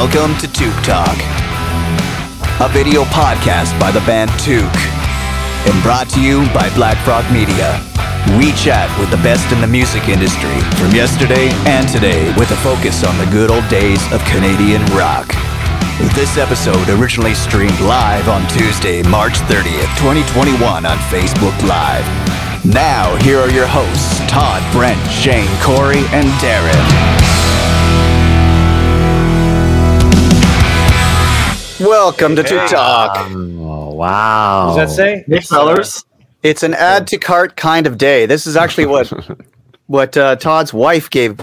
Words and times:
Welcome 0.00 0.34
to 0.38 0.48
Toque 0.48 0.82
Talk, 0.82 1.12
a 2.58 2.72
video 2.72 3.04
podcast 3.12 3.78
by 3.78 3.90
the 3.90 4.00
band 4.08 4.30
Toque, 4.40 4.80
and 5.68 5.76
brought 5.82 6.08
to 6.16 6.24
you 6.24 6.48
by 6.56 6.72
Black 6.72 6.96
Frog 7.04 7.30
Media. 7.30 7.76
We 8.40 8.56
chat 8.56 8.88
with 8.98 9.10
the 9.10 9.20
best 9.20 9.52
in 9.52 9.60
the 9.60 9.66
music 9.66 10.08
industry 10.08 10.56
from 10.80 10.96
yesterday 10.96 11.52
and 11.68 11.86
today 11.86 12.32
with 12.40 12.50
a 12.50 12.56
focus 12.64 13.04
on 13.04 13.12
the 13.18 13.28
good 13.28 13.50
old 13.50 13.68
days 13.68 14.00
of 14.10 14.24
Canadian 14.24 14.80
rock. 14.96 15.28
This 16.16 16.40
episode 16.40 16.88
originally 16.88 17.34
streamed 17.36 17.78
live 17.84 18.26
on 18.32 18.48
Tuesday, 18.48 19.04
March 19.04 19.36
30th, 19.52 19.92
2021 20.00 20.64
on 20.88 20.96
Facebook 21.12 21.52
Live. 21.68 22.08
Now, 22.64 23.20
here 23.20 23.38
are 23.38 23.52
your 23.52 23.68
hosts, 23.68 24.16
Todd, 24.32 24.64
Brent, 24.72 24.96
Shane, 25.12 25.52
Corey, 25.60 26.08
and 26.16 26.24
Darren. 26.40 27.39
Welcome 31.80 32.36
to 32.36 32.42
Toque 32.42 32.68
Talk. 32.68 33.16
Oh, 33.30 33.94
wow. 33.94 34.74
Does 34.76 34.76
that 34.76 34.94
say? 34.94 35.24
Hey, 35.26 35.40
fellas. 35.40 36.04
It's 36.42 36.62
an 36.62 36.74
add 36.74 37.06
to 37.06 37.16
cart 37.16 37.56
kind 37.56 37.86
of 37.86 37.96
day. 37.96 38.26
This 38.26 38.46
is 38.46 38.54
actually 38.54 38.84
what 38.84 39.08
what 39.86 40.14
uh, 40.14 40.36
Todd's 40.36 40.74
wife 40.74 41.08
gave 41.08 41.38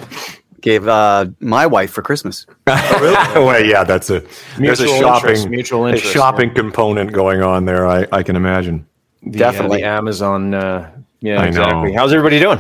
gave 0.62 0.88
uh, 0.88 1.26
my 1.40 1.66
wife 1.66 1.92
for 1.92 2.04
Christmas. 2.04 2.46
Really? 2.68 3.16
Well, 3.36 3.66
yeah, 3.66 3.84
that's 3.84 4.12
a 4.12 4.24
there's 4.60 4.80
a 4.80 4.84
Mutual 4.84 5.00
shopping 5.00 5.30
interest, 5.30 5.50
mutual 5.50 5.86
a 5.86 5.90
interest, 5.90 6.14
shopping 6.14 6.54
component 6.54 7.14
going 7.14 7.42
on 7.42 7.66
there. 7.66 7.88
I, 7.88 8.06
I 8.12 8.22
can 8.22 8.36
imagine. 8.36 8.86
The, 9.24 9.40
Definitely. 9.40 9.84
uh, 9.84 9.90
the 9.92 9.98
Amazon. 9.98 10.54
Uh, 10.54 10.92
yeah, 11.20 11.38
I 11.38 11.42
know. 11.42 11.48
exactly. 11.48 11.94
How's 11.94 12.14
everybody 12.14 12.40
doing? 12.40 12.60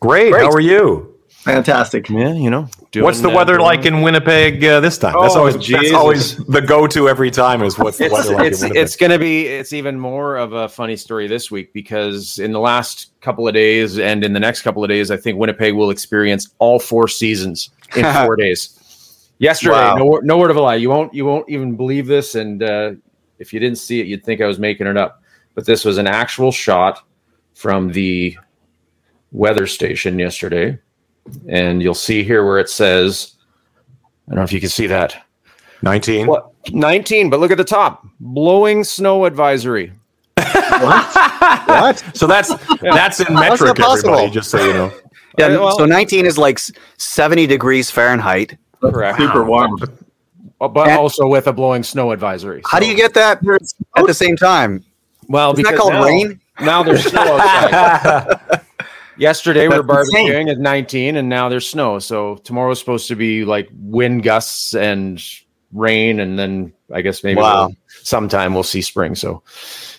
Great. 0.00 0.32
Great. 0.32 0.42
How 0.42 0.50
are 0.50 0.60
you? 0.60 1.14
Fantastic. 1.28 2.08
Yeah, 2.08 2.32
you 2.32 2.50
know. 2.50 2.68
Doing, 2.92 3.04
What's 3.04 3.22
the 3.22 3.30
weather 3.30 3.54
doing- 3.54 3.64
like 3.64 3.86
in 3.86 4.02
Winnipeg 4.02 4.62
uh, 4.62 4.80
this 4.80 4.98
time? 4.98 5.14
that's 5.18 5.34
Oh, 5.34 5.38
always 5.40 5.66
that's 5.66 5.92
always 5.92 6.36
the 6.44 6.60
go-to 6.60 7.08
every 7.08 7.30
time. 7.30 7.62
Is 7.62 7.78
what's 7.78 7.96
the 7.96 8.04
It's 8.04 8.12
weather 8.12 8.34
like 8.34 8.46
it's, 8.48 8.60
in 8.60 8.68
Winnipeg? 8.68 8.82
it's 8.84 8.96
going 8.96 9.12
to 9.12 9.18
be 9.18 9.46
it's 9.46 9.72
even 9.72 9.98
more 9.98 10.36
of 10.36 10.52
a 10.52 10.68
funny 10.68 10.96
story 10.96 11.26
this 11.26 11.50
week 11.50 11.72
because 11.72 12.38
in 12.38 12.52
the 12.52 12.60
last 12.60 13.12
couple 13.22 13.48
of 13.48 13.54
days 13.54 13.98
and 13.98 14.22
in 14.22 14.34
the 14.34 14.40
next 14.40 14.60
couple 14.60 14.84
of 14.84 14.90
days, 14.90 15.10
I 15.10 15.16
think 15.16 15.38
Winnipeg 15.38 15.72
will 15.74 15.88
experience 15.88 16.50
all 16.58 16.78
four 16.78 17.08
seasons 17.08 17.70
in 17.96 18.04
four 18.26 18.36
days. 18.36 18.78
Yesterday, 19.38 19.72
Wow. 19.72 19.96
no, 19.96 20.20
no 20.22 20.36
word 20.36 20.50
of 20.50 20.56
a 20.58 20.60
lie. 20.60 20.74
You 20.74 20.90
won't 20.90 21.14
you 21.14 21.24
won't 21.24 21.48
even 21.48 21.76
believe 21.76 22.06
this, 22.06 22.34
and 22.34 22.62
uh, 22.62 22.92
if 23.38 23.54
you 23.54 23.58
didn't 23.58 23.78
see 23.78 24.00
it, 24.00 24.06
you'd 24.06 24.22
think 24.22 24.42
I 24.42 24.46
was 24.46 24.58
making 24.58 24.86
it 24.86 24.98
up. 24.98 25.22
But 25.54 25.64
this 25.64 25.82
was 25.84 25.96
an 25.96 26.06
actual 26.06 26.52
shot 26.52 27.02
from 27.54 27.90
the 27.92 28.36
weather 29.32 29.66
station 29.66 30.18
yesterday, 30.18 30.78
and 31.48 31.82
you'll 31.82 31.94
see 31.94 32.22
here 32.22 32.44
where 32.44 32.58
it 32.58 32.68
says, 32.68 33.34
I 34.26 34.30
don't 34.30 34.36
know 34.38 34.42
if 34.44 34.52
you 34.52 34.60
can 34.60 34.68
see 34.68 34.86
that. 34.88 35.16
nineteen. 35.82 36.26
What? 36.26 36.48
19, 36.70 37.28
but 37.28 37.40
look 37.40 37.50
at 37.50 37.56
the 37.56 37.64
top. 37.64 38.06
Blowing 38.20 38.84
snow 38.84 39.24
advisory. 39.24 39.92
What? 40.36 42.02
So 42.14 42.26
that's 42.26 42.54
that's 42.80 43.20
in 43.20 43.26
How's 43.34 43.60
metric. 43.60 43.76
that? 43.76 43.98
Everybody, 43.98 44.30
just 44.30 44.50
so 44.50 44.64
you 44.64 44.72
know. 44.72 44.92
Yeah, 45.38 45.46
Uh, 45.46 45.60
well- 45.60 45.78
so 45.78 45.84
19 45.86 46.24
is 46.26 46.38
like 46.38 46.60
70 46.98 47.46
degrees 47.46 47.90
Fahrenheit. 47.90 48.56
Correct. 48.80 49.18
Super 49.18 49.42
warm. 49.44 49.76
But 50.60 50.88
And- 50.88 50.98
also 50.98 51.26
with 51.26 51.46
a 51.48 51.52
blowing 51.52 51.82
snow 51.82 52.12
advisory. 52.12 52.62
How 52.66 52.78
do 52.78 52.86
you 52.86 52.94
get 52.94 53.14
that 53.14 53.38
at 53.96 54.06
the 54.06 54.14
same 54.14 54.36
time? 54.36 54.84
Well, 55.28 55.52
Isn't 55.52 55.64
that 55.64 55.76
called 55.76 55.92
now, 55.94 56.04
rain? 56.04 56.40
Now 56.60 56.82
there's 56.82 57.04
snow 57.04 57.38
outside. 57.38 58.60
Yesterday 59.22 59.68
we 59.68 59.76
were 59.76 59.82
That's 59.84 60.08
insane. 60.08 60.32
barbecuing 60.32 60.50
at 60.50 60.58
19 60.58 61.16
and 61.16 61.28
now 61.28 61.48
there's 61.48 61.66
snow. 61.68 61.98
So 62.00 62.36
tomorrow's 62.36 62.80
supposed 62.80 63.06
to 63.08 63.14
be 63.16 63.44
like 63.44 63.68
wind 63.72 64.24
gusts 64.24 64.74
and 64.74 65.22
rain 65.72 66.18
and 66.20 66.38
then 66.38 66.72
I 66.92 67.00
guess 67.02 67.22
maybe 67.24 67.40
Wow. 67.40 67.66
we'll- 67.68 67.76
sometime 68.02 68.52
we'll 68.52 68.62
see 68.64 68.82
spring. 68.82 69.14
So 69.14 69.42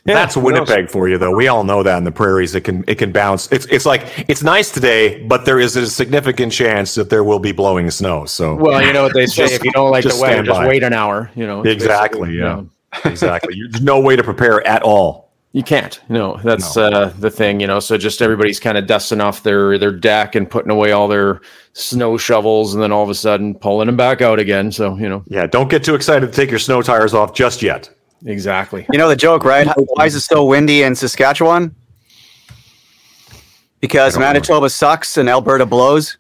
yeah, 0.06 0.16
That's? 0.16 0.36
Winnipeg 0.36 0.90
for 0.92 1.08
you, 1.08 1.18
though. 1.18 1.34
We 1.34 1.48
all 1.48 1.64
know 1.64 1.82
that 1.82 1.98
in 1.98 2.04
the 2.04 2.12
prairies, 2.12 2.54
it 2.56 2.62
can 2.66 2.84
it 2.88 2.96
can 2.96 3.14
bounce. 3.14 3.50
It's 3.54 3.66
it's 3.68 3.86
like 3.86 4.26
it's 4.28 4.44
nice 4.44 4.70
today, 4.70 5.24
but 5.24 5.46
there 5.46 5.58
is 5.62 5.78
a 5.78 5.90
significant 5.90 6.52
chance 6.52 6.96
that 6.96 7.10
there 7.10 7.24
will 7.24 7.40
be 7.40 7.54
blowing 7.54 7.90
snow. 7.90 8.26
So 8.26 8.56
Well, 8.56 8.86
you 8.86 8.92
know 8.92 9.04
what 9.04 9.14
they 9.14 9.26
say: 9.28 9.44
Just- 9.44 9.54
if 9.54 9.64
you 9.64 9.72
don't 9.72 9.92
like 9.92 10.04
the 10.04 10.18
weather, 10.22 10.44
just 10.44 10.60
wait 10.62 10.84
an 10.84 10.92
hour. 10.92 11.32
You 11.36 11.48
know 11.48 11.64
Exactly, 11.64 12.32
yeah. 12.32 12.34
you 12.36 12.40
know. 12.42 12.70
exactly, 13.06 13.56
there's 13.72 13.82
no 13.82 14.02
way 14.02 14.18
to 14.18 14.24
prepare 14.24 14.66
at 14.68 14.84
all. 14.84 15.32
You 15.56 15.62
can't. 15.62 16.02
No, 16.10 16.40
that's 16.44 16.76
Uh, 16.76 17.14
the 17.20 17.30
thing, 17.30 17.60
you 17.60 17.68
know. 17.68 17.80
So 17.80 17.96
just 17.96 18.24
everybody's 18.24 18.60
kind 18.60 18.76
of 18.76 18.88
dusting 18.88 19.22
off 19.22 19.44
their 19.44 19.78
their 19.78 19.92
deck 19.92 20.34
and 20.34 20.50
putting 20.50 20.72
away 20.72 20.92
all 20.94 21.08
their 21.08 21.42
snow 21.74 22.18
shovels, 22.18 22.74
and 22.74 22.82
then 22.82 22.92
all 22.92 23.04
of 23.04 23.10
a 23.12 23.16
sudden 23.16 23.54
pulling 23.54 23.86
them 23.86 23.96
back 23.96 24.20
out 24.22 24.40
again. 24.40 24.72
So 24.72 24.98
you 24.98 25.08
know 25.08 25.24
Yeah, 25.28 25.46
don't 25.46 25.70
get 25.70 25.84
too 25.84 25.94
excited 25.94 26.26
to 26.26 26.34
take 26.34 26.50
your 26.50 26.58
snow 26.60 26.82
tires 26.82 27.14
off 27.14 27.36
just 27.36 27.62
yet. 27.62 27.88
exactly. 28.26 28.88
You 28.92 28.98
know 28.98 29.08
the 29.08 29.16
joke, 29.16 29.44
right? 29.46 29.68
Why 29.94 30.06
is 30.08 30.16
it 30.16 30.22
so 30.22 30.44
windy 30.44 30.82
in 30.82 30.96
Saskatchewan? 30.96 31.76
Because 33.80 34.16
I 34.16 34.20
don't 34.20 34.22
know. 34.22 34.28
Manitoba 34.34 34.70
sucks 34.72 35.18
and 35.18 35.30
Alberta 35.30 35.66
blows. 35.68 36.18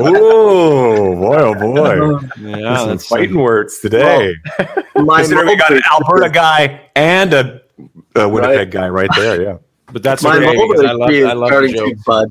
Oh 0.00 1.16
boy, 1.18 1.36
oh 1.36 1.54
boy! 1.54 2.18
Yeah, 2.40 2.76
Some 2.78 2.88
that's 2.90 3.06
fighting 3.06 3.36
words 3.38 3.78
today. 3.80 4.34
My 4.96 5.18
Considering 5.20 5.48
we 5.48 5.56
got 5.56 5.72
an 5.72 5.82
Alberta 5.92 6.30
guy 6.30 6.88
and 6.96 7.32
a, 7.34 7.60
a 8.16 8.28
Winnipeg 8.28 8.56
Right. 8.58 8.70
guy 8.70 8.88
right 8.88 9.10
there. 9.16 9.42
Yeah. 9.42 9.56
but 9.92 10.02
that's 10.02 10.22
My 10.22 10.36
okay. 10.36 10.46
'cause 10.46 10.56
mulberry 10.56 10.88
I 10.88 10.92
love, 10.92 11.08
tree 11.08 11.18
is 11.20 11.26
I 11.26 11.32
love 11.34 11.48
starting 11.48 11.74
to 11.74 11.96
bud. 12.06 12.28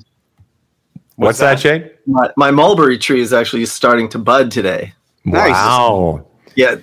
What's, 1.16 1.38
that, 1.40 1.60
Shane? 1.60 1.90
My, 2.08 2.32
my 2.38 2.50
mulberry 2.50 2.98
tree 2.98 3.22
is 3.22 3.34
actually 3.34 3.66
starting 3.68 4.10
to 4.10 4.20
bud 4.20 4.50
today. 4.52 4.94
Nice. 5.26 5.52
Wow. 5.52 6.26
Yeah, 6.56 6.78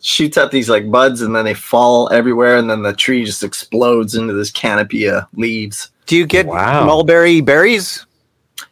shoots 0.00 0.36
up 0.36 0.50
these 0.52 0.68
like 0.70 0.88
buds 0.90 1.20
and 1.20 1.34
then 1.34 1.44
they 1.44 1.54
fall 1.54 2.08
everywhere 2.12 2.56
and 2.56 2.70
then 2.70 2.82
the 2.82 2.92
tree 2.92 3.24
just 3.24 3.42
explodes 3.42 4.14
into 4.14 4.34
this 4.34 4.50
canopy 4.52 5.06
of 5.08 5.24
leaves. 5.34 5.90
Do 6.06 6.16
you 6.16 6.26
get 6.26 6.46
Wow. 6.46 6.84
mulberry 6.84 7.40
berries? 7.40 8.04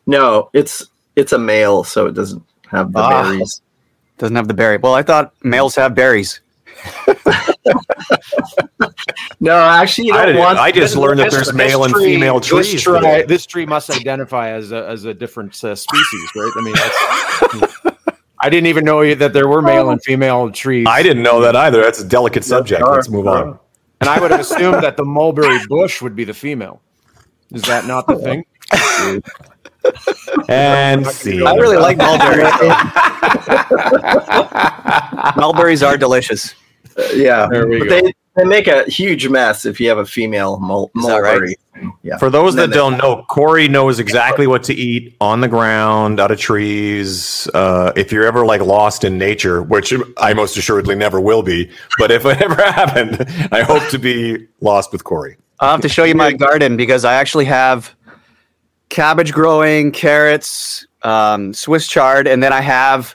No, 0.06 0.50
it's 0.52 0.86
it's 1.16 1.32
a 1.32 1.38
male, 1.38 1.84
so 1.84 2.06
it 2.06 2.12
doesn't 2.14 2.42
have 2.68 2.92
the 2.92 2.98
Ah. 3.00 3.22
berries. 3.30 3.60
Doesn't 4.18 4.36
have 4.36 4.48
the 4.48 4.54
berry. 4.54 4.76
Well, 4.78 4.94
I 4.94 5.02
thought 5.02 5.32
males 5.42 5.74
have 5.76 5.94
berries. 5.94 6.40
No, 9.42 9.54
actually, 9.56 10.08
you 10.08 10.14
I, 10.14 10.18
don't 10.18 10.26
didn't- 10.28 10.40
want. 10.40 10.58
I 10.58 10.70
just 10.70 10.96
learned 10.96 11.18
that 11.20 11.30
This- 11.30 11.34
there's 11.46 11.54
male 11.54 11.84
and 11.84 11.92
tree- 11.94 12.04
female 12.14 12.40
this 12.40 12.48
trees. 12.48 12.82
tree- 12.82 12.94
today. 12.98 13.22
this 13.26 13.46
tree 13.46 13.64
must 13.64 13.90
identify 13.90 14.50
as 14.50 14.70
a, 14.70 14.86
as 14.86 15.04
a 15.06 15.14
different 15.14 15.52
uh, 15.64 15.74
species, 15.74 16.30
right? 16.36 16.52
I 16.56 16.60
mean, 16.62 16.74
that's, 16.74 17.76
I 18.42 18.50
didn't 18.50 18.66
even 18.66 18.84
know 18.84 19.14
that 19.14 19.32
there 19.32 19.48
were 19.48 19.62
male 19.62 19.88
and 19.90 20.02
female 20.04 20.50
trees. 20.50 20.86
I 20.88 21.02
didn't 21.02 21.22
know 21.22 21.40
that 21.40 21.56
either. 21.56 21.80
That's 21.82 22.00
a 22.00 22.04
delicate 22.06 22.44
subject. 22.44 22.82
are. 22.82 22.94
Let's 22.96 23.08
move 23.08 23.26
on. 23.26 23.58
And 24.02 24.10
I 24.10 24.20
would 24.20 24.30
have 24.30 24.40
assumed 24.40 24.82
that 24.82 24.96
the 24.98 25.04
mulberry 25.04 25.58
bush 25.68 26.02
would 26.02 26.14
be 26.16 26.24
the 26.24 26.34
female. 26.34 26.82
Is 27.52 27.62
that 27.62 27.86
not 27.86 28.06
the 28.06 28.16
thing? 28.16 28.44
And 30.48 31.06
see. 31.06 31.42
I 31.44 31.54
really 31.54 31.78
like 31.78 31.96
mulberries. 31.96 32.52
Mulberries 35.36 35.82
are 35.82 35.96
delicious. 35.96 36.54
yeah, 37.14 37.46
There 37.50 37.66
we 37.66 37.78
but 37.78 37.88
go. 37.88 38.00
They, 38.02 38.12
they 38.36 38.44
make 38.44 38.68
a 38.68 38.84
huge 38.84 39.26
mess 39.28 39.64
if 39.64 39.80
you 39.80 39.88
have 39.88 39.96
a 39.98 40.04
female 40.06 40.58
mul- 40.60 40.90
Is 40.96 41.06
that 41.06 41.16
right? 41.18 41.32
mulberry. 41.32 41.56
Yeah. 42.02 42.18
For 42.18 42.28
those 42.28 42.54
that 42.56 42.72
don't 42.72 42.98
know, 42.98 43.24
Corey 43.30 43.68
knows 43.68 43.98
exactly 43.98 44.46
what 44.46 44.62
to 44.64 44.74
eat 44.74 45.16
on 45.20 45.40
the 45.40 45.48
ground, 45.48 46.20
out 46.20 46.30
of 46.30 46.38
trees. 46.38 47.48
Uh, 47.54 47.92
if 47.96 48.12
you're 48.12 48.26
ever 48.26 48.44
like 48.44 48.60
lost 48.60 49.02
in 49.04 49.16
nature, 49.16 49.62
which 49.62 49.94
I 50.18 50.34
most 50.34 50.58
assuredly 50.58 50.94
never 50.94 51.20
will 51.20 51.42
be, 51.42 51.70
but 51.98 52.10
if 52.10 52.26
it 52.26 52.42
ever 52.42 52.54
happened, 52.72 53.24
I 53.50 53.62
hope 53.62 53.88
to 53.90 53.98
be 53.98 54.46
lost 54.60 54.92
with 54.92 55.04
Corey. 55.04 55.38
I'll 55.60 55.72
have 55.72 55.80
to 55.82 55.88
show 55.88 56.04
you 56.04 56.14
my 56.14 56.32
garden 56.32 56.76
because 56.76 57.04
I 57.04 57.14
actually 57.14 57.44
have 57.46 57.94
cabbage 58.88 59.32
growing, 59.32 59.92
carrots, 59.92 60.86
um, 61.02 61.52
Swiss 61.54 61.86
chard, 61.86 62.26
and 62.26 62.42
then 62.42 62.52
I 62.52 62.60
have 62.60 63.14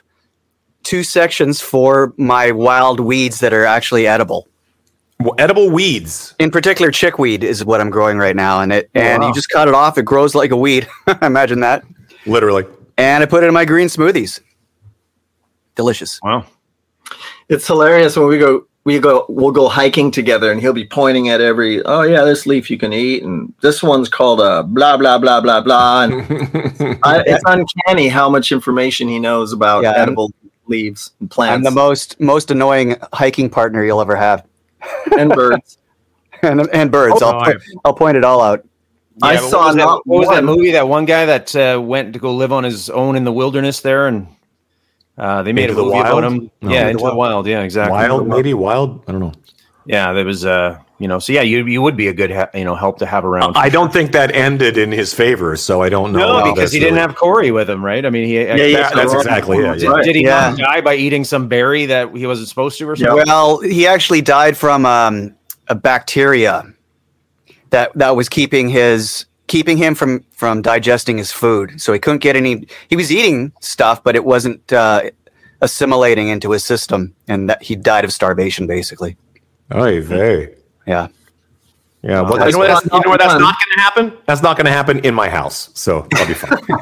two 0.84 1.02
sections 1.02 1.60
for 1.60 2.14
my 2.16 2.52
wild 2.52 3.00
weeds 3.00 3.40
that 3.40 3.52
are 3.52 3.64
actually 3.64 4.06
edible. 4.06 4.46
Well, 5.18 5.34
edible 5.38 5.70
weeds. 5.70 6.34
In 6.38 6.50
particular, 6.50 6.90
chickweed 6.90 7.42
is 7.42 7.64
what 7.64 7.80
I'm 7.80 7.90
growing 7.90 8.18
right 8.18 8.36
now, 8.36 8.60
and 8.60 8.72
it 8.72 8.90
and 8.94 9.22
Wow. 9.22 9.28
you 9.28 9.34
just 9.34 9.48
cut 9.48 9.66
it 9.66 9.74
off. 9.74 9.98
It 9.98 10.04
grows 10.04 10.34
like 10.34 10.50
a 10.50 10.56
weed. 10.56 10.86
Imagine 11.22 11.60
that. 11.60 11.84
Literally. 12.26 12.64
And 12.98 13.22
I 13.22 13.26
put 13.26 13.42
it 13.42 13.46
in 13.46 13.54
my 13.54 13.64
green 13.64 13.88
smoothies. 13.88 14.40
Delicious. 15.74 16.20
Wow. 16.22 16.44
It's 17.48 17.66
hilarious 17.66 18.16
when 18.16 18.28
we 18.28 18.38
go 18.38 18.66
we 18.86 19.00
go 19.00 19.26
we'll 19.28 19.50
go 19.52 19.68
hiking 19.68 20.10
together 20.12 20.50
and 20.52 20.60
he'll 20.60 20.72
be 20.72 20.86
pointing 20.86 21.28
at 21.28 21.40
every 21.40 21.82
oh 21.84 22.02
yeah 22.02 22.22
this 22.24 22.46
leaf 22.46 22.70
you 22.70 22.78
can 22.78 22.92
eat 22.92 23.22
and 23.24 23.52
this 23.60 23.82
one's 23.82 24.08
called 24.08 24.40
a 24.40 24.62
blah 24.62 24.96
blah 24.96 25.18
blah 25.18 25.40
blah 25.40 25.60
blah 25.60 26.04
and 26.04 26.12
I, 27.02 27.22
it's 27.26 27.42
uncanny 27.46 28.06
how 28.08 28.30
much 28.30 28.52
information 28.52 29.08
he 29.08 29.18
knows 29.18 29.52
about 29.52 29.82
Yeah, 29.82 29.90
I'm- 29.90 30.02
edible 30.02 30.32
leaves 30.68 31.12
and 31.20 31.26
I'm 31.26 31.28
plants 31.30 31.68
the 31.68 31.74
most 31.74 32.20
most 32.20 32.50
annoying 32.50 32.96
hiking 33.12 33.50
partner 33.50 33.84
you'll 33.84 34.00
ever 34.00 34.16
have, 34.16 34.44
and 35.18 35.30
birds. 35.30 35.78
and 36.42 36.68
and 36.72 36.90
birds. 36.90 37.22
Oh, 37.22 37.30
I'll 37.30 37.44
po- 37.44 37.58
I'll 37.84 37.94
point 37.94 38.16
it 38.16 38.24
all 38.24 38.40
out. 38.40 38.66
I 39.22 39.34
Yeah, 39.34 39.40
but 39.40 39.50
saw 39.50 39.58
what 39.58 39.66
was, 39.66 39.76
that, 39.76 40.00
what 40.04 40.18
was 40.18 40.28
that 40.28 40.44
movie? 40.44 40.72
That 40.72 40.88
one 40.88 41.04
guy 41.06 41.24
that 41.24 41.54
uh, 41.56 41.80
went 41.80 42.12
to 42.12 42.18
go 42.18 42.34
live 42.34 42.52
on 42.52 42.64
his 42.64 42.90
own 42.90 43.16
in 43.16 43.24
the 43.24 43.32
wilderness 43.32 43.80
there, 43.80 44.06
and 44.08 44.26
Uh, 45.18 45.42
they 45.42 45.52
made 45.52 45.70
Into 45.70 45.74
a 45.74 45.76
the 45.76 45.82
movie 45.84 45.98
about 46.00 46.22
Wild? 46.22 46.24
him. 46.24 46.50
No, 46.60 46.70
yeah, 46.70 46.76
Into 46.80 46.90
into 46.90 47.04
the 47.04 47.10
the 47.10 47.16
wild. 47.16 47.46
Yeah, 47.46 47.62
exactly. 47.62 47.92
Wild, 47.92 48.28
maybe 48.28 48.52
wild. 48.54 49.02
I 49.08 49.12
don't 49.12 49.20
know. 49.20 49.32
Yeah, 49.86 50.12
there 50.12 50.24
was. 50.24 50.44
Uh, 50.44 50.78
you 50.98 51.08
know, 51.08 51.18
so 51.18 51.32
yeah, 51.32 51.42
you 51.42 51.64
you 51.66 51.80
would 51.82 51.96
be 51.96 52.08
a 52.08 52.12
good 52.14 52.30
ha- 52.30 52.48
you 52.54 52.64
know 52.64 52.74
help 52.74 52.98
to 52.98 53.06
have 53.06 53.24
around. 53.24 53.56
I 53.56 53.68
don't 53.68 53.92
think 53.92 54.12
that 54.12 54.34
ended 54.34 54.76
in 54.78 54.90
his 54.92 55.12
favor, 55.14 55.54
so 55.56 55.80
I 55.82 55.88
don't 55.90 56.12
know. 56.12 56.38
no, 56.42 56.52
because 56.54 56.72
he 56.72 56.78
didn't 56.80 56.94
really- 56.94 57.06
have 57.06 57.16
Corey 57.16 57.50
with 57.50 57.68
him, 57.70 57.84
right? 57.84 58.04
I 58.04 58.10
mean, 58.10 58.26
he. 58.26 58.34
Yeah, 58.36 58.54
yeah, 58.56 58.76
That- 58.82 58.94
that's 58.94 59.12
exactly 59.14 59.58
it. 59.58 59.72
Did, 59.74 59.82
Yeah. 59.82 60.02
did 60.02 60.16
he 60.16 60.22
Yeah. 60.24 60.54
die 60.56 60.80
by 60.80 60.94
eating 60.94 61.22
some 61.24 61.48
berry 61.48 61.86
that 61.86 62.14
he 62.16 62.26
wasn't 62.26 62.48
supposed 62.48 62.78
to, 62.78 62.88
or 62.88 62.96
something? 62.96 63.24
Well, 63.26 63.60
he 63.60 63.86
actually 63.86 64.22
died 64.22 64.56
from 64.56 64.84
um, 64.86 65.34
a 65.68 65.74
bacteria 65.74 66.64
that 67.70 67.92
that 67.94 68.16
was 68.16 68.28
keeping 68.28 68.68
his 68.68 69.26
keeping 69.48 69.76
him 69.76 69.94
from 69.94 70.24
from 70.32 70.62
digesting 70.62 71.18
his 71.18 71.32
food. 71.32 71.80
So 71.80 71.92
he 71.92 71.98
couldn't 71.98 72.22
get 72.22 72.36
any. 72.36 72.66
He 72.88 72.96
was 72.96 73.10
eating 73.12 73.52
stuff, 73.60 74.02
but 74.04 74.14
it 74.16 74.24
wasn't 74.24 74.72
uh, 74.72 75.10
assimilating 75.60 76.28
into 76.28 76.50
his 76.50 76.64
system, 76.64 77.14
and 77.28 77.48
that 77.50 77.62
he 77.62 77.76
died 77.76 78.04
of 78.04 78.12
starvation, 78.12 78.66
basically. 78.66 79.16
Oy 79.74 80.00
vey. 80.02 80.54
Yeah. 80.86 81.08
Yeah, 82.02 82.20
well, 82.20 82.38
That's 82.38 82.52
you 82.52 82.52
know 82.52 82.58
what? 82.58 82.68
Not- 82.68 82.84
you 82.84 82.90
know 83.00 83.10
what? 83.10 83.18
That's 83.20 83.32
not 83.32 83.40
not 83.40 83.56
going 83.58 83.74
to 83.74 83.80
happen. 83.80 84.12
That's 84.26 84.42
not 84.42 84.56
going 84.56 84.66
to 84.66 84.70
happen 84.72 84.98
in 85.00 85.14
my 85.14 85.28
house, 85.28 85.70
so 85.74 86.06
I'll 86.14 86.26
be 86.26 86.34
fine. 86.34 86.58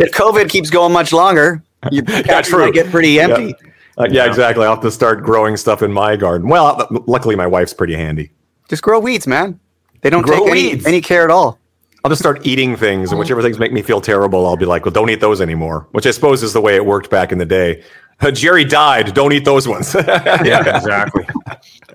If 0.00 0.12
COVID 0.12 0.48
keeps 0.50 0.70
going 0.70 0.92
much 0.92 1.12
longer, 1.12 1.62
you 1.90 2.02
Yeah, 2.06 2.42
true. 2.42 2.66
might 2.66 2.74
get 2.74 2.90
pretty 2.90 3.20
empty. 3.20 3.54
Uh, 3.96 4.06
yeah, 4.10 4.26
exactly. 4.26 4.64
I'll 4.64 4.74
have 4.74 4.82
to 4.82 4.90
start 4.90 5.22
growing 5.22 5.56
stuff 5.56 5.82
in 5.82 5.92
my 5.92 6.16
garden. 6.16 6.48
Well, 6.48 6.86
luckily 7.06 7.36
my 7.36 7.46
wife's 7.46 7.72
pretty 7.72 7.94
handy. 7.94 8.30
Just 8.68 8.82
grow 8.82 8.98
weeds, 9.00 9.26
man. 9.26 9.58
They 10.02 10.10
don't 10.10 10.22
Grow 10.22 10.46
take 10.46 10.50
any, 10.74 10.86
any 10.86 11.00
care 11.00 11.24
at 11.24 11.30
all. 11.30 11.58
I'll 12.04 12.10
just 12.10 12.22
start 12.22 12.46
eating 12.46 12.76
things, 12.76 13.10
and 13.10 13.18
whichever 13.18 13.42
things 13.42 13.58
make 13.58 13.72
me 13.72 13.82
feel 13.82 14.00
terrible, 14.00 14.46
I'll 14.46 14.56
be 14.56 14.64
like, 14.64 14.84
"Well, 14.84 14.92
don't 14.92 15.10
eat 15.10 15.20
those 15.20 15.40
anymore." 15.40 15.88
Which 15.90 16.06
I 16.06 16.12
suppose 16.12 16.42
is 16.44 16.52
the 16.52 16.60
way 16.60 16.76
it 16.76 16.86
worked 16.86 17.10
back 17.10 17.32
in 17.32 17.38
the 17.38 17.44
day. 17.46 17.82
Uh, 18.20 18.30
Jerry 18.30 18.64
died. 18.64 19.14
Don't 19.14 19.32
eat 19.32 19.44
those 19.44 19.66
ones. 19.68 19.94
Yeah, 20.44 20.76
exactly. 20.76 21.24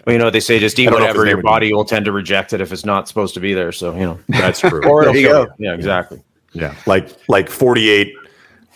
well, 0.06 0.14
you 0.14 0.18
know, 0.18 0.30
they 0.30 0.40
say 0.42 0.60
just 0.60 0.78
eat 0.80 0.88
I 0.88 0.92
don't 0.92 1.00
know 1.00 1.06
if 1.06 1.10
whatever 1.18 1.28
your 1.28 1.42
body 1.42 1.74
will 1.74 1.86
tend 1.86 2.06
to 2.06 2.12
reject 2.12 2.52
it 2.54 2.60
if 2.62 2.72
it's 2.74 2.86
not 2.86 3.08
supposed 3.08 3.34
to 3.36 3.40
be 3.40 3.54
there. 3.54 3.72
So 3.72 3.94
you 3.94 4.02
know, 4.02 4.20
That's 4.28 4.60
true. 4.60 4.84
or 4.86 5.02
it'll 5.04 5.14
There 5.14 5.22
you 5.22 5.28
go. 5.30 5.42
you. 5.58 5.68
Yeah, 5.70 5.74
exactly. 5.74 6.22
yeah, 6.54 6.76
like 6.86 7.10
like 7.30 7.50
forty-eight 7.50 8.14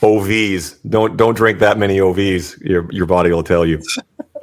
OVs. 0.02 0.78
Don't 0.90 1.18
don't 1.18 1.36
drink 1.36 1.60
that 1.60 1.78
many 1.78 1.98
OVs. 1.98 2.60
Your 2.62 2.92
your 2.92 3.06
body 3.06 3.32
will 3.32 3.44
tell 3.44 3.66
you. 3.66 3.82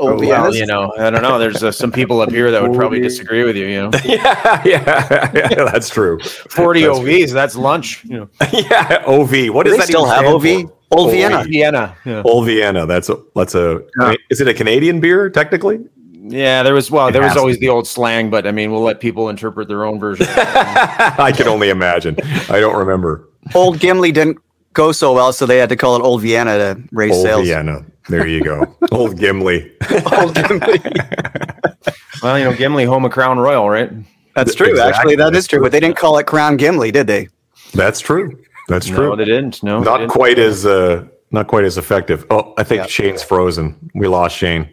Oh, 0.01 0.17
Well, 0.19 0.53
you 0.55 0.67
know, 0.67 0.93
I 0.99 1.09
don't 1.11 1.23
know. 1.23 1.39
There's 1.39 1.62
uh, 1.62 1.71
some 1.71 1.93
people 1.93 2.21
up 2.21 2.31
here 2.31 2.51
that 2.51 2.61
would 2.61 2.75
probably 2.75 3.01
disagree 3.01 3.45
with 3.45 3.56
you. 3.56 3.67
You 3.67 3.83
know, 3.83 3.91
yeah, 4.05 4.61
yeah, 4.65 5.31
yeah, 5.33 5.65
that's 5.71 5.89
true. 5.89 6.19
40 6.19 6.81
That's 6.83 6.99
OVs, 6.99 7.33
that's 7.33 7.55
lunch. 7.55 8.05
You 8.05 8.19
know, 8.19 8.29
Yeah, 8.53 9.05
OV. 9.06 9.55
What 9.55 9.65
Do 9.65 9.71
does 9.71 9.79
that 9.79 9.87
still 9.87 10.05
have 10.06 10.25
stand 10.27 10.35
OV? 10.35 10.69
for? 10.69 10.99
Old 10.99 11.11
Vienna. 11.12 11.45
Vienna. 11.45 11.97
Yeah. 12.05 12.23
Old 12.25 12.47
Vienna. 12.47 12.87
That's 12.87 13.09
a 13.09 13.17
that's 13.37 13.55
a. 13.55 13.83
Yeah. 14.01 14.15
Is 14.31 14.41
it 14.41 14.49
a 14.49 14.55
Canadian 14.55 15.01
beer 15.01 15.31
technically? 15.31 15.79
Yeah, 16.27 16.62
there 16.62 16.75
was 16.75 16.91
well, 16.91 17.09
It 17.09 17.12
there 17.12 17.23
was 17.23 17.37
always 17.37 17.59
the 17.59 17.69
old 17.69 17.87
slang, 17.87 18.31
but 18.31 18.47
I 18.47 18.51
mean, 18.51 18.73
we'll 18.73 18.81
let 18.83 18.99
people 18.99 19.29
interpret 19.29 19.69
their 19.69 19.85
own 19.85 20.01
version. 20.01 20.27
I 20.37 21.33
can 21.37 21.47
only 21.49 21.69
imagine. 21.69 22.17
I 22.49 22.61
don't 22.61 22.77
remember. 22.77 23.29
Old 23.55 23.79
Gimli 23.79 24.11
didn't 24.11 24.39
go 24.75 24.93
so 24.93 25.15
well, 25.15 25.32
so 25.32 25.47
they 25.47 25.56
had 25.59 25.71
to 25.71 25.76
call 25.76 25.97
it 25.97 26.03
Old 26.03 26.21
Vienna 26.23 26.59
to 26.59 26.82
raise 26.93 27.12
sales. 27.12 27.25
Old 27.25 27.26
sales. 27.26 27.49
Vienna. 27.49 27.87
There 28.09 28.26
you 28.26 28.43
go. 28.44 28.76
Old 28.93 29.19
Gimli. 29.19 29.73
Old 30.21 30.35
Gimli. 30.35 30.81
well, 32.23 32.38
you 32.38 32.44
know, 32.44 32.55
Gimli, 32.55 32.85
home 32.85 33.05
of 33.05 33.12
Crown 33.12 33.38
Royal, 33.38 33.69
right? 33.71 33.91
That's 34.37 34.55
true. 34.55 34.69
Exactly. 34.69 34.93
Actually, 34.99 35.17
that 35.17 35.35
is 35.35 35.47
true. 35.47 35.61
But 35.62 35.73
they 35.73 35.81
didn't 35.81 35.97
call 35.97 36.19
it 36.19 36.26
Crown 36.26 36.56
Gimli, 36.56 36.91
did 36.91 37.06
they? 37.06 37.29
That's 37.73 38.00
true. 38.00 38.38
That's 38.69 38.87
true. 38.87 39.11
No, 39.11 39.17
they 39.17 39.25
didn't. 39.25 39.62
No, 39.62 39.81
not 39.81 39.99
didn't. 39.99 40.11
quite 40.11 40.38
as 40.38 40.67
uh, 40.67 41.06
not 41.31 41.47
quite 41.49 41.65
as 41.65 41.79
effective. 41.79 42.27
Oh, 42.31 42.53
I 42.59 42.65
think 42.65 42.82
Yeah. 42.82 42.87
Shane's 42.87 43.23
frozen. 43.23 43.91
We 43.94 44.06
lost 44.09 44.37
Shane. 44.37 44.69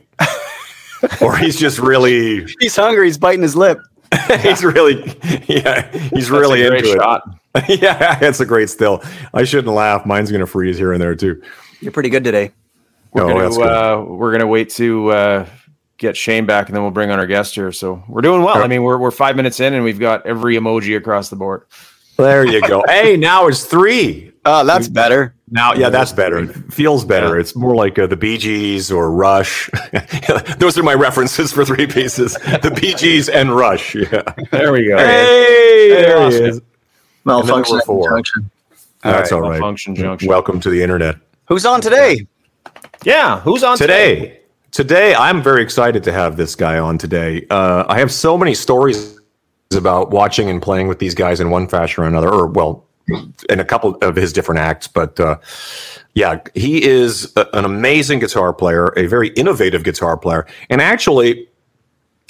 or 1.21 1.35
he's 1.37 1.59
just 1.59 1.79
really 1.79 2.45
He's 2.59 2.75
hungry. 2.75 3.07
He's 3.07 3.17
biting 3.17 3.41
his 3.41 3.55
lip. 3.55 3.79
he's 4.41 4.63
really 4.63 5.03
yeah, 5.47 5.89
he's 5.91 6.11
That's 6.11 6.29
really 6.29 6.63
a 6.63 6.69
great 6.69 6.85
into 6.85 6.97
shot. 6.99 7.23
it. 7.27 7.33
yeah, 7.67 8.19
it's 8.21 8.39
a 8.39 8.45
great 8.45 8.69
still. 8.69 9.03
I 9.33 9.43
shouldn't 9.43 9.73
laugh. 9.75 10.05
Mine's 10.05 10.31
gonna 10.31 10.45
freeze 10.45 10.77
here 10.77 10.93
and 10.93 11.01
there 11.01 11.15
too. 11.15 11.41
You're 11.81 11.91
pretty 11.91 12.09
good 12.09 12.23
today. 12.23 12.51
We're 13.13 13.23
Oh, 13.23 13.39
that's 13.41 13.57
gonna 13.57 13.69
good. 13.69 13.73
uh, 13.73 14.05
we're 14.15 14.31
gonna 14.31 14.47
wait 14.47 14.69
to 14.71 15.09
uh, 15.09 15.45
get 15.97 16.15
Shane 16.15 16.45
back, 16.45 16.67
and 16.67 16.75
then 16.75 16.81
we'll 16.83 16.91
bring 16.91 17.11
on 17.11 17.19
our 17.19 17.27
guest 17.27 17.55
here. 17.55 17.71
So 17.73 18.03
we're 18.07 18.21
doing 18.21 18.41
well. 18.43 18.57
Yeah. 18.57 18.63
I 18.63 18.67
mean, 18.67 18.83
we're 18.83 18.97
we're 18.97 19.11
five 19.11 19.35
minutes 19.35 19.59
in, 19.59 19.73
and 19.73 19.83
we've 19.83 19.99
got 19.99 20.25
every 20.25 20.55
emoji 20.55 20.95
across 20.95 21.29
the 21.29 21.35
board. 21.35 21.63
There 22.17 22.45
you 22.45 22.61
go. 22.65 22.83
hey, 22.87 23.17
now 23.17 23.47
it's 23.47 23.65
three. 23.65 24.31
Oh, 24.45 24.65
that's 24.65 24.87
better. 24.87 25.35
Now, 25.51 25.73
yeah, 25.73 25.89
that's 25.89 26.13
better. 26.13 26.39
It 26.39 26.73
feels 26.73 27.03
better. 27.05 27.37
It's 27.37 27.55
more 27.55 27.75
like 27.75 27.99
uh, 27.99 28.07
the 28.07 28.15
Bee 28.17 28.37
Gees 28.39 28.91
or 28.91 29.11
Rush. 29.11 29.69
Those 30.57 30.77
are 30.79 30.83
my 30.83 30.93
references 30.95 31.51
for 31.51 31.63
three 31.65 31.85
pieces: 31.87 32.33
the 32.35 32.75
Bee 32.79 32.95
Gees 32.95 33.27
and 33.29 33.55
Rush. 33.55 33.93
Yeah. 33.93 34.23
There 34.51 34.71
we 34.71 34.87
go. 34.87 34.97
Hey, 34.97 35.89
there 35.89 36.17
he 36.19 36.25
Austin. 36.25 36.45
is. 36.45 36.61
Malfunction. 37.25 37.75
number 37.77 37.85
four. 37.85 38.09
junction. 38.11 38.49
That's 39.03 39.31
all 39.31 39.41
right, 39.41 39.49
right. 39.49 39.59
Malfunction 39.59 39.95
junction. 39.95 40.27
Welcome 40.29 40.59
to 40.61 40.69
the 40.69 40.81
internet. 40.81 41.17
Who's 41.47 41.65
on 41.65 41.81
today? 41.81 42.25
Yeah, 43.03 43.39
who's 43.39 43.63
on 43.63 43.77
Today, 43.77 44.39
today, 44.69 45.15
I'm 45.15 45.41
very 45.41 45.63
excited 45.63 46.03
to 46.03 46.11
have 46.11 46.37
this 46.37 46.55
guy 46.55 46.77
on 46.77 46.97
today. 46.99 47.45
Uh, 47.49 47.83
I 47.87 47.97
have 47.99 48.11
so 48.11 48.37
many 48.37 48.53
stories 48.53 49.19
about 49.75 50.11
watching 50.11 50.49
and 50.49 50.61
playing 50.61 50.87
with 50.87 50.99
these 50.99 51.15
guys 51.15 51.39
in 51.39 51.49
one 51.49 51.67
fashion 51.67 52.03
or 52.03 52.07
another, 52.07 52.29
or 52.29 52.45
well, 52.47 52.85
in 53.49 53.59
a 53.59 53.65
couple 53.65 53.95
of 54.03 54.15
his 54.15 54.31
different 54.31 54.59
acts. 54.59 54.87
But 54.87 55.19
uh, 55.19 55.37
yeah, 56.13 56.41
he 56.53 56.83
is 56.83 57.33
a- 57.35 57.47
an 57.53 57.65
amazing 57.65 58.19
guitar 58.19 58.53
player, 58.53 58.93
a 58.97 59.07
very 59.07 59.29
innovative 59.29 59.83
guitar 59.83 60.15
player, 60.17 60.45
and 60.69 60.81
actually. 60.81 61.47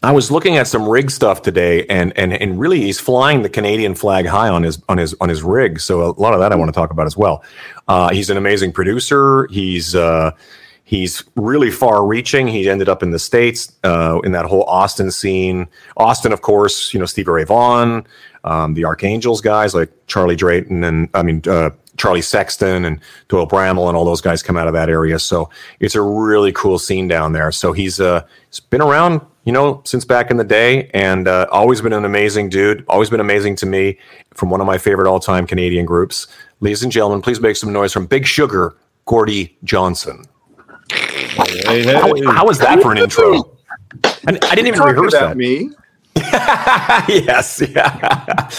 I 0.03 0.11
was 0.11 0.31
looking 0.31 0.57
at 0.57 0.67
some 0.67 0.89
rig 0.89 1.11
stuff 1.11 1.43
today, 1.43 1.85
and 1.85 2.11
and 2.17 2.33
and 2.33 2.59
really, 2.59 2.81
he's 2.81 2.99
flying 2.99 3.43
the 3.43 3.49
Canadian 3.49 3.93
flag 3.93 4.25
high 4.25 4.49
on 4.49 4.63
his 4.63 4.81
on 4.89 4.97
his 4.97 5.15
on 5.21 5.29
his 5.29 5.43
rig. 5.43 5.79
So 5.79 6.01
a 6.01 6.13
lot 6.19 6.33
of 6.33 6.39
that 6.39 6.51
I 6.51 6.55
want 6.55 6.69
to 6.69 6.73
talk 6.73 6.89
about 6.89 7.05
as 7.05 7.15
well. 7.15 7.43
Uh, 7.87 8.09
he's 8.09 8.29
an 8.31 8.37
amazing 8.37 8.71
producer. 8.71 9.47
He's 9.51 9.93
uh, 9.93 10.31
he's 10.83 11.23
really 11.35 11.69
far 11.69 12.03
reaching. 12.05 12.47
He 12.47 12.67
ended 12.67 12.89
up 12.89 13.03
in 13.03 13.11
the 13.11 13.19
states 13.19 13.73
uh, 13.83 14.19
in 14.23 14.31
that 14.31 14.45
whole 14.45 14.63
Austin 14.63 15.11
scene. 15.11 15.67
Austin, 15.97 16.33
of 16.33 16.41
course, 16.41 16.93
you 16.95 16.99
know 16.99 17.05
Stevie 17.05 17.29
Ray 17.29 17.43
Vaughan, 17.43 18.03
um, 18.43 18.73
the 18.73 18.85
Arc 18.85 19.03
Angels 19.03 19.39
guys 19.39 19.75
like 19.75 19.91
Charlie 20.07 20.35
Drayton, 20.35 20.83
and 20.83 21.09
I 21.13 21.21
mean 21.21 21.43
uh, 21.47 21.69
Charlie 22.01 22.21
Sexton 22.21 22.85
and 22.85 22.99
Doyle 23.27 23.47
Bramhall, 23.47 23.87
and 23.87 23.95
all 23.95 24.05
those 24.05 24.21
guys 24.21 24.41
come 24.41 24.57
out 24.57 24.67
of 24.67 24.73
that 24.73 24.89
area. 24.89 25.19
So 25.19 25.49
it's 25.79 25.95
a 25.95 26.01
really 26.01 26.51
cool 26.51 26.79
scene 26.79 27.07
down 27.07 27.33
there. 27.33 27.51
So 27.51 27.73
he's 27.73 27.99
uh, 27.99 28.25
he's 28.49 28.59
been 28.59 28.81
around. 28.81 29.21
You 29.43 29.51
know, 29.51 29.81
since 29.85 30.05
back 30.05 30.29
in 30.29 30.37
the 30.37 30.43
day, 30.43 30.89
and 30.93 31.27
uh, 31.27 31.47
always 31.51 31.81
been 31.81 31.93
an 31.93 32.05
amazing 32.05 32.49
dude. 32.49 32.85
Always 32.87 33.09
been 33.09 33.19
amazing 33.19 33.55
to 33.57 33.65
me. 33.65 33.97
From 34.35 34.51
one 34.51 34.61
of 34.61 34.67
my 34.67 34.77
favorite 34.77 35.09
all-time 35.09 35.47
Canadian 35.47 35.85
groups, 35.85 36.27
ladies 36.59 36.83
and 36.83 36.91
gentlemen, 36.91 37.23
please 37.23 37.39
make 37.39 37.55
some 37.55 37.73
noise 37.73 37.91
from 37.91 38.05
Big 38.05 38.27
Sugar, 38.27 38.75
Gordie 39.05 39.57
Johnson. 39.63 40.25
Hey, 40.91 41.83
hey. 41.83 41.93
How, 41.93 42.13
how 42.31 42.45
was 42.45 42.59
that 42.59 42.83
for 42.83 42.91
an 42.91 42.99
intro? 42.99 43.57
I, 44.03 44.11
I 44.27 44.55
didn't 44.55 44.67
even 44.67 44.81
rehearse 44.81 45.13
about 45.13 45.29
that. 45.29 45.37
me. 45.37 45.71
yes, 47.07 47.61
yeah, 47.73 48.49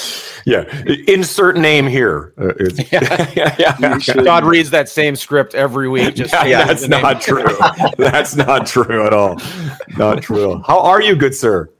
yeah. 0.47 0.83
Insert 1.09 1.57
name 1.57 1.87
here. 1.87 2.33
Uh, 2.38 2.49
it's- 2.61 2.93
yeah, 2.93 3.55
yeah, 3.59 3.95
You 3.95 4.00
should- 4.00 4.45
reads 4.45 4.71
that 4.71 4.88
same 4.88 5.17
script 5.17 5.55
every 5.55 5.88
week. 5.88 6.14
Just 6.14 6.33
Yeah, 6.33 6.64
changes 6.67 6.88
that's 6.88 7.02
not 7.02 7.21
true. 7.23 7.45
That's 7.97 8.37
not 8.37 8.67
true 8.67 9.07
at 9.07 9.12
all. 9.14 9.38
Not 9.97 10.23
true. 10.23 10.62
How 10.67 10.81
are 10.81 11.00
you, 11.00 11.14
good 11.17 11.35
sir? 11.35 11.71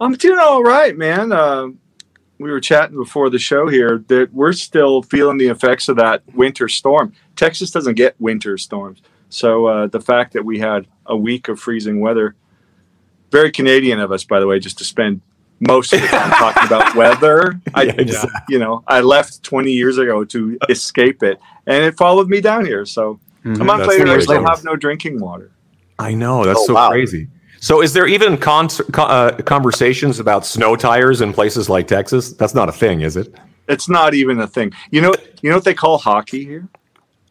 I'm 0.00 0.14
doing 0.14 0.38
all 0.38 0.62
right, 0.62 0.96
man. 0.96 1.32
Uh, 1.32 1.68
we 2.38 2.50
were 2.50 2.60
chatting 2.60 2.96
before 2.96 3.30
the 3.30 3.38
show 3.38 3.66
here 3.68 4.04
that 4.08 4.32
we're 4.32 4.52
still 4.52 5.02
feeling 5.02 5.38
the 5.38 5.48
effects 5.48 5.88
of 5.88 5.96
that 5.96 6.22
winter 6.34 6.68
storm. 6.68 7.12
Texas 7.34 7.70
doesn't 7.70 7.94
get 7.94 8.14
winter 8.20 8.56
storms. 8.58 9.02
So 9.28 9.66
uh, 9.66 9.86
the 9.88 10.00
fact 10.00 10.32
that 10.34 10.44
we 10.44 10.58
had 10.58 10.86
a 11.06 11.16
week 11.16 11.48
of 11.48 11.58
freezing 11.58 12.00
weather, 12.00 12.36
very 13.30 13.50
Canadian 13.50 13.98
of 14.00 14.12
us, 14.12 14.24
by 14.24 14.40
the 14.40 14.46
way, 14.46 14.58
just 14.60 14.78
to 14.78 14.84
spend 14.84 15.20
most 15.60 15.92
of 15.92 16.00
the 16.00 16.06
time 16.08 16.30
talking 16.30 16.64
about 16.66 16.94
weather. 16.96 17.60
I, 17.74 17.84
Yeah, 17.84 17.92
exactly. 17.98 18.30
you 18.48 18.58
know, 18.58 18.82
I 18.86 19.00
left 19.00 19.42
20 19.42 19.72
years 19.72 19.98
ago 19.98 20.24
to 20.24 20.58
escape 20.68 21.22
it, 21.22 21.38
and 21.66 21.84
it 21.84 21.96
followed 21.96 22.28
me 22.28 22.40
down 22.40 22.64
here. 22.64 22.84
So 22.84 23.18
a 23.44 23.48
month 23.48 23.80
That's 23.86 23.88
later, 23.98 24.06
I 24.08 24.18
still 24.20 24.44
have 24.44 24.64
no 24.64 24.76
drinking 24.76 25.20
water. 25.20 25.50
I 25.98 26.14
know 26.14 26.44
that's 26.44 26.60
Oh, 26.60 26.66
so 26.66 26.74
wow. 26.74 26.90
crazy. 26.90 27.28
So, 27.60 27.82
is 27.82 27.92
there 27.92 28.06
even 28.06 28.36
con- 28.38 28.68
co- 28.68 29.02
uh, 29.02 29.36
conversations 29.42 30.20
about 30.20 30.46
snow 30.46 30.76
tires 30.76 31.20
in 31.22 31.32
places 31.32 31.68
like 31.68 31.88
Texas? 31.88 32.32
That's 32.32 32.54
not 32.54 32.68
a 32.68 32.72
thing, 32.72 33.00
is 33.00 33.16
it? 33.16 33.34
It's 33.68 33.88
not 33.88 34.14
even 34.14 34.38
a 34.40 34.46
thing. 34.46 34.72
You 34.92 35.00
know, 35.00 35.12
you 35.42 35.50
know 35.50 35.56
what 35.56 35.64
they 35.64 35.74
call 35.74 35.98
hockey 35.98 36.44
here? 36.44 36.68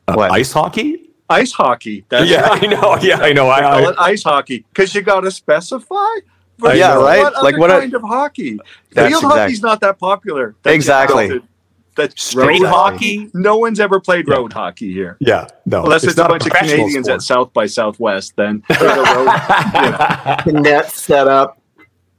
Uh, 0.08 0.16
What? 0.16 0.32
Ice 0.32 0.52
hockey? 0.52 1.12
Ice 1.30 1.54
hockey. 1.54 2.06
That's 2.10 2.30
yeah, 2.30 2.48
I 2.52 2.66
know. 2.68 2.98
Yeah, 3.02 3.20
I 3.20 3.32
know. 3.32 3.46
They 3.46 3.62
call 3.62 3.88
I, 3.88 3.90
it 3.92 3.96
ice 4.00 4.24
hockey 4.24 4.66
because 4.74 4.94
you 4.94 5.02
got 5.02 5.22
to 5.22 5.32
specify. 5.32 5.96
But 6.60 6.78
Yeah, 6.78 6.96
know 6.96 7.04
right? 7.04 7.20
What 7.24 7.44
Like 7.44 7.54
other 7.54 7.60
what 7.60 7.70
a- 7.72 7.80
kind 7.80 7.94
of 7.94 8.02
hockey? 8.02 8.60
That's 8.94 9.10
Field 9.10 9.24
exact- 9.24 9.40
hockey's 9.42 9.62
not 9.62 9.80
that 9.82 10.00
popular. 10.00 10.56
That's 10.64 10.74
Exactly. 10.76 11.24
invented 11.26 11.48
That's 11.96 12.24
Street 12.24 12.62
road 12.62 12.68
hockey? 12.70 13.30
No 13.34 13.58
one's 13.58 13.80
ever 13.80 14.00
played 14.00 14.28
Yeah. 14.28 14.36
road 14.36 14.54
hockey 14.54 14.92
here. 14.94 15.18
Yeah, 15.20 15.48
no. 15.66 15.84
Unless 15.84 16.04
it's, 16.04 16.14
a 16.14 16.22
not 16.22 16.30
bunch 16.30 16.44
of 16.46 16.52
professional 16.52 16.78
Canadians 16.86 17.10
at. 17.10 17.22
South 17.24 17.52
by 17.54 17.66
Southwest, 17.66 18.34
then 18.36 18.62
there's 18.70 18.82
a 18.82 19.16
road, 19.16 20.46
you 20.46 20.54
know. 20.54 20.60
net 20.62 20.92
set 20.92 21.28
up 21.28 21.58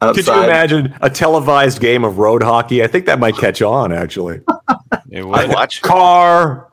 outside. 0.02 0.24
Could 0.24 0.26
you 0.34 0.42
imagine 0.44 0.94
a 1.00 1.08
televised 1.10 1.80
game 1.80 2.02
of 2.04 2.18
road 2.18 2.42
hockey? 2.42 2.82
I 2.82 2.88
think 2.88 3.06
that 3.06 3.18
might 3.20 3.36
catch 3.36 3.62
on. 3.62 3.92
Actually, 3.92 4.40
It 5.10 5.24
I'd 5.24 5.24
would. 5.24 5.48
watch. 5.54 5.80
car. 5.82 6.66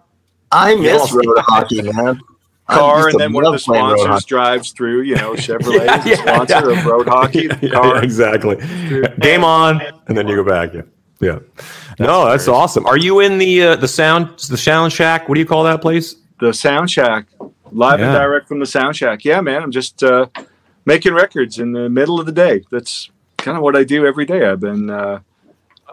I 0.52 0.74
miss 0.76 1.12
road 1.12 1.38
hockey, 1.40 1.82
man. 1.84 2.20
Car, 2.68 3.10
and 3.10 3.20
then 3.20 3.32
one 3.32 3.46
of 3.46 3.52
the 3.52 3.58
love 3.58 3.64
playing 3.64 3.86
road 3.86 4.00
sponsors 4.00 4.26
drives 4.26 4.72
through. 4.72 5.02
You 5.02 5.16
know, 5.16 5.34
Chevrolet 5.36 5.86
Yeah, 5.86 6.00
is 6.00 6.06
a 6.06 6.10
yeah, 6.10 6.16
sponsor 6.16 6.72
yeah. 6.72 6.80
of 6.80 6.86
road 6.86 7.08
hockey. 7.08 7.48
Car. 7.70 8.04
exactly. 8.04 8.56
Game 9.20 9.44
on, 9.44 9.82
and 10.08 10.18
then 10.18 10.28
you 10.28 10.36
go 10.36 10.44
back. 10.44 10.74
Yeah, 10.74 10.82
yeah. 11.22 11.40
no, 12.00 12.26
that's 12.30 12.48
awesome. 12.48 12.86
Are 12.86 12.98
you 12.98 13.20
in 13.20 13.38
the 13.38 13.62
uh, 13.64 13.76
the 13.76 13.88
sound 13.88 14.40
the 14.50 14.58
sound 14.58 14.92
shack? 14.94 15.30
What 15.30 15.36
do 15.36 15.42
you 15.42 15.46
call 15.46 15.64
that 15.64 15.82
place? 15.82 16.16
the 16.40 16.54
Sound 16.54 16.92
Shack, 16.92 17.28
live 17.72 18.00
and 18.02 18.12
direct 18.12 18.48
from 18.48 18.60
the 18.60 18.66
Sound 18.66 18.96
Shack. 18.96 19.24
Yeah, 19.24 19.42
man, 19.42 19.64
I'm 19.64 19.72
just 19.72 20.04
uh, 20.04 20.28
making 20.86 21.14
records 21.14 21.60
in 21.60 21.72
the 21.72 21.90
middle 21.90 22.20
of 22.20 22.26
the 22.26 22.32
day. 22.32 22.64
That's 22.72 23.10
kind 23.38 23.56
of 23.58 23.64
what 23.64 23.76
I 23.76 23.84
do 23.84 24.06
every 24.06 24.26
day. 24.26 24.46
I've 24.46 24.60
been, 24.60 24.90
uh, 24.90 25.20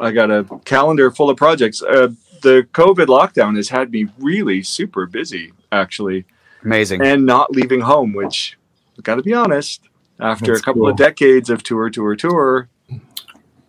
I 0.01 0.11
got 0.11 0.31
a 0.31 0.45
calendar 0.65 1.11
full 1.11 1.31
of 1.31 1.37
projects. 1.37 1.83
Uh, 1.83 2.09
the 2.43 2.67
COVID 2.73 3.07
lockdown 3.07 3.57
has 3.57 3.69
had 3.69 3.93
me 3.93 4.09
really 4.19 4.63
super 4.65 5.07
busy, 5.07 5.53
actually, 5.71 6.25
Amazing. 6.65 7.03
and 7.03 7.27
not 7.27 7.51
leaving 7.51 7.81
home, 7.81 8.13
which 8.13 8.59
I 8.99 9.03
got 9.03 9.17
to 9.17 9.23
be 9.23 9.35
honest, 9.35 9.83
after 10.21 10.47
That's 10.53 10.61
a 10.61 10.63
couple 10.65 10.83
cool. 10.83 10.91
of 10.91 10.97
decades 10.97 11.51
of 11.51 11.63
tour, 11.63 11.91
tour, 11.91 12.15
tour, 12.17 12.69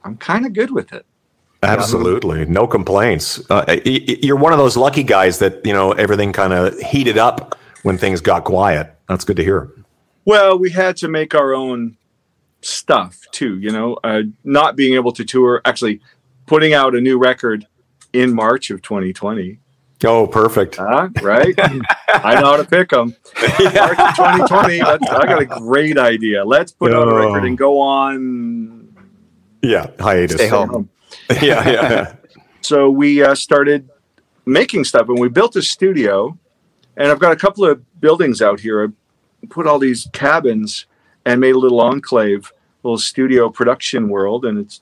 I'm 0.04 0.18
kind 0.18 0.46
of 0.46 0.54
good 0.54 0.72
with 0.72 0.94
it. 0.94 1.06
Absolutely, 1.64 2.46
no 2.46 2.68
complaints. 2.68 3.40
Uh, 3.50 3.64
y- 3.68 3.82
y- 3.86 4.18
you're 4.22 4.36
one 4.36 4.52
of 4.52 4.60
those 4.60 4.76
lucky 4.76 5.02
guys 5.04 5.40
that 5.40 5.66
you 5.66 5.72
know 5.74 5.94
everything 5.94 6.34
kind 6.34 6.52
of 6.52 6.78
heated 6.80 7.18
up 7.18 7.58
when 7.84 7.98
things 7.98 8.20
got 8.20 8.44
quiet. 8.44 8.94
That's 9.08 9.24
good 9.24 9.38
to 9.38 9.44
hear. 9.44 9.72
Well, 10.26 10.60
we 10.60 10.70
had 10.72 10.98
to 10.98 11.08
make 11.08 11.34
our 11.34 11.54
own 11.54 11.96
stuff 12.62 13.20
too, 13.32 13.58
you 13.60 13.72
know, 13.72 13.98
uh, 14.04 14.24
not 14.44 14.76
being 14.76 14.94
able 14.96 15.12
to 15.14 15.24
tour, 15.26 15.62
actually 15.66 16.02
putting 16.46 16.74
out 16.74 16.96
a 16.96 17.02
new 17.02 17.18
record 17.18 17.66
in 18.12 18.34
March 18.34 18.70
of 18.70 18.82
2020. 18.82 19.60
Oh, 20.06 20.28
perfect. 20.28 20.76
Huh? 20.76 21.10
Right? 21.22 21.56
I 21.58 22.40
know 22.40 22.52
how 22.52 22.58
to 22.58 22.66
pick 22.66 22.90
them. 22.90 23.16
March 23.42 24.00
of 24.00 24.16
2020. 24.16 24.80
That's, 24.80 25.10
I 25.10 25.26
got 25.26 25.42
a 25.42 25.46
great 25.46 25.98
idea. 25.98 26.44
Let's 26.44 26.72
put 26.72 26.94
out 26.94 27.08
a 27.08 27.16
record 27.16 27.46
and 27.46 27.58
go 27.58 27.80
on. 27.80 28.96
Yeah, 29.62 29.88
hiatus. 30.00 30.36
Stay 30.36 30.48
home. 30.48 30.90
Yeah, 31.42 31.70
yeah. 31.70 32.16
So 32.62 32.90
we 32.90 33.24
uh, 33.24 33.36
started 33.36 33.88
making 34.46 34.84
stuff 34.84 35.10
and 35.10 35.20
we 35.20 35.30
built 35.30 35.56
a 35.56 35.62
studio. 35.62 36.38
And 36.98 37.12
I've 37.12 37.20
got 37.20 37.32
a 37.32 37.36
couple 37.36 37.66
of 37.66 38.02
buildings 38.02 38.42
out 38.42 38.60
here. 38.60 38.84
I 38.86 39.48
put 39.48 39.68
all 39.68 39.80
these 39.80 40.10
cabins 40.12 40.86
and 41.24 41.40
made 41.40 41.56
a 41.56 41.60
little 41.60 41.80
enclave, 41.80 42.52
little 42.82 42.98
studio 42.98 43.50
production 43.50 44.10
world. 44.10 44.44
And 44.44 44.58
it's 44.58 44.82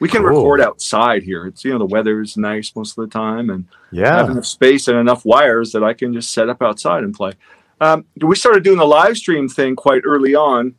we 0.00 0.08
can 0.08 0.22
Cool. 0.22 0.30
record 0.30 0.60
outside 0.60 1.22
here. 1.22 1.46
It's 1.46 1.64
you 1.64 1.70
know 1.72 1.78
the 1.78 1.86
weather's 1.86 2.36
nice 2.36 2.74
most 2.74 2.98
of 2.98 3.04
the 3.08 3.12
time, 3.12 3.50
and 3.50 3.66
I 3.92 3.96
have 3.96 4.26
yeah. 4.26 4.30
enough 4.32 4.46
space 4.46 4.88
and 4.88 4.98
enough 4.98 5.24
wires 5.24 5.72
that 5.72 5.84
I 5.84 5.92
can 5.94 6.12
just 6.12 6.32
set 6.32 6.48
up 6.48 6.60
outside 6.62 7.04
and 7.04 7.14
play. 7.14 7.32
Um, 7.80 8.04
we 8.20 8.34
started 8.36 8.62
doing 8.64 8.78
the 8.78 8.86
live 8.86 9.16
stream 9.16 9.48
thing 9.48 9.76
quite 9.76 10.02
early 10.04 10.34
on. 10.34 10.74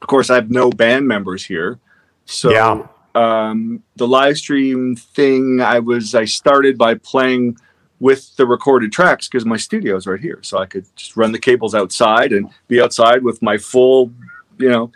Of 0.00 0.06
course, 0.08 0.30
I 0.30 0.36
have 0.36 0.50
no 0.50 0.70
band 0.70 1.08
members 1.08 1.44
here, 1.44 1.78
so 2.24 2.50
Yeah. 2.50 2.86
um, 3.14 3.82
the 3.96 4.06
live 4.06 4.36
stream 4.36 4.94
thing 4.94 5.60
I 5.60 5.78
was 5.80 6.14
I 6.14 6.24
started 6.24 6.78
by 6.78 6.94
playing 6.94 7.56
with 8.00 8.36
the 8.36 8.46
recorded 8.46 8.92
tracks 8.92 9.26
because 9.26 9.44
my 9.44 9.56
studio 9.56 9.96
is 9.96 10.06
right 10.06 10.20
here, 10.20 10.38
so 10.42 10.58
I 10.58 10.66
could 10.66 10.86
just 10.94 11.16
run 11.16 11.32
the 11.32 11.38
cables 11.40 11.74
outside 11.74 12.32
and 12.32 12.48
be 12.68 12.80
outside 12.80 13.24
with 13.24 13.42
my 13.42 13.58
full, 13.58 14.12
you 14.58 14.68
know, 14.68 14.92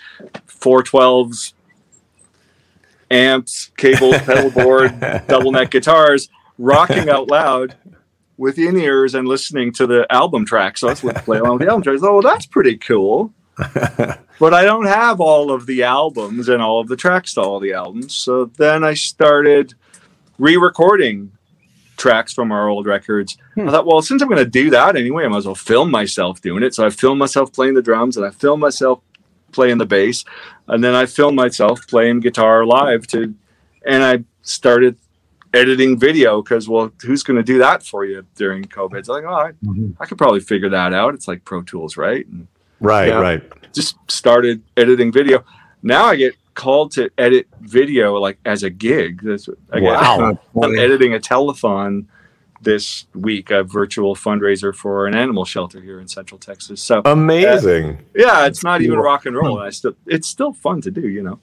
four 0.46 0.84
twelves, 0.84 1.52
amps, 3.12 3.70
cables, 3.76 4.16
pedal 4.18 4.50
board, 4.64 4.98
double 5.28 5.52
neck 5.52 5.70
guitars, 5.70 6.28
rocking 6.58 7.08
out 7.08 7.28
loud 7.28 7.76
with 8.36 8.58
in 8.58 8.76
ears 8.76 9.14
and 9.14 9.28
listening 9.28 9.72
to 9.72 9.86
the 9.86 10.06
album 10.12 10.44
tracks. 10.44 10.80
So 10.80 10.88
that's 10.88 11.02
what 11.02 11.16
play 11.16 11.38
along 11.38 11.58
with 11.58 11.62
the 11.62 11.68
album 11.68 11.82
tracks. 11.82 12.00
Oh, 12.02 12.14
well, 12.14 12.22
that's 12.22 12.46
pretty 12.46 12.76
cool. 12.76 13.32
but 13.56 14.54
I 14.54 14.64
don't 14.64 14.86
have 14.86 15.20
all 15.20 15.52
of 15.52 15.66
the 15.66 15.82
albums 15.82 16.48
and 16.48 16.62
all 16.62 16.80
of 16.80 16.88
the 16.88 16.96
tracks 16.96 17.34
to 17.34 17.42
all 17.42 17.60
the 17.60 17.74
albums. 17.74 18.14
So 18.14 18.46
then 18.46 18.82
I 18.82 18.94
started 18.94 19.74
re-recording 20.38 21.32
tracks 21.96 22.32
from 22.32 22.50
our 22.50 22.68
old 22.68 22.86
records. 22.86 23.36
I 23.56 23.60
hmm. 23.60 23.68
thought, 23.68 23.86
well, 23.86 24.02
since 24.02 24.22
I'm 24.22 24.28
going 24.28 24.42
to 24.42 24.50
do 24.50 24.70
that 24.70 24.96
anyway, 24.96 25.24
I 25.24 25.28
might 25.28 25.38
as 25.38 25.46
well 25.46 25.54
film 25.54 25.90
myself 25.90 26.40
doing 26.40 26.62
it. 26.62 26.74
So 26.74 26.84
I 26.84 26.90
filmed 26.90 27.18
myself 27.18 27.52
playing 27.52 27.74
the 27.74 27.82
drums 27.82 28.16
and 28.16 28.26
I 28.26 28.30
filmed 28.30 28.60
myself 28.60 29.00
playing 29.52 29.78
the 29.78 29.86
bass, 29.86 30.24
and 30.68 30.82
then 30.82 30.94
I 30.94 31.06
filmed 31.06 31.36
myself 31.36 31.86
playing 31.86 32.20
guitar 32.20 32.64
live 32.64 33.06
to, 33.08 33.34
and 33.86 34.02
I 34.02 34.24
started 34.42 34.96
editing 35.54 35.98
video 35.98 36.42
because 36.42 36.68
well, 36.68 36.92
who's 37.02 37.22
going 37.22 37.36
to 37.36 37.42
do 37.42 37.58
that 37.58 37.82
for 37.82 38.04
you 38.04 38.24
during 38.36 38.64
COVID? 38.64 38.98
It's 38.98 39.08
like, 39.08 39.24
oh, 39.24 39.34
I, 39.34 39.52
mm-hmm. 39.64 39.90
I 40.00 40.06
could 40.06 40.18
probably 40.18 40.40
figure 40.40 40.70
that 40.70 40.94
out. 40.94 41.14
It's 41.14 41.28
like 41.28 41.44
Pro 41.44 41.62
Tools, 41.62 41.96
right? 41.96 42.26
And 42.26 42.46
Right, 42.82 43.08
Yeah. 43.08 43.20
right. 43.20 43.72
just 43.72 43.96
started 44.10 44.60
editing 44.76 45.12
video. 45.12 45.44
Now 45.82 46.06
I 46.06 46.16
get 46.16 46.34
called 46.54 46.90
to 46.92 47.10
edit 47.16 47.46
video 47.60 48.18
like 48.18 48.38
as 48.44 48.64
a 48.64 48.70
gig. 48.70 49.22
That's 49.22 49.48
I 49.72 49.80
Wow. 49.80 50.38
I'm 50.62 50.78
editing 50.78 51.14
a 51.14 51.18
telethon 51.18 52.06
this 52.62 53.06
week, 53.14 53.50
a 53.50 53.62
virtual 53.62 54.14
fundraiser 54.14 54.74
for 54.74 55.06
an 55.06 55.14
animal 55.14 55.44
shelter 55.44 55.80
here 55.80 56.00
in 56.00 56.08
Central 56.08 56.38
Texas. 56.38 56.82
So 56.82 57.02
Amazing. 57.04 58.04
yeah, 58.14 58.46
it's 58.46 58.62
not 58.62 58.82
even 58.82 58.98
rock 58.98 59.26
and 59.26 59.36
roll. 59.36 59.58
I 59.58 59.70
still, 59.70 59.94
it's 60.06 60.28
still 60.28 60.52
fun 60.52 60.80
to 60.82 60.90
do, 60.90 61.08
you 61.08 61.22
know. 61.22 61.40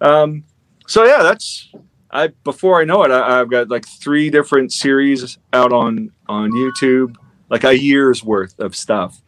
Um, 0.00 0.44
so 0.86 1.04
yeah, 1.04 1.22
that's 1.22 1.72
I. 2.10 2.28
Before 2.44 2.80
I 2.80 2.84
know 2.84 3.02
it, 3.04 3.10
I, 3.10 3.40
I've 3.40 3.50
got 3.50 3.68
like 3.68 3.86
three 3.86 4.30
different 4.30 4.72
series 4.72 5.38
out 5.52 5.72
on 5.72 6.10
on 6.28 6.50
YouTube, 6.52 7.16
like 7.48 7.64
a 7.64 7.78
year's 7.78 8.22
worth 8.22 8.58
of 8.58 8.76
stuff. 8.76 9.22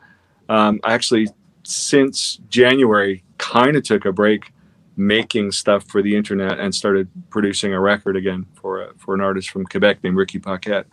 Um, 0.48 0.80
I 0.84 0.94
actually, 0.94 1.28
since 1.64 2.38
January, 2.48 3.24
kind 3.38 3.76
of 3.76 3.82
took 3.82 4.04
a 4.04 4.12
break 4.12 4.52
making 4.96 5.52
stuff 5.52 5.84
for 5.84 6.02
the 6.02 6.16
internet 6.16 6.58
and 6.58 6.74
started 6.74 7.08
producing 7.30 7.72
a 7.72 7.80
record 7.80 8.16
again 8.16 8.44
for 8.54 8.82
a, 8.82 8.94
for 8.98 9.14
an 9.14 9.20
artist 9.20 9.50
from 9.50 9.64
Quebec 9.64 10.02
named 10.02 10.16
Ricky 10.16 10.40
Paquette. 10.40 10.86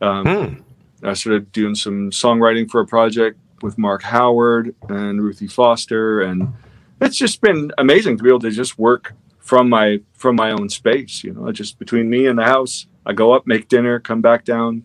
Um, 0.00 0.26
Hmm. 0.26 1.06
I 1.06 1.12
started 1.14 1.52
doing 1.52 1.74
some 1.74 2.10
songwriting 2.10 2.68
for 2.70 2.80
a 2.80 2.86
project 2.86 3.38
with 3.62 3.78
Mark 3.78 4.02
Howard 4.02 4.74
and 4.88 5.22
Ruthie 5.22 5.46
Foster, 5.46 6.20
and 6.20 6.52
it's 7.00 7.16
just 7.16 7.40
been 7.40 7.70
amazing 7.78 8.16
to 8.18 8.22
be 8.22 8.28
able 8.30 8.40
to 8.40 8.50
just 8.50 8.78
work 8.78 9.14
from 9.38 9.68
my 9.68 10.00
from 10.12 10.36
my 10.36 10.50
own 10.50 10.68
space. 10.68 11.22
You 11.24 11.32
know, 11.34 11.50
just 11.52 11.78
between 11.78 12.10
me 12.10 12.26
and 12.26 12.38
the 12.38 12.44
house, 12.44 12.86
I 13.06 13.12
go 13.12 13.32
up, 13.32 13.46
make 13.46 13.68
dinner, 13.68 14.00
come 14.00 14.20
back 14.20 14.44
down, 14.44 14.82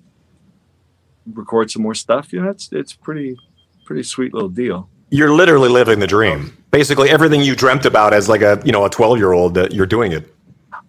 record 1.32 1.72
some 1.72 1.82
more 1.82 1.96
stuff. 1.96 2.32
You 2.34 2.42
know, 2.44 2.50
it's 2.50 2.70
it's 2.72 2.94
pretty 2.94 3.36
pretty 3.86 4.04
sweet 4.04 4.34
little 4.34 4.50
deal. 4.50 4.90
You're 5.10 5.32
literally 5.34 5.70
living 5.70 6.00
the 6.00 6.08
dream. 6.08 6.56
Basically, 6.72 7.10
everything 7.10 7.42
you 7.42 7.56
dreamt 7.56 7.86
about 7.86 8.14
as 8.14 8.30
like 8.30 8.42
a 8.42 8.62
you 8.66 8.72
know 8.72 8.86
a 8.86 8.90
12 8.90 9.18
year 9.18 9.32
old 9.32 9.54
that 9.56 9.74
you're 9.74 9.86
doing 9.86 10.12
it. 10.12 10.34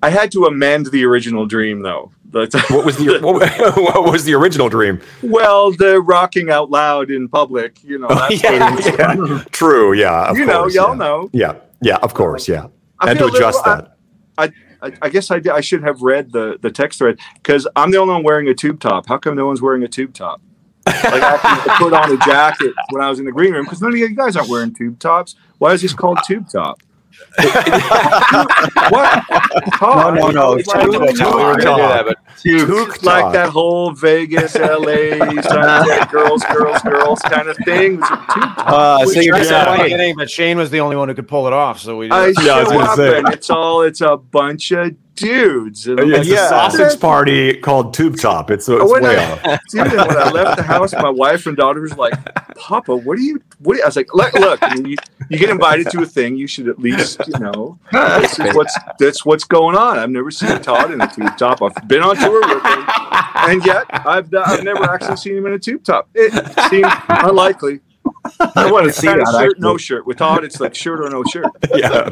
I 0.04 0.10
had 0.10 0.30
to 0.32 0.44
amend 0.44 0.86
the 0.86 1.04
original 1.04 1.46
dream 1.46 1.80
though. 1.82 2.12
What 2.34 2.84
was 2.84 2.96
the 2.96 3.20
what, 3.22 4.12
was 4.12 4.24
the 4.24 4.34
original 4.34 4.68
dream? 4.68 5.00
well, 5.22 5.70
the 5.70 6.00
rocking 6.00 6.50
out 6.50 6.68
loud 6.68 7.10
in 7.12 7.28
public. 7.28 7.82
You 7.84 8.00
know, 8.00 8.08
oh, 8.10 8.14
that's 8.16 8.42
yeah, 8.42 8.76
yeah. 8.80 9.44
True. 9.52 9.92
Yeah. 9.92 10.30
Of 10.30 10.36
you 10.36 10.44
know, 10.44 10.66
y'all 10.66 10.90
yeah. 10.90 10.94
know. 10.94 11.30
Yeah. 11.32 11.54
Yeah. 11.80 11.96
Of 11.98 12.14
course. 12.14 12.48
Yeah. 12.48 12.66
I 12.98 13.10
and 13.10 13.18
to 13.20 13.26
feel 13.26 13.30
a 13.30 13.32
little- 13.32 13.48
adjust 13.48 13.64
that. 13.64 13.96
I, 14.36 14.50
I, 14.82 14.92
I 15.02 15.08
guess 15.10 15.30
I, 15.30 15.38
did, 15.38 15.52
I 15.52 15.60
should 15.60 15.84
have 15.84 16.02
read 16.02 16.32
the, 16.32 16.58
the 16.60 16.72
text 16.72 16.98
thread 16.98 17.20
because 17.36 17.68
I'm 17.76 17.92
the 17.92 17.98
only 17.98 18.14
one 18.14 18.24
wearing 18.24 18.48
a 18.48 18.54
tube 18.54 18.80
top. 18.80 19.06
How 19.06 19.16
come 19.16 19.36
no 19.36 19.46
one's 19.46 19.62
wearing 19.62 19.84
a 19.84 19.88
tube 19.88 20.12
top? 20.12 20.42
Like 20.86 21.22
I 21.22 21.76
put 21.78 21.92
on 21.92 22.12
a 22.12 22.18
jacket 22.18 22.74
when 22.90 23.00
I 23.00 23.08
was 23.08 23.20
in 23.20 23.24
the 23.24 23.32
green 23.32 23.52
room 23.52 23.64
because 23.64 23.80
none 23.80 23.92
of 23.92 23.98
you 23.98 24.14
guys 24.14 24.36
aren't 24.36 24.50
wearing 24.50 24.74
tube 24.74 24.98
tops. 24.98 25.36
Why 25.58 25.72
is 25.72 25.82
this 25.82 25.94
called 25.94 26.18
tube 26.26 26.48
top? 26.50 26.82
What? 28.90 29.24
Todd? 29.74 30.14
No, 30.14 30.28
no, 30.28 30.30
no, 30.30 30.50
Like, 30.52 30.64
tube 30.66 30.90
We 30.90 30.98
were 30.98 31.12
top. 31.12 31.32
going 31.34 31.56
to 31.58 31.60
do 31.62 31.76
that, 31.76 32.04
but 32.06 32.18
Took 32.42 33.02
like 33.02 33.32
that 33.32 33.48
whole 33.50 33.92
Vegas, 33.92 34.54
LA, 34.54 35.16
trying 35.42 36.08
girls, 36.10 36.44
girls, 36.44 36.82
girls 36.82 37.20
kind 37.22 37.48
of 37.48 37.56
thing. 37.64 38.00
Was 38.00 38.10
a 38.10 38.16
tube 38.16 38.26
top. 38.56 38.68
Uh, 38.68 39.06
so 39.06 39.20
you're 39.20 39.34
Which- 39.38 39.48
the 39.48 39.54
funny 39.54 40.14
but 40.14 40.30
Shane 40.30 40.58
was 40.58 40.70
the 40.70 40.80
only 40.80 40.96
one 40.96 41.08
who 41.08 41.14
could 41.14 41.28
pull 41.28 41.46
it 41.46 41.52
off. 41.52 41.80
So 41.80 41.96
we. 41.96 42.10
I 42.10 42.26
Did. 42.26 42.36
Yeah, 42.44 42.52
I 42.54 42.58
was 42.60 42.68
show 42.68 42.80
up 42.80 42.96
say. 42.96 43.18
and 43.18 43.28
it's 43.32 43.50
all 43.50 43.82
it's 43.82 44.00
a 44.00 44.16
bunch 44.16 44.70
of 44.72 44.94
dudes. 45.14 45.86
And 45.86 46.00
It's 46.00 46.28
like, 46.28 46.38
a 46.38 46.48
sausage 46.48 47.00
party 47.00 47.56
called 47.56 47.94
Tube 47.94 48.16
Top. 48.16 48.50
It's, 48.50 48.68
it's 48.68 48.90
when 48.90 49.02
way 49.02 49.16
I, 49.16 49.32
off. 49.32 49.60
dude, 49.70 49.90
when 49.90 50.00
I 50.00 50.30
left 50.30 50.56
the 50.56 50.62
house, 50.62 50.92
my 50.92 51.08
wife 51.10 51.46
and 51.46 51.56
daughter 51.56 51.80
was 51.80 51.96
like, 51.96 52.14
"Papa, 52.56 52.94
what 52.96 53.18
are 53.18 53.20
you? 53.20 53.40
What?" 53.60 53.74
Are 53.74 53.76
you? 53.76 53.82
I 53.82 53.86
was 53.86 53.96
like, 53.96 54.14
"Look, 54.14 54.32
look 54.34 54.58
I 54.62 54.74
mean, 54.74 54.86
you, 54.86 54.96
you 55.28 55.38
get 55.38 55.50
invited 55.50 55.90
to 55.90 56.02
a 56.02 56.06
thing, 56.06 56.36
you 56.36 56.46
should 56.46 56.68
at 56.68 56.78
least, 56.78 57.20
you 57.26 57.38
know, 57.38 57.78
this 57.92 58.38
is 58.38 58.54
what's 58.54 58.76
that's 58.98 59.24
what's 59.24 59.44
going 59.44 59.76
on. 59.76 59.98
I've 59.98 60.10
never 60.10 60.30
seen 60.30 60.60
Todd 60.60 60.92
in 60.92 61.00
a 61.00 61.12
tube 61.12 61.36
top. 61.36 61.62
I've 61.62 61.88
been 61.88 62.02
on 62.02 62.16
tour 62.16 62.40
with 62.40 62.64
him, 62.64 62.86
and 63.36 63.64
yet 63.64 63.86
I've 63.90 64.32
I've 64.34 64.64
never 64.64 64.84
actually 64.84 65.16
seen 65.16 65.36
him 65.36 65.46
in 65.46 65.52
a 65.52 65.58
tube 65.58 65.84
top. 65.84 66.08
It 66.14 66.32
seems 66.70 66.88
unlikely. 67.08 67.80
I 68.56 68.70
want 68.70 68.86
to 68.86 68.92
see 68.92 69.06
that. 69.06 69.18
shirt, 69.18 69.50
actually. 69.50 69.60
no 69.60 69.76
shirt. 69.76 70.06
With 70.06 70.18
Todd, 70.18 70.44
it's 70.44 70.60
like 70.60 70.74
shirt 70.74 71.00
or 71.00 71.10
no 71.10 71.22
shirt. 71.24 71.46
Yeah. 71.74 72.08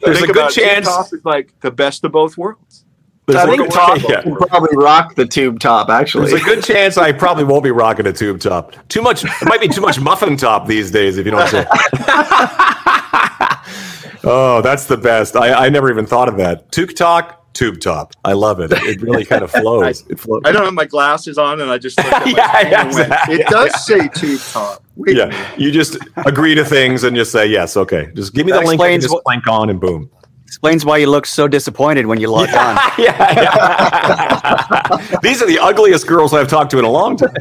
There's 0.00 0.18
Think 0.18 0.30
a 0.30 0.32
good 0.32 0.36
about 0.36 0.50
it, 0.50 0.54
tube 0.54 0.64
chance. 0.64 0.86
top 0.86 1.06
is 1.12 1.24
like 1.24 1.52
the 1.60 1.70
best 1.70 2.04
of 2.04 2.12
both 2.12 2.38
worlds. 2.38 2.84
There's 3.26 3.40
I 3.40 3.56
think 3.56 3.72
Top 3.72 3.98
yeah. 4.08 4.22
will 4.24 4.36
probably 4.46 4.76
rock 4.76 5.16
the 5.16 5.26
tube 5.26 5.58
top. 5.58 5.88
Actually, 5.88 6.30
There's 6.30 6.42
a 6.42 6.44
good 6.44 6.62
chance 6.62 6.96
I 6.96 7.10
probably 7.10 7.42
won't 7.42 7.64
be 7.64 7.72
rocking 7.72 8.06
a 8.06 8.12
tube 8.12 8.40
top. 8.40 8.76
Too 8.88 9.02
much. 9.02 9.24
It 9.24 9.30
might 9.46 9.60
be 9.60 9.66
too 9.66 9.80
much 9.80 9.98
muffin 9.98 10.36
top 10.36 10.68
these 10.68 10.92
days, 10.92 11.18
if 11.18 11.26
you 11.26 11.32
know 11.32 11.38
what 11.38 11.52
I'm 11.52 11.64
saying. 11.64 11.66
oh, 14.24 14.60
that's 14.62 14.84
the 14.86 14.96
best. 14.96 15.34
I, 15.34 15.66
I 15.66 15.68
never 15.68 15.90
even 15.90 16.06
thought 16.06 16.28
of 16.28 16.36
that. 16.36 16.70
Tube 16.70 16.94
talk, 16.94 17.44
tube 17.56 17.80
top. 17.80 18.12
I 18.24 18.34
love 18.34 18.60
it. 18.60 18.70
It 18.72 19.00
really 19.02 19.24
kind 19.24 19.42
of 19.42 19.50
flows. 19.62 20.04
It 20.08 20.20
flows. 20.20 20.42
I 20.44 20.52
don't 20.52 20.64
have 20.64 20.74
my 20.74 20.84
glasses 20.84 21.38
on, 21.38 21.60
and 21.60 21.70
I 21.70 21.78
just 21.78 21.96
looked 21.98 22.12
at 22.12 22.24
my 22.26 22.30
Yeah, 22.32 22.52
phone 22.62 22.70
yeah, 22.70 22.80
and 22.82 22.94
went, 22.94 23.06
exactly. 23.06 23.34
it 23.36 23.46
does 23.48 23.84
say 23.86 24.08
tube 24.08 24.40
top. 24.52 24.84
Wait. 24.96 25.16
Yeah, 25.16 25.54
you 25.58 25.70
just 25.72 25.96
agree 26.24 26.54
to 26.54 26.64
things 26.64 27.04
and 27.04 27.16
just 27.16 27.32
say 27.32 27.46
yes. 27.46 27.76
Okay, 27.76 28.10
just 28.14 28.34
give 28.34 28.46
me 28.46 28.52
the 28.52 28.58
link. 28.58 28.68
I 28.80 28.88
can 28.88 28.94
explains 28.94 29.04
just 29.04 29.14
what- 29.14 29.24
clank 29.24 29.46
on 29.48 29.70
and 29.70 29.80
boom. 29.80 30.10
Explains 30.48 30.84
why 30.84 30.98
you 30.98 31.10
look 31.10 31.26
so 31.26 31.48
disappointed 31.48 32.06
when 32.06 32.20
you 32.20 32.30
log 32.30 32.48
on. 32.50 32.76
yeah, 32.98 33.16
yeah. 33.34 35.18
These 35.20 35.42
are 35.42 35.46
the 35.46 35.58
ugliest 35.58 36.06
girls 36.06 36.32
I've 36.32 36.46
talked 36.46 36.70
to 36.70 36.78
in 36.78 36.84
a 36.84 36.88
long 36.90 37.16
time. 37.16 37.34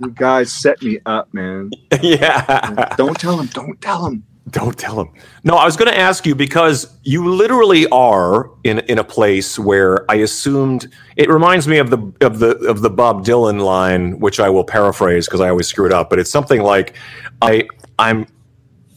You 0.00 0.10
guys 0.10 0.52
set 0.52 0.82
me 0.82 0.98
up, 1.06 1.32
man. 1.32 1.70
yeah. 2.02 2.94
Don't 2.96 3.18
tell 3.18 3.38
them. 3.38 3.46
Don't 3.46 3.80
tell 3.80 4.04
him. 4.06 4.22
Don't 4.50 4.76
tell 4.76 5.00
him. 5.00 5.08
No, 5.44 5.54
I 5.54 5.64
was 5.64 5.76
going 5.76 5.90
to 5.90 5.98
ask 5.98 6.26
you 6.26 6.34
because 6.34 6.98
you 7.04 7.32
literally 7.32 7.86
are 7.88 8.50
in 8.64 8.80
in 8.80 8.98
a 8.98 9.04
place 9.04 9.58
where 9.58 10.10
I 10.10 10.16
assumed 10.16 10.92
it 11.16 11.30
reminds 11.30 11.68
me 11.68 11.78
of 11.78 11.90
the 11.90 11.98
of 12.20 12.40
the 12.40 12.56
of 12.68 12.82
the 12.82 12.90
Bob 12.90 13.24
Dylan 13.24 13.60
line, 13.60 14.18
which 14.18 14.40
I 14.40 14.50
will 14.50 14.64
paraphrase 14.64 15.26
because 15.26 15.40
I 15.40 15.48
always 15.48 15.68
screw 15.68 15.86
it 15.86 15.92
up. 15.92 16.10
But 16.10 16.18
it's 16.18 16.30
something 16.30 16.60
like, 16.60 16.96
I 17.40 17.68
I'm 18.00 18.26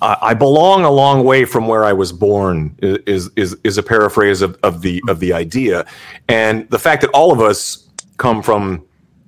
I 0.01 0.33
belong 0.33 0.83
a 0.83 0.91
long 0.91 1.23
way 1.23 1.45
from 1.45 1.67
where 1.67 1.85
I 1.85 1.93
was 1.93 2.11
born. 2.11 2.75
Is 2.81 3.29
is 3.35 3.55
is 3.63 3.77
a 3.77 3.83
paraphrase 3.83 4.41
of, 4.41 4.57
of 4.63 4.81
the 4.81 5.01
of 5.07 5.19
the 5.19 5.31
idea, 5.31 5.85
and 6.27 6.69
the 6.69 6.79
fact 6.79 7.01
that 7.01 7.11
all 7.11 7.31
of 7.31 7.39
us 7.39 7.87
come 8.17 8.41
from 8.41 8.83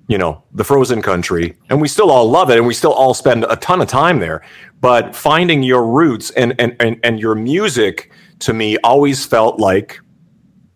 you 0.07 0.17
know 0.17 0.43
the 0.53 0.63
frozen 0.63 1.01
country 1.01 1.55
and 1.69 1.81
we 1.81 1.87
still 1.87 2.11
all 2.11 2.29
love 2.29 2.49
it 2.49 2.57
and 2.57 2.65
we 2.65 2.73
still 2.73 2.93
all 2.93 3.13
spend 3.13 3.45
a 3.49 3.55
ton 3.57 3.81
of 3.81 3.87
time 3.87 4.19
there. 4.19 4.43
But 4.79 5.15
finding 5.15 5.63
your 5.63 5.85
roots 5.85 6.31
and 6.31 6.53
and 6.59 6.75
and, 6.79 6.99
and 7.03 7.19
your 7.19 7.35
music 7.35 8.11
to 8.39 8.53
me 8.53 8.77
always 8.83 9.25
felt 9.25 9.59
like 9.59 9.99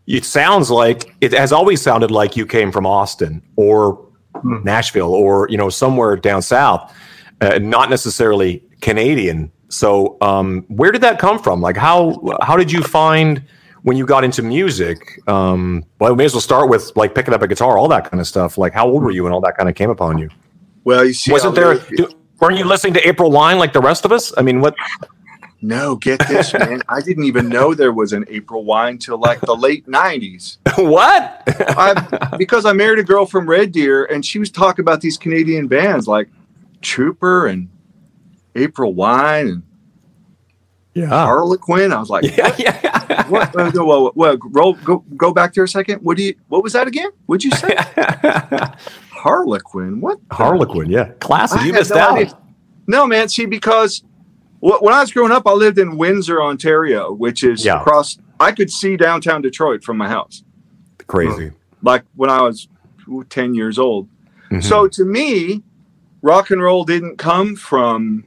it 0.08 0.26
sounds 0.26 0.70
like 0.72 1.16
it 1.22 1.32
has 1.32 1.52
always 1.52 1.82
sounded 1.82 2.12
like 2.12 2.36
you 2.36 2.46
came 2.46 2.72
from 2.72 2.88
austin 2.88 3.42
or 3.56 4.10
nashville 4.64 5.14
or 5.14 5.48
you 5.50 5.58
know 5.58 5.70
somewhere 5.70 6.16
down 6.16 6.42
south 6.42 6.92
uh, 7.42 7.60
not 7.60 7.90
necessarily 7.90 8.64
canadian. 8.82 9.52
So 9.70 10.18
um, 10.22 10.66
where 10.68 10.92
did 10.92 11.02
that 11.02 11.20
come 11.20 11.40
from? 11.40 11.62
Like 11.62 11.78
how 11.78 12.22
how 12.42 12.58
did 12.58 12.72
you 12.72 12.84
find 12.84 13.44
when 13.84 13.98
you 13.98 14.06
got 14.06 14.24
into 14.24 14.42
music 14.42 15.20
um, 15.28 15.84
well 16.00 16.12
we 16.12 16.18
may 16.18 16.26
as 16.26 16.34
well 16.34 16.42
start 16.42 16.70
with 16.70 16.92
like 16.96 17.16
picking 17.16 17.34
up 17.34 17.42
a 17.42 17.48
guitar 17.48 17.78
all 17.78 17.88
that 17.88 18.10
kind 18.10 18.20
of 18.22 18.28
stuff 18.28 18.58
like 18.58 18.74
how 18.74 18.88
old 18.88 19.04
were 19.04 19.12
you 19.12 19.24
when 19.24 19.34
all 19.34 19.42
that 19.42 19.56
kind 19.58 19.70
of 19.70 19.76
came 19.76 19.90
upon 19.90 20.18
you 20.18 20.30
Well, 20.84 21.06
you 21.06 21.14
see, 21.14 21.32
wasn't 21.32 21.56
there 21.56 21.76
do- 21.76 22.10
weren't 22.40 22.58
you 22.58 22.66
listening 22.66 22.94
to 22.96 23.08
april 23.08 23.32
wine 23.32 23.58
like 23.58 23.74
the 23.74 23.82
rest 23.82 24.06
of 24.06 24.12
us 24.12 24.34
i 24.38 24.42
mean 24.42 24.62
what 24.62 24.76
No, 25.64 25.96
get 25.96 26.20
this, 26.28 26.54
man. 26.56 26.82
I 26.90 27.02
didn't 27.02 27.26
even 27.26 27.48
know 27.48 27.76
there 27.76 27.94
was 27.94 28.14
an 28.14 28.26
April 28.30 28.64
wine 28.66 28.98
till 28.98 29.20
like 29.20 29.40
the 29.42 29.56
late 29.56 29.86
'90s. 29.86 30.58
what 30.80 31.44
I 31.78 32.36
because 32.36 32.66
I 32.66 32.74
married 32.74 32.98
a 32.98 33.04
girl 33.04 33.28
from 33.28 33.48
Red 33.48 33.72
Deer, 33.72 34.06
and 34.06 34.26
she 34.26 34.40
was 34.40 34.50
talking 34.50 34.82
about 34.82 35.02
these 35.02 35.18
Canadian 35.20 35.68
bands 35.68 36.08
like 36.08 36.30
Trooper 36.82 37.46
and 37.46 37.70
April 38.56 38.96
Wine 38.96 39.48
and 39.50 39.64
yeah 40.94 41.08
Harlequin. 41.08 41.92
I 41.94 42.00
was 42.00 42.10
like, 42.10 42.24
yeah 42.38 42.56
yeah 42.58 43.28
what? 43.30 43.56
Uh, 43.56 43.70
no, 43.72 43.86
well, 43.86 44.12
well, 44.16 44.38
roll, 44.44 44.74
go 44.74 45.04
go 45.16 45.34
back 45.34 45.54
there 45.54 45.64
a 45.64 45.68
second. 45.68 46.00
What 46.04 46.18
do 46.18 46.24
you? 46.24 46.36
What 46.50 46.64
was 46.64 46.74
that 46.74 46.88
again? 46.88 47.10
What'd 47.28 47.44
you 47.44 47.52
say? 47.52 47.76
Harlequin. 49.12 50.02
What? 50.02 50.20
the- 50.30 50.36
harlequin 50.36 50.90
yeah 50.90 51.12
classic 51.20 51.62
I 51.62 51.66
you 51.66 51.74
missed 51.74 51.92
no 51.92 51.98
out 51.98 52.18
idea. 52.18 52.38
No, 52.88 53.06
man. 53.08 53.30
See, 53.30 53.46
because 53.46 54.04
wh- 54.60 54.82
when 54.82 54.94
I 54.94 55.02
was 55.02 55.12
growing 55.12 55.32
up, 55.32 55.46
I 55.48 55.52
lived 55.54 55.78
in 55.78 55.98
Windsor, 55.98 56.42
Ontario, 56.42 57.12
which 57.12 57.44
is 57.44 57.64
Yeah. 57.64 57.80
across. 57.80 58.18
I 58.40 58.52
could 58.52 58.72
see 58.72 58.98
downtown 58.98 59.42
Detroit 59.42 59.84
from 59.84 59.98
my 59.98 60.08
house, 60.10 60.44
crazy 61.08 61.52
like 61.84 62.04
when 62.16 62.30
I 62.30 62.42
was 62.42 62.68
ten 63.30 63.54
years 63.54 63.78
old. 63.78 64.08
Mhm. 64.52 64.64
So 64.64 64.88
to 64.88 65.06
me, 65.06 65.62
rock 66.22 66.50
and 66.50 66.62
roll 66.62 66.84
didn't 66.86 67.18
come 67.18 67.56
from 67.56 68.24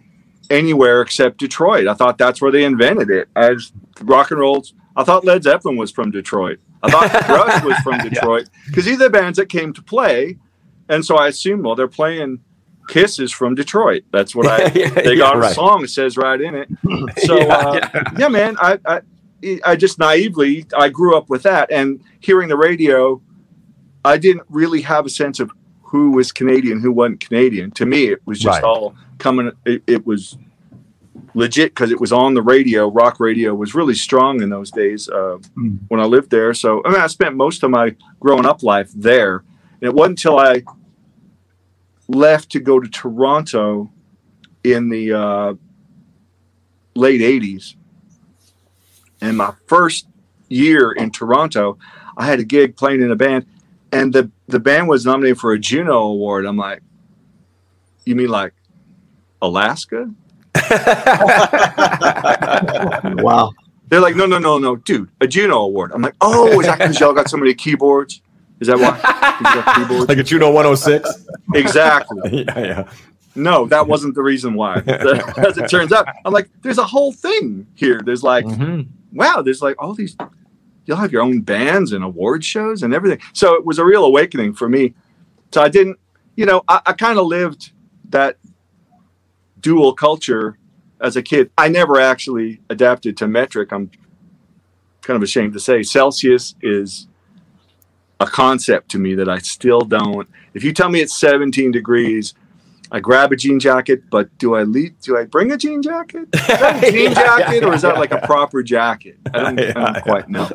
anywhere 0.50 1.00
except 1.02 1.38
Detroit. 1.38 1.86
I 1.86 1.94
thought 1.94 2.18
that's 2.18 2.40
where 2.40 2.52
they 2.52 2.64
invented 2.64 3.10
it. 3.10 3.28
As 3.36 3.72
rock 4.02 4.30
and 4.30 4.40
roll, 4.40 4.64
I 4.96 5.04
thought 5.04 5.24
Led 5.24 5.42
Zeppelin 5.42 5.76
was 5.76 5.90
from 5.90 6.10
Detroit. 6.10 6.58
I 6.82 6.90
thought 6.90 7.12
Rush 7.28 7.64
was 7.64 7.76
from 7.78 7.98
Detroit 8.08 8.48
because 8.66 8.84
these 8.84 8.96
are 9.00 9.04
the 9.04 9.10
bands 9.10 9.38
that 9.38 9.48
came 9.48 9.72
to 9.72 9.82
play, 9.82 10.38
and 10.88 11.04
so 11.04 11.16
I 11.16 11.28
assumed, 11.28 11.64
well, 11.64 11.74
they're 11.74 11.88
playing 11.88 12.40
Kisses 12.88 13.32
from 13.32 13.54
Detroit. 13.54 14.02
That's 14.12 14.34
what 14.34 14.46
I. 14.46 14.64
Yeah, 14.74 14.90
They 14.90 15.12
yeah, 15.12 15.16
got 15.16 15.36
a 15.36 15.38
right. 15.38 15.54
song 15.54 15.80
that 15.82 15.88
says 15.88 16.16
right 16.18 16.40
in 16.40 16.54
it. 16.54 16.68
So 17.24 17.38
Yeah, 17.38 17.46
uh, 17.56 18.04
yeah. 18.18 18.28
man, 18.28 18.56
I, 18.60 18.78
I 18.84 19.00
I 19.64 19.76
just 19.76 19.98
naively 19.98 20.66
I 20.76 20.88
grew 20.90 21.16
up 21.16 21.28
with 21.30 21.42
that, 21.44 21.70
and 21.70 22.00
hearing 22.20 22.48
the 22.48 22.56
radio, 22.56 23.20
I 24.04 24.18
didn't 24.18 24.44
really 24.50 24.82
have 24.82 25.06
a 25.06 25.10
sense 25.10 25.40
of 25.40 25.50
who 25.82 26.10
was 26.10 26.32
Canadian, 26.32 26.80
who 26.80 26.92
wasn't 26.92 27.20
Canadian. 27.20 27.70
To 27.72 27.86
me, 27.86 28.08
it 28.08 28.20
was 28.26 28.38
just 28.38 28.56
Right. 28.56 28.64
all 28.64 28.94
coming. 29.24 29.50
It, 29.64 29.82
it 29.86 30.06
was 30.06 30.36
legit 31.34 31.70
because 31.74 31.90
it 31.90 32.00
was 32.00 32.12
on 32.12 32.34
the 32.34 32.42
radio. 32.42 32.88
Rock 32.90 33.18
radio 33.18 33.54
was 33.54 33.74
really 33.74 33.94
strong 33.94 34.42
in 34.42 34.50
those 34.50 34.70
days 34.70 35.08
uh, 35.08 35.38
Mm. 35.56 35.78
when 35.88 36.00
I 36.00 36.04
lived 36.04 36.30
there. 36.30 36.52
So 36.54 36.82
I 36.84 36.90
mean, 36.90 37.00
I 37.00 37.08
spent 37.08 37.34
most 37.34 37.62
of 37.64 37.70
my 37.70 37.96
growing 38.20 38.46
up 38.46 38.62
life 38.62 38.90
there. 38.94 39.42
And 39.80 39.88
it 39.90 39.94
wasn't 39.94 40.18
until 40.18 40.38
I 40.38 40.62
left 42.08 42.50
to 42.52 42.60
go 42.60 42.78
to 42.80 42.88
Toronto 42.88 43.90
in 44.62 44.88
the 44.90 45.12
uh, 45.12 45.54
late 46.94 47.20
'80s, 47.20 47.74
and 49.20 49.36
my 49.36 49.52
first 49.66 50.06
year 50.48 50.92
in 50.92 51.10
Toronto, 51.10 51.78
I 52.16 52.26
had 52.26 52.38
a 52.40 52.44
gig 52.44 52.76
playing 52.76 53.02
in 53.02 53.10
a 53.10 53.16
band, 53.16 53.46
and 53.92 54.12
the 54.12 54.30
the 54.48 54.60
band 54.60 54.88
was 54.88 55.04
nominated 55.04 55.38
for 55.38 55.52
a 55.52 55.58
Juno 55.58 55.98
Award. 56.14 56.44
I'm 56.46 56.56
like, 56.56 56.82
you 58.06 58.14
mean 58.14 58.28
like 58.28 58.52
Alaska? 59.46 60.10
wow. 63.22 63.52
They're 63.88 64.00
like, 64.00 64.16
no, 64.16 64.26
no, 64.26 64.38
no, 64.38 64.58
no, 64.58 64.76
dude, 64.76 65.10
a 65.20 65.26
Juno 65.26 65.58
Award. 65.58 65.92
I'm 65.92 66.02
like, 66.02 66.14
oh, 66.20 66.60
is 66.60 66.66
that 66.66 66.78
because 66.78 66.98
y'all 66.98 67.12
got 67.12 67.28
so 67.28 67.36
many 67.36 67.54
keyboards? 67.54 68.22
Is 68.60 68.68
that 68.68 68.78
why? 68.78 69.74
you 69.76 69.84
keyboards? 69.84 70.08
like 70.08 70.18
a 70.18 70.22
Juno 70.22 70.50
106 70.50 71.26
exactly. 71.54 72.44
yeah 72.48 72.58
yeah 72.58 72.90
No, 73.34 73.66
that 73.66 73.86
wasn't 73.86 74.14
the 74.14 74.22
reason 74.22 74.54
why. 74.54 74.76
As 74.86 75.58
it 75.58 75.68
turns 75.68 75.92
out, 75.92 76.06
I'm 76.24 76.32
like, 76.32 76.48
there's 76.62 76.78
a 76.78 76.84
whole 76.84 77.12
thing 77.12 77.66
here. 77.74 78.00
There's 78.04 78.22
like, 78.22 78.44
mm-hmm. 78.44 78.82
wow, 79.12 79.42
there's 79.42 79.60
like 79.60 79.80
all 79.82 79.92
these. 79.92 80.16
You'll 80.86 80.98
have 80.98 81.12
your 81.12 81.22
own 81.22 81.40
bands 81.40 81.92
and 81.92 82.04
award 82.04 82.44
shows 82.44 82.82
and 82.82 82.94
everything. 82.94 83.20
So 83.32 83.54
it 83.54 83.64
was 83.64 83.78
a 83.78 83.84
real 83.84 84.04
awakening 84.04 84.54
for 84.54 84.68
me. 84.68 84.94
So 85.52 85.62
I 85.62 85.68
didn't, 85.68 85.98
you 86.36 86.46
know, 86.46 86.62
I, 86.68 86.80
I 86.86 86.92
kind 86.92 87.18
of 87.18 87.26
lived 87.26 87.72
that 88.10 88.38
dual 89.64 89.94
culture 89.94 90.58
as 91.00 91.16
a 91.16 91.22
kid. 91.22 91.50
I 91.58 91.68
never 91.68 91.98
actually 91.98 92.60
adapted 92.68 93.16
to 93.16 93.26
metric. 93.26 93.72
I'm 93.72 93.90
kind 95.00 95.16
of 95.16 95.22
ashamed 95.22 95.54
to 95.54 95.58
say 95.60 95.82
Celsius 95.82 96.54
is 96.62 97.08
a 98.20 98.26
concept 98.26 98.90
to 98.90 98.98
me 98.98 99.14
that 99.14 99.28
I 99.28 99.38
still 99.38 99.80
don't. 99.80 100.28
If 100.52 100.62
you 100.62 100.72
tell 100.74 100.90
me 100.90 101.00
it's 101.00 101.16
17 101.18 101.72
degrees, 101.72 102.34
I 102.92 103.00
grab 103.00 103.32
a 103.32 103.36
jean 103.36 103.58
jacket, 103.58 104.02
but 104.10 104.36
do 104.38 104.54
I 104.54 104.62
leave? 104.64 105.00
Do 105.00 105.16
I 105.16 105.24
bring 105.24 105.50
a 105.50 105.56
jean 105.56 105.82
jacket? 105.82 106.28
Is 106.34 106.46
that 106.46 106.84
a 106.84 106.90
jean 106.92 107.10
Yeah, 107.12 107.36
yeah, 107.38 107.38
jacket, 107.38 107.64
or 107.64 107.74
is 107.74 107.82
that 107.82 107.94
yeah, 107.94 108.00
like 108.00 108.12
a 108.12 108.20
proper 108.26 108.62
jacket? 108.62 109.16
I 109.32 109.38
don't, 109.40 109.58
I 109.60 109.72
don't 109.92 110.02
quite 110.02 110.28
know. 110.28 110.48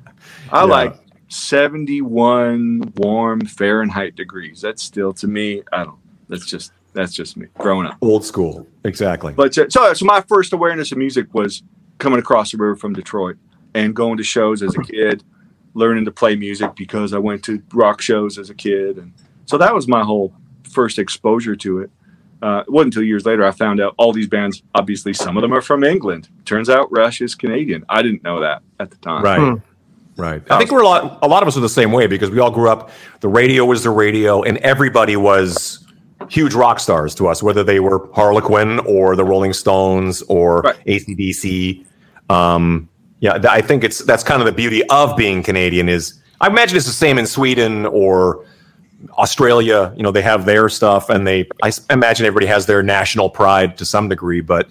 I 0.52 0.60
Yeah. 0.60 0.62
like 0.62 0.96
71 1.28 2.92
warm 2.96 3.40
Fahrenheit 3.46 4.14
degrees. 4.14 4.60
That's 4.60 4.82
still 4.82 5.12
to 5.14 5.26
me. 5.26 5.62
I 5.72 5.84
don't. 5.84 5.98
That's 6.28 6.46
just 6.46 6.72
that's 6.92 7.12
just 7.12 7.36
me 7.36 7.46
growing 7.58 7.86
up. 7.86 7.96
old 8.00 8.24
school 8.24 8.66
exactly 8.84 9.32
But 9.32 9.56
uh, 9.56 9.68
so 9.68 9.92
so 9.94 10.04
my 10.04 10.20
first 10.22 10.52
awareness 10.52 10.92
of 10.92 10.98
music 10.98 11.32
was 11.32 11.62
coming 11.98 12.18
across 12.18 12.52
the 12.52 12.58
river 12.58 12.76
from 12.76 12.92
Detroit 12.92 13.36
and 13.74 13.94
going 13.94 14.16
to 14.18 14.24
shows 14.24 14.62
as 14.62 14.74
a 14.74 14.82
kid, 14.82 15.22
learning 15.74 16.04
to 16.04 16.10
play 16.10 16.36
music 16.36 16.74
because 16.76 17.14
I 17.14 17.18
went 17.18 17.42
to 17.44 17.62
rock 17.72 18.00
shows 18.00 18.38
as 18.38 18.50
a 18.50 18.54
kid, 18.54 18.98
and 18.98 19.12
so 19.46 19.56
that 19.58 19.74
was 19.74 19.88
my 19.88 20.02
whole 20.02 20.34
first 20.70 20.98
exposure 20.98 21.56
to 21.56 21.80
it. 21.80 21.90
Uh, 22.42 22.64
it 22.66 22.70
wasn't 22.70 22.94
until 22.94 23.04
years 23.04 23.24
later 23.24 23.46
I 23.46 23.52
found 23.52 23.80
out 23.80 23.94
all 23.98 24.12
these 24.12 24.26
bands. 24.26 24.62
Obviously, 24.74 25.12
some 25.14 25.36
of 25.36 25.42
them 25.42 25.54
are 25.54 25.62
from 25.62 25.84
England. 25.84 26.28
Turns 26.44 26.68
out 26.68 26.90
Rush 26.90 27.20
is 27.20 27.34
Canadian. 27.36 27.84
I 27.88 28.02
didn't 28.02 28.24
know 28.24 28.40
that 28.40 28.62
at 28.80 28.90
the 28.90 28.96
time. 28.96 29.22
right 29.22 29.38
Hmm. 29.38 29.54
Right. 30.16 30.42
I 30.50 30.58
think 30.58 30.70
we're 30.70 30.82
a 30.82 30.86
lot. 30.86 31.20
A 31.22 31.26
lot 31.26 31.42
of 31.42 31.48
us 31.48 31.56
are 31.56 31.60
the 31.60 31.68
same 31.68 31.90
way 31.90 32.06
because 32.06 32.30
we 32.30 32.38
all 32.38 32.50
grew 32.50 32.68
up. 32.68 32.90
The 33.20 33.28
radio 33.28 33.64
was 33.64 33.82
the 33.82 33.90
radio, 33.90 34.42
and 34.42 34.58
everybody 34.58 35.16
was 35.16 35.86
huge 36.30 36.54
rock 36.54 36.80
stars 36.80 37.14
to 37.16 37.28
us, 37.28 37.42
whether 37.42 37.62
they 37.64 37.80
were 37.80 38.08
Harlequin 38.14 38.78
or 38.80 39.16
the 39.16 39.24
Rolling 39.24 39.52
Stones 39.52 40.22
or 40.22 40.60
Right. 40.60 40.76
ACDC. 40.86 41.84
Um, 42.30 42.88
yeah, 43.20 43.34
th- 43.34 43.46
I 43.46 43.60
think 43.60 43.84
it's 43.84 43.98
that's 44.00 44.22
kind 44.24 44.40
of 44.42 44.46
the 44.46 44.52
beauty 44.52 44.82
of 44.88 45.16
being 45.16 45.42
Canadian. 45.42 45.88
Is 45.88 46.14
I 46.40 46.46
imagine 46.48 46.76
it's 46.76 46.86
the 46.86 46.92
same 46.92 47.18
in 47.18 47.26
Sweden 47.26 47.86
or 47.86 48.44
Australia. 49.18 49.92
You 49.96 50.02
know, 50.02 50.10
they 50.10 50.22
have 50.22 50.44
their 50.44 50.68
stuff, 50.68 51.08
and 51.10 51.26
they. 51.26 51.48
I 51.62 51.70
imagine 51.90 52.26
everybody 52.26 52.46
has 52.46 52.66
their 52.66 52.82
national 52.82 53.30
pride 53.30 53.76
to 53.78 53.84
some 53.84 54.08
degree, 54.08 54.40
but 54.40 54.68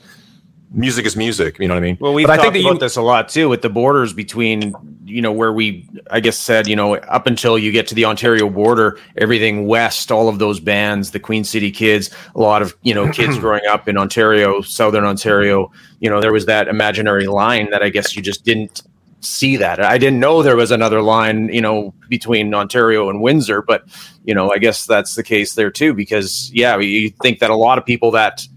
music 0.74 1.06
is 1.06 1.16
music. 1.16 1.58
You 1.60 1.68
know 1.68 1.74
what 1.74 1.84
I 1.84 1.86
mean? 1.86 1.98
Well, 2.00 2.14
we've 2.14 2.26
but 2.28 2.38
talked 2.38 2.54
that 2.54 2.60
about 2.62 2.74
you- 2.74 2.80
this 2.80 2.96
a 2.96 3.02
lot 3.02 3.30
too, 3.30 3.50
with 3.50 3.62
the 3.62 3.70
borders 3.70 4.14
between, 4.14 4.74
you 5.06 5.22
know, 5.22 5.32
where 5.32 5.52
we, 5.52 5.88
I 6.10 6.20
guess, 6.20 6.38
said, 6.38 6.68
you 6.68 6.76
know, 6.76 6.96
up 6.96 7.28
until 7.28 7.58
you 7.58 7.72
get 7.72 7.88
to 7.88 7.96
the 7.96 8.06
Ontario 8.06 8.50
border, 8.50 8.98
everything 9.18 9.68
west, 9.68 10.12
all 10.12 10.30
of 10.30 10.40
those 10.40 10.60
bands, 10.60 11.12
the 11.12 11.20
Queen 11.20 11.44
City 11.44 11.72
Kids, 11.72 12.10
a 12.36 12.40
lot 12.40 12.62
of, 12.62 12.76
you 12.84 12.94
know, 12.94 13.12
kids 13.12 13.38
growing 13.40 13.66
up 13.70 13.88
in 13.90 13.98
Ontario, 13.98 14.62
Southern 14.62 15.04
Ontario, 15.04 15.72
you 16.00 16.10
know, 16.10 16.22
there 16.22 16.32
was 16.34 16.46
that 16.46 16.68
imaginary 16.68 17.28
line 17.28 17.70
that 17.72 17.84
I 17.84 17.90
guess 17.90 18.16
you 18.16 18.22
just 18.22 18.46
didn't 18.46 18.84
see 19.20 19.56
that. 19.58 19.80
I 19.84 20.00
didn't 20.00 20.20
know 20.20 20.42
there 20.42 20.56
was 20.56 20.72
another 20.72 21.02
line, 21.02 21.50
you 21.50 21.62
know, 21.62 21.94
between 22.10 22.54
Ontario 22.56 23.08
and 23.10 23.22
Windsor, 23.22 23.62
but, 23.62 23.84
you 24.26 24.34
know, 24.34 24.52
I 24.52 24.58
guess 24.58 24.86
that's 24.88 25.14
the 25.16 25.22
case 25.24 25.54
there 25.54 25.70
too, 25.70 25.94
because, 25.94 26.50
yeah, 26.54 26.78
you 26.80 27.12
think 27.22 27.38
that 27.40 27.52
a 27.52 27.56
lot 27.56 27.78
of 27.78 27.86
people 27.86 28.10
that, 28.12 28.48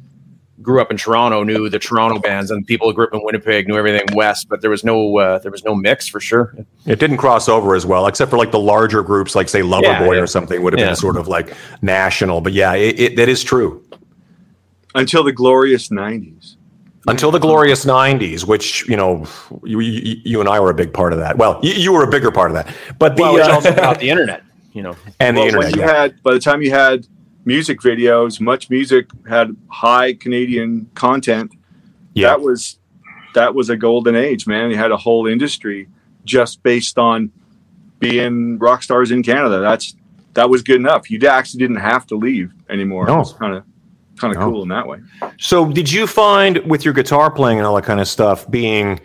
grew 0.65 0.81
up 0.81 0.91
in 0.91 0.97
Toronto 0.97 1.45
knew 1.45 1.69
the 1.69 1.79
Toronto 1.79 2.19
bands, 2.19 2.51
and 2.51 2.67
people 2.67 2.89
who 2.89 2.95
grew 2.95 3.05
up 3.07 3.15
in 3.15 3.21
Winnipeg 3.23 3.69
knew 3.69 3.77
everything 3.77 4.05
west. 4.15 4.49
But 4.49 4.61
there 4.63 4.71
was 4.71 4.83
no 4.83 5.19
uh, 5.19 5.39
there 5.39 5.53
was 5.53 5.63
no 5.63 5.75
mix 5.77 6.09
for 6.09 6.19
sure. 6.19 6.57
It 6.87 6.99
didn't 6.99 7.19
cross 7.19 7.49
over 7.49 7.77
as 7.77 7.87
well, 7.87 8.07
except 8.09 8.31
for 8.31 8.39
like 8.39 8.51
the 8.51 8.59
larger 8.59 9.03
groups, 9.05 9.37
like 9.37 9.49
say 9.49 9.61
Loverboy 9.61 9.83
Yeah, 9.83 10.13
yeah. 10.15 10.19
or 10.21 10.27
something, 10.27 10.61
would 10.63 10.73
have 10.73 10.81
Yeah. 10.81 10.87
been 10.87 10.97
sort 10.97 11.17
of 11.17 11.29
like 11.29 11.55
national. 11.83 12.41
But 12.41 12.55
yeah, 12.55 12.75
it, 12.75 12.99
it, 12.99 13.17
that 13.17 13.29
is 13.29 13.45
true. 13.45 13.85
Until 14.97 15.23
the 15.23 15.33
glorious 15.33 15.89
'90s. 15.91 16.57
Until 17.07 17.31
the 17.31 17.39
glorious 17.39 17.85
'90s, 17.85 18.47
which 18.47 18.89
you 18.89 18.97
know, 18.97 19.27
you, 19.63 19.81
you, 19.81 20.17
you 20.25 20.41
and 20.41 20.49
I 20.49 20.59
were 20.61 20.71
a 20.71 20.75
big 20.75 20.93
part 20.93 21.13
of 21.13 21.19
that. 21.19 21.37
Well, 21.37 21.61
you, 21.63 21.73
you 21.75 21.93
were 21.93 22.03
a 22.03 22.11
bigger 22.11 22.31
part 22.31 22.51
of 22.51 22.55
that, 22.55 22.75
but 22.99 23.17
the 23.17 23.23
Well, 23.23 23.37
it's 23.37 23.47
uh, 23.49 23.53
also 23.53 23.73
about 23.73 23.99
the 24.01 24.09
internet, 24.09 24.43
you 24.73 24.83
know. 24.83 24.97
and 25.21 25.37
the 25.37 25.43
internet. 25.43 25.75
you 25.77 25.83
yeah. 25.83 25.93
had 26.03 26.23
by 26.23 26.33
the 26.33 26.41
time 26.41 26.63
you 26.63 26.71
had 26.71 27.07
music 27.45 27.81
videos, 27.81 28.41
MuchMusic 28.41 29.11
had 29.29 29.55
high 29.69 30.15
Canadian 30.15 30.89
content. 30.95 31.53
yeah, 32.15 32.29
That 32.29 32.41
was 32.41 32.79
that 33.35 33.55
was 33.55 33.69
a 33.69 33.77
golden 33.77 34.15
age, 34.15 34.47
man. 34.47 34.71
You 34.71 34.77
had 34.77 34.93
a 34.93 34.97
whole 34.97 35.27
industry 35.27 35.89
just 36.25 36.63
based 36.63 36.99
on 36.99 37.33
being 37.99 38.59
rock 38.59 38.83
stars 38.83 39.11
in 39.11 39.23
Canada. 39.23 39.61
That's 39.61 39.95
that 40.35 40.51
was 40.51 40.63
good 40.63 40.77
enough. 40.77 41.11
You 41.11 41.19
actually 41.29 41.59
didn't 41.59 41.77
have 41.81 42.07
to 42.09 42.17
leave 42.17 42.53
anymore. 42.69 43.07
No. 43.07 43.17
It 43.17 43.19
was 43.19 43.33
kind 43.35 43.55
of 43.55 43.65
kind 44.19 44.33
of 44.35 44.41
No. 44.41 44.51
cool 44.51 44.63
in 44.63 44.69
that 44.69 44.87
way. 44.87 44.99
So, 45.39 45.71
did 45.71 45.91
you 45.91 46.07
find 46.07 46.59
with 46.59 46.85
your 46.85 46.95
guitar 46.95 47.31
playing 47.31 47.59
and 47.59 47.67
all 47.67 47.75
that 47.77 47.85
kind 47.85 48.01
of 48.01 48.07
stuff 48.09 48.49
being, 48.51 49.01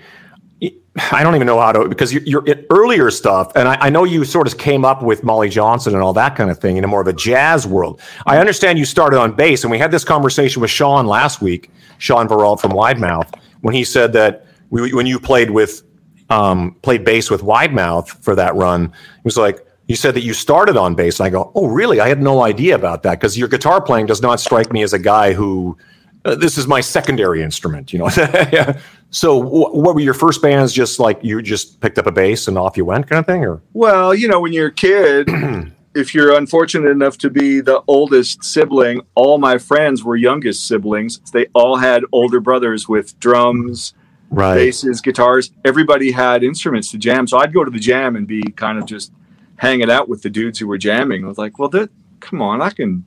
I 1.11 1.23
don't 1.23 1.35
even 1.35 1.47
know 1.47 1.59
how 1.59 1.71
to, 1.71 1.87
because 1.87 2.11
your, 2.13 2.23
your 2.25 2.43
earlier 2.69 3.09
stuff, 3.09 3.53
and 3.55 3.67
I, 3.67 3.77
I 3.79 3.89
know 3.89 4.03
you 4.03 4.25
sort 4.25 4.47
of 4.47 4.57
came 4.57 4.83
up 4.83 5.01
with 5.01 5.23
Molly 5.23 5.47
Johnson 5.47 5.93
and 5.93 6.03
all 6.03 6.13
that 6.13 6.35
kind 6.35 6.49
of 6.49 6.59
thing 6.59 6.77
in 6.77 6.83
a 6.83 6.87
more 6.87 6.99
of 6.99 7.07
a 7.07 7.13
jazz 7.13 7.65
world. 7.65 8.01
I 8.25 8.37
understand 8.37 8.77
you 8.77 8.85
started 8.85 9.17
on 9.17 9.33
bass, 9.33 9.63
and 9.63 9.71
we 9.71 9.77
had 9.77 9.91
this 9.91 10.03
conversation 10.03 10.61
with 10.61 10.71
Sean 10.71 11.05
last 11.07 11.41
week, 11.41 11.71
Shaun 11.99 12.27
Verreault 12.27 12.59
from 12.59 12.71
Wide 12.71 12.99
Mouth, 12.99 13.31
when 13.61 13.73
he 13.73 13.83
said 13.83 14.11
that 14.13 14.45
we, 14.69 14.93
when 14.93 15.05
you 15.05 15.19
played 15.19 15.51
with, 15.51 15.83
um, 16.29 16.75
played 16.81 17.05
bass 17.05 17.31
with 17.31 17.43
Wide 17.43 17.73
Mouth 17.73 18.09
for 18.23 18.35
that 18.35 18.55
run, 18.55 18.87
he 18.87 19.21
was 19.23 19.37
like, 19.37 19.65
you 19.87 19.95
said 19.95 20.13
that 20.15 20.21
you 20.21 20.33
started 20.33 20.77
on 20.77 20.93
bass. 20.95 21.19
And 21.19 21.27
I 21.27 21.29
go, 21.29 21.51
oh, 21.55 21.65
really? 21.67 21.99
I 21.99 22.07
had 22.07 22.21
no 22.21 22.43
idea 22.43 22.75
about 22.75 23.03
that 23.03 23.19
because 23.19 23.37
your 23.37 23.47
guitar 23.47 23.81
playing 23.81 24.05
does 24.05 24.21
not 24.21 24.39
strike 24.39 24.71
me 24.71 24.83
as 24.83 24.93
a 24.93 24.99
guy 24.99 25.33
who 25.33 25.77
uh, 26.25 26.35
this 26.35 26.57
is 26.57 26.67
my 26.67 26.81
secondary 26.81 27.41
instrument, 27.41 27.93
you 27.93 27.99
know. 27.99 28.09
Yeah. 28.51 28.79
so, 29.11 29.41
wh- 29.41 29.73
what 29.73 29.95
were 29.95 30.01
your 30.01 30.13
first 30.13 30.41
bands? 30.41 30.73
Just 30.73 30.99
like 30.99 31.19
you 31.23 31.41
just 31.41 31.79
picked 31.81 31.97
up 31.97 32.07
a 32.07 32.11
bass 32.11 32.47
and 32.47 32.57
off 32.57 32.77
you 32.77 32.85
went, 32.85 33.07
kind 33.07 33.19
of 33.19 33.25
thing, 33.25 33.43
or 33.45 33.61
Well, 33.73 34.13
you 34.13 34.27
know, 34.27 34.39
when 34.39 34.53
you're 34.53 34.67
a 34.67 34.73
kid, 34.73 35.29
if 35.95 36.13
you're 36.13 36.35
unfortunate 36.37 36.89
enough 36.89 37.17
to 37.19 37.29
be 37.29 37.61
the 37.61 37.81
oldest 37.87 38.43
sibling, 38.43 39.01
all 39.15 39.37
my 39.37 39.57
friends 39.57 40.03
were 40.03 40.15
youngest 40.15 40.67
siblings. 40.67 41.19
They 41.31 41.47
all 41.53 41.77
had 41.77 42.03
older 42.11 42.39
brothers 42.39 42.87
with 42.87 43.19
drums, 43.19 43.93
right? 44.29 44.55
basses, 44.55 45.01
guitars. 45.01 45.51
Everybody 45.65 46.11
had 46.11 46.43
instruments 46.43 46.91
to 46.91 46.97
jam. 46.97 47.27
So 47.27 47.37
I'd 47.39 47.53
go 47.53 47.63
to 47.63 47.71
the 47.71 47.79
jam 47.79 48.15
and 48.15 48.27
be 48.27 48.41
kind 48.55 48.77
of 48.77 48.85
just 48.85 49.11
hanging 49.57 49.89
out 49.89 50.07
with 50.09 50.21
the 50.21 50.29
dudes 50.29 50.59
who 50.59 50.67
were 50.67 50.77
jamming. 50.77 51.25
I 51.25 51.27
was 51.27 51.37
like, 51.37 51.59
well, 51.59 51.69
that, 51.69 51.89
come 52.19 52.41
on, 52.41 52.61
I 52.61 52.69
can 52.69 53.03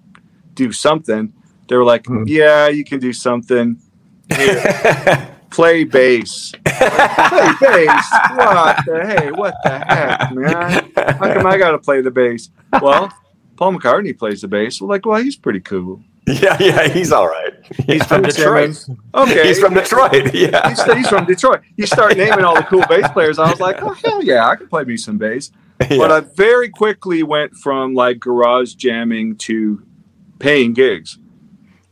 do 0.54 0.72
something. 0.72 1.32
They 1.72 1.78
were 1.78 1.84
like, 1.84 2.04
Hmm. 2.06 2.24
yeah, 2.26 2.68
you 2.68 2.84
can 2.84 3.00
do 3.00 3.14
something. 3.14 3.78
Here, 4.36 5.30
play 5.50 5.84
bass. 5.84 6.52
play 6.66 6.68
bass? 7.62 8.06
What 8.34 8.76
the 8.84 9.04
hey? 9.06 9.32
What 9.32 9.54
the 9.64 9.78
heck, 9.78 10.32
man? 10.34 10.92
How 10.94 11.32
come 11.32 11.46
I 11.46 11.56
got 11.56 11.70
to 11.70 11.78
play 11.78 12.02
the 12.02 12.10
bass? 12.10 12.50
Well, 12.82 13.10
Paul 13.56 13.72
McCartney 13.78 14.18
plays 14.18 14.42
the 14.42 14.48
bass. 14.48 14.82
We're 14.82 14.88
like, 14.88 15.06
well, 15.06 15.22
he's 15.22 15.34
pretty 15.36 15.60
cool. 15.60 16.02
yeah, 16.26 16.58
yeah, 16.60 16.88
he's 16.88 17.10
all 17.10 17.26
right. 17.26 17.54
He's 17.86 18.04
from 18.04 18.20
Detroit. 18.20 18.78
Okay, 19.14 19.46
He's 19.48 19.58
from 19.58 19.72
Detroit. 19.72 20.34
Yeah, 20.34 20.68
he's, 20.68 20.82
he's 20.92 21.08
from 21.08 21.24
Detroit. 21.24 21.62
You 21.78 21.86
start 21.86 22.18
naming 22.18 22.44
all 22.44 22.54
the 22.54 22.64
cool 22.64 22.84
bass 22.86 23.10
players. 23.12 23.38
I 23.38 23.48
was 23.50 23.60
like, 23.60 23.80
oh 23.80 23.94
hell 23.94 24.22
yeah, 24.22 24.46
I 24.46 24.56
can 24.56 24.68
play 24.68 24.84
me 24.84 24.98
some 24.98 25.16
bass. 25.16 25.50
But 25.78 26.12
I 26.12 26.20
very 26.20 26.68
quickly 26.68 27.22
went 27.22 27.54
from 27.54 27.94
like 27.94 28.20
garage 28.20 28.74
jamming 28.74 29.36
to 29.48 29.82
paying 30.38 30.74
gigs 30.74 31.16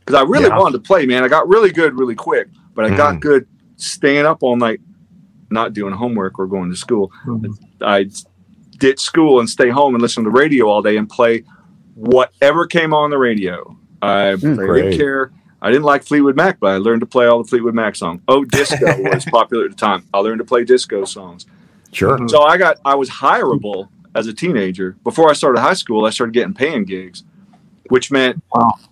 because 0.05 0.19
I 0.19 0.23
really 0.23 0.45
Yeah. 0.47 0.57
wanted 0.57 0.73
to 0.77 0.83
play. 0.87 1.05
Man, 1.05 1.23
I 1.23 1.27
got 1.27 1.47
really 1.47 1.71
good 1.71 1.97
really 1.97 2.15
quick, 2.15 2.47
but 2.75 2.85
I 2.85 2.95
got 2.95 3.15
Mhm. 3.15 3.21
good 3.21 3.47
staying 3.77 4.25
up 4.25 4.39
all 4.41 4.55
night, 4.55 4.81
not 5.49 5.73
doing 5.73 5.93
homework 5.93 6.37
or 6.39 6.47
going 6.47 6.69
to 6.69 6.75
school. 6.75 7.11
I'd 7.81 8.11
ditch 8.77 8.99
school 8.99 9.39
and 9.39 9.49
stay 9.49 9.69
home 9.69 9.93
and 9.95 10.01
listen 10.01 10.23
to 10.23 10.29
the 10.29 10.35
radio 10.37 10.67
all 10.67 10.81
day 10.81 10.97
and 10.97 11.07
play 11.09 11.43
whatever 11.95 12.65
came 12.65 12.93
on 12.93 13.09
the 13.11 13.17
radio. 13.17 13.75
I 14.01 14.35
didn't 14.35 14.97
care. 14.97 15.31
I 15.61 15.69
didn't 15.69 15.83
like 15.83 16.03
Fleetwood 16.03 16.35
Mac, 16.35 16.59
but 16.59 16.71
I 16.71 16.77
learned 16.77 17.01
to 17.01 17.05
play 17.05 17.27
all 17.27 17.43
the 17.43 17.47
Fleetwood 17.47 17.75
Mac 17.75 17.95
songs. 17.95 18.21
Oh, 18.27 18.43
disco 18.43 18.77
was 19.03 19.25
popular 19.25 19.65
at 19.65 19.71
the 19.71 19.77
time. 19.77 20.03
I 20.11 20.17
learned 20.19 20.39
to 20.39 20.45
play 20.45 20.63
disco 20.63 21.05
songs. 21.05 21.45
sure. 21.91 22.17
So 22.27 22.41
I 22.41 22.57
got 22.57 22.77
I 22.85 22.95
was 22.95 23.09
hireable 23.09 23.89
as 24.15 24.25
a 24.27 24.33
teenager. 24.33 24.95
Before 25.03 25.29
I 25.29 25.33
started 25.33 25.59
high 25.61 25.73
school, 25.75 26.05
I 26.05 26.09
started 26.09 26.33
getting 26.33 26.53
paying 26.55 26.85
gigs, 26.85 27.23
which 27.91 28.09
meant 28.09 28.41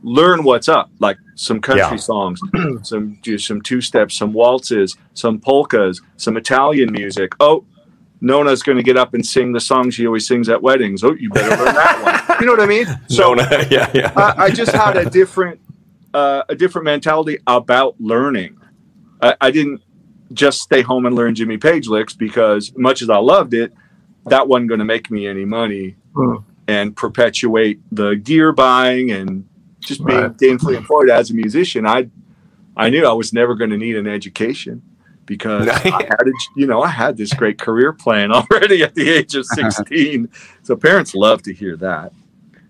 learn 0.04 0.44
what's 0.44 0.68
up, 0.70 0.90
like 1.00 1.18
some 1.36 1.60
country 1.62 1.84
Yeah. 1.84 1.96
songs, 1.96 2.40
some 2.84 3.18
do 3.24 3.38
some 3.38 3.62
two 3.62 3.82
steps, 3.82 4.16
some 4.18 4.34
waltzes, 4.34 4.96
some 5.14 5.40
polkas, 5.40 6.02
some 6.18 6.36
Italian 6.38 6.92
music. 6.92 7.34
Oh, 7.40 7.66
Nona's 8.22 8.62
going 8.62 8.78
to 8.78 8.84
get 8.84 8.98
up 8.98 9.14
and 9.14 9.26
sing 9.26 9.54
the 9.54 9.62
song 9.62 9.90
she 9.90 10.06
always 10.06 10.28
sings 10.28 10.50
at 10.50 10.62
weddings. 10.62 11.04
Oh, 11.06 11.14
you 11.14 11.30
better 11.30 11.50
learn 11.64 11.74
that 11.76 12.28
one. 12.28 12.38
You 12.42 12.46
know 12.46 12.52
what 12.52 12.62
I 12.62 12.66
mean? 12.66 12.86
So 13.08 13.36
So, 13.36 13.36
yeah, 13.72 13.90
yeah. 13.94 14.12
I, 14.16 14.34
I 14.46 14.50
just 14.52 14.74
had 14.74 14.98
a 14.98 15.10
different 15.10 15.62
uh, 16.14 16.44
a 16.50 16.56
different 16.56 16.86
mentality 16.86 17.38
about 17.48 17.96
learning. 18.00 18.58
I, 19.22 19.36
I 19.40 19.52
didn't 19.52 19.82
just 20.34 20.60
stay 20.62 20.82
home 20.82 21.06
and 21.06 21.16
learn 21.16 21.36
Jimmy 21.36 21.58
Page 21.58 21.88
licks 21.88 22.14
because 22.14 22.74
much 22.76 23.02
as 23.02 23.10
I 23.10 23.18
loved 23.18 23.54
it, 23.54 23.72
that 24.26 24.48
wasn't 24.48 24.68
going 24.70 24.80
to 24.80 24.86
make 24.86 25.10
me 25.10 25.26
any 25.28 25.46
money 25.46 25.96
Hmm. 26.16 26.38
And 26.70 26.96
perpetuate 26.96 27.80
the 27.92 28.16
gear 28.16 28.52
buying 28.52 29.10
and 29.12 29.44
just 29.80 30.06
being 30.06 30.20
Right. 30.22 30.38
gainfully 30.38 30.76
employed 30.78 31.10
as 31.10 31.32
a 31.32 31.34
musician. 31.34 31.88
I 31.88 32.10
I 32.78 32.90
knew 32.92 33.06
I 33.06 33.14
was 33.14 33.34
never 33.34 33.56
going 33.56 33.72
to 33.72 33.78
need 33.78 33.96
an 33.96 34.08
education 34.08 34.82
because 35.26 35.68
I 36.00 36.04
had 36.12 36.28
a, 36.28 36.32
you 36.56 36.68
know 36.68 36.82
I 36.84 36.90
had 36.90 37.18
this 37.18 37.34
great 37.34 37.58
career 37.60 37.92
plan 37.92 38.32
already 38.40 38.84
at 38.84 38.94
the 38.94 39.10
age 39.10 39.34
of 39.36 39.46
16. 39.48 40.30
so 40.62 40.76
parents 40.76 41.16
love 41.16 41.42
to 41.44 41.54
hear 41.54 41.76
that. 41.78 42.12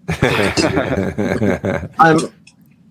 I'm 1.99 2.19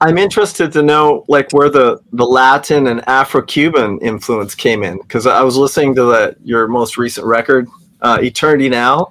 I'm 0.01 0.19
interested 0.19 0.71
to 0.73 0.83
know 0.83 1.25
like 1.29 1.51
where 1.53 1.71
the 1.71 2.01
the 2.13 2.25
Latin 2.27 2.87
and 2.87 3.01
Afro-Cuban 3.09 3.99
influence 4.01 4.55
came 4.55 4.83
in 4.85 4.99
because 4.99 5.27
I 5.27 5.43
was 5.43 5.57
listening 5.57 5.95
to 5.97 6.03
the 6.03 6.37
your 6.45 6.69
most 6.69 6.99
recent 6.99 7.27
record, 7.27 7.67
uh, 8.03 8.19
Eternity 8.23 8.69
Now, 8.69 9.09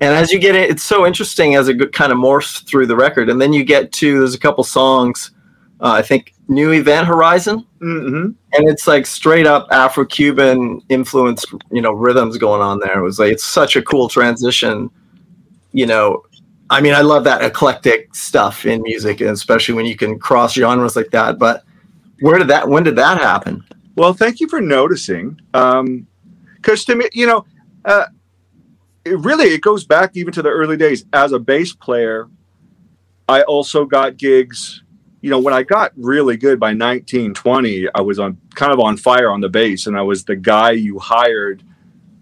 and 0.00 0.14
as 0.14 0.30
you 0.32 0.38
get 0.38 0.54
it, 0.54 0.70
it's 0.70 0.82
so 0.82 1.06
interesting 1.06 1.54
as 1.54 1.68
it 1.68 1.92
kind 1.92 2.12
of 2.12 2.18
morphs 2.18 2.66
through 2.66 2.86
the 2.86 2.96
record, 2.96 3.28
and 3.28 3.40
then 3.40 3.52
you 3.52 3.64
get 3.64 3.92
to 3.92 4.18
there's 4.18 4.34
a 4.34 4.38
couple 4.38 4.64
songs, 4.64 5.30
uh, 5.80 5.92
I 5.92 6.02
think 6.02 6.34
New 6.48 6.72
Event 6.72 7.06
Horizon, 7.06 7.66
hmm 7.80 8.30
and 8.52 8.68
it's 8.70 8.86
like 8.86 9.04
straight 9.04 9.46
up 9.46 9.68
Afro-Cuban 9.70 10.80
influenced, 10.88 11.52
you 11.70 11.82
know, 11.82 11.92
rhythms 11.92 12.38
going 12.38 12.62
on 12.62 12.78
there. 12.78 12.98
It 12.98 13.02
was 13.02 13.18
like 13.18 13.32
it's 13.32 13.44
such 13.44 13.76
a 13.76 13.82
cool 13.82 14.08
transition, 14.08 14.90
you 15.72 15.86
know. 15.86 16.24
I 16.70 16.80
mean, 16.80 16.94
I 16.94 17.02
love 17.02 17.22
that 17.24 17.44
eclectic 17.44 18.14
stuff 18.14 18.66
in 18.66 18.82
music, 18.82 19.20
and 19.20 19.30
especially 19.30 19.74
when 19.74 19.86
you 19.86 19.94
can 19.94 20.18
cross 20.18 20.54
genres 20.54 20.96
like 20.96 21.10
that. 21.10 21.38
But 21.38 21.64
where 22.20 22.38
did 22.38 22.48
that? 22.48 22.66
When 22.68 22.82
did 22.82 22.96
that 22.96 23.18
happen? 23.18 23.62
Well, 23.94 24.14
thank 24.14 24.40
you 24.40 24.48
for 24.48 24.60
noticing. 24.60 25.38
Because 25.52 26.84
to 26.86 26.94
me, 26.94 27.08
you 27.12 27.26
know, 27.26 27.44
uh, 27.84 28.06
it 29.06 29.18
really 29.20 29.46
it 29.46 29.60
goes 29.60 29.84
back 29.84 30.16
even 30.16 30.32
to 30.32 30.42
the 30.42 30.50
early 30.50 30.76
days 30.76 31.04
as 31.12 31.32
a 31.32 31.38
bass 31.38 31.72
player. 31.72 32.28
I 33.28 33.42
also 33.42 33.84
got 33.84 34.16
gigs. 34.16 34.82
You 35.20 35.30
know, 35.30 35.38
when 35.38 35.54
I 35.54 35.62
got 35.62 35.92
really 35.96 36.36
good 36.36 36.60
by 36.60 36.68
1920 36.68 37.88
I 37.94 38.00
was 38.00 38.18
on 38.18 38.38
kind 38.54 38.72
of 38.72 38.80
on 38.80 38.96
fire 38.96 39.30
on 39.30 39.40
the 39.40 39.48
bass, 39.48 39.86
and 39.86 39.96
I 39.96 40.02
was 40.02 40.24
the 40.24 40.36
guy 40.36 40.72
you 40.72 40.98
hired 40.98 41.62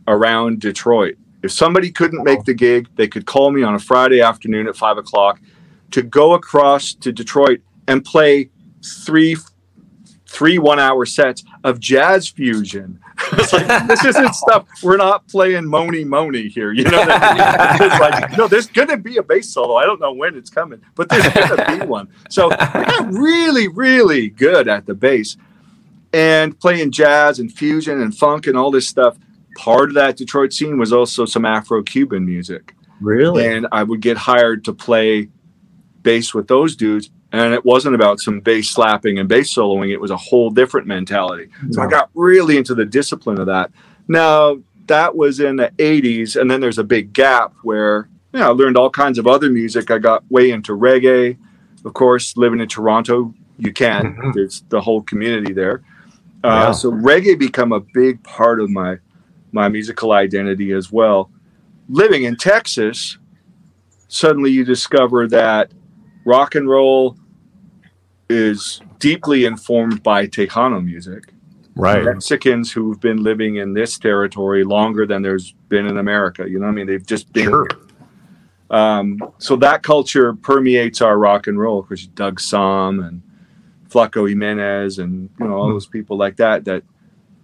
around 0.07 0.61
Detroit. 0.61 1.17
If 1.43 1.53
somebody 1.53 1.91
couldn't 1.91 2.23
make 2.23 2.45
the 2.45 2.55
gig, 2.55 2.89
they 2.97 3.09
could 3.09 3.27
call 3.27 3.51
me 3.51 3.63
on 3.63 3.75
a 3.75 3.79
Friday 3.79 4.21
afternoon 4.21 4.67
at 4.69 4.77
five 4.77 4.99
o'clock 4.99 5.41
to 5.91 6.03
go 6.03 6.35
across 6.35 6.95
to 6.95 7.13
Detroit 7.13 7.61
and 7.89 8.05
play 8.05 8.51
three 8.83 9.37
three 10.35 10.59
one 10.59 10.81
hour 10.81 11.07
sets 11.07 11.45
of 11.63 11.79
jazz 11.79 12.29
fusion. 12.29 13.01
it's 13.33 13.53
like 13.53 13.87
this 13.87 14.05
isn't 14.05 14.35
stuff. 14.35 14.67
We're 14.83 14.97
not 14.97 15.27
playing 15.29 15.67
Mony 15.67 16.05
Mony 16.05 16.49
here. 16.49 16.73
You 16.73 16.85
know, 16.85 16.99
what 16.99 17.09
I 17.11 17.79
mean? 17.79 17.91
it's 17.91 18.01
like 18.01 18.37
no, 18.37 18.49
there's 18.49 18.67
gonna 18.67 18.97
be 18.97 19.17
a 19.17 19.23
bass 19.23 19.51
solo. 19.51 19.77
I 19.77 19.85
don't 19.85 20.01
know 20.01 20.13
when 20.13 20.37
it's 20.37 20.51
coming, 20.51 20.83
but 20.97 21.09
there's 21.09 21.29
gonna 21.33 21.79
be 21.79 21.87
one. 21.87 22.09
So 22.29 22.51
I 22.51 22.85
got 22.85 23.13
really, 23.13 23.69
really 23.69 24.29
good 24.29 24.69
at 24.69 24.87
the 24.87 24.95
bass 24.95 25.37
and 26.13 26.59
playing 26.59 26.91
jazz 26.91 27.39
and 27.39 27.53
fusion 27.53 28.01
and 28.01 28.17
funk 28.17 28.47
and 28.47 28.57
all 28.57 28.71
this 28.71 28.89
stuff. 28.89 29.17
Part 29.57 29.91
of 29.91 29.95
that 29.95 30.17
Detroit 30.17 30.53
scene 30.53 30.79
was 30.79 30.93
also 30.93 31.25
some 31.27 31.45
Afro-Cuban 31.45 32.27
music. 32.27 32.75
Really? 33.01 33.47
And 33.47 33.69
I 33.71 33.85
would 33.85 34.01
get 34.01 34.17
hired 34.17 34.65
to 34.65 34.73
play 34.73 35.29
bass 36.03 36.35
with 36.35 36.49
those 36.49 36.75
dudes 36.75 37.11
and 37.35 37.53
it 37.55 37.65
wasn't 37.65 37.95
about 37.95 38.21
some 38.21 38.41
bass 38.41 38.71
slapping 38.71 39.19
and 39.19 39.29
bass 39.29 39.53
soloing 39.55 39.91
it 39.91 40.01
was 40.01 40.11
a 40.11 40.17
whole 40.17 40.51
different 40.51 40.87
mentality. 40.87 41.49
So 41.71 41.83
i 41.83 41.87
got 41.87 42.11
really 42.15 42.57
into 42.57 42.75
the 42.75 42.85
discipline 42.85 43.39
of 43.41 43.47
that. 43.47 43.71
Now 44.09 44.59
that 44.87 45.17
was 45.17 45.41
in 45.41 45.57
the 45.57 45.71
80s 45.79 46.41
and 46.41 46.51
then 46.51 46.61
there's 46.61 46.79
a 46.79 46.85
big 46.85 47.13
gap 47.13 47.53
where 47.63 48.09
you 48.33 48.41
know, 48.41 48.47
i 48.51 48.53
learned 48.53 48.77
all 48.77 48.91
kinds 48.91 49.19
of 49.19 49.27
other 49.27 49.51
music. 49.51 49.91
I 49.91 49.99
got 49.99 50.23
way 50.31 50.51
into 50.51 50.73
reggae. 50.77 51.37
Of 51.85 51.93
course 51.95 52.37
living 52.37 52.61
in 52.61 52.69
toronto 52.69 53.35
you 53.59 53.73
can 53.73 54.17
Mhm. 54.17 54.35
there's 54.35 54.63
the 54.69 54.81
whole 54.81 55.03
community 55.03 55.53
there. 55.53 55.83
Uh, 56.43 56.49
Yeah. 56.49 56.73
so 56.73 56.91
reggae 56.93 57.39
become 57.39 57.73
a 57.73 57.81
big 57.81 58.23
part 58.23 58.61
of 58.61 58.69
my 58.71 58.99
my 59.53 59.69
musical 59.69 60.11
identity 60.13 60.73
as 60.73 60.91
well. 60.93 61.31
Living 61.89 62.25
in 62.25 62.37
texas 62.37 63.19
suddenly 64.09 64.51
you 64.51 64.65
discover 64.65 65.27
that 65.29 65.73
rock 66.25 66.55
and 66.55 66.69
roll 66.69 67.17
is 68.29 68.81
deeply 68.99 69.45
informed 69.45 70.03
by 70.03 70.27
Tejano 70.27 70.85
music. 70.85 71.33
Right. 71.77 72.05
Mexicans 72.05 72.71
who've 72.73 73.01
been 73.01 73.23
living 73.23 73.57
in 73.57 73.75
this 73.75 73.99
territory 73.99 74.63
longer 74.65 75.07
than 75.07 75.23
there's 75.23 75.53
been 75.69 75.87
in 75.87 75.99
America. 75.99 76.49
You 76.49 76.59
know 76.59 76.67
what 76.67 76.73
I 76.73 76.75
mean? 76.75 76.87
They've 76.87 77.05
just 77.05 77.33
been. 77.33 77.45
Sure. 77.45 77.69
Um, 78.71 79.19
so 79.39 79.57
that 79.57 79.83
culture 79.83 80.35
permeates 80.35 81.01
our 81.01 81.19
rock 81.19 81.47
and 81.47 81.59
roll. 81.59 81.81
Of 81.81 81.89
course, 81.89 82.07
Doug 82.07 82.41
Sahm 82.41 83.07
and 83.07 83.23
Flaco 83.89 84.29
Jimenez 84.29 84.99
and 84.99 85.31
you 85.39 85.47
know 85.47 85.55
all 85.55 85.69
those 85.69 85.87
people 85.87 86.17
like 86.17 86.37
that 86.37 86.65
that 86.65 86.83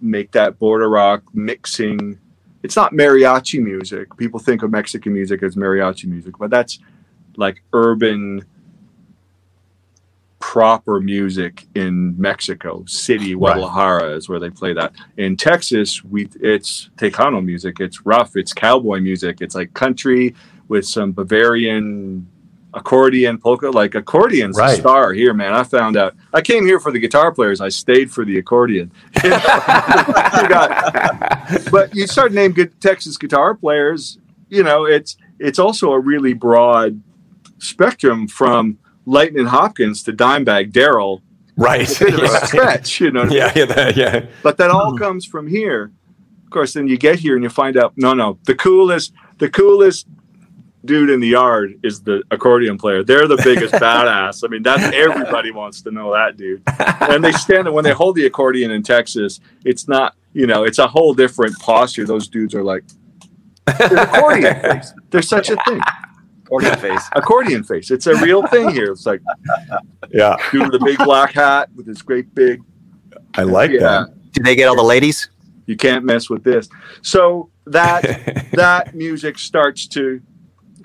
make 0.01 0.31
that 0.31 0.59
border 0.59 0.89
rock 0.89 1.23
mixing. 1.33 2.19
It's 2.63 2.75
not 2.75 2.93
mariachi 2.93 3.61
music. 3.61 4.15
People 4.17 4.39
think 4.39 4.63
of 4.63 4.71
Mexican 4.71 5.13
music 5.13 5.43
as 5.43 5.55
mariachi 5.55 6.05
music, 6.05 6.37
but 6.37 6.49
that's 6.49 6.79
like 7.37 7.63
urban 7.73 8.45
proper 10.51 10.99
music 10.99 11.65
in 11.75 12.13
Mexico 12.19 12.83
City, 12.85 13.35
Right. 13.35 13.53
Guadalajara 13.55 14.17
is 14.17 14.27
where 14.27 14.37
they 14.37 14.49
play 14.49 14.73
that. 14.73 14.91
In 15.15 15.37
Texas, 15.37 16.03
we 16.03 16.27
it's 16.41 16.89
Tejano 16.97 17.41
music. 17.41 17.79
It's 17.79 18.05
rough. 18.05 18.35
It's 18.35 18.51
cowboy 18.51 18.99
music. 18.99 19.37
It's 19.39 19.55
like 19.55 19.73
country 19.73 20.35
with 20.67 20.85
some 20.85 21.13
Bavarian 21.13 22.27
accordion 22.73 23.37
polka. 23.37 23.69
Like 23.69 23.91
accordion's 23.93 24.57
Right. 24.57 24.77
a 24.77 24.81
star 24.81 25.13
here, 25.13 25.33
man. 25.33 25.53
I 25.53 25.63
found 25.63 25.95
out. 25.95 26.15
I 26.33 26.41
came 26.41 26.65
here 26.65 26.81
for 26.81 26.91
the 26.91 26.99
guitar 26.99 27.31
players. 27.31 27.61
I 27.61 27.69
stayed 27.69 28.11
for 28.11 28.25
the 28.25 28.37
accordion. 28.37 28.91
You 29.23 29.29
got- 30.49 31.71
but 31.71 31.95
you 31.95 32.07
start 32.07 32.33
name 32.33 32.51
good 32.51 32.79
Texas 32.81 33.17
guitar 33.17 33.55
players. 33.55 34.17
You 34.49 34.63
know, 34.63 34.83
it's 34.83 35.15
it's 35.39 35.59
also 35.59 35.93
a 35.93 35.99
really 35.99 36.33
broad 36.33 37.01
spectrum 37.59 38.27
from 38.27 38.79
Lightnin' 39.05 39.47
Hopkins 39.47 40.03
to 40.03 40.13
Dimebag 40.13 40.71
Darrell. 40.71 41.21
Right. 41.57 41.87
Bit 41.99 42.13
of 42.13 42.21
a 42.21 42.29
stretch, 42.47 43.01
you 43.01 43.11
know. 43.11 43.23
Yeah, 43.23 43.51
yeah, 43.55 43.65
that- 43.65 43.97
yeah. 43.97 44.25
But 44.43 44.57
that 44.57 44.71
all 44.71 44.91
hmm. 44.91 44.97
comes 44.97 45.25
from 45.25 45.47
here. 45.47 45.91
Of 46.45 46.51
course, 46.51 46.73
then 46.73 46.87
you 46.87 46.97
get 46.97 47.19
here 47.19 47.35
and 47.35 47.43
you 47.43 47.49
find 47.49 47.77
out, 47.77 47.93
no, 47.95 48.13
no, 48.13 48.37
the 48.43 48.55
coolest, 48.55 49.13
the 49.37 49.49
coolest 49.49 50.07
dude 50.83 51.09
in 51.09 51.19
the 51.19 51.27
yard 51.27 51.79
is 51.83 52.01
the 52.01 52.23
accordion 52.31 52.77
player. 52.77 53.03
They're 53.03 53.27
the 53.27 53.41
biggest 53.43 53.73
badass. 53.75 54.43
I 54.43 54.47
mean, 54.47 54.63
that's 54.63 54.83
everybody 54.95 55.51
wants 55.51 55.81
to 55.83 55.91
know 55.91 56.13
that 56.13 56.37
dude. 56.37 56.63
And 56.67 57.23
they 57.23 57.31
stand 57.31 57.67
there 57.67 57.73
when 57.73 57.83
they 57.83 57.93
hold 57.93 58.15
the 58.15 58.25
accordion 58.25 58.71
in 58.71 58.83
Texas. 58.83 59.39
It's 59.63 59.87
not, 59.87 60.15
you 60.33 60.47
know, 60.47 60.63
it's 60.63 60.79
a 60.79 60.87
whole 60.87 61.13
different 61.13 61.57
posture. 61.59 62.05
Those 62.05 62.27
dudes 62.27 62.55
are 62.55 62.63
like 62.63 62.83
they're 63.77 64.03
accordion 64.03 64.59
face. 64.59 64.93
There's 65.09 65.27
such 65.27 65.49
a 65.49 65.57
thing. 65.67 65.81
Accordion 66.51 66.77
face. 66.79 67.09
Accordion 67.13 67.63
face. 67.63 67.91
It's 67.91 68.07
a 68.07 68.15
real 68.15 68.45
thing 68.47 68.69
here. 68.69 68.91
It's 68.91 69.05
like 69.05 69.21
Yeah. 70.11 70.35
dude 70.51 70.71
with 70.71 70.81
a 70.81 70.85
big 70.85 70.97
black 70.97 71.33
hat 71.33 71.69
with 71.75 71.87
his 71.87 72.01
great 72.01 72.33
big 72.35 72.61
I 73.35 73.43
like 73.43 73.71
yeah. 73.71 74.05
Did 74.33 74.45
they 74.45 74.55
get 74.55 74.67
all 74.67 74.75
the 74.75 74.83
ladies? 74.83 75.29
You 75.65 75.77
can't 75.77 76.03
mess 76.03 76.29
with 76.29 76.43
this. 76.43 76.67
So 77.01 77.49
that 77.65 78.01
that. 78.03 78.51
that 78.51 78.95
music 78.95 79.39
starts 79.39 79.87
to 79.87 80.21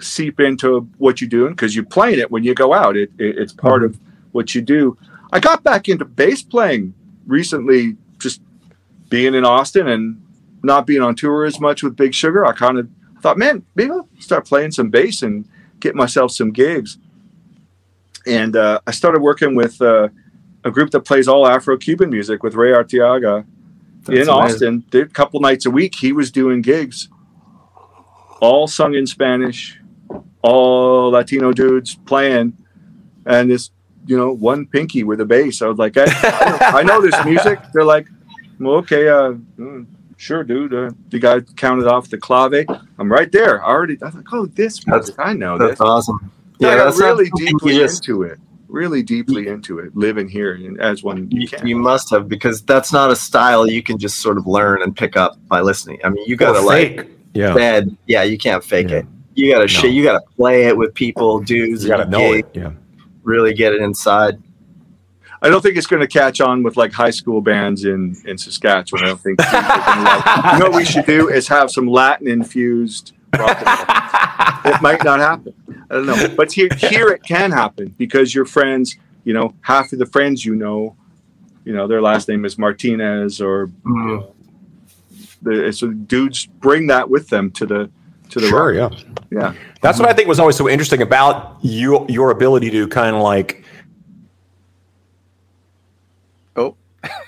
seep 0.00 0.40
into 0.40 0.88
what 0.98 1.20
you're 1.20 1.30
doing 1.30 1.52
because 1.52 1.74
you're 1.74 1.84
playing 1.84 2.18
it 2.18 2.30
when 2.30 2.44
you 2.44 2.54
go 2.54 2.72
out. 2.72 2.96
It, 2.96 3.10
it 3.18 3.38
it's 3.38 3.52
part 3.52 3.82
of 3.82 3.98
what 4.32 4.54
you 4.54 4.60
do. 4.60 4.96
I 5.32 5.40
got 5.40 5.64
back 5.64 5.88
into 5.88 6.04
bass 6.04 6.42
playing 6.42 6.94
recently, 7.26 7.96
just 8.18 8.40
being 9.08 9.34
in 9.34 9.44
Austin 9.44 9.88
and 9.88 10.22
not 10.62 10.86
being 10.86 11.02
on 11.02 11.14
tour 11.14 11.44
as 11.44 11.58
much 11.60 11.82
with 11.82 11.96
Big 11.96 12.14
Sugar. 12.14 12.44
I 12.46 12.52
kind 12.52 12.78
of 12.78 12.88
thought, 13.20 13.38
man, 13.38 13.64
maybe 13.74 13.90
I'll 13.90 14.08
start 14.20 14.46
playing 14.46 14.72
some 14.72 14.90
bass 14.90 15.22
and 15.22 15.48
get 15.80 15.94
myself 15.94 16.32
some 16.32 16.50
gigs. 16.50 16.98
And 18.26 18.56
uh, 18.56 18.80
I 18.86 18.90
started 18.90 19.22
working 19.22 19.54
with 19.54 19.80
uh, 19.80 20.08
a 20.64 20.70
group 20.70 20.90
that 20.90 21.00
plays 21.00 21.28
all 21.28 21.46
Afro-Cuban 21.46 22.10
music 22.10 22.42
with 22.42 22.54
Ray 22.54 22.72
Arteaga 22.72 23.44
in 24.08 24.14
amazing. 24.14 24.28
Austin. 24.30 24.84
Did 24.90 25.06
a 25.06 25.10
couple 25.10 25.40
nights 25.40 25.66
a 25.66 25.70
week. 25.70 25.94
He 25.94 26.12
was 26.12 26.30
doing 26.30 26.60
gigs, 26.60 27.08
all 28.40 28.66
sung 28.66 28.94
in 28.94 29.06
Spanish, 29.06 29.80
all 30.42 31.10
Latino 31.10 31.52
dudes 31.52 31.94
playing, 31.94 32.56
and 33.24 33.50
this, 33.50 33.70
you 34.06 34.16
know, 34.16 34.32
one 34.32 34.66
pinky 34.66 35.04
with 35.04 35.20
a 35.20 35.24
bass. 35.24 35.62
I 35.62 35.66
was 35.66 35.78
like, 35.78 35.96
I, 35.96 36.06
I 36.60 36.82
know 36.82 37.00
this 37.00 37.14
music. 37.24 37.60
They're 37.72 37.84
like, 37.84 38.08
well, 38.58 38.76
okay, 38.76 39.08
uh, 39.08 39.34
mm, 39.58 39.86
sure, 40.16 40.44
dude. 40.44 40.74
Uh, 40.74 40.90
the 41.10 41.18
guy 41.18 41.40
counted 41.56 41.86
off 41.86 42.08
the 42.10 42.18
clave. 42.18 42.66
I'm 42.98 43.10
right 43.10 43.30
there. 43.32 43.62
I 43.64 43.68
already. 43.68 43.98
I 44.02 44.06
was 44.06 44.14
like, 44.14 44.32
oh, 44.32 44.46
this 44.46 44.82
That's- 44.84 45.08
music. 45.08 45.16
I 45.18 45.32
know 45.32 45.58
That's 45.58 45.72
this. 45.72 45.80
awesome. 45.80 46.30
Yeah, 46.58 46.70
I 46.70 46.74
that's 46.76 46.98
really 46.98 47.26
something 47.26 47.46
deeply 47.46 47.74
you 47.76 47.82
into 47.84 48.22
it. 48.22 48.38
Really 48.68 49.02
deeply 49.02 49.46
into 49.46 49.78
it. 49.78 49.94
Living 49.96 50.28
here 50.28 50.58
as 50.80 51.02
one 51.02 51.30
you 51.30 51.42
You, 51.42 51.48
can. 51.48 51.66
you 51.66 51.76
must 51.76 52.10
have 52.10 52.28
because 52.28 52.62
that's 52.62 52.92
not 52.92 53.10
a 53.10 53.16
style 53.16 53.66
you 53.68 53.82
can 53.82 53.96
just 53.98 54.18
sort 54.20 54.38
of 54.38 54.46
learn 54.46 54.82
and 54.82 54.96
pick 54.96 55.16
up 55.16 55.36
by 55.48 55.60
listening. 55.60 56.00
I 56.02 56.08
mean, 56.08 56.24
you 56.26 56.36
gotta 56.36 56.60
like. 56.60 57.08
Yeah. 57.34 57.52
bed. 57.52 57.94
Yeah, 58.06 58.22
you 58.22 58.38
can't 58.38 58.64
fake 58.64 58.88
Yeah. 58.88 58.96
it. 58.98 59.06
You 59.34 59.52
gotta 59.52 59.64
No. 59.64 59.66
shit. 59.66 59.92
You 59.92 60.02
gotta 60.02 60.22
play 60.36 60.64
it 60.64 60.76
with 60.76 60.94
people, 60.94 61.40
dudes. 61.40 61.82
You 61.84 61.90
got 61.90 62.04
to 62.04 62.08
know 62.08 62.32
gig, 62.32 62.46
it. 62.54 62.58
Yeah. 62.58 62.70
Really 63.22 63.52
get 63.52 63.74
it 63.74 63.82
inside. 63.82 64.38
I 65.46 65.50
don't 65.50 65.62
think 65.62 65.76
it's 65.76 65.86
going 65.86 66.00
to 66.00 66.08
catch 66.08 66.40
on 66.40 66.62
with 66.62 66.76
like 66.76 66.92
high 66.92 67.10
school 67.10 67.40
bands 67.40 67.84
in 67.84 68.16
in 68.24 68.36
Saskatchewan. 68.36 69.04
I 69.04 69.06
don't 69.08 69.20
think. 69.20 69.38
people 69.38 69.58
are 69.58 69.62
gonna 69.62 70.02
like- 70.02 70.52
you 70.52 70.58
know 70.58 70.66
what 70.70 70.76
we 70.76 70.84
should 70.84 71.06
do 71.06 71.28
is 71.28 71.46
have 71.48 71.70
some 71.70 71.86
Latin 71.86 72.26
infused. 72.28 73.12
rock. 73.38 73.56
It 74.64 74.82
might 74.82 75.04
not 75.04 75.20
happen. 75.20 75.54
I 75.90 75.94
don't 75.94 76.06
know, 76.06 76.34
but 76.36 76.50
here 76.52 76.68
here 76.78 77.08
it 77.08 77.22
can 77.22 77.52
happen 77.52 77.94
because 77.96 78.34
your 78.34 78.44
friends, 78.44 78.96
you 79.24 79.32
know, 79.32 79.54
half 79.60 79.92
of 79.92 79.98
the 80.00 80.06
friends 80.06 80.44
you 80.44 80.54
know, 80.56 80.96
you 81.64 81.72
know, 81.72 81.86
their 81.86 82.02
last 82.02 82.28
name 82.28 82.44
is 82.44 82.58
Martinez 82.58 83.40
or 83.40 83.68
Mm. 83.84 84.26
the 85.42 85.72
so 85.72 85.88
dudes 85.88 86.46
bring 86.46 86.88
that 86.88 87.08
with 87.10 87.28
them 87.28 87.50
to 87.52 87.66
the 87.66 87.90
to 88.30 88.40
the 88.40 88.48
Sure. 88.48 88.74
rock. 88.74 88.92
Yeah. 88.94 88.98
yeah. 89.30 89.52
That's 89.82 89.98
what 90.00 90.08
I 90.08 90.12
think 90.12 90.26
was 90.28 90.40
always 90.40 90.56
so 90.56 90.68
interesting 90.68 91.00
about 91.02 91.58
you, 91.62 92.04
your 92.08 92.32
ability 92.32 92.70
to 92.70 92.88
kind 92.88 93.14
of 93.14 93.22
like 93.22 93.62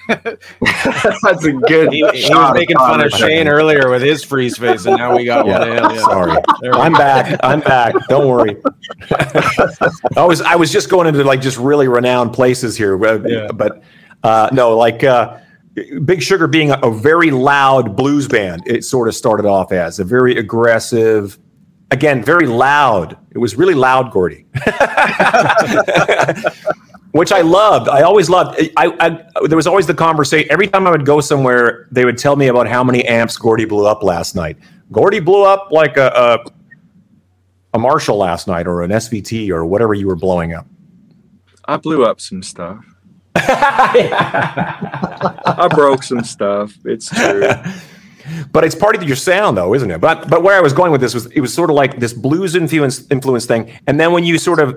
That's 1.23 1.45
a 1.45 1.53
good. 1.53 1.93
He, 1.93 1.99
he 1.99 2.31
was 2.31 2.55
making 2.55 2.77
fun 2.77 3.05
of 3.05 3.13
Shane 3.13 3.47
earlier 3.47 3.91
with 3.91 4.01
his 4.01 4.25
freeze 4.25 4.57
face, 4.57 4.87
and 4.87 4.97
now 4.97 5.15
we 5.15 5.27
got 5.27 5.47
one 5.47 5.61
of 5.63 5.69
him. 5.69 5.85
Yeah. 5.97 6.01
Sorry, 6.03 6.37
I'm 6.73 6.93
back. 6.95 7.39
I'm 7.43 7.61
back. 7.61 7.95
Don't 8.09 8.27
worry. 8.27 8.57
I 10.17 10.25
was 10.25 10.41
I 10.41 10.57
was 10.57 10.73
just 10.73 10.89
going 10.89 11.07
into 11.09 11.23
like 11.25 11.43
just 11.43 11.59
really 11.59 11.89
renowned 11.89 12.33
places 12.33 12.77
here, 12.77 12.97
but, 12.97 13.29
Yeah. 13.29 13.49
but 13.53 13.83
uh, 14.23 14.49
no, 14.51 14.77
like 14.77 15.05
uh, 15.05 15.37
Big 16.07 16.23
Sugar 16.23 16.47
being 16.47 16.71
a, 16.71 16.79
a 16.83 16.91
very 16.91 17.31
loud 17.31 17.95
blues 17.95 18.27
band, 18.27 18.63
it 18.67 18.85
sort 18.85 19.09
of 19.09 19.15
started 19.15 19.45
off 19.45 19.73
as 19.73 20.01
a 20.01 20.05
very 20.05 20.39
aggressive, 20.39 21.39
again, 21.91 22.23
very 22.25 22.47
loud. 22.47 23.19
It 23.33 23.39
was 23.39 23.57
really 23.57 23.75
loud, 23.75 24.11
Gordie. 24.11 24.47
Which 27.13 27.33
I 27.33 27.41
loved. 27.41 27.89
I 27.89 28.03
always 28.03 28.29
loved. 28.29 28.61
I, 28.77 28.95
I 29.01 29.47
there 29.47 29.57
was 29.57 29.67
always 29.67 29.87
the 29.87 29.95
conversation. 29.95 30.51
Every 30.51 30.67
time 30.69 30.87
I 30.87 30.91
would 30.91 31.07
go 31.07 31.21
somewhere, 31.21 31.89
they 31.91 32.05
would 32.05 32.19
tell 32.19 32.37
me 32.37 32.49
about 32.49 32.69
how 32.69 32.85
many 32.85 33.05
amps 33.07 33.37
Gordie 33.39 33.65
blew 33.65 33.87
up 33.87 34.03
last 34.03 34.35
night. 34.35 34.59
Gordie 34.93 35.21
blew 35.21 35.45
up 35.45 35.69
like 35.71 35.97
a, 35.97 36.09
a 36.15 36.45
a 37.75 37.79
Marshall 37.79 38.19
last 38.19 38.47
night, 38.47 38.67
or 38.67 38.83
an 38.83 38.91
SVT, 38.91 39.49
or 39.51 39.65
whatever 39.65 39.95
you 39.95 40.07
were 40.07 40.17
blowing 40.17 40.53
up. 40.53 40.67
I 41.65 41.79
blew 41.79 42.05
up 42.05 42.21
some 42.21 42.43
stuff. 42.43 42.85
I 43.37 44.49
broke 45.71 46.03
some 46.03 46.25
stuff. 46.25 46.75
It's 46.85 47.09
true. 47.09 47.49
but 48.53 48.65
it's 48.65 48.75
part 48.75 48.97
of 48.97 49.03
your 49.03 49.17
sound 49.17 49.57
though 49.57 49.75
isn't 49.75 49.91
it 49.91 50.01
but 50.01 50.29
but 50.29 50.43
where 50.43 50.57
i 50.57 50.61
was 50.61 50.73
going 50.73 50.93
with 50.93 51.01
this 51.01 51.15
was 51.15 51.27
it 51.27 51.41
was 51.41 51.53
sort 51.53 51.71
of 51.71 51.77
like 51.77 51.99
this 51.99 52.13
blues 52.13 52.55
influence 52.55 53.11
influence 53.11 53.47
thing 53.47 53.71
and 53.87 53.99
then 53.99 54.13
when 54.13 54.25
you 54.25 54.39
sort 54.39 54.61
of 54.61 54.71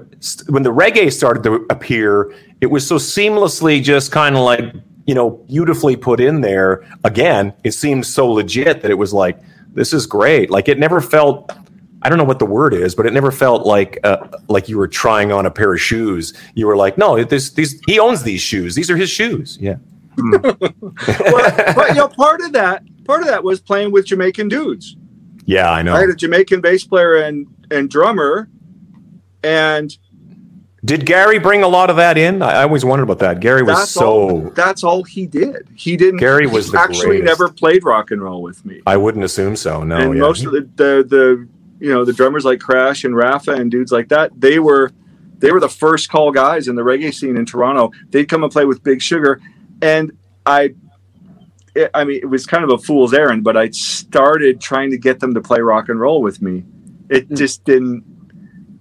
when 0.49 0.63
the 0.63 0.71
reggae 0.71 1.11
started 1.11 1.43
to 1.43 1.65
appear 1.69 2.33
it 2.61 2.67
was 2.67 2.87
so 2.87 2.95
seamlessly 2.95 3.81
just 3.81 4.11
kind 4.11 4.35
of 4.35 4.43
like 4.43 4.73
you 5.05 5.15
know 5.15 5.31
beautifully 5.47 5.95
put 5.95 6.19
in 6.19 6.41
there 6.41 6.85
again 7.03 7.53
it 7.63 7.71
seemed 7.71 8.05
so 8.05 8.29
legit 8.29 8.81
that 8.81 8.91
it 8.91 8.97
was 8.97 9.13
like 9.13 9.39
this 9.73 9.93
is 9.93 10.05
great 10.05 10.49
like 10.49 10.67
it 10.67 10.77
never 10.79 11.01
felt 11.01 11.51
I 12.03 12.09
don't 12.09 12.17
know 12.17 12.23
what 12.23 12.39
the 12.39 12.45
word 12.45 12.73
is, 12.73 12.95
but 12.95 13.05
it 13.05 13.13
never 13.13 13.31
felt 13.31 13.65
like 13.65 13.99
uh, 14.03 14.27
like 14.47 14.67
you 14.67 14.77
were 14.77 14.87
trying 14.87 15.31
on 15.31 15.45
a 15.45 15.51
pair 15.51 15.71
of 15.73 15.79
shoes. 15.79 16.33
You 16.55 16.65
were 16.65 16.75
like, 16.75 16.97
no, 16.97 17.23
this 17.23 17.51
these 17.51 17.79
he 17.85 17.99
owns 17.99 18.23
these 18.23 18.41
shoes. 18.41 18.73
These 18.73 18.89
are 18.89 18.97
his 18.97 19.09
shoes. 19.09 19.57
Yeah. 19.61 19.75
Hmm. 20.21 20.31
well, 20.31 21.73
but 21.75 21.89
you 21.89 21.95
know, 21.95 22.07
part 22.07 22.41
of 22.41 22.53
that 22.53 22.83
part 23.05 23.21
of 23.21 23.27
that 23.27 23.43
was 23.43 23.59
playing 23.59 23.91
with 23.91 24.05
Jamaican 24.05 24.47
dudes. 24.47 24.95
Yeah, 25.45 25.71
I 25.71 25.81
know. 25.81 25.93
I 25.95 26.01
had 26.01 26.09
a 26.09 26.15
Jamaican 26.15 26.61
bass 26.61 26.83
player 26.83 27.15
and 27.15 27.47
and 27.69 27.89
drummer, 27.89 28.49
and 29.43 29.95
did 30.83 31.05
Gary 31.05 31.37
bring 31.37 31.61
a 31.61 31.67
lot 31.67 31.89
of 31.89 31.97
that 31.97 32.17
in? 32.17 32.41
I, 32.41 32.61
I 32.61 32.63
always 32.63 32.83
wondered 32.83 33.03
about 33.03 33.19
that. 33.19 33.39
Gary 33.39 33.61
was 33.61 33.77
that's 33.77 33.91
so. 33.91 34.11
All, 34.11 34.49
that's 34.51 34.83
all 34.83 35.03
he 35.03 35.27
did. 35.27 35.67
He 35.75 35.95
didn't. 35.95 36.19
Gary 36.19 36.47
was 36.47 36.73
actually 36.73 37.19
greatest. 37.19 37.25
never 37.25 37.49
played 37.49 37.83
rock 37.83 38.11
and 38.11 38.21
roll 38.21 38.41
with 38.41 38.65
me. 38.65 38.81
I 38.87 38.97
wouldn't 38.97 39.23
assume 39.23 39.55
so. 39.55 39.83
No, 39.83 39.97
and 39.97 40.15
yeah. 40.15 40.21
most 40.21 40.45
of 40.45 40.51
the, 40.51 40.61
the 40.75 41.05
the 41.07 41.47
you 41.79 41.93
know 41.93 42.03
the 42.03 42.13
drummers 42.13 42.45
like 42.45 42.59
Crash 42.59 43.03
and 43.03 43.15
Rafa 43.15 43.51
and 43.51 43.69
dudes 43.69 43.91
like 43.91 44.09
that. 44.09 44.31
They 44.39 44.57
were 44.57 44.91
they 45.37 45.51
were 45.51 45.59
the 45.59 45.69
first 45.69 46.09
call 46.09 46.31
guys 46.31 46.67
in 46.67 46.75
the 46.75 46.83
reggae 46.83 47.13
scene 47.13 47.37
in 47.37 47.45
Toronto. 47.45 47.91
They'd 48.09 48.25
come 48.25 48.43
and 48.43 48.51
play 48.51 48.65
with 48.65 48.83
Big 48.83 49.01
Sugar, 49.01 49.39
and 49.81 50.11
I 50.45 50.75
it, 51.75 51.89
I 51.93 52.03
mean, 52.03 52.17
it 52.17 52.25
was 52.25 52.45
kind 52.45 52.63
of 52.63 52.71
a 52.71 52.77
fool's 52.77 53.13
errand, 53.13 53.43
but 53.43 53.55
I 53.55 53.69
started 53.69 54.59
trying 54.59 54.91
to 54.91 54.97
get 54.97 55.19
them 55.19 55.33
to 55.33 55.41
play 55.41 55.59
rock 55.59 55.89
and 55.89 55.99
roll 55.99 56.21
with 56.21 56.41
me. 56.41 56.63
It 57.09 57.29
mm. 57.29 57.37
just 57.37 57.63
didn't. 57.63 58.03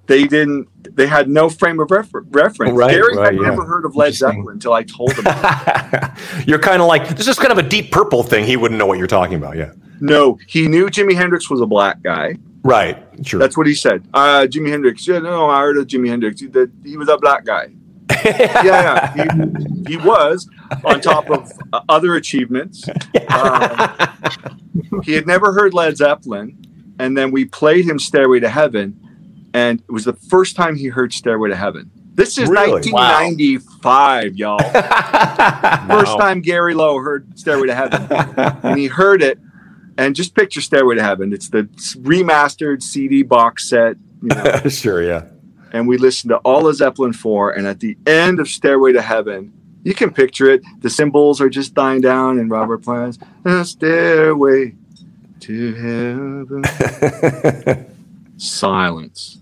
They 0.06 0.24
didn't. 0.24 0.68
They 0.96 1.06
had 1.06 1.28
no 1.28 1.48
frame 1.48 1.78
of 1.78 1.90
refer- 1.90 2.22
reference. 2.30 2.76
Right, 2.76 2.90
Gary 2.90 3.16
right, 3.16 3.26
had 3.26 3.34
yeah. 3.36 3.48
never 3.48 3.64
heard 3.64 3.84
of 3.84 3.94
Led 3.94 4.14
Zeppelin 4.14 4.54
until 4.54 4.72
I 4.72 4.82
told 4.82 5.12
him. 5.12 5.24
You're 6.46 6.58
kind 6.58 6.82
of 6.82 6.88
like 6.88 7.08
this 7.16 7.28
is 7.28 7.38
kind 7.38 7.52
of 7.52 7.58
a 7.58 7.62
deep 7.62 7.92
purple 7.92 8.24
thing. 8.24 8.44
He 8.44 8.56
wouldn't 8.56 8.78
know 8.78 8.86
what 8.86 8.98
you're 8.98 9.06
talking 9.06 9.36
about. 9.36 9.56
Yeah. 9.56 9.72
no, 10.00 10.38
he 10.48 10.66
knew 10.66 10.86
Jimi 10.86 11.14
Hendrix 11.14 11.48
was 11.48 11.60
a 11.60 11.66
black 11.66 12.02
guy. 12.02 12.36
Right. 12.62 13.02
Sure. 13.22 13.38
That's 13.38 13.56
what 13.56 13.66
he 13.66 13.74
said. 13.74 14.06
Uh, 14.12 14.46
Jimi 14.50 14.70
Hendrix. 14.70 15.06
Yeah, 15.06 15.20
no, 15.20 15.48
I 15.48 15.60
heard 15.60 15.76
of 15.76 15.86
Jimi 15.86 16.08
Hendrix. 16.08 16.40
He, 16.40 16.48
that 16.48 16.70
he 16.84 16.96
was 16.96 17.08
a 17.08 17.16
black 17.16 17.44
guy. 17.44 17.68
yeah, 18.24 19.14
yeah. 19.14 19.84
He, 19.86 19.92
he 19.92 19.96
was 19.96 20.48
on 20.84 21.00
top 21.00 21.30
of 21.30 21.52
uh, 21.72 21.80
other 21.88 22.14
achievements. 22.14 22.88
Um, 23.28 25.02
he 25.04 25.12
had 25.12 25.26
never 25.26 25.52
heard 25.52 25.74
Led 25.74 25.96
Zeppelin, 25.96 26.94
and 26.98 27.16
then 27.16 27.30
we 27.30 27.44
played 27.44 27.84
him 27.84 27.98
"Stairway 27.98 28.40
to 28.40 28.48
Heaven," 28.48 29.48
and 29.54 29.80
it 29.80 29.92
was 29.92 30.04
the 30.04 30.12
first 30.12 30.56
time 30.56 30.76
he 30.76 30.88
heard 30.88 31.12
"Stairway 31.12 31.50
to 31.50 31.56
Heaven." 31.56 31.90
This 32.14 32.36
is 32.38 32.48
Really? 32.48 32.72
1995, 32.72 34.36
y'all. 34.36 34.58
First 35.88 36.18
time 36.18 36.40
Gary 36.42 36.74
Lowe 36.74 36.98
heard 36.98 37.38
"Stairway 37.38 37.68
to 37.68 37.74
Heaven," 37.74 38.06
and 38.62 38.78
he 38.78 38.88
heard 38.88 39.22
it. 39.22 39.38
And 39.96 40.14
just 40.14 40.34
picture 40.34 40.60
"Stairway 40.60 40.96
to 40.96 41.02
Heaven." 41.02 41.32
It's 41.32 41.48
the 41.48 41.64
remastered 42.02 42.82
CD 42.82 43.22
box 43.22 43.68
set. 43.68 43.96
You 44.22 44.28
know, 44.28 44.60
sure. 44.68 45.02
Yeah. 45.02 45.24
And 45.72 45.86
we 45.88 45.98
listened 45.98 46.30
to 46.30 46.36
all 46.38 46.66
of 46.66 46.76
Zeppelin 46.76 47.12
4. 47.12 47.52
And 47.52 47.66
at 47.66 47.80
the 47.80 47.96
end 48.06 48.40
of 48.40 48.48
Stairway 48.48 48.92
to 48.92 49.02
Heaven, 49.02 49.52
you 49.82 49.94
can 49.94 50.12
picture 50.12 50.50
it. 50.50 50.62
The 50.80 50.90
cymbals 50.90 51.40
are 51.40 51.48
just 51.48 51.74
dying 51.74 52.00
down, 52.00 52.38
and 52.38 52.50
Robert 52.50 52.82
plays 52.82 53.18
a 53.44 53.64
stairway 53.64 54.74
to 55.40 55.74
heaven. 55.74 56.64
Silence. 58.36 59.38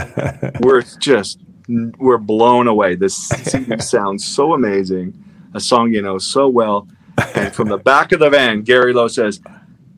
we're 0.60 0.82
just 0.98 1.40
we're 1.68 2.18
blown 2.18 2.68
away. 2.68 2.94
This 2.94 3.16
CD 3.16 3.78
sounds 3.78 4.24
so 4.24 4.54
amazing. 4.54 5.24
A 5.54 5.60
song 5.60 5.92
you 5.92 6.02
know 6.02 6.18
so 6.18 6.48
well. 6.48 6.88
And 7.34 7.54
from 7.54 7.68
the 7.68 7.78
back 7.78 8.12
of 8.12 8.20
the 8.20 8.30
van, 8.30 8.62
Gary 8.62 8.92
Lowe 8.92 9.08
says, 9.08 9.40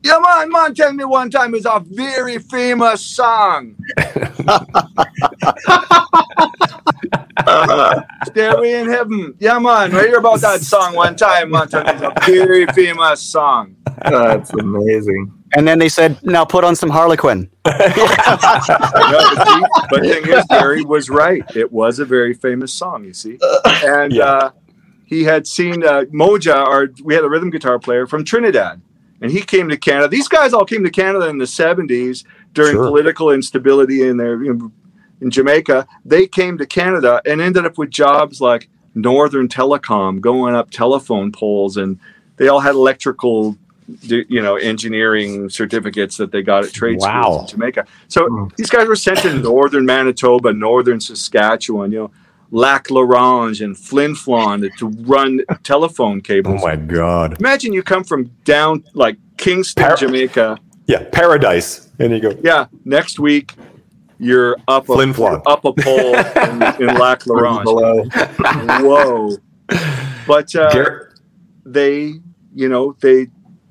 "Yeah, 0.05 0.19
man, 0.19 0.51
man, 0.51 0.73
tell 0.75 0.93
me 0.93 1.03
one 1.03 1.29
time 1.29 1.55
it's 1.55 1.65
a 1.65 1.81
very 1.85 2.37
famous 2.39 3.01
song." 3.05 3.75
Stairway 8.25 8.73
in 8.73 8.87
Heaven. 8.87 9.33
Yeah, 9.39 9.59
man. 9.59 9.93
I 9.95 10.01
hear 10.03 10.17
about 10.17 10.41
that 10.41 10.61
song 10.61 10.95
one 10.95 11.15
time. 11.15 11.51
Man. 11.51 11.63
It's 11.63 11.73
a 11.73 12.13
very 12.25 12.65
famous 12.67 13.21
song. 13.21 13.75
That's 14.03 14.51
amazing. 14.53 15.31
And 15.53 15.67
then 15.67 15.79
they 15.79 15.89
said, 15.89 16.21
now 16.23 16.43
put 16.43 16.63
on 16.63 16.75
some 16.75 16.89
Harlequin. 16.89 17.49
No, 17.65 17.73
but, 19.35 19.47
see, 19.47 19.63
but 19.89 20.01
thing 20.01 20.27
is, 20.27 20.45
Gary 20.49 20.83
was 20.83 21.09
right. 21.09 21.43
It 21.55 21.71
was 21.71 21.99
a 21.99 22.05
very 22.05 22.33
famous 22.33 22.73
song, 22.73 23.05
you 23.05 23.13
see. 23.13 23.37
And 23.83 24.11
Yeah. 24.13 24.23
uh, 24.25 24.49
he 25.05 25.23
had 25.23 25.45
seen 25.47 25.83
uh, 25.85 26.05
Moja, 26.13 26.55
our, 26.55 26.87
we 27.03 27.13
had 27.13 27.23
a 27.23 27.29
rhythm 27.29 27.49
guitar 27.51 27.77
player 27.79 28.07
from 28.07 28.23
Trinidad. 28.25 28.81
And 29.21 29.31
he 29.31 29.41
came 29.41 29.69
to 29.69 29.77
Canada. 29.77 30.07
These 30.09 30.27
guys 30.27 30.53
all 30.53 30.65
came 30.65 30.83
to 30.83 30.89
Canada 30.89 31.27
in 31.29 31.37
the 31.37 31.45
70s 31.45 32.25
during 32.53 32.73
Sure. 32.75 32.87
political 32.87 33.31
instability 33.31 34.03
in 34.07 34.17
their 34.17 34.43
in, 34.43 34.71
in 35.21 35.31
Jamaica. 35.31 35.87
They 36.03 36.27
came 36.27 36.57
to 36.57 36.65
Canada 36.65 37.21
and 37.25 37.39
ended 37.41 37.65
up 37.65 37.77
with 37.77 37.89
jobs 37.89 38.41
like 38.41 38.69
Northern 38.93 39.47
Telecom, 39.47 40.19
going 40.21 40.55
up 40.55 40.69
telephone 40.69 41.31
poles, 41.31 41.77
and 41.77 41.99
they 42.37 42.47
all 42.49 42.59
had 42.59 42.75
electrical, 42.75 43.57
you 44.01 44.41
know, 44.41 44.55
engineering 44.57 45.49
certificates 45.49 46.17
that 46.17 46.31
they 46.31 46.41
got 46.41 46.63
at 46.65 46.73
trade 46.73 46.99
Wow. 46.99 47.21
schools 47.23 47.41
in 47.41 47.47
Jamaica. 47.59 47.85
So 48.09 48.27
Hmm. 48.27 48.47
these 48.57 48.69
guys 48.69 48.87
were 48.87 48.95
sent 48.95 49.21
to 49.21 49.33
Northern 49.33 49.85
Manitoba, 49.85 50.53
Northern 50.53 50.99
Saskatchewan, 50.99 51.91
you 51.91 51.99
know, 51.99 52.11
Lac 52.51 52.89
La 52.89 53.01
Ronge 53.01 53.61
and 53.61 53.77
Flin 53.77 54.13
Flon 54.13 54.69
to 54.77 54.87
run 55.03 55.41
telephone 55.63 56.21
cables. 56.21 56.61
Oh 56.61 56.65
my 56.65 56.75
God. 56.75 57.39
Imagine 57.39 57.73
you 57.73 57.83
come 57.83 58.03
from 58.03 58.25
down 58.43 58.83
like 58.93 59.17
Kingston, 59.37 59.83
Par- 59.85 59.97
Jamaica. 59.97 60.57
Yeah. 60.87 61.03
Paradise. 61.11 61.89
And 61.99 62.11
you 62.11 62.19
go. 62.19 62.37
Yeah, 62.43 62.67
next 62.83 63.19
week 63.19 63.53
you're 64.19 64.57
up 64.67 64.83
a, 64.89 64.93
Flin 64.93 65.13
Flon. 65.13 65.41
up 65.45 65.65
a 65.65 65.73
pole 65.73 66.15
in, 66.15 66.89
in 66.89 66.95
Lac 66.99 67.25
La 67.27 67.35
Ronge. 67.35 67.63
Below. 67.63 68.03
Whoa! 68.81 69.37
But 70.27 70.55
uh, 70.55 70.71
Gar- 70.73 71.13
they, 71.65 72.13
you 72.53 72.69
know, 72.69 72.95
they 73.01 73.27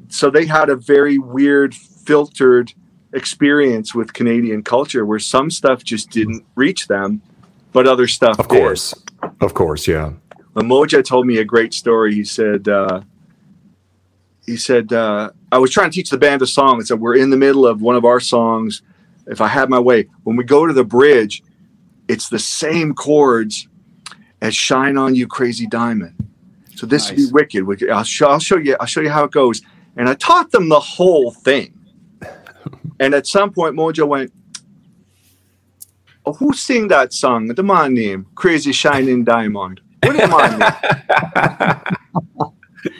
so 0.08 0.30
they 0.30 0.46
had 0.46 0.68
a 0.70 0.76
very 0.76 1.18
weird 1.18 1.74
filtered 1.74 2.72
experience 3.12 3.94
with 3.94 4.12
Canadian 4.12 4.62
culture 4.62 5.04
where 5.06 5.18
some 5.18 5.50
stuff 5.50 5.84
just 5.84 6.10
didn't 6.10 6.44
reach 6.56 6.88
them, 6.88 7.22
but 7.74 7.86
other 7.86 8.06
stuff 8.06 8.38
of 8.38 8.48
did. 8.48 8.58
course. 8.58 8.94
Of 9.42 9.52
course. 9.52 9.86
Yeah. 9.86 10.12
Moja 10.54 11.04
told 11.04 11.26
me 11.26 11.38
a 11.38 11.44
great 11.44 11.74
story. 11.74 12.14
He 12.14 12.24
said, 12.24 12.68
uh, 12.68 13.02
he 14.46 14.56
said, 14.56 14.92
uh, 14.92 15.30
I 15.50 15.58
was 15.58 15.70
trying 15.70 15.90
to 15.90 15.94
teach 15.94 16.08
the 16.08 16.16
band 16.16 16.40
a 16.40 16.46
song. 16.46 16.76
And 16.76 16.86
said, 16.86 17.00
we're 17.00 17.16
in 17.16 17.30
the 17.30 17.36
middle 17.36 17.66
of 17.66 17.82
one 17.82 17.96
of 17.96 18.04
our 18.04 18.20
songs. 18.20 18.82
If 19.26 19.40
I 19.40 19.48
had 19.48 19.68
my 19.68 19.80
way, 19.80 20.06
when 20.22 20.36
we 20.36 20.44
go 20.44 20.66
to 20.66 20.72
the 20.72 20.84
bridge, 20.84 21.42
it's 22.08 22.28
the 22.28 22.38
same 22.38 22.94
chords 22.94 23.66
as 24.42 24.54
"Shine 24.54 24.98
on 24.98 25.14
You, 25.14 25.26
Crazy 25.26 25.66
Diamond." 25.66 26.14
So 26.76 26.86
this 26.86 27.08
would 27.08 27.16
be 27.16 27.26
wicked. 27.32 27.64
wicked. 27.64 27.88
I'll 27.90 28.04
show, 28.04 28.28
I'll 28.28 28.38
show 28.38 28.58
you. 28.58 28.76
I'll 28.78 28.86
show 28.86 29.00
you 29.00 29.08
how 29.08 29.24
it 29.24 29.30
goes. 29.30 29.62
And 29.96 30.08
I 30.08 30.14
taught 30.14 30.50
them 30.52 30.68
the 30.68 30.80
whole 30.80 31.32
thing. 31.32 31.72
And 33.00 33.12
at 33.12 33.26
some 33.26 33.52
point, 33.52 33.74
Mojo 33.74 34.06
went, 34.06 34.32
"Who 36.24 36.52
sing 36.52 36.88
that 36.88 37.12
song? 37.12 37.48
The 37.48 37.62
man 37.62 37.94
name, 37.94 38.26
Crazy 38.34 38.72
Shining 38.72 39.24
Diamond." 39.24 39.80
What 40.02 40.16
is 40.16 40.28
man 40.28 40.58
name? 40.58 40.72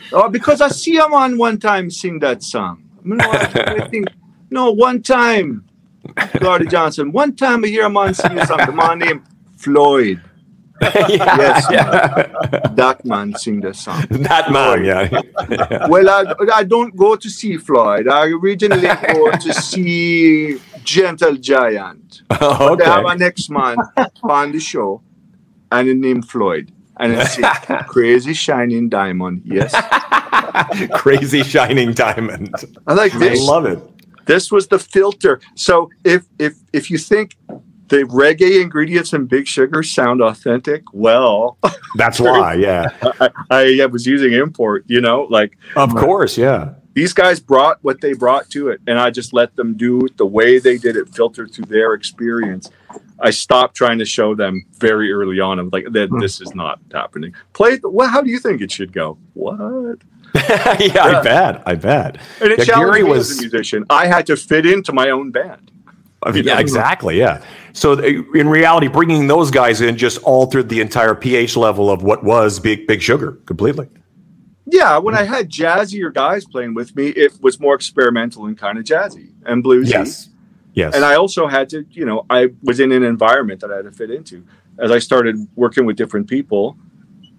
oh, 0.12 0.28
because 0.28 0.60
I 0.60 0.68
see 0.68 0.96
a 0.98 1.08
man 1.08 1.36
one 1.38 1.58
time 1.58 1.90
sing 1.90 2.18
that 2.20 2.42
song. 2.42 2.82
No, 3.04 3.24
I, 3.24 3.76
I 3.78 3.88
think 3.88 4.08
no 4.50 4.72
one 4.72 5.02
time. 5.02 5.64
Gordie 6.38 6.66
Johnson. 6.66 7.12
One 7.12 7.34
time 7.34 7.64
I 7.64 7.68
hear 7.68 7.84
him 7.84 7.96
on 7.96 8.14
sing 8.14 8.38
a 8.38 8.46
song. 8.46 8.58
The 8.58 8.72
man 8.72 8.98
named 8.98 9.22
Floyd. 9.56 10.20
Yes, 10.82 11.66
that 11.68 13.00
man 13.04 13.34
sing 13.38 13.60
the 13.60 13.72
song. 13.72 14.04
that 14.10 14.50
man, 14.50 14.84
yeah. 14.84 15.86
Well, 15.88 16.10
I, 16.10 16.34
I 16.52 16.64
don't 16.64 16.94
go 16.94 17.16
to 17.16 17.30
see 17.30 17.56
Floyd. 17.56 18.08
I 18.08 18.26
originally 18.26 18.88
go 19.12 19.30
to 19.30 19.54
see 19.54 20.58
Gentle 20.84 21.36
Giant. 21.36 22.22
Oh, 22.40 22.76
They 22.76 22.84
have 22.84 23.04
a 23.04 23.08
okay. 23.08 23.16
next 23.18 23.50
man 23.50 23.76
on 24.22 24.52
the 24.52 24.60
show, 24.60 25.02
and 25.72 25.88
it 25.88 25.96
named 25.96 26.28
Floyd. 26.28 26.70
And 27.00 27.12
it's 27.14 27.36
Crazy 27.88 28.34
Shining 28.34 28.88
Diamond. 28.88 29.42
Yes. 29.44 29.74
Crazy 30.94 31.42
shining 31.42 31.92
diamond. 31.92 32.54
I 32.86 32.94
like 32.94 33.12
I 33.14 33.18
this. 33.18 33.42
love 33.42 33.66
it. 33.66 33.78
this 34.26 34.52
was 34.52 34.68
the 34.68 34.78
filter. 34.78 35.40
So 35.56 35.90
if 36.04 36.22
if 36.38 36.54
if 36.72 36.90
you 36.92 36.98
think 36.98 37.36
the 37.88 38.04
reggae 38.04 38.62
ingredients 38.62 39.12
in 39.12 39.26
Big 39.26 39.46
Sugar 39.48 39.82
sound 39.82 40.20
authentic, 40.22 40.82
well, 40.92 41.58
That's 41.96 42.20
why, 42.20 42.54
yeah. 42.54 42.88
I, 43.50 43.80
I 43.82 43.86
was 43.86 44.06
using 44.06 44.32
import. 44.32 44.84
You 44.86 45.00
know, 45.00 45.26
like 45.28 45.58
Of 45.74 45.90
course, 45.94 46.38
yeah. 46.38 46.74
These 46.94 47.12
guys 47.12 47.40
brought 47.40 47.78
what 47.82 48.00
they 48.00 48.12
brought 48.12 48.48
to 48.50 48.68
it, 48.68 48.80
and 48.86 48.98
I 48.98 49.10
just 49.10 49.32
let 49.32 49.54
them 49.56 49.76
do 49.76 50.06
it 50.06 50.16
the 50.16 50.26
way 50.26 50.58
they 50.58 50.78
did 50.78 50.96
it, 50.96 51.14
filter 51.14 51.46
through 51.46 51.66
their 51.66 51.92
experience. 51.92 52.70
I 53.20 53.30
stopped 53.30 53.76
trying 53.76 53.98
to 53.98 54.04
show 54.04 54.34
them 54.34 54.64
very 54.78 55.12
early 55.12 55.40
on. 55.40 55.58
I'm 55.58 55.70
like, 55.70 55.86
that 55.90 56.08
hmm. 56.08 56.20
this 56.20 56.40
is 56.40 56.54
not 56.54 56.78
happening. 56.92 57.34
Play. 57.52 57.76
the- 57.76 57.88
Well, 57.88 58.08
how 58.08 58.22
do 58.22 58.30
you 58.30 58.38
think 58.38 58.60
it 58.60 58.70
should 58.70 58.92
go? 58.92 59.18
What? 59.34 59.98
yeah, 60.34 61.04
I 61.04 61.22
bet. 61.22 61.62
I 61.66 61.74
bet. 61.74 62.18
And 62.40 62.52
it 62.52 62.60
Yeah, 62.60 62.64
challenged 62.64 62.92
Gary 62.94 63.02
me 63.02 63.10
was- 63.10 63.30
as 63.30 63.38
a 63.38 63.40
musician. 63.42 63.84
I 63.90 64.06
had 64.06 64.26
to 64.26 64.36
fit 64.36 64.64
into 64.64 64.92
my 64.92 65.10
own 65.10 65.30
band. 65.30 65.70
I 66.22 66.30
mean, 66.30 66.44
yeah, 66.44 66.58
exactly. 66.58 67.18
Yeah. 67.18 67.42
So 67.74 67.98
in 67.98 68.48
reality, 68.48 68.88
bringing 68.88 69.26
those 69.26 69.50
guys 69.50 69.82
in 69.82 69.98
just 69.98 70.22
altered 70.22 70.70
the 70.70 70.80
entire 70.80 71.14
pH 71.14 71.54
level 71.54 71.90
of 71.90 72.02
what 72.02 72.24
was 72.24 72.58
Big 72.58 72.86
Big 72.86 73.02
Sugar 73.02 73.32
completely. 73.44 73.88
Yeah, 74.66 74.98
when 74.98 75.14
I 75.14 75.24
had 75.24 75.50
jazzier 75.50 76.12
guys 76.12 76.44
playing 76.44 76.74
with 76.74 76.96
me, 76.96 77.08
it 77.08 77.32
was 77.42 77.60
more 77.60 77.74
experimental 77.74 78.46
and 78.46 78.56
kind 78.56 78.78
of 78.78 78.84
jazzy 78.84 79.30
and 79.44 79.62
bluesy. 79.62 79.90
Yes. 79.90 80.30
Yes. 80.72 80.94
And 80.94 81.04
I 81.04 81.14
also 81.14 81.46
had 81.46 81.68
to, 81.70 81.84
you 81.90 82.04
know, 82.04 82.24
I 82.30 82.48
was 82.62 82.80
in 82.80 82.90
an 82.90 83.04
environment 83.04 83.60
that 83.60 83.70
I 83.70 83.76
had 83.76 83.84
to 83.84 83.92
fit 83.92 84.10
into. 84.10 84.44
As 84.78 84.90
I 84.90 84.98
started 84.98 85.36
working 85.54 85.86
with 85.86 85.96
different 85.96 86.28
people, 86.28 86.76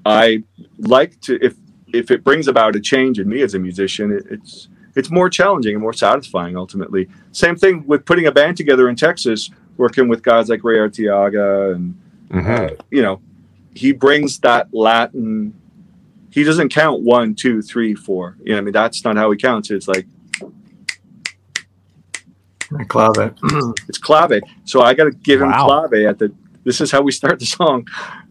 I 0.06 0.44
like 0.80 1.20
to 1.22 1.38
if 1.44 1.56
if 1.94 2.12
it 2.12 2.24
brings 2.24 2.48
about 2.48 2.76
a 2.76 2.80
change 2.80 3.20
in 3.20 3.28
me 3.28 3.42
as 3.42 3.54
a 3.56 3.60
musician, 3.60 4.12
it, 4.12 4.26
it's 4.30 4.70
it's 4.96 5.10
more 5.12 5.30
challenging 5.30 5.74
and 5.74 5.82
more 5.82 5.92
satisfying 5.94 6.56
ultimately. 6.56 7.10
Same 7.34 7.56
thing 7.58 7.86
with 7.86 8.06
putting 8.06 8.26
a 8.28 8.32
band 8.32 8.56
together 8.56 8.88
in 8.88 8.96
Texas, 8.96 9.50
working 9.76 10.08
with 10.08 10.24
guys 10.24 10.48
like 10.48 10.64
Ray 10.64 10.78
Artiaga 10.78 11.76
and 11.76 11.96
Mhm. 12.30 12.72
uh, 12.72 12.76
you 12.92 13.02
know, 13.02 13.20
he 13.74 13.92
brings 13.92 14.40
that 14.40 14.74
Latin. 14.74 15.54
He 16.36 16.44
doesn't 16.44 16.68
count 16.68 17.02
one, 17.02 17.34
two, 17.34 17.62
three, 17.62 17.96
four. 17.96 18.36
You 18.44 18.52
know, 18.52 18.58
I 18.58 18.62
mean, 18.62 18.74
that's 18.74 19.06
not 19.06 19.16
how 19.16 19.32
he 19.32 19.38
counts. 19.38 19.72
It's 19.72 19.88
like 19.88 20.06
Clave. 22.90 23.34
it's 23.88 23.98
clave. 23.98 24.42
So 24.66 24.82
I 24.82 24.94
got 24.94 25.06
to 25.06 25.12
give 25.12 25.42
him 25.42 25.50
Wow. 25.50 25.66
clave 25.88 26.06
at 26.08 26.20
the. 26.20 26.34
This 26.66 26.82
is 26.82 26.92
how 26.92 27.02
we 27.02 27.14
start 27.14 27.40
the 27.40 27.46
song. 27.46 27.88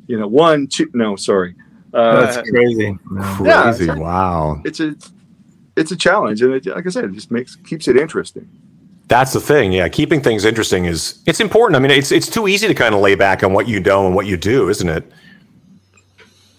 You 0.06 0.18
know, 0.18 0.26
one, 0.26 0.66
two. 0.66 0.90
No, 0.92 1.16
sorry. 1.16 1.54
Uh, 1.94 2.26
That's 2.26 2.50
crazy. 2.50 2.98
No. 3.10 3.38
Yeah, 3.42 3.62
Crazy. 3.62 3.84
it's- 3.84 3.98
wow. 3.98 4.60
it's 4.66 4.80
a, 4.80 4.94
it's 5.76 5.90
a 5.92 5.96
challenge, 5.96 6.42
and 6.42 6.52
it, 6.54 6.66
like 6.66 6.86
I 6.86 6.90
said, 6.90 7.04
it 7.04 7.12
just 7.12 7.30
makes 7.30 7.56
keeps 7.56 7.88
it 7.88 7.96
interesting. 7.96 8.46
That's 9.08 9.32
the 9.32 9.40
thing. 9.40 9.72
Yeah. 9.72 9.88
Keeping 9.88 10.20
things 10.20 10.44
interesting 10.44 10.84
is 10.84 11.22
it's 11.26 11.40
important. 11.40 11.76
I 11.76 11.78
mean, 11.78 11.90
it's 11.90 12.12
it's 12.12 12.28
too 12.28 12.48
easy 12.48 12.66
to 12.68 12.74
kind 12.74 12.94
of 12.94 13.00
lay 13.00 13.14
back 13.14 13.42
on 13.42 13.54
what 13.54 13.66
you 13.66 13.80
know 13.80 14.04
and 14.06 14.14
what 14.14 14.26
you 14.26 14.36
do, 14.36 14.68
isn't 14.68 14.88
it? 14.90 15.10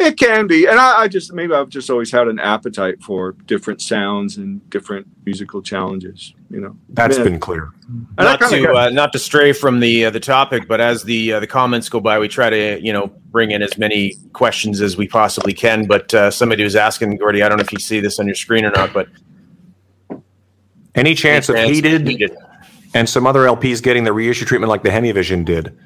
It 0.06 0.18
can 0.18 0.45
be, 0.45 0.68
and 0.68 0.80
I, 0.80 1.01
I 1.01 1.08
just 1.08 1.34
maybe 1.34 1.53
I've 1.53 1.70
just 1.70 1.89
always 1.89 2.12
had 2.12 2.28
an 2.28 2.38
appetite 2.39 3.01
for 3.01 3.32
different 3.47 3.82
sounds 3.82 4.38
and 4.38 4.68
different 4.70 5.08
musical 5.26 5.62
challenges. 5.64 6.34
You 6.51 6.60
know, 6.62 6.78
That's 6.89 7.18
Yeah. 7.18 7.24
been 7.24 7.39
clear. 7.39 7.70
And 7.89 8.08
not 8.20 8.39
to 8.39 8.62
got- 8.62 8.76
uh, 8.76 8.89
not 8.91 9.12
to 9.14 9.20
stray 9.20 9.51
from 9.51 9.80
the 9.80 10.06
uh, 10.06 10.10
the 10.12 10.20
topic, 10.20 10.68
but 10.68 10.80
as 10.80 11.03
the 11.03 11.34
uh, 11.34 11.39
the 11.39 11.47
comments 11.47 11.89
go 11.89 11.99
by, 11.99 12.20
we 12.20 12.28
try 12.28 12.49
to 12.51 12.80
you 12.82 12.93
know 12.93 13.08
bring 13.32 13.49
in 13.51 13.64
as 13.64 13.78
many 13.80 14.14
questions 14.34 14.80
as 14.80 14.95
we 14.95 15.08
possibly 15.08 15.53
can. 15.53 15.86
But 15.88 16.14
uh, 16.14 16.30
somebody 16.30 16.64
was 16.64 16.76
asking 16.76 17.18
Gordie, 17.18 17.41
I 17.41 17.49
don't 17.49 17.58
know 17.58 17.64
if 17.64 17.72
you 17.74 17.80
see 17.80 17.99
this 17.99 18.20
on 18.20 18.28
your 18.28 18.36
screen 18.36 18.64
or 18.64 18.72
not, 18.72 18.93
but 18.93 19.08
Any 20.93 21.16
chance 21.16 21.49
of 21.49 21.56
Chance- 21.56 21.72
Heated 21.72 22.32
and 22.93 23.10
some 23.10 23.28
other 23.28 23.41
LPs 23.41 23.82
getting 23.84 24.03
the 24.06 24.14
reissue 24.14 24.45
treatment 24.45 24.70
like 24.70 24.84
the 24.84 24.89
Hemivision 24.89 25.43
did? 25.43 25.78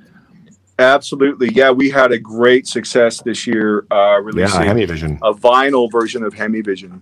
Absolutely, 0.79 1.49
yeah. 1.53 1.71
We 1.71 1.89
had 1.89 2.11
a 2.11 2.17
great 2.17 2.65
success 2.65 3.21
this 3.21 3.45
year 3.45 3.85
uh, 3.91 3.95
Yeah, 3.95 4.15
releasing 4.17 4.61
Hemivision. 4.61 5.19
a 5.21 5.33
vinyl 5.33 5.91
version 5.91 6.23
of 6.23 6.33
Hemivision. 6.33 7.01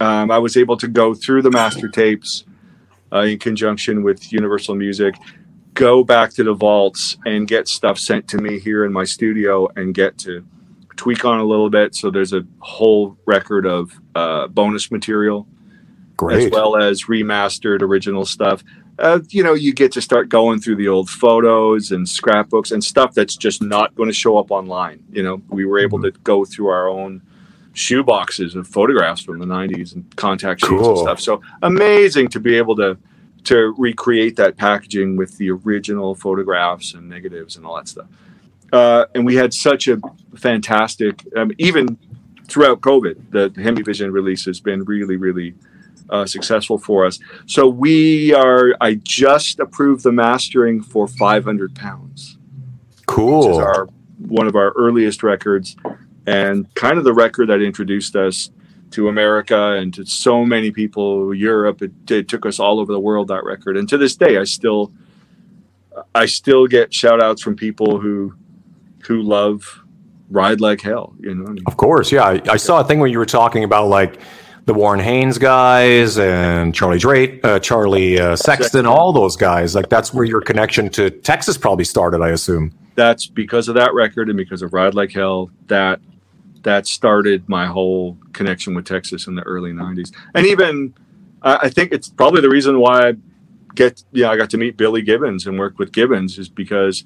Um, 0.00 0.30
I 0.30 0.38
was 0.38 0.56
able 0.56 0.76
to 0.78 0.88
go 0.88 1.14
through 1.14 1.42
the 1.42 1.50
master 1.50 1.88
tapes 1.88 2.44
uh, 3.12 3.20
in 3.20 3.38
conjunction 3.38 4.02
with 4.02 4.32
Universal 4.32 4.74
Music, 4.74 5.14
go 5.74 6.02
back 6.02 6.32
to 6.32 6.42
the 6.42 6.52
vaults 6.54 7.16
and 7.24 7.46
get 7.46 7.68
stuff 7.68 7.98
sent 7.98 8.26
to 8.28 8.38
me 8.38 8.58
here 8.58 8.84
in 8.84 8.92
my 8.92 9.04
studio 9.04 9.68
and 9.76 9.94
get 9.94 10.18
to 10.18 10.44
tweak 10.96 11.24
on 11.24 11.38
a 11.38 11.44
little 11.44 11.70
bit. 11.70 11.94
So 11.94 12.10
there's 12.10 12.32
a 12.32 12.44
whole 12.58 13.16
record 13.26 13.66
of 13.66 13.92
uh, 14.14 14.48
bonus 14.48 14.90
material 14.90 15.46
Great. 16.16 16.46
as 16.46 16.50
well 16.50 16.76
as 16.76 17.04
remastered 17.04 17.82
original 17.82 18.24
stuff. 18.26 18.64
Uh, 18.98 19.20
you 19.30 19.42
know, 19.42 19.54
you 19.54 19.72
get 19.72 19.90
to 19.92 20.00
start 20.00 20.28
going 20.28 20.60
through 20.60 20.76
the 20.76 20.88
old 20.88 21.08
photos 21.08 21.92
and 21.92 22.08
scrapbooks 22.08 22.70
and 22.70 22.84
stuff 22.84 23.14
that's 23.14 23.36
just 23.36 23.62
not 23.62 23.94
going 23.94 24.08
to 24.08 24.14
show 24.14 24.36
up 24.36 24.50
online. 24.50 25.02
You 25.10 25.22
know, 25.22 25.42
we 25.48 25.64
were 25.64 25.78
able 25.78 26.00
to 26.02 26.10
go 26.10 26.44
through 26.44 26.68
our 26.68 26.88
own 26.88 27.22
shoe 27.74 28.02
boxes 28.02 28.54
of 28.54 28.68
photographs 28.68 29.22
from 29.22 29.38
the 29.38 29.46
90s 29.46 29.94
and 29.94 30.14
contact 30.16 30.60
sheets 30.60 30.86
and 30.86 30.98
stuff. 30.98 31.20
So 31.20 31.40
amazing 31.62 32.28
to 32.28 32.40
be 32.40 32.56
able 32.56 32.76
to 32.76 32.98
to 33.44 33.74
recreate 33.76 34.36
that 34.36 34.56
packaging 34.56 35.16
with 35.16 35.36
the 35.38 35.50
original 35.50 36.14
photographs 36.14 36.94
and 36.94 37.08
negatives 37.08 37.56
and 37.56 37.66
all 37.66 37.76
that 37.76 37.88
stuff. 37.88 38.06
Uh, 38.72 39.06
and 39.14 39.26
we 39.26 39.34
had 39.34 39.52
such 39.52 39.88
a 39.88 40.00
fantastic, 40.36 41.24
um, 41.36 41.50
even 41.58 41.98
throughout 42.46 42.80
COVID, 42.80 43.30
the 43.30 43.50
Hemivision 43.50 44.12
release 44.12 44.44
has 44.44 44.60
been 44.60 44.84
really, 44.84 45.16
really 45.16 45.54
uh, 46.12 46.26
successful 46.26 46.78
for 46.78 47.04
us. 47.06 47.18
So 47.46 47.66
we 47.66 48.32
are. 48.34 48.74
I 48.80 48.94
just 49.02 49.58
approved 49.58 50.04
the 50.04 50.12
mastering 50.12 50.82
for 50.82 51.08
500 51.08 51.74
pounds, 51.74 52.38
which 52.98 53.06
Cool. 53.06 53.50
is 53.50 53.58
our 53.58 53.88
one 54.18 54.46
of 54.46 54.54
our 54.54 54.70
earliest 54.76 55.22
records, 55.24 55.74
and 56.26 56.72
kind 56.74 56.98
of 56.98 57.04
the 57.04 57.12
record 57.14 57.48
that 57.48 57.60
introduced 57.60 58.14
us 58.14 58.50
to 58.92 59.08
America 59.08 59.72
and 59.72 59.92
to 59.94 60.04
so 60.06 60.44
many 60.44 60.70
people, 60.70 61.34
Europe. 61.34 61.80
It, 61.82 61.92
it 62.10 62.28
took 62.28 62.44
us 62.46 62.60
all 62.60 62.78
over 62.78 62.92
the 62.92 63.00
world 63.00 63.28
that 63.28 63.42
record, 63.44 63.76
and 63.76 63.88
to 63.88 63.96
this 63.98 64.14
day, 64.14 64.36
I 64.36 64.44
still, 64.44 64.92
I 66.14 66.26
still 66.26 66.66
get 66.66 66.92
shout 66.94 67.22
outs 67.22 67.40
from 67.42 67.56
people 67.56 67.98
who, 67.98 68.34
who 69.06 69.22
love 69.22 69.82
Ride 70.30 70.60
Like 70.60 70.82
Hell. 70.82 71.14
You 71.20 71.34
know, 71.34 71.56
Of 71.66 71.76
course, 71.78 72.12
yeah. 72.12 72.24
I, 72.24 72.40
I 72.50 72.56
saw 72.58 72.80
a 72.80 72.84
thing 72.84 72.98
where 73.00 73.08
you 73.08 73.18
were 73.18 73.26
talking 73.26 73.64
about 73.64 73.88
like 73.88 74.20
the 74.64 74.74
Warren 74.74 75.00
Haynes 75.00 75.38
guys 75.38 76.18
and 76.18 76.74
Charlie 76.74 76.98
Drake, 76.98 77.44
uh, 77.44 77.58
Charlie 77.58 78.18
uh, 78.20 78.36
Sexton, 78.36 78.86
all 78.86 79.12
those 79.12 79.36
guys. 79.36 79.74
Like 79.74 79.88
that's 79.88 80.14
where 80.14 80.24
your 80.24 80.40
connection 80.40 80.88
to 80.90 81.10
Texas 81.10 81.58
probably 81.58 81.84
started, 81.84 82.20
I 82.22 82.30
assume. 82.30 82.72
that's 82.94 83.26
because 83.26 83.68
of 83.68 83.74
that 83.74 83.92
record 83.94 84.28
and 84.28 84.36
because 84.36 84.62
of 84.62 84.72
Ride 84.72 84.94
Like 84.94 85.12
Hell 85.12 85.50
that 85.66 86.00
that 86.62 86.86
started 86.86 87.48
my 87.48 87.66
whole 87.66 88.16
connection 88.32 88.74
with 88.74 88.84
Texas 88.84 89.26
in 89.26 89.34
the 89.34 89.42
early 89.42 89.72
'90s. 89.72 90.12
And 90.34 90.46
even 90.46 90.94
I 91.42 91.56
I 91.62 91.68
think 91.68 91.92
it's 91.92 92.08
probably 92.08 92.40
the 92.40 92.50
reason 92.50 92.78
why 92.78 93.08
I 93.08 93.12
get 93.74 94.04
yeah 94.12 94.30
I 94.30 94.36
got 94.36 94.50
to 94.50 94.58
meet 94.58 94.76
Billy 94.76 95.02
Gibbons 95.02 95.46
and 95.46 95.58
work 95.58 95.78
with 95.78 95.90
Gibbons 95.92 96.38
is 96.38 96.48
because 96.48 97.02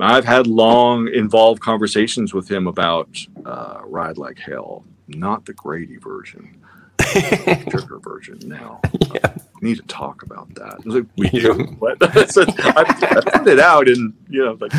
I've 0.00 0.24
had 0.24 0.46
long 0.46 1.08
involved 1.08 1.60
conversations 1.60 2.32
with 2.34 2.50
him 2.50 2.66
about 2.66 3.10
uh, 3.44 3.80
Ride 3.84 4.16
Like 4.16 4.38
Hell, 4.38 4.82
not 5.06 5.44
the 5.44 5.52
Grady 5.52 5.98
version. 5.98 6.56
Sugar 7.70 7.98
version 7.98 8.38
now. 8.44 8.80
Uh, 9.22 9.28
we 9.60 9.70
need 9.70 9.76
to 9.76 9.82
talk 9.82 10.22
about 10.22 10.54
that. 10.54 10.72
I 10.74 10.76
was 10.84 10.94
like, 10.94 11.04
we 11.16 11.28
do. 11.40 11.52
What? 11.80 11.98
I, 12.16 12.24
said, 12.26 12.48
I, 12.60 12.80
I 12.86 13.38
put 13.38 13.48
it 13.48 13.58
out 13.58 13.88
in 13.88 14.14
you 14.30 14.44
know 14.44 14.56
like 14.60 14.72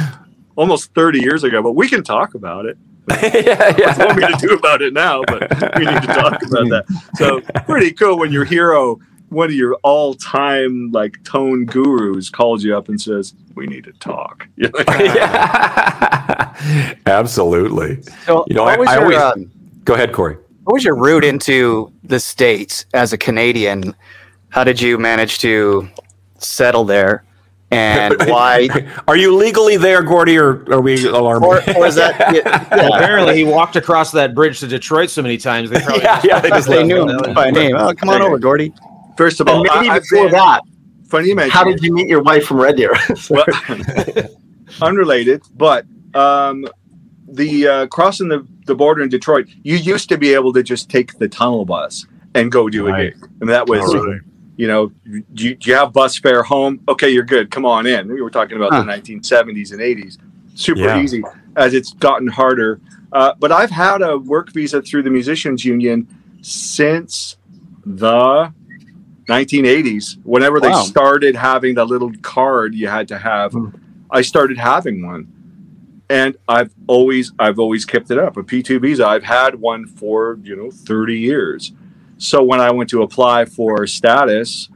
almost 0.56 0.94
30 0.96 1.20
years 1.20 1.44
ago, 1.44 1.62
but 1.62 1.74
we 1.74 1.90
can 1.90 2.02
talk 2.04 2.34
about 2.34 2.66
it. 2.66 2.78
yeah, 3.10 3.74
What 3.74 3.98
do 3.98 4.06
want 4.06 4.18
me 4.18 4.28
to 4.28 4.48
do 4.48 4.54
about 4.54 4.82
it 4.82 4.94
now? 4.94 5.22
But 5.28 5.42
we 5.78 5.86
need 5.86 6.02
to 6.02 6.08
talk 6.08 6.42
about 6.44 6.70
that. 6.70 6.86
So 7.18 7.42
pretty 7.66 7.92
cool 7.92 8.18
when 8.18 8.32
your 8.32 8.46
hero, 8.46 9.00
one 9.30 9.48
of 9.50 9.54
your 9.54 9.76
all-time 9.84 10.92
like 10.92 11.22
tone 11.24 11.66
gurus, 11.66 12.30
calls 12.30 12.64
you 12.64 12.76
up 12.76 12.88
and 12.90 13.00
says, 13.02 13.34
"We 13.56 13.68
need 13.68 13.84
to 13.84 13.94
talk." 13.94 14.48
Yeah. 14.58 14.72
Absolutely. 17.06 18.02
So, 18.26 18.46
You 18.48 18.56
know, 18.56 18.64
what 18.64 18.76
I- 18.76 18.78
was 18.80 18.88
I 18.90 18.94
your 18.96 19.04
always- 19.04 19.18
um, 19.20 19.52
Go 19.84 19.94
ahead, 19.96 20.14
Corey. 20.14 20.38
What 20.64 20.74
was 20.74 20.84
your 20.84 20.96
route 20.96 21.24
into 21.24 21.92
the 22.04 22.20
states 22.20 22.86
as 22.94 23.14
a 23.14 23.18
Canadian? 23.18 23.96
How 24.50 24.64
did 24.64 24.80
you 24.82 24.98
manage 24.98 25.40
to 25.40 25.90
settle 26.38 26.84
there? 26.86 27.24
and 27.74 28.16
why 28.28 28.68
Are 29.08 29.16
you 29.16 29.34
legally 29.34 29.78
there, 29.78 30.02
Gordie, 30.04 30.38
or 30.38 30.70
are 30.74 30.82
we 30.82 31.08
alarming? 31.08 31.48
or, 31.50 31.56
or 31.78 31.86
is 31.88 31.96
that 31.96 32.20
yeah, 32.36 32.68
Well, 32.70 32.94
apparently, 32.96 33.38
he 33.38 33.46
walked 33.46 33.78
across 33.78 34.12
that 34.12 34.36
bridge 34.36 34.60
to 34.60 34.68
Detroit 34.68 35.10
so 35.10 35.22
many 35.22 35.38
times. 35.38 35.70
They 35.70 35.80
probably 35.80 36.04
Yeah, 36.04 36.20
yeah, 36.24 36.40
they 36.42 36.50
just 36.50 36.68
they 36.68 36.84
knew 36.84 37.04
him. 37.08 37.24
him 37.24 37.34
by 37.34 37.50
name. 37.50 37.78
Oh, 37.78 37.94
come 37.94 38.10
on 38.10 38.22
over, 38.22 38.38
Gordie. 38.38 38.74
First 39.16 39.40
of 39.40 39.48
And 39.48 39.56
all, 39.58 39.64
maybe 39.64 39.90
I, 39.90 40.00
before 40.00 40.24
been- 40.24 40.32
that, 40.34 40.62
funny 41.08 41.30
you 41.30 41.36
mention 41.36 41.52
how 41.52 41.62
it. 41.70 41.74
did 41.76 41.84
you 41.84 41.94
meet 41.94 42.10
your 42.10 42.22
wife 42.22 42.46
from 42.46 42.58
Red 42.60 42.76
Deer? 42.76 42.94
well, 43.30 43.46
unrelated, 44.82 45.42
but 45.56 45.86
um, 46.14 46.68
the 47.32 47.68
uh, 47.68 47.88
crossing 47.88 48.28
the, 48.28 48.46
the 48.66 48.76
border 48.76 49.02
in 49.02 49.10
Detroit, 49.10 49.48
you 49.64 49.76
used 49.78 50.10
to 50.10 50.18
be 50.18 50.34
able 50.34 50.54
to 50.54 50.64
just 50.64 50.90
take 50.90 51.18
the 51.18 51.28
tunnel 51.28 51.66
bus 51.66 52.06
and 52.36 52.52
go 52.52 52.70
do 52.70 52.88
a 52.88 52.98
gig. 52.98 53.16
And 53.40 53.50
that 53.50 53.68
was, 53.68 53.82
you 54.58 54.68
know, 54.68 54.92
do 55.34 55.46
you, 55.46 55.56
do 55.56 55.70
you 55.70 55.76
have 55.76 55.92
bus 55.94 56.18
fare 56.18 56.44
home? 56.44 56.82
Okay, 56.88 57.10
you're 57.10 57.24
good. 57.24 57.50
Come 57.52 57.66
on 57.66 57.88
in. 57.88 58.08
We 58.12 58.22
were 58.22 58.30
talking 58.30 58.58
about 58.58 58.72
Huh. 58.74 58.84
the 58.84 58.92
1970s 58.92 59.72
and 59.72 59.82
80s. 59.82 60.18
Super 60.56 60.82
Yeah. 60.82 61.02
easy 61.02 61.24
as 61.56 61.74
it's 61.74 61.94
gotten 61.94 62.28
harder. 62.28 62.80
Uh, 63.12 63.34
but 63.40 63.52
I've 63.52 63.72
had 63.72 64.02
a 64.02 64.18
work 64.18 64.52
visa 64.54 64.82
through 64.82 65.04
the 65.04 65.10
Musicians 65.10 65.66
Union 65.66 66.08
since 66.42 67.38
the 67.86 68.54
1980s. 69.28 70.18
Whenever 70.24 70.60
they 70.60 70.70
started 70.86 71.36
having 71.36 71.76
the 71.76 71.86
little 71.86 72.12
card 72.22 72.74
you 72.76 72.88
had 72.88 73.08
to 73.10 73.18
have, 73.18 73.54
I 74.10 74.22
started 74.22 74.58
having 74.58 75.06
one. 75.06 75.28
And 76.12 76.36
I've 76.48 76.72
always 76.88 77.32
I've 77.40 77.58
always 77.60 77.86
kept 77.86 78.12
it 78.12 78.18
up. 78.20 78.36
A 78.38 78.44
P2 78.44 78.82
visa. 78.82 79.08
I've 79.08 79.24
had 79.24 79.56
one 79.56 79.86
for, 79.88 80.38
you 80.44 80.56
know, 80.56 80.70
30 80.70 81.18
years. 81.18 81.72
So 82.18 82.44
when 82.44 82.60
I 82.60 82.70
went 82.72 82.90
to 82.92 83.02
apply 83.02 83.46
for 83.46 83.88
status, 83.88 84.70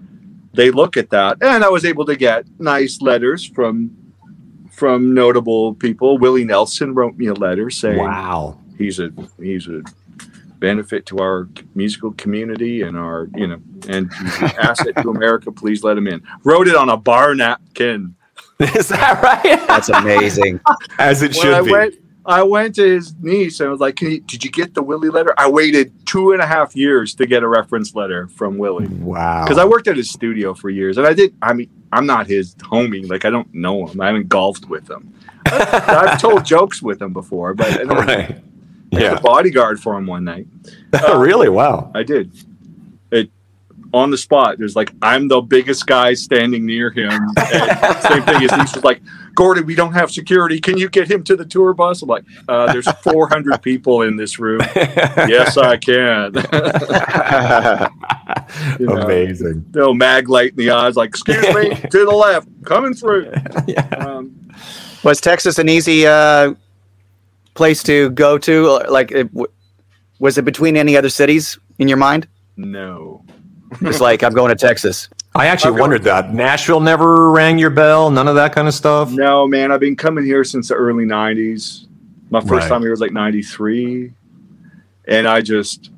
they 0.53 0.71
look 0.71 0.95
at 0.97 1.09
that 1.09 1.37
and 1.41 1.63
I 1.63 1.69
was 1.69 1.83
able 1.85 2.05
to 2.05 2.15
get 2.15 2.45
nice 2.59 3.01
letters 3.01 3.45
from 3.45 3.91
from 4.71 5.13
notable 5.13 5.73
people. 5.75 6.17
Willie 6.17 6.45
Nelson 6.45 6.93
wrote 6.93 7.17
me 7.17 7.27
a 7.27 7.33
letter 7.33 7.69
saying 7.69 7.97
Wow. 7.99 8.57
he's 8.77 8.99
a 8.99 9.11
he's 9.37 9.67
a 9.67 9.81
benefit 10.59 11.05
to 11.07 11.17
our 11.19 11.49
musical 11.75 12.11
community 12.13 12.81
and 12.81 12.97
our 12.97 13.27
you 13.35 13.47
know 13.47 13.59
and 13.89 14.11
asset 14.57 14.95
to 15.01 15.09
America. 15.09 15.51
Please 15.51 15.83
let 15.83 15.97
him 15.97 16.07
in. 16.07 16.23
Wrote 16.43 16.67
it 16.67 16.75
on 16.75 16.89
a 16.89 16.97
bar 16.97 17.35
napkin. 17.35 18.15
Is 18.75 18.87
that 18.89 19.21
right? 19.21 19.67
That's 19.67 19.89
amazing. 19.89 20.59
As 20.99 21.21
it 21.21 21.31
When 21.33 21.41
should 21.41 21.53
I 21.53 21.61
be. 21.61 21.71
went, 21.71 21.95
I 22.25 22.41
went 22.43 22.75
to 22.75 22.83
his 22.83 23.13
niece 23.19 23.59
and 23.59 23.67
I 23.67 23.71
was 23.71 23.81
like, 23.81 23.97
Can 23.97 24.11
you, 24.11 24.19
"Did 24.21 24.43
you 24.43 24.49
get 24.51 24.73
the 24.73 24.81
Willie 24.81 25.09
letter?" 25.09 25.33
I 25.37 25.49
waited 25.49 25.93
two 26.07 26.31
and 26.31 26.41
a 26.41 26.45
half 26.47 26.75
years 26.75 27.13
to 27.15 27.25
get 27.27 27.43
a 27.43 27.47
reference 27.47 27.93
letter 27.95 28.27
from 28.29 28.57
Willie 28.57 28.87
wow. 28.87 29.43
because 29.43 29.57
I 29.57 29.65
worked 29.65 29.87
at 29.87 29.97
his 29.97 30.09
studio 30.09 30.53
for 30.53 30.69
years, 30.69 30.97
and 30.97 31.05
I 31.05 31.13
did. 31.13 31.35
I 31.41 31.53
mean, 31.53 31.69
I'm 31.91 32.05
not 32.05 32.27
his 32.27 32.55
homie. 32.55 33.07
Like 33.09 33.25
I 33.25 33.29
don't 33.29 33.53
know 33.53 33.85
him. 33.87 33.99
I 34.01 34.07
haven't 34.07 34.29
golfed 34.29 34.67
with 34.69 34.89
him. 34.89 35.13
I've 35.45 36.19
told 36.19 36.43
jokes 36.55 36.81
with 36.81 37.01
him 37.01 37.13
before, 37.13 37.53
but 37.53 37.67
I 37.67 37.83
was 37.83 38.05
right. 38.05 38.41
the 38.91 38.99
Yeah. 39.01 39.19
bodyguard 39.19 39.79
for 39.81 39.95
him 39.95 40.07
one 40.07 40.23
night. 40.23 40.47
really? 41.13 41.49
Wow. 41.49 41.91
I 41.93 42.03
did. 42.03 42.31
It 43.95 43.99
on 43.99 44.11
the 44.11 44.17
spot. 44.17 44.57
There's 44.57 44.75
like 44.75 44.91
I'm 45.01 45.27
the 45.27 45.41
biggest 45.41 45.87
guy 45.87 46.13
standing 46.13 46.65
near 46.65 46.91
him. 46.91 47.11
And 47.11 47.31
same 48.01 48.23
thing. 48.23 48.41
His 48.41 48.51
niece 48.51 48.75
was 48.75 48.83
like, 48.83 49.01
"Gordie, 49.33 49.61
we 49.61 49.73
don't 49.75 49.93
have 49.93 50.11
security. 50.11 50.59
Can 50.59 50.77
you 50.77 50.89
get 50.89 51.09
him 51.09 51.23
to 51.23 51.35
the 51.35 51.45
tour 51.45 51.73
bus?" 51.73 52.01
I'm 52.01 52.09
like, 52.09 52.25
uh, 52.47 52.71
"There's 52.73 52.87
400 53.03 53.61
people 53.61 54.01
in 54.03 54.17
this 54.17 54.37
room. 54.39 54.61
yes, 54.75 55.57
I 55.57 55.77
can." 55.77 56.33
You 58.79 58.85
know. 58.87 58.97
Amazing. 59.01 59.65
no 59.73 59.93
mag 59.93 60.29
light 60.29 60.51
in 60.51 60.57
the 60.57 60.71
eyes. 60.71 60.95
Like, 60.95 61.09
"Excuse 61.09 61.53
me, 61.55 61.69
to 61.75 62.05
the 62.05 62.11
left, 62.15 62.47
coming 62.65 62.93
through." 62.93 63.31
Um, 63.97 64.49
Was 65.03 65.21
Texas 65.21 65.57
an 65.59 65.69
easy 65.69 66.05
uh, 66.07 66.53
place 67.53 67.83
to 67.83 68.09
go 68.11 68.37
to? 68.39 68.79
Like, 68.89 69.11
it, 69.11 69.31
w- 69.33 69.51
was 70.19 70.37
it 70.37 70.45
between 70.45 70.77
any 70.77 70.97
other 70.97 71.09
cities 71.09 71.57
in 71.79 71.87
your 71.87 71.97
mind? 71.97 72.27
no. 72.57 73.24
It's 73.81 74.01
like 74.01 74.23
I'm 74.23 74.33
going 74.33 74.49
to 74.49 74.55
Texas. 74.55 75.09
I 75.35 75.47
actually 75.47 75.71
Okay. 75.71 75.81
wondered 75.81 76.03
that. 76.03 76.33
Nashville 76.33 76.79
never 76.79 77.29
rang 77.31 77.57
your 77.57 77.69
bell. 77.69 78.09
None 78.09 78.27
of 78.27 78.35
that 78.35 78.53
kind 78.53 78.67
of 78.67 78.73
stuff. 78.73 79.11
No, 79.11 79.47
man, 79.47 79.71
I've 79.71 79.79
been 79.81 79.95
coming 79.95 80.23
here 80.25 80.43
since 80.43 80.69
the 80.69 80.75
early 80.75 81.05
'90s. 81.05 81.87
My 82.29 82.39
first 82.39 82.51
Right. 82.51 82.69
time 82.69 82.81
here 82.81 82.91
was 82.91 83.01
like 83.01 83.11
'93, 83.11 84.11
and 85.07 85.27
I 85.27 85.41
just, 85.41 85.91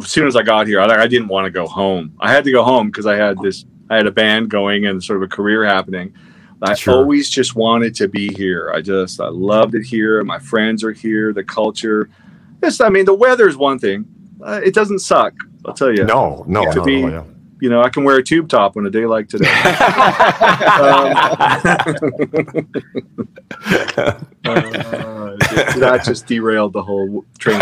as 0.00 0.08
soon 0.10 0.26
as 0.26 0.36
I 0.36 0.42
got 0.42 0.66
here, 0.66 0.80
I, 0.80 1.02
I 1.02 1.06
didn't 1.06 1.28
want 1.28 1.44
to 1.46 1.50
go 1.50 1.66
home. 1.66 2.12
I 2.20 2.30
had 2.32 2.44
to 2.44 2.52
go 2.52 2.62
home 2.64 2.88
because 2.88 3.06
I 3.06 3.16
had 3.16 3.38
this, 3.42 3.64
I 3.90 3.96
had 3.96 4.06
a 4.06 4.10
band 4.12 4.50
going 4.50 4.86
and 4.86 5.02
sort 5.02 5.18
of 5.18 5.22
a 5.22 5.28
career 5.28 5.64
happening. 5.64 6.12
I 6.64 6.74
Sure. 6.74 6.94
always 6.94 7.28
just 7.30 7.56
wanted 7.56 7.94
to 7.96 8.08
be 8.08 8.32
here. 8.34 8.72
I 8.74 8.80
just, 8.82 9.20
I 9.20 9.28
loved 9.28 9.74
it 9.74 9.82
here. 9.84 10.22
My 10.22 10.38
friends 10.38 10.84
are 10.84 10.92
here. 10.92 11.32
The 11.32 11.42
culture. 11.42 12.08
This, 12.60 12.80
I 12.80 12.88
mean, 12.88 13.04
the 13.04 13.14
weather 13.14 13.48
is 13.48 13.56
one 13.56 13.78
thing. 13.80 14.04
Uh, 14.40 14.60
it 14.62 14.72
doesn't 14.74 15.00
suck. 15.00 15.32
I'll 15.64 15.74
tell 15.74 15.92
you. 15.94 16.04
No, 16.04 16.44
no, 16.46 16.64
To 16.70 16.78
no, 16.78 16.84
be- 16.84 17.02
no, 17.02 17.08
yeah. 17.08 17.24
You 17.60 17.70
know, 17.70 17.80
I 17.80 17.90
can 17.90 18.02
wear 18.02 18.16
a 18.16 18.22
tube 18.24 18.48
top 18.48 18.76
on 18.76 18.84
a 18.86 18.90
day 18.90 19.06
like 19.06 19.28
today. 19.28 19.46
Uh, 24.44 25.36
that 25.78 26.02
just 26.04 26.26
derailed 26.26 26.72
the 26.72 26.82
whole 26.82 27.24
train. 27.38 27.60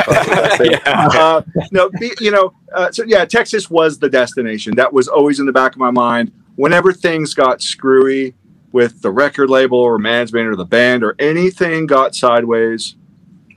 thing. 0.56 0.74
uh, 0.86 1.42
no, 1.72 1.90
be- 1.90 2.12
you 2.20 2.30
know, 2.30 2.52
uh, 2.72 2.90
so 2.90 3.04
yeah, 3.06 3.24
Texas 3.24 3.70
was 3.70 3.98
the 3.98 4.08
destination. 4.08 4.74
That 4.76 4.92
was 4.92 5.08
always 5.08 5.40
in 5.40 5.46
the 5.46 5.52
back 5.52 5.72
of 5.72 5.78
my 5.78 5.90
mind. 5.90 6.32
Whenever 6.56 6.92
things 6.92 7.34
got 7.34 7.62
screwy 7.62 8.34
with 8.72 9.02
the 9.02 9.10
record 9.10 9.50
label 9.50 9.78
or 9.78 9.98
management 9.98 10.46
or 10.46 10.56
the 10.56 10.64
band 10.64 11.02
or 11.04 11.14
anything 11.18 11.86
got 11.86 12.14
sideways, 12.14 12.96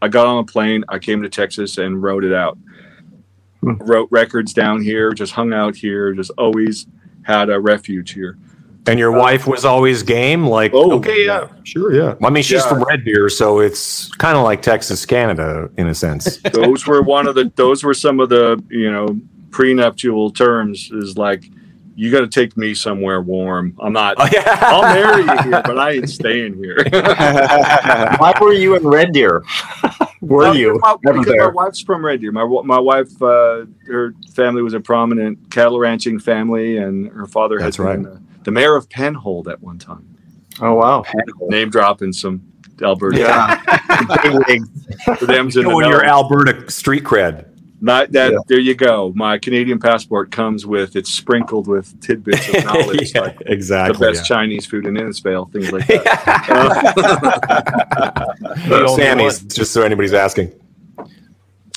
I 0.02 0.08
got 0.10 0.28
on 0.28 0.40
a 0.40 0.44
plane. 0.46 0.84
I 0.90 1.00
came 1.00 1.22
to 1.24 1.30
Texas 1.30 1.78
and 1.78 2.02
wrote 2.04 2.24
it 2.24 2.34
out. 2.34 2.58
Hmm. 3.64 3.76
Wrote 3.80 4.10
records 4.12 4.54
down 4.54 4.82
here, 4.82 5.14
just 5.14 5.32
hung 5.34 5.54
out 5.54 5.76
here, 5.76 6.12
just 6.14 6.32
always 6.38 6.86
had 7.24 7.50
a 7.50 7.60
refuge 7.60 8.12
here. 8.12 8.38
And 8.86 9.00
your 9.00 9.16
uh, 9.16 9.20
wife 9.22 9.48
was 9.48 9.64
always 9.64 10.04
game. 10.04 10.46
Like, 10.46 10.72
Oh, 10.74 10.92
okay, 10.98 11.26
yeah, 11.26 11.48
sure, 11.64 11.94
yeah. 11.94 12.16
I 12.22 12.30
mean, 12.30 12.44
she's 12.44 12.62
Yeah. 12.64 12.68
from 12.70 12.84
Red 12.84 13.06
Deer, 13.06 13.30
so 13.30 13.60
it's 13.60 14.10
kind 14.16 14.36
of 14.38 14.44
like 14.44 14.62
Texas, 14.62 15.06
Canada, 15.06 15.70
in 15.78 15.88
a 15.88 15.96
sense. 15.96 16.38
those 16.52 16.86
were 16.86 17.02
one 17.02 17.26
of 17.28 17.36
the 17.36 17.50
those 17.56 17.84
were 17.84 17.94
some 17.94 18.20
of 18.20 18.28
the 18.30 18.62
you 18.70 18.92
know 18.92 19.08
prenuptial 19.52 20.32
terms 20.32 20.90
is 20.92 21.18
like 21.18 21.46
you 21.96 22.12
got 22.12 22.22
to 22.22 22.28
take 22.28 22.58
me 22.58 22.74
somewhere 22.74 23.22
warm 23.22 23.78
i'm 23.80 23.94
not 23.94 24.16
Oh, 24.18 24.28
yeah. 24.34 24.58
i'll 24.64 24.82
marry 24.82 25.22
you 25.22 25.38
here 25.44 25.62
but 25.64 25.78
i 25.86 25.92
ain't 25.92 26.10
staying 26.10 26.56
here 26.56 26.78
Why 26.92 28.34
were 28.42 28.52
you 28.52 28.76
in 28.76 28.82
Red 28.88 29.14
Deer? 29.14 29.44
Were 30.26 30.54
you 30.54 30.80
my, 30.82 30.96
ever 31.08 31.20
because 31.20 31.36
my 31.36 31.48
wife's 31.48 31.82
from 31.82 32.06
red 32.06 32.22
deer 32.22 32.32
my, 32.32 32.46
my 32.64 32.80
wife 32.80 33.22
uh, 33.22 33.66
her 33.88 34.14
family 34.34 34.62
was 34.62 34.74
a 34.74 34.80
prominent 34.80 35.52
cattle 35.52 35.80
ranching 35.80 36.20
family 36.20 36.78
and 36.78 37.12
her 37.12 37.28
father 37.28 37.60
had 37.60 37.78
right. 37.80 38.02
been 38.02 38.06
uh, 38.06 38.20
the 38.44 38.52
mayor 38.52 38.76
of 38.76 38.88
penhold 38.90 39.48
at 39.48 39.62
one 39.62 39.78
time 39.78 40.14
Oh 40.62 40.76
wow! 40.76 41.04
name 41.42 41.70
dropping 41.70 42.14
some 42.14 42.42
alberta 42.82 43.18
Yeah, 43.18 43.56
for 45.18 45.26
them's 45.26 45.58
in 45.58 45.64
the 45.64 45.72
Showing 45.72 45.90
your 45.90 46.04
know. 46.04 46.10
Alberta 46.10 46.70
street 46.70 47.04
cred. 47.04 47.48
Not 47.86 48.14
that 48.14 48.32
Yeah. 48.32 48.38
there 48.48 48.60
you 48.60 48.76
go. 48.76 49.12
My 49.14 49.38
Canadian 49.38 49.78
passport 49.78 50.32
comes 50.32 50.66
with 50.66 50.96
it's 50.96 51.10
sprinkled 51.12 51.68
with 51.68 52.00
tidbits 52.00 52.48
of 52.48 52.64
knowledge 52.66 53.12
Yeah, 53.14 53.22
like 53.22 53.42
exactly 53.42 53.46
the 53.46 53.52
exactly. 53.54 54.08
best 54.08 54.26
Chinese 54.26 54.66
food 54.66 54.86
in 54.86 54.94
Innisfail, 54.94 55.52
things 55.52 55.70
like 55.70 55.86
that. 55.88 57.44
yeah. 58.68 58.88
Sammy's, 58.96 59.42
just 59.44 59.74
so 59.74 59.82
anybody's 59.82 60.14
asking. 60.14 60.52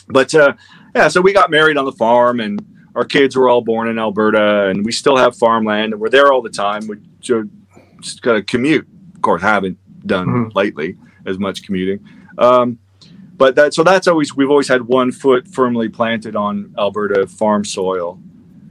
but 0.09 0.33
uh, 0.35 0.53
yeah, 0.95 1.09
so 1.09 1.21
we 1.21 1.33
got 1.33 1.51
married 1.51 1.77
on 1.77 1.85
the 1.85 1.93
farm, 1.93 2.39
and 2.41 2.65
our 2.95 3.05
kids 3.05 3.37
were 3.37 3.49
all 3.49 3.61
born 3.63 3.89
in 3.89 3.99
Alberta, 3.99 4.67
and 4.69 4.85
we 4.85 4.93
still 4.93 5.17
have 5.17 5.37
farmland, 5.37 5.93
and 5.93 6.01
we're 6.01 6.09
there 6.09 6.33
all 6.33 6.41
the 6.43 6.51
time. 6.51 6.87
We 6.87 6.97
ju- 7.21 7.51
just 8.01 8.23
got 8.23 8.35
to 8.35 8.43
commute. 8.43 8.87
Of 9.15 9.23
course, 9.23 9.43
haven't 9.43 9.79
done 10.07 10.27
Mhm. 10.29 10.55
lately 10.55 10.97
as 11.27 11.39
much 11.39 11.65
commuting. 11.65 11.99
Um, 12.39 12.79
but 13.37 13.55
that 13.57 13.75
so 13.75 13.83
that's 13.85 14.09
always 14.09 14.35
we've 14.35 14.51
always 14.51 14.69
had 14.69 14.83
one 14.83 15.13
foot 15.13 15.47
firmly 15.49 15.89
planted 15.89 16.35
on 16.37 16.75
Alberta 16.79 17.27
farm 17.27 17.65
soil. 17.65 18.19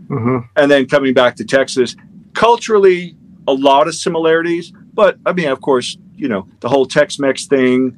Mhm. 0.08 0.48
and 0.56 0.70
then 0.70 0.86
coming 0.86 1.16
back 1.16 1.36
to 1.38 1.44
Texas, 1.44 1.96
culturally, 2.36 3.16
a 3.48 3.54
lot 3.54 3.88
of 3.88 3.96
similarities. 3.96 4.72
But 4.94 5.18
I 5.26 5.34
mean, 5.34 5.48
of 5.48 5.62
course, 5.62 5.98
you 6.16 6.28
know, 6.28 6.48
the 6.60 6.70
whole 6.70 6.86
Tex 6.86 7.18
Mex 7.18 7.48
thing, 7.48 7.98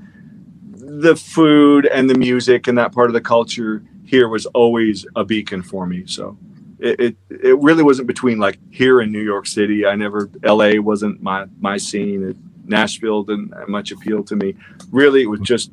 the 0.74 1.18
food 1.18 1.86
and 1.86 2.10
the 2.10 2.18
music 2.18 2.68
and 2.68 2.78
that 2.78 2.94
part 2.94 3.10
of 3.10 3.14
the 3.14 3.20
culture 3.22 3.84
here 4.06 4.30
was 4.30 4.46
always 4.48 5.06
a 5.18 5.26
beacon 5.26 5.62
for 5.62 5.86
me. 5.86 6.04
So 6.06 6.38
it, 6.80 7.00
it, 7.00 7.18
it 7.30 7.58
really 7.60 7.84
wasn't 7.84 8.08
between 8.08 8.38
like 8.40 8.58
here 8.72 9.02
in 9.02 9.12
New 9.12 9.22
York 9.22 9.48
City. 9.48 9.86
I 9.86 9.96
never, 9.96 10.30
LA 10.44 10.80
wasn't 10.80 11.22
my, 11.22 11.46
my 11.60 11.76
scene. 11.78 12.30
It, 12.30 12.38
Nashville 12.66 13.24
didn't 13.24 13.54
much 13.68 13.92
appeal 13.92 14.24
to 14.24 14.36
me. 14.36 14.56
Really, 14.92 15.24
it 15.24 15.30
was 15.30 15.42
just 15.42 15.72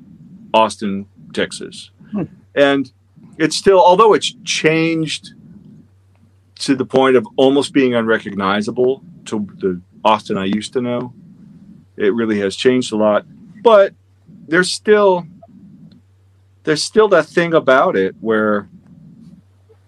Austin, 0.55 1.07
Texas. 1.35 1.91
Hmm. 2.13 2.23
And 2.55 2.91
it's 3.37 3.57
still, 3.57 3.81
although 3.81 4.15
it's 4.15 4.35
changed 4.45 5.35
to 6.61 6.75
the 6.75 6.85
point 6.85 7.17
of 7.17 7.27
almost 7.37 7.73
being 7.73 7.95
unrecognizable 7.95 9.03
to 9.27 9.47
the 9.59 9.81
Austin 10.05 10.39
I 10.39 10.45
used 10.45 10.73
to 10.75 10.81
know. 10.81 11.13
It 11.97 12.15
really 12.15 12.39
has 12.41 12.57
changed 12.57 12.93
a 12.93 12.97
lot, 12.97 13.27
but 13.63 13.95
there's 14.49 14.71
still 14.71 15.27
there's 16.65 16.83
still 16.83 17.09
that 17.09 17.27
thing 17.27 17.55
about 17.55 17.97
it 17.97 18.15
where 18.21 18.69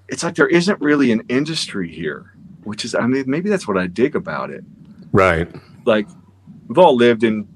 it's 0.08 0.22
like 0.22 0.34
there 0.34 0.46
isn't 0.46 0.80
really 0.80 1.10
an 1.10 1.22
industry 1.28 1.90
here, 1.90 2.32
which 2.64 2.84
is 2.84 2.94
I 2.94 3.06
mean 3.06 3.24
maybe 3.26 3.50
that's 3.50 3.66
what 3.66 3.76
I 3.76 3.86
dig 3.86 4.14
about 4.14 4.50
it. 4.50 4.64
Right. 5.12 5.48
Like 5.84 6.08
we've 6.68 6.78
all 6.78 6.94
lived 6.94 7.24
in 7.24 7.48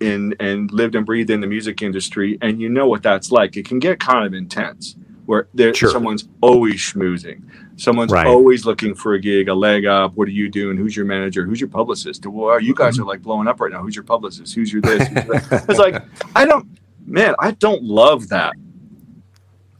in 0.00 0.34
and 0.40 0.70
lived 0.72 0.94
and 0.94 1.04
breathed 1.06 1.30
in 1.30 1.40
the 1.40 1.46
music 1.46 1.82
industry 1.82 2.38
and 2.42 2.60
you 2.60 2.68
know 2.68 2.86
what 2.88 3.02
that's 3.02 3.30
like. 3.32 3.56
It 3.56 3.66
can 3.66 3.78
get 3.78 3.98
kind 4.00 4.24
of 4.26 4.34
intense 4.34 4.96
where 5.26 5.48
there 5.54 5.74
Sure. 5.74 5.90
someone's 5.90 6.28
always 6.40 6.76
schmoozing. 6.76 7.42
Someone's 7.76 8.10
Right. 8.12 8.26
always 8.26 8.64
looking 8.66 8.94
for 8.94 9.14
a 9.14 9.20
gig, 9.20 9.48
a 9.48 9.54
leg 9.54 9.84
up. 9.86 10.16
What 10.16 10.26
are 10.28 10.32
you 10.32 10.48
doing? 10.48 10.76
Who's 10.76 10.96
your 10.96 11.06
manager? 11.06 11.44
Who's 11.44 11.60
your 11.60 11.68
publicist? 11.68 12.26
Well, 12.26 12.60
you 12.60 12.74
guys 12.74 12.98
are 12.98 13.04
like 13.04 13.22
blowing 13.22 13.46
up 13.46 13.60
right 13.60 13.70
now. 13.72 13.82
Who's 13.82 13.94
your 13.94 14.04
publicist? 14.04 14.54
Who's 14.54 14.72
your 14.72 14.82
this? 14.82 15.06
Who's 15.06 15.18
it's 15.68 15.78
like 15.78 16.02
I 16.34 16.44
don't, 16.44 16.66
man, 17.06 17.34
I 17.38 17.52
don't 17.52 17.82
love 17.84 18.28
that. 18.30 18.54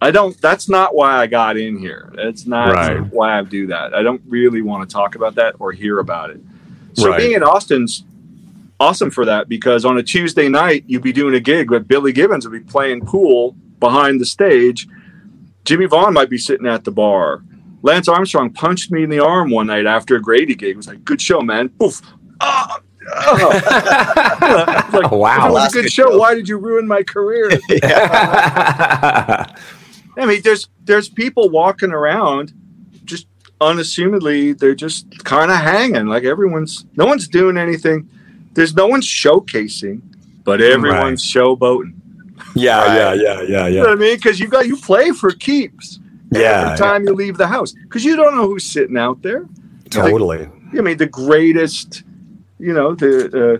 I 0.00 0.12
don't. 0.12 0.40
That's 0.40 0.68
not 0.68 0.94
why 0.94 1.16
I 1.16 1.26
got 1.26 1.56
in 1.56 1.76
here. 1.76 2.12
That's 2.14 2.46
not 2.46 2.72
Right. 2.72 3.00
why 3.12 3.36
I 3.38 3.42
do 3.42 3.66
that. 3.68 3.94
I 3.94 4.02
don't 4.04 4.22
really 4.28 4.62
want 4.62 4.88
to 4.88 4.92
talk 4.92 5.16
about 5.16 5.34
that 5.36 5.56
or 5.58 5.72
hear 5.72 5.98
about 5.98 6.30
it. 6.30 6.40
So 6.92 7.08
Right. 7.10 7.18
being 7.18 7.32
in 7.32 7.42
Austin's 7.42 8.04
awesome 8.80 9.10
for 9.10 9.24
that 9.24 9.48
because 9.48 9.84
on 9.84 9.98
a 9.98 10.02
Tuesday 10.02 10.48
night 10.48 10.84
you'd 10.86 11.02
be 11.02 11.12
doing 11.12 11.34
a 11.34 11.40
gig, 11.40 11.68
but 11.70 11.88
Billy 11.88 12.12
Gibbons 12.12 12.46
would 12.48 12.52
be 12.52 12.70
playing 12.70 13.04
pool 13.04 13.56
behind 13.80 14.20
the 14.20 14.26
stage. 14.26 14.86
Jimmie 15.64 15.86
Vaughan 15.86 16.14
might 16.14 16.30
be 16.30 16.38
sitting 16.38 16.66
at 16.66 16.84
the 16.84 16.90
bar. 16.90 17.42
Lance 17.82 18.08
Armstrong 18.08 18.50
punched 18.52 18.90
me 18.90 19.02
in 19.04 19.10
the 19.10 19.20
arm 19.20 19.50
one 19.50 19.66
night 19.68 19.86
after 19.86 20.16
a 20.16 20.20
Grady 20.20 20.54
gig. 20.54 20.70
He 20.70 20.74
was 20.76 20.88
like, 20.88 21.04
"Good 21.04 21.20
show, 21.20 21.40
man." 21.40 21.68
Poof. 21.70 22.00
Ah. 22.40 22.80
Like, 24.92 25.10
Wow. 25.10 25.48
It 25.48 25.52
was 25.52 25.70
a 25.70 25.72
good 25.72 25.82
good 25.84 25.92
show. 25.92 26.10
show. 26.10 26.18
Why 26.18 26.34
did 26.34 26.48
you 26.48 26.58
ruin 26.58 26.86
my 26.86 27.02
career? 27.02 27.50
I 27.82 29.46
mean, 30.26 30.42
there's 30.42 30.68
there's 30.84 31.08
people 31.08 31.48
walking 31.50 31.90
around, 31.92 32.52
just 33.04 33.26
unassumedly, 33.60 34.58
they're 34.58 34.74
just 34.74 35.24
kind 35.24 35.50
of 35.50 35.56
hanging. 35.58 36.06
Like 36.06 36.24
everyone's, 36.24 36.84
no 36.96 37.06
one's 37.06 37.28
doing 37.28 37.56
anything. 37.56 38.08
There's 38.58 38.74
no 38.74 38.88
one 38.88 39.00
showcasing, 39.00 40.00
but 40.42 40.60
everyone's 40.60 41.22
showboating. 41.24 41.92
yeah, 42.56 42.92
yeah, 42.96 43.12
yeah, 43.14 43.40
yeah, 43.42 43.66
You 43.68 43.74
know 43.76 43.80
what 43.82 43.88
yeah. 43.90 43.92
I 43.92 43.94
mean? 43.94 44.16
Because 44.16 44.40
you 44.40 44.48
got 44.48 44.66
you 44.66 44.76
play 44.76 45.12
for 45.12 45.30
keeps 45.30 46.00
Yeah, 46.32 46.72
every 46.72 46.76
time 46.78 47.04
you 47.06 47.14
leave 47.14 47.36
the 47.36 47.46
house 47.46 47.72
because 47.84 48.04
you 48.04 48.16
don't 48.16 48.34
know 48.34 48.48
who's 48.48 48.64
sitting 48.64 48.98
out 48.98 49.22
there. 49.22 49.46
totally. 49.90 50.48
I 50.76 50.80
mean, 50.80 50.96
the 50.96 51.06
greatest, 51.06 52.02
you 52.58 52.72
know, 52.72 52.94
the. 52.96 53.12
Uh, 53.54 53.58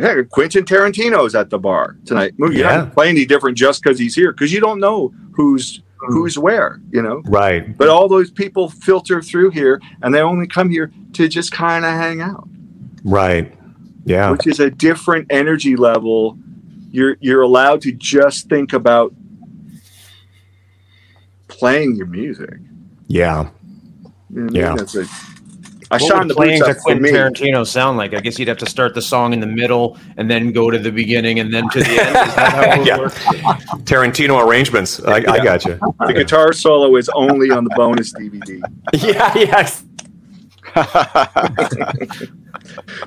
Heck, 0.00 0.30
Quentin 0.30 0.64
Tarantino's 0.64 1.34
at 1.34 1.50
the 1.50 1.58
bar 1.58 1.96
tonight. 2.06 2.32
You're 2.38 2.50
Yeah. 2.52 2.76
not 2.76 2.94
playing 2.94 3.16
any 3.16 3.26
different 3.26 3.58
just 3.58 3.82
because 3.82 3.98
he's 3.98 4.14
here, 4.14 4.32
because 4.32 4.50
you 4.50 4.58
don't 4.58 4.80
know 4.80 5.12
who's 5.32 5.82
who's 5.98 6.38
where. 6.38 6.80
You 6.90 7.02
know, 7.02 7.20
Right. 7.26 7.76
but 7.76 7.88
all 7.90 8.08
those 8.08 8.30
people 8.30 8.70
filter 8.70 9.20
through 9.20 9.50
here, 9.50 9.82
and 10.02 10.14
they 10.14 10.20
only 10.22 10.46
come 10.46 10.70
here 10.70 10.90
to 11.12 11.28
just 11.28 11.52
kind 11.52 11.84
of 11.84 11.90
hang 11.92 12.22
out, 12.22 12.48
Right. 13.04 13.52
Yeah. 14.04 14.30
which 14.32 14.46
is 14.46 14.60
a 14.60 14.70
different 14.70 15.26
energy 15.30 15.76
level. 15.76 16.36
You're 16.90 17.16
you're 17.20 17.42
allowed 17.42 17.80
to 17.82 17.92
just 17.92 18.48
think 18.48 18.72
about 18.72 19.14
playing 21.48 21.96
your 21.96 22.06
music. 22.06 22.50
Yeah. 23.06 23.48
You 24.30 24.40
know 24.40 24.42
what 24.42 24.42
I 24.42 24.44
mean? 24.44 24.54
Yeah. 24.54 24.74
That's 24.76 24.94
a, 24.96 25.06
I 25.90 25.96
What 25.96 26.02
shine 26.02 26.18
would 26.20 26.28
the 26.30 26.34
playing 26.34 26.60
boots 26.60 26.74
to 26.76 26.80
Quentin. 26.80 27.14
Tarantino 27.14 27.66
sound 27.66 27.98
like? 27.98 28.14
I 28.14 28.20
guess 28.20 28.38
you'd 28.38 28.48
have 28.48 28.56
to 28.58 28.66
start 28.66 28.94
the 28.94 29.02
song 29.02 29.34
in 29.34 29.40
the 29.40 29.46
middle 29.46 29.98
and 30.16 30.30
then 30.30 30.50
go 30.52 30.70
to 30.70 30.78
the 30.78 30.90
beginning 30.90 31.38
and 31.38 31.52
then 31.52 31.68
to 31.68 31.80
the 31.80 31.86
end. 31.90 31.98
Is 31.98 32.34
that 32.34 32.52
how 32.52 32.62
it 32.62 32.78
would 32.78 32.86
Yeah. 32.86 32.98
work? 32.98 33.12
Tarantino 33.84 34.42
arrangements. 34.46 35.02
I, 35.04 35.16
I 35.16 35.44
got 35.44 35.64
you. 35.66 35.78
The 36.06 36.14
guitar 36.14 36.52
solo 36.54 36.96
is 36.96 37.10
only 37.14 37.50
on 37.50 37.64
the 37.64 37.70
bonus 37.76 38.12
DVD. 38.14 38.62
Yeah. 38.94 39.34
Yes. 39.36 39.84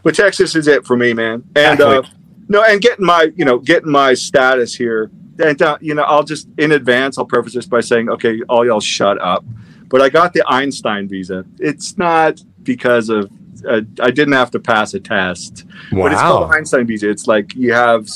but 0.03 0.15
Texas 0.15 0.55
is 0.55 0.67
it 0.67 0.85
for 0.85 0.95
me, 0.97 1.13
man. 1.13 1.43
And 1.55 1.81
uh, 1.81 2.03
no, 2.47 2.63
and 2.63 2.81
getting 2.81 3.05
my 3.05 3.31
you 3.35 3.45
know 3.45 3.59
getting 3.59 3.91
my 3.91 4.13
status 4.13 4.73
here. 4.75 5.09
And 5.37 5.61
uh, 5.61 5.77
you 5.81 5.93
know, 5.93 6.03
I'll 6.03 6.23
just 6.23 6.47
in 6.57 6.71
advance, 6.71 7.17
I'll 7.17 7.25
preface 7.25 7.53
this 7.53 7.65
by 7.65 7.81
saying, 7.81 8.09
okay, 8.09 8.41
all 8.47 8.65
y'all 8.65 8.79
shut 8.79 9.19
up. 9.21 9.43
But 9.87 10.01
I 10.01 10.09
got 10.09 10.33
the 10.33 10.43
Einstein 10.47 11.07
visa. 11.07 11.45
It's 11.59 11.97
not 11.97 12.41
because 12.63 13.09
of 13.09 13.29
uh, 13.67 13.81
I 14.01 14.11
didn't 14.11 14.33
have 14.33 14.51
to 14.51 14.59
pass 14.59 14.93
a 14.93 14.99
test, 14.99 15.65
Wow. 15.91 16.03
but 16.03 16.11
it's 16.13 16.21
called. 16.21 16.51
Einstein 16.51 16.87
visa. 16.87 17.09
It's 17.09 17.27
like 17.27 17.53
you 17.55 17.73
have 17.73 18.07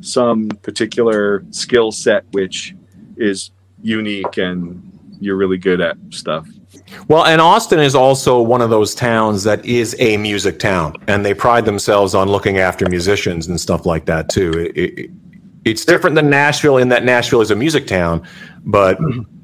some 0.00 0.48
particular 0.62 1.44
skill 1.50 1.90
set 1.90 2.24
which 2.32 2.74
is 3.16 3.50
unique 3.82 4.36
and 4.36 4.82
you're 5.20 5.36
really 5.36 5.56
good 5.58 5.80
at 5.80 5.96
stuff. 6.10 6.46
Well, 7.08 7.24
and 7.24 7.40
Austin 7.40 7.80
is 7.80 7.94
also 7.94 8.40
one 8.40 8.62
of 8.62 8.70
those 8.70 8.94
towns 8.94 9.44
that 9.44 9.64
is 9.64 9.94
a 9.98 10.16
music 10.16 10.58
town, 10.58 10.96
and 11.06 11.24
they 11.24 11.34
pride 11.34 11.64
themselves 11.64 12.14
on 12.14 12.28
looking 12.28 12.58
after 12.58 12.88
musicians 12.88 13.46
and 13.46 13.60
stuff 13.60 13.86
like 13.86 14.06
that 14.06 14.28
too. 14.28 14.52
It, 14.52 14.76
it, 14.76 15.10
it's 15.64 15.84
different 15.84 16.16
than 16.16 16.30
Nashville 16.30 16.76
in 16.78 16.88
that 16.88 17.04
Nashville 17.04 17.40
is 17.40 17.50
a 17.50 17.56
music 17.56 17.86
town, 17.86 18.22
but 18.64 18.98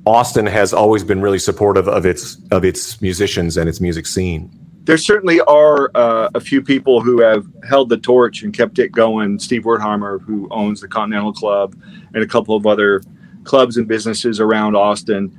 Austin 0.07 0.47
has 0.47 0.73
always 0.73 1.05
been 1.05 1.21
really 1.21 1.39
supportive 1.39 1.89
of 1.89 2.05
its 2.07 2.37
of 2.51 2.65
its 2.65 3.01
musicians 3.01 3.57
and 3.57 3.69
its 3.69 3.81
music 3.81 4.07
scene. 4.07 4.51
there 4.85 4.97
certainly 4.97 5.41
are 5.43 5.91
uh, 5.95 6.31
a 6.35 6.41
few 6.41 6.63
people 6.63 7.01
who 7.01 7.21
have 7.21 7.47
held 7.69 7.89
the 7.89 7.97
torch 7.97 8.43
and 8.43 8.53
kept 8.53 8.79
it 8.79 8.91
going. 8.91 9.39
Steve 9.39 9.63
Wertheimer, 9.63 10.21
who 10.23 10.49
owns 10.51 10.81
the 10.81 10.89
Continental 10.89 11.33
Club, 11.33 11.77
and 12.15 12.23
a 12.23 12.27
couple 12.27 12.57
of 12.57 12.67
other 12.67 13.03
clubs 13.45 13.77
and 13.77 13.87
businesses 13.87 14.41
around 14.41 14.77
Austin. 14.77 15.37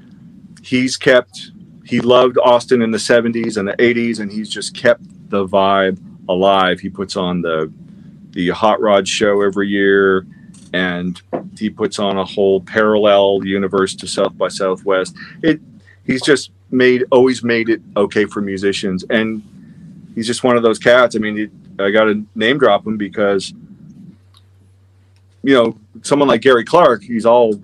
He's 0.63 0.95
kept. 0.95 1.51
He 1.91 1.99
loved 1.99 2.37
Austin 2.39 2.81
in 2.81 2.89
the 2.91 2.97
'70s 2.97 3.57
and 3.57 3.67
the 3.67 3.73
'80s, 3.73 4.19
and 4.19 4.31
he's 4.31 4.49
just 4.49 4.73
kept 4.75 5.03
the 5.29 5.45
vibe 5.45 5.99
alive. 6.29 6.79
He 6.79 6.89
puts 6.89 7.15
on 7.17 7.41
the 7.41 7.71
the 8.31 8.49
Hot 8.49 8.79
Rod 8.81 9.07
show 9.07 9.41
every 9.41 9.67
year, 9.67 10.25
and 10.73 11.21
he 11.59 11.69
puts 11.69 11.99
on 11.99 12.17
a 12.17 12.23
whole 12.25 12.61
parallel 12.61 13.41
universe 13.43 13.93
to 13.95 14.07
South 14.07 14.37
by 14.37 14.47
Southwest. 14.47 15.15
It 15.43 15.59
he's 16.05 16.21
just 16.21 16.51
made 16.71 17.03
always 17.11 17.43
made 17.43 17.69
it 17.69 17.81
okay 17.97 18.25
for 18.25 18.41
musicians 18.41 19.03
and 19.09 19.43
he's 20.15 20.25
just 20.25 20.43
one 20.43 20.55
of 20.55 20.63
those 20.63 20.79
cats 20.79 21.17
i 21.17 21.19
mean 21.19 21.35
he, 21.35 21.49
i 21.83 21.91
gotta 21.91 22.23
name 22.33 22.57
drop 22.57 22.87
him 22.87 22.95
because 22.97 23.53
you 25.43 25.53
know 25.53 25.77
someone 26.01 26.29
like 26.29 26.41
gary 26.41 26.63
clark 26.63 27.03
he's 27.03 27.25
all 27.25 27.55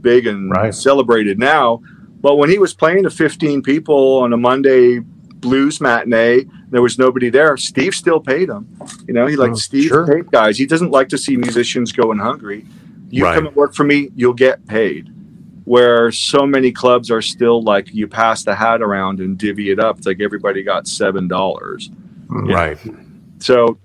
big 0.00 0.26
and 0.26 0.50
Right. 0.50 0.74
celebrated 0.74 1.38
now 1.38 1.80
but 2.20 2.36
when 2.36 2.50
he 2.50 2.58
was 2.58 2.74
playing 2.74 3.02
to 3.04 3.10
15 3.10 3.62
people 3.62 4.18
on 4.18 4.32
a 4.32 4.36
monday 4.36 4.98
blues 4.98 5.80
matinee 5.80 6.44
there 6.70 6.82
was 6.82 6.98
nobody 6.98 7.30
there 7.30 7.56
steve 7.56 7.94
still 7.94 8.20
paid 8.20 8.48
him 8.48 8.66
you 9.06 9.14
know 9.14 9.26
he 9.26 9.36
like 9.36 9.52
Oh, 9.52 9.54
steve 9.54 9.88
sure. 9.88 10.06
paid 10.06 10.30
guys 10.30 10.58
he 10.58 10.66
doesn't 10.66 10.90
like 10.90 11.08
to 11.10 11.18
see 11.18 11.36
musicians 11.36 11.92
going 11.92 12.18
hungry 12.18 12.64
you 13.10 13.24
Right. 13.24 13.34
come 13.36 13.46
and 13.46 13.56
work 13.56 13.74
for 13.74 13.84
me 13.84 14.10
you'll 14.16 14.34
get 14.34 14.66
paid 14.66 15.10
where 15.64 16.10
so 16.10 16.46
many 16.46 16.72
clubs 16.72 17.10
are 17.10 17.20
still 17.22 17.62
like 17.62 17.92
you 17.94 18.08
pass 18.08 18.42
the 18.42 18.54
hat 18.54 18.80
around 18.80 19.20
and 19.20 19.36
divvy 19.36 19.68
it 19.70 19.78
up. 19.78 19.98
It's 19.98 20.06
like 20.06 20.18
everybody 20.18 20.62
got 20.62 20.88
seven 20.88 21.28
dollars. 21.28 21.90
Mm. 22.28 22.54
Right. 22.54 22.78
So 23.38 23.78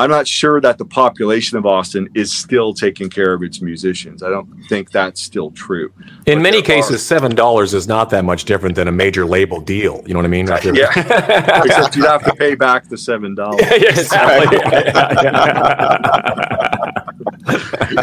I'm 0.00 0.10
not 0.10 0.28
sure 0.28 0.60
that 0.60 0.78
the 0.78 0.84
population 0.84 1.58
of 1.58 1.66
Austin 1.66 2.08
is 2.14 2.32
still 2.32 2.72
taking 2.72 3.10
care 3.10 3.32
of 3.32 3.42
its 3.42 3.60
musicians. 3.60 4.22
I 4.22 4.30
don't 4.30 4.48
think 4.68 4.92
that's 4.92 5.20
still 5.20 5.50
true. 5.50 5.92
In 6.26 6.38
But 6.38 6.42
many 6.42 6.58
are- 6.58 6.62
cases, 6.62 7.04
seven 7.04 7.34
dollars 7.34 7.74
is 7.74 7.88
not 7.88 8.10
that 8.10 8.24
much 8.24 8.44
different 8.44 8.76
than 8.76 8.86
a 8.86 8.92
major 8.92 9.26
label 9.26 9.60
deal. 9.60 10.02
You 10.06 10.14
know 10.14 10.20
what 10.20 10.26
I 10.26 10.28
mean? 10.28 10.46
Yeah. 10.74 10.90
Except 11.64 11.96
you'd 11.96 12.06
have 12.06 12.24
to 12.24 12.34
pay 12.34 12.54
back 12.54 12.88
the 12.88 12.96
seven 12.98 13.34
dollars. 13.34 13.60
Yeah, 13.70 13.88
exactly. 13.90 14.58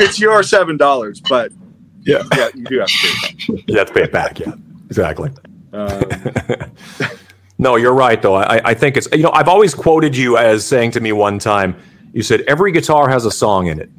it's 0.02 0.20
your 0.20 0.44
seven 0.44 0.78
dollars, 0.78 1.22
but 1.22 1.52
Yeah. 2.04 2.24
yeah, 2.36 2.50
you 2.56 2.64
do 2.66 2.80
have 2.80 2.88
to 2.90 2.98
pay 2.98 3.08
it 3.08 3.32
back. 3.32 3.68
you 3.68 3.78
have 3.78 3.88
to 3.88 3.94
pay 3.94 4.04
it 4.04 4.12
back. 4.12 4.40
Yeah, 4.40 4.54
exactly. 4.88 5.32
Um, 5.74 6.02
No, 7.58 7.76
you're 7.78 7.94
right 7.94 8.22
though. 8.22 8.36
I, 8.36 8.62
I 8.66 8.74
think 8.74 8.98
it's 8.98 9.08
you 9.14 9.24
know 9.24 9.32
I've 9.32 9.48
always 9.48 9.74
quoted 9.74 10.16
you 10.16 10.38
as 10.38 10.66
saying 10.66 10.92
to 10.92 11.00
me 11.00 11.12
one 11.12 11.40
time. 11.40 11.76
You 12.14 12.22
said 12.22 12.42
every 12.42 12.72
guitar 12.72 13.10
has 13.10 13.26
a 13.26 13.32
song 13.32 13.68
in 13.68 13.80
it, 13.80 13.90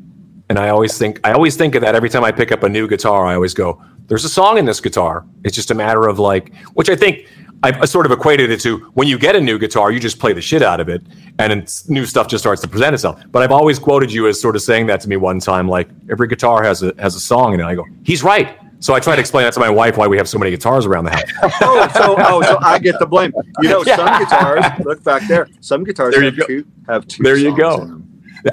and 0.49 0.59
I 0.59 0.69
always 0.69 0.97
think 0.99 1.21
I 1.25 1.33
always 1.33 1.57
think 1.57 1.75
of 1.75 1.83
that 1.83 1.95
every 1.95 2.11
time 2.11 2.25
I 2.25 2.33
pick 2.33 2.53
up 2.53 2.63
a 2.63 2.69
new 2.69 2.87
guitar. 2.89 3.27
I 3.27 3.35
always 3.35 3.55
go, 3.55 3.83
"There's 4.09 4.25
a 4.25 4.29
song 4.29 4.59
in 4.59 4.65
this 4.67 4.81
guitar." 4.81 5.25
It's 5.45 5.55
just 5.55 5.71
a 5.71 5.75
matter 5.75 6.07
of 6.07 6.19
like, 6.19 6.55
which 6.75 6.91
I 6.91 6.97
think 6.97 7.29
I've 7.63 7.89
sort 7.89 8.07
of 8.07 8.13
equated 8.13 8.51
it 8.51 8.61
to 8.61 8.79
when 8.95 9.09
you 9.09 9.19
get 9.19 9.35
a 9.35 9.41
new 9.41 9.59
guitar, 9.59 9.91
you 9.91 9.99
just 9.99 10.19
play 10.19 10.33
the 10.33 10.43
shit 10.43 10.63
out 10.63 10.79
of 10.79 10.89
it, 10.89 11.03
and 11.39 11.67
new 11.89 12.05
stuff 12.05 12.29
just 12.29 12.43
starts 12.43 12.61
to 12.63 12.69
present 12.69 12.95
itself. 12.95 13.23
But 13.31 13.43
I've 13.43 13.53
always 13.53 13.79
quoted 13.79 14.13
you 14.13 14.29
as 14.29 14.41
sort 14.41 14.55
of 14.57 14.63
saying 14.63 14.87
that 14.89 15.01
to 15.01 15.09
me 15.09 15.17
one 15.17 15.41
time, 15.41 15.67
like 15.69 15.89
every 16.11 16.29
guitar 16.29 16.63
has 16.63 16.83
a 16.83 16.93
has 16.99 17.15
a 17.15 17.21
song 17.21 17.55
in 17.55 17.61
it. 17.61 17.65
I 17.65 17.75
go, 17.75 17.87
"He's 18.05 18.23
right." 18.23 18.59
So 18.81 18.95
I 18.95 19.01
try 19.01 19.15
to 19.17 19.21
explain 19.21 19.45
that 19.45 19.55
to 19.55 19.61
my 19.61 19.71
wife 19.71 19.97
why 19.97 20.07
we 20.07 20.17
have 20.19 20.29
so 20.29 20.39
many 20.39 20.51
guitars 20.51 20.87
around 20.87 21.05
the 21.05 21.11
house. 21.11 21.31
oh, 21.63 21.89
so 21.95 22.15
oh, 22.19 22.43
so 22.43 22.59
I 22.61 22.79
get 22.79 22.99
the 22.99 23.07
blame. 23.07 23.33
You 23.63 23.69
know, 23.71 23.83
some 23.85 24.19
guitars. 24.19 24.65
Look 24.85 25.03
back 25.03 25.27
there. 25.29 25.49
Some 25.61 25.83
guitars 25.85 26.15
There 26.15 26.23
have 26.23 26.47
two. 26.47 26.67
Have 26.89 27.07
two. 27.07 27.23
There 27.23 27.37
you 27.37 27.57
go. 27.57 28.03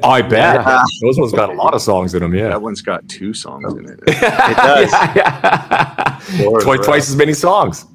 I 0.02 0.22
bet 0.22 0.66
those 1.02 1.20
ones 1.20 1.34
got 1.34 1.50
a 1.50 1.54
lot 1.54 1.74
of 1.76 1.82
songs 1.82 2.16
in 2.16 2.22
them. 2.22 2.34
Yeah, 2.34 2.48
That 2.50 2.62
one's 2.62 2.82
got 2.82 3.08
two 3.08 3.34
songs 3.34 3.74
in 3.74 3.88
it. 3.90 4.00
It 4.08 4.58
does. 4.58 4.92
yeah. 5.16 6.20
Or- 6.48 6.62
twice, 6.62 6.86
twice 6.86 7.10
as 7.10 7.16
many 7.16 7.34
songs. 7.34 7.86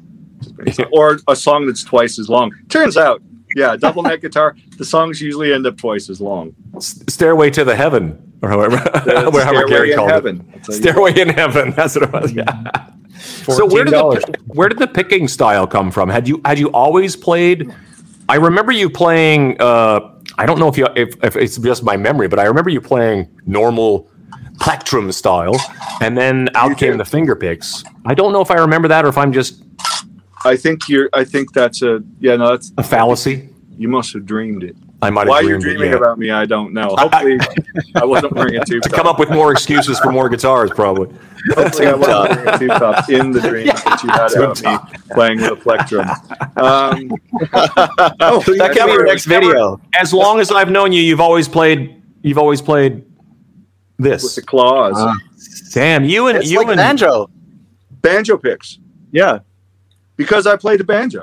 or 0.93 1.18
a 1.29 1.35
song 1.35 1.66
that's 1.66 1.83
twice 1.83 2.18
as 2.18 2.29
long. 2.29 2.53
Turns 2.68 2.97
out, 2.97 3.20
yeah, 3.57 3.76
double 3.76 4.03
neck 4.03 4.20
guitar. 4.20 4.57
The 4.76 4.84
songs 4.84 5.20
usually 5.20 5.53
end 5.53 5.66
up 5.66 5.76
twice 5.76 6.09
as 6.11 6.20
long. 6.20 6.55
Stairway 6.80 7.51
to 7.51 7.64
the 7.64 7.74
Heaven, 7.76 8.32
or 8.42 8.49
however, 8.49 8.76
The 9.05 9.14
however 9.20 9.40
Stairway 9.40 9.68
Gary 9.68 9.90
in 9.92 9.96
called 9.99 10.11
Heaven. 10.11 10.53
it. 10.55 10.64
I'll 10.68 10.74
Stairway 10.74 11.18
in 11.20 11.28
Heaven. 11.28 11.70
That's 11.76 11.94
what 11.96 12.05
it 12.05 12.12
was. 12.12 12.32
Yeah. 12.32 12.44
So 13.20 13.66
where 13.66 13.82
did 13.84 13.94
the 13.94 14.38
where 14.46 14.68
did 14.68 14.78
the 14.78 14.86
picking 14.86 15.26
style 15.26 15.66
come 15.66 15.90
from? 15.90 16.09
Had 16.09 16.28
you 16.28 16.40
had 16.44 16.57
you 16.57 16.68
always 16.70 17.16
played? 17.16 17.74
I 18.28 18.36
remember 18.36 18.70
you 18.70 18.88
playing. 18.88 19.61
Uh, 19.61 20.14
I 20.36 20.46
don't 20.46 20.61
know 20.61 20.68
if 20.68 20.78
you 20.78 20.86
if, 20.94 21.16
if 21.24 21.34
it's 21.34 21.59
just 21.59 21.82
my 21.82 21.96
memory, 21.96 22.28
but 22.28 22.38
I 22.38 22.44
remember 22.44 22.70
you 22.70 22.80
playing 22.80 23.28
normal 23.44 24.09
plectrum 24.61 25.11
style, 25.11 25.57
and 26.01 26.16
then 26.16 26.49
out 26.55 26.78
came 26.78 26.92
did. 26.92 27.01
the 27.01 27.05
finger 27.05 27.34
picks. 27.34 27.82
I 28.05 28.14
don't 28.14 28.32
know 28.32 28.40
if 28.40 28.53
I 28.53 28.57
remember 28.57 28.86
that 28.86 29.05
or 29.05 29.09
if 29.09 29.18
I'm 29.18 29.32
just 29.32 29.64
I 30.49 30.57
think 30.57 30.88
you're. 30.88 31.09
I 31.12 31.24
think 31.24 31.53
that's 31.53 31.82
a. 31.82 32.03
Yeah, 32.20 32.36
no, 32.36 32.51
that's 32.51 32.72
a 32.78 32.82
fallacy. 32.82 33.49
You 33.76 33.88
must 33.88 34.12
have 34.14 34.26
dreamed 34.26 34.64
it. 34.64 34.74
I 35.01 35.11
might 35.11 35.20
have 35.20 35.28
Why 35.28 35.40
you're 35.42 35.59
dreamed 35.61 35.62
it, 35.62 35.78
dreaming 35.78 35.90
yeah. 35.92 35.99
about 35.99 36.18
me, 36.18 36.30
I 36.30 36.44
don't 36.44 36.72
know. 36.72 36.96
Hopefully, 36.99 37.38
I 37.94 38.05
wasn't 38.05 38.32
wearing 38.32 38.57
a 38.57 38.64
tube 38.64 38.82
to 38.84 38.88
top. 38.88 38.96
come 38.99 39.07
up 39.07 39.18
with 39.20 39.30
more 39.30 39.53
excuses 39.53 40.01
for 40.01 40.11
more 40.11 40.28
guitars, 40.28 40.72
probably. 40.72 41.16
Hopefully, 41.55 41.86
I 41.86 41.94
wasn't 41.94 42.30
wearing 42.30 42.49
a 42.49 42.59
tube 42.59 42.68
top 42.70 43.09
in 43.09 43.30
the 43.30 43.40
dream 43.40 43.66
that 43.84 44.01
you 44.03 44.11
had 44.11 44.32
about 44.32 44.61
me 44.92 44.99
playing 45.12 45.40
with 45.40 45.53
a 45.53 45.57
plectrum. 45.57 46.09
Um, 46.57 47.12
oh, 48.20 48.40
That 48.59 48.70
could 48.74 48.86
be 48.86 48.92
your 48.92 49.07
next 49.07 49.26
video. 49.26 49.80
As 49.96 50.12
long 50.12 50.40
as 50.40 50.51
I've 50.51 50.70
known 50.70 50.90
you, 50.90 51.01
you've 51.01 51.20
always 51.20 51.46
played. 51.46 52.03
You've 52.22 52.38
always 52.38 52.61
played 52.61 53.05
with 53.99 54.11
this. 54.11 54.34
the 54.34 54.42
claws. 54.42 54.94
Ah. 54.96 55.14
Sam, 55.36 56.05
you 56.05 56.26
and 56.26 56.38
It's 56.38 56.51
you 56.51 56.59
like 56.59 56.68
and 56.68 56.76
banjo. 56.76 57.30
banjo 58.03 58.36
picks 58.36 58.78
Yeah. 59.12 59.40
Because 60.19 60.47
I 60.47 60.57
played 60.57 60.81
the 60.81 60.85
banjo. 60.85 61.23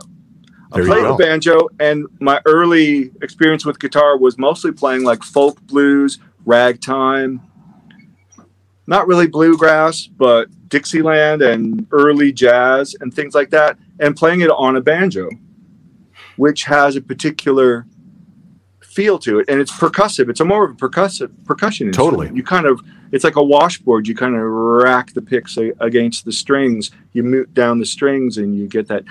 I 0.72 0.78
There 0.78 0.86
played 0.88 1.06
the 1.06 1.16
banjo, 1.16 1.70
and 1.80 2.08
my 2.20 2.42
early 2.46 3.12
experience 3.22 3.64
with 3.64 3.80
guitar 3.80 4.18
was 4.18 4.40
mostly 4.40 4.72
playing 4.72 5.04
like 5.04 5.22
folk 5.22 5.62
blues, 5.62 6.18
ragtime, 6.46 7.42
not 8.88 9.08
really 9.08 9.28
bluegrass, 9.28 10.08
but 10.08 10.48
Dixieland 10.70 11.42
and 11.44 11.86
early 11.92 12.32
jazz 12.32 12.96
and 13.00 13.14
things 13.14 13.36
like 13.36 13.52
that, 13.52 13.78
and 14.00 14.16
playing 14.16 14.42
it 14.42 14.50
on 14.50 14.76
a 14.76 14.82
banjo, 14.82 15.30
which 16.38 16.64
has 16.64 16.96
a 16.96 17.02
particular 17.02 17.86
feel 18.82 19.20
to 19.20 19.40
it, 19.40 19.46
and 19.50 19.60
it's 19.60 19.72
percussive. 19.72 20.30
It's 20.30 20.40
a 20.40 20.46
more 20.46 20.66
of 20.66 20.72
a 20.72 20.76
percussive 20.76 21.32
percussion. 21.46 21.88
instrument. 21.88 22.16
Totally. 22.18 22.36
you 22.36 22.44
kind 22.44 22.66
of 22.66 22.82
it's 23.12 23.24
like 23.24 23.36
a 23.36 23.44
washboard. 23.44 24.08
You 24.08 24.16
kind 24.16 24.36
of 24.36 24.42
rack 24.42 25.14
the 25.14 25.22
picks 25.22 25.58
a- 25.58 25.74
against 25.80 26.26
the 26.26 26.32
strings. 26.32 26.92
You 27.14 27.24
mute 27.24 27.54
down 27.54 27.80
the 27.80 27.86
strings, 27.86 28.38
and 28.38 28.56
you 28.58 28.68
get 28.68 28.88
that. 28.88 29.04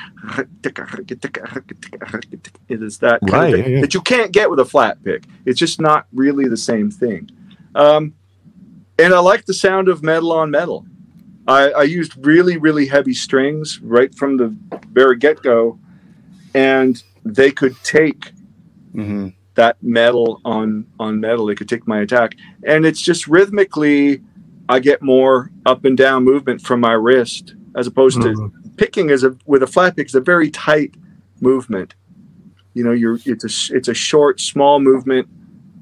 It 2.69 2.83
is 2.83 2.99
that 2.99 3.27
kind 3.27 3.33
Right, 3.33 3.55
of 3.55 3.61
thing 3.61 3.73
yeah, 3.73 3.79
yeah. 3.79 3.81
that 3.81 3.95
you 3.95 4.01
can't 4.01 4.33
get 4.33 4.51
with 4.51 4.59
a 4.61 4.65
flat 4.65 5.03
pick. 5.05 5.25
It's 5.45 5.59
just 5.59 5.81
not 5.81 6.07
really 6.13 6.49
the 6.49 6.57
same 6.57 6.91
thing. 6.91 7.31
Um, 7.75 8.15
and 8.99 9.13
I 9.13 9.19
like 9.21 9.47
the 9.47 9.55
sound 9.55 9.89
of 9.89 10.03
metal 10.03 10.33
on 10.33 10.51
metal. 10.51 10.87
I, 11.47 11.71
I 11.71 11.83
used 11.83 12.15
really, 12.25 12.57
really 12.57 12.87
heavy 12.87 13.15
strings 13.15 13.81
right 13.81 14.15
from 14.15 14.37
the 14.39 14.57
very 14.93 15.17
get 15.17 15.43
go, 15.43 15.79
and 16.55 17.03
they 17.25 17.51
could 17.51 17.77
take 17.83 18.33
hmm 18.93 19.29
that 19.55 19.77
metal 19.83 20.41
on 20.45 20.87
on 20.99 21.21
metal. 21.21 21.49
it 21.49 21.57
could 21.57 21.69
take 21.69 21.87
my 21.87 22.01
attack, 22.01 22.37
and 22.65 22.85
it's 22.85 23.01
just 23.01 23.27
rhythmically, 23.27 24.23
I 24.69 24.79
get 24.81 25.03
more 25.03 25.51
up 25.67 25.85
and 25.85 25.97
down 25.97 26.25
movement 26.25 26.61
from 26.61 26.81
my 26.81 26.93
wrist 26.93 27.55
as 27.75 27.87
opposed 27.87 28.23
to 28.23 28.29
mm-hmm. 28.29 28.69
picking 28.77 29.11
as 29.11 29.25
a 29.25 29.37
with 29.47 29.63
a 29.63 29.67
flat 29.67 29.97
pick 29.97 30.07
is 30.07 30.15
a 30.15 30.21
very 30.21 30.51
tight 30.51 30.95
movement. 31.41 31.95
You 32.73 32.85
know, 32.85 32.93
you're 32.93 33.19
it's 33.25 33.45
a 33.45 33.77
it's 33.77 33.89
a 33.89 33.95
short, 33.95 34.41
small 34.41 34.81
movement 34.81 35.29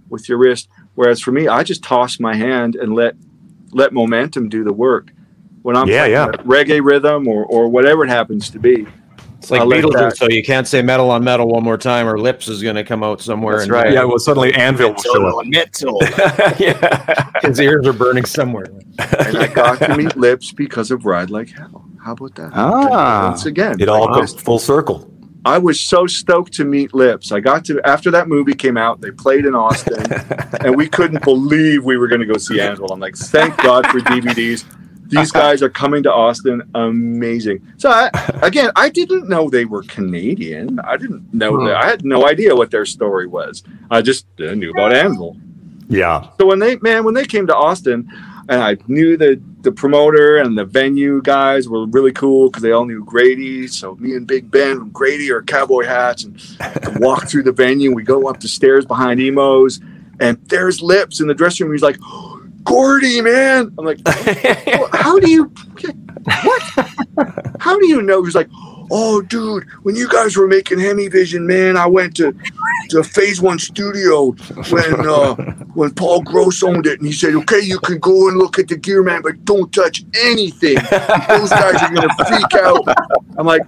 with 0.09 0.29
your 0.29 0.39
wrist. 0.39 0.69
Whereas 0.95 1.21
for 1.21 1.33
me, 1.33 1.49
I 1.49 1.63
just 1.63 1.83
toss 1.83 2.21
my 2.21 2.35
hand 2.35 2.77
and 2.77 2.95
let 2.95 3.15
let 3.73 3.93
momentum 3.93 4.49
do 4.49 4.65
the 4.65 4.73
work. 4.73 5.13
When 5.63 5.77
I'm 5.77 5.89
Yeah, 5.89 6.01
playing 6.01 6.13
yeah. 6.13 6.27
reggae 6.45 6.85
rhythm 6.85 7.29
or 7.29 7.45
or 7.45 7.69
whatever 7.69 8.05
it 8.05 8.11
happens 8.11 8.51
to 8.51 8.59
be, 8.59 8.87
It's 9.43 9.51
like 9.51 9.61
I'll 9.61 9.67
Beetlejuice, 9.67 10.19
so 10.19 10.29
you 10.29 10.45
can't 10.45 10.69
say 10.69 10.83
metal 10.83 11.11
on 11.11 11.25
metal 11.25 11.49
one 11.49 11.65
more 11.65 11.77
time, 11.77 12.07
or 12.07 12.17
lips 12.17 12.47
is 12.47 12.63
going 12.63 12.77
to 12.77 12.85
come 12.85 13.03
out 13.03 13.21
somewhere. 13.21 13.57
That's 13.57 13.65
and 13.65 13.73
right. 13.73 13.93
Yeah, 13.93 14.05
well, 14.05 14.21
suddenly 14.21 14.55
Anvil 14.55 14.91
will 14.91 15.03
show 15.03 15.41
up. 15.41 15.47
Mental. 15.47 15.99
yeah. 16.61 17.29
his 17.43 17.59
ears 17.59 17.85
are 17.89 17.93
burning 17.93 18.25
somewhere. 18.25 18.67
and 18.67 19.37
I 19.37 19.49
got 19.49 19.81
to 19.81 19.97
meet 19.97 20.17
Lips 20.17 20.53
because 20.53 20.93
of 20.93 21.05
Ride 21.07 21.31
Like 21.31 21.51
Hell. 21.51 21.85
How 22.01 22.13
about 22.13 22.37
that? 22.37 22.53
Ah. 22.55 23.31
Once 23.31 23.45
again, 23.47 23.81
It 23.81 23.89
all 23.89 24.15
I 24.15 24.19
comes 24.19 24.33
full 24.41 24.61
circle. 24.61 25.13
I 25.45 25.59
was 25.59 25.81
so 25.81 26.07
stoked 26.07 26.53
to 26.55 26.65
meet 26.65 26.95
Lips. 26.95 27.33
I 27.33 27.41
got 27.41 27.65
to 27.65 27.81
after 27.85 28.13
that 28.13 28.29
movie 28.29 28.55
came 28.55 28.77
out. 28.77 29.01
They 29.01 29.11
played 29.11 29.45
in 29.45 29.57
Austin, 29.57 30.05
and 30.61 30.77
we 30.77 30.89
couldn't 30.89 31.25
believe 31.25 31.85
we 31.85 31.97
were 31.97 32.07
going 32.07 32.21
to 32.21 32.27
go 32.27 32.39
see 32.39 32.61
Anvil. 32.61 32.93
I'm 32.93 33.01
like, 33.01 33.17
thank 33.17 33.57
God 33.57 33.89
for 33.89 33.99
DVDs. 33.99 34.65
These 35.13 35.31
guys 35.43 35.63
are 35.63 35.71
coming 35.71 36.03
to 36.03 36.13
Austin. 36.13 36.63
Amazing. 36.75 37.67
So 37.77 37.91
I, 37.91 38.11
again, 38.43 38.73
I 38.75 38.89
didn't 38.89 39.29
know 39.29 39.49
they 39.49 39.65
were 39.65 39.83
Canadian. 39.85 40.81
I 40.81 40.97
didn't 40.97 41.33
know 41.33 41.65
that. 41.67 41.77
I 41.77 41.87
had 41.87 42.05
no 42.05 42.27
idea 42.27 42.57
what 42.57 42.71
their 42.71 42.87
story 42.87 43.27
was. 43.27 43.63
I 43.91 44.03
just 44.03 44.27
uh, 44.41 44.55
knew 44.55 44.71
about 44.71 44.93
Anvil. 44.93 45.37
Yeah. 45.89 46.29
So 46.41 46.47
when 46.47 46.59
they 46.59 46.77
man, 46.77 47.05
when 47.05 47.15
they 47.15 47.27
came 47.27 47.47
to 47.47 47.55
Austin, 47.55 48.11
and 48.49 48.63
I 48.63 48.77
knew 48.87 49.17
the 49.17 49.41
the 49.61 49.71
promoter 49.71 50.39
and 50.39 50.59
the 50.59 50.65
venue 50.65 51.23
guys 51.23 51.69
were 51.69 51.87
really 51.87 52.13
cool 52.13 52.49
because 52.49 52.63
they 52.63 52.73
all 52.73 52.85
knew 52.85 53.05
Grady. 53.05 53.69
So 53.69 53.95
me 53.97 54.17
and 54.17 54.27
Big 54.27 54.51
Ben 54.51 54.79
from 54.79 54.91
Grady 54.91 55.31
are 55.31 55.43
cowboy 55.43 55.85
hats 55.85 56.25
and 56.25 56.41
walk 57.01 57.29
through 57.29 57.45
the 57.45 57.53
venue. 57.53 57.95
We 57.95 58.03
go 58.03 58.29
up 58.29 58.41
the 58.41 58.49
stairs 58.49 58.85
behind 58.85 59.21
Emo's, 59.21 59.81
and 60.19 60.39
there's 60.49 60.83
Lips 60.83 61.21
in 61.21 61.29
the 61.29 61.35
dressing 61.35 61.67
room. 61.67 61.75
He's 61.75 61.83
like, 61.83 61.99
"Gordie, 62.65 63.21
man!" 63.21 63.73
I'm 63.79 63.85
like, 63.85 63.99
"Well, 64.67 64.89
"How 64.93 65.19
do 65.19 65.31
you 65.31 65.53
what? 66.45 66.63
How 67.61 67.79
do 67.79 67.87
you 67.87 68.03
know?" 68.03 68.25
He's 68.25 68.35
like. 68.35 68.49
Oh, 68.95 69.23
dude! 69.23 69.65
When 69.85 69.97
you 69.97 70.07
guys 70.07 70.37
were 70.37 70.47
making 70.47 70.79
Hemi 70.79 71.09
Vision, 71.09 71.47
man, 71.47 71.79
I 71.79 71.87
went 71.87 72.15
to 72.17 72.35
to 72.91 73.03
Phase 73.03 73.41
One 73.41 73.59
Studio 73.59 74.33
when 74.69 75.09
uh, 75.09 75.35
when 75.75 75.95
Paul 75.95 76.21
Gross 76.21 76.63
owned 76.63 76.87
it, 76.87 76.99
and 76.99 77.07
he 77.07 77.13
said, 77.13 77.35
"Okay, 77.35 77.61
you 77.61 77.79
can 77.79 77.99
go 78.01 78.29
and 78.29 78.37
look 78.37 78.59
at 78.59 78.69
the 78.69 78.77
gear, 78.77 79.03
man, 79.03 79.23
but 79.23 79.47
don't 79.47 79.73
touch 79.73 80.05
anything. 80.15 80.75
Those 80.75 81.49
guys 81.49 81.83
are 81.83 81.95
gonna 81.95 82.15
freak 82.27 82.55
out." 82.63 82.85
I'm 83.39 83.47
like, 83.47 83.63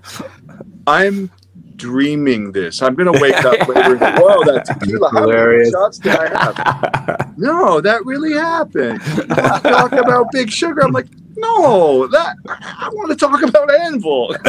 I'm 0.86 1.30
dreaming 1.76 2.52
this. 2.52 2.82
I'm 2.82 2.94
gonna 2.94 3.12
wake 3.20 3.44
up 3.44 3.66
later 3.68 3.92
and 3.92 4.00
go, 4.00 4.12
"Whoa, 4.20 4.44
that 4.44 4.64
tequila! 4.64 5.10
How 5.10 5.20
many 5.26 5.32
Hilarious. 5.32 5.70
shots 5.70 5.98
did 5.98 6.16
I 6.16 6.28
have?" 6.28 7.34
No, 7.36 7.80
that 7.80 8.04
really 8.06 8.32
happened. 8.32 9.00
You 9.06 9.16
want 9.26 9.62
to 9.64 9.68
talk 9.70 9.92
about 9.92 10.26
Big 10.30 10.50
Sugar? 10.50 10.82
I'm 10.84 10.92
like, 10.92 11.06
no, 11.36 12.06
that 12.06 12.36
I 12.46 12.88
want 12.92 13.10
to 13.10 13.16
talk 13.16 13.42
about 13.42 13.68
Anvil. 13.80 14.36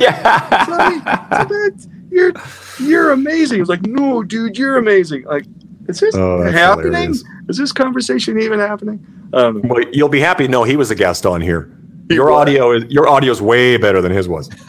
yeah. 0.00 0.64
Sonny, 0.64 0.98
that- 1.00 1.86
you're 2.10 2.32
you're 2.80 3.10
amazing. 3.12 3.56
He 3.56 3.60
was 3.60 3.68
like, 3.68 3.82
no, 3.82 4.22
dude, 4.22 4.56
you're 4.58 4.76
amazing. 4.78 5.24
Like, 5.24 5.44
is 5.88 6.00
this 6.00 6.14
Oh, 6.14 6.42
happening? 6.42 6.92
hilarious. 6.92 7.24
Is 7.48 7.58
this 7.58 7.72
conversation 7.72 8.40
even 8.40 8.58
happening? 8.58 9.04
Um, 9.34 9.60
Well, 9.64 9.84
you'll 9.92 10.08
be 10.10 10.20
happy 10.20 10.46
No, 10.48 10.64
he 10.64 10.76
was 10.76 10.90
a 10.90 10.94
guest 10.94 11.24
on 11.26 11.40
here. 11.42 11.70
He 12.12 12.16
Your 12.22 12.30
audio 12.30 12.72
is 12.72 12.84
your 12.90 13.08
audio 13.08 13.32
is 13.32 13.40
way 13.40 13.78
better 13.78 14.02
than 14.02 14.12
his 14.12 14.28
was. 14.28 14.48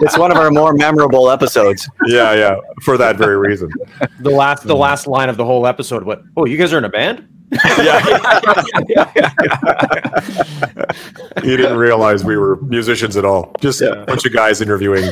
It's 0.00 0.18
one 0.18 0.30
of 0.30 0.36
our 0.36 0.50
more 0.50 0.72
memorable 0.74 1.30
episodes. 1.30 1.88
yeah, 2.06 2.32
yeah. 2.34 2.56
For 2.82 2.96
that 2.98 3.16
very 3.16 3.36
reason. 3.36 3.70
The 4.20 4.30
last, 4.30 4.64
the 4.64 4.76
last 4.76 5.06
line 5.06 5.28
of 5.28 5.36
the 5.36 5.44
whole 5.44 5.66
episode. 5.66 6.02
What? 6.04 6.22
Oh, 6.36 6.44
you 6.46 6.56
guys 6.56 6.72
are 6.72 6.78
in 6.78 6.84
a 6.84 6.88
band? 6.88 7.26
Yeah. 7.78 8.00
He 11.42 11.56
didn't 11.56 11.76
realize 11.78 12.24
we 12.24 12.36
were 12.36 12.56
musicians 12.62 13.16
at 13.16 13.24
all. 13.24 13.52
Just 13.60 13.80
a 13.80 14.04
bunch 14.06 14.26
of 14.26 14.32
guys 14.32 14.60
interviewing 14.60 15.10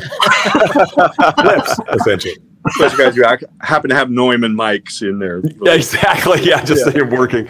clips, 1.38 1.78
essentially. 1.92 2.36
those 2.78 2.94
guys 2.96 3.14
who 3.14 3.22
happen 3.60 3.88
to 3.90 3.96
have 3.96 4.10
Neumann 4.10 4.54
mics 4.54 5.00
in 5.02 5.18
there. 5.18 5.40
Yeah, 5.62 5.74
exactly. 5.74 6.42
Yeah, 6.42 6.64
just 6.64 6.86
him 6.88 7.10
working. 7.10 7.48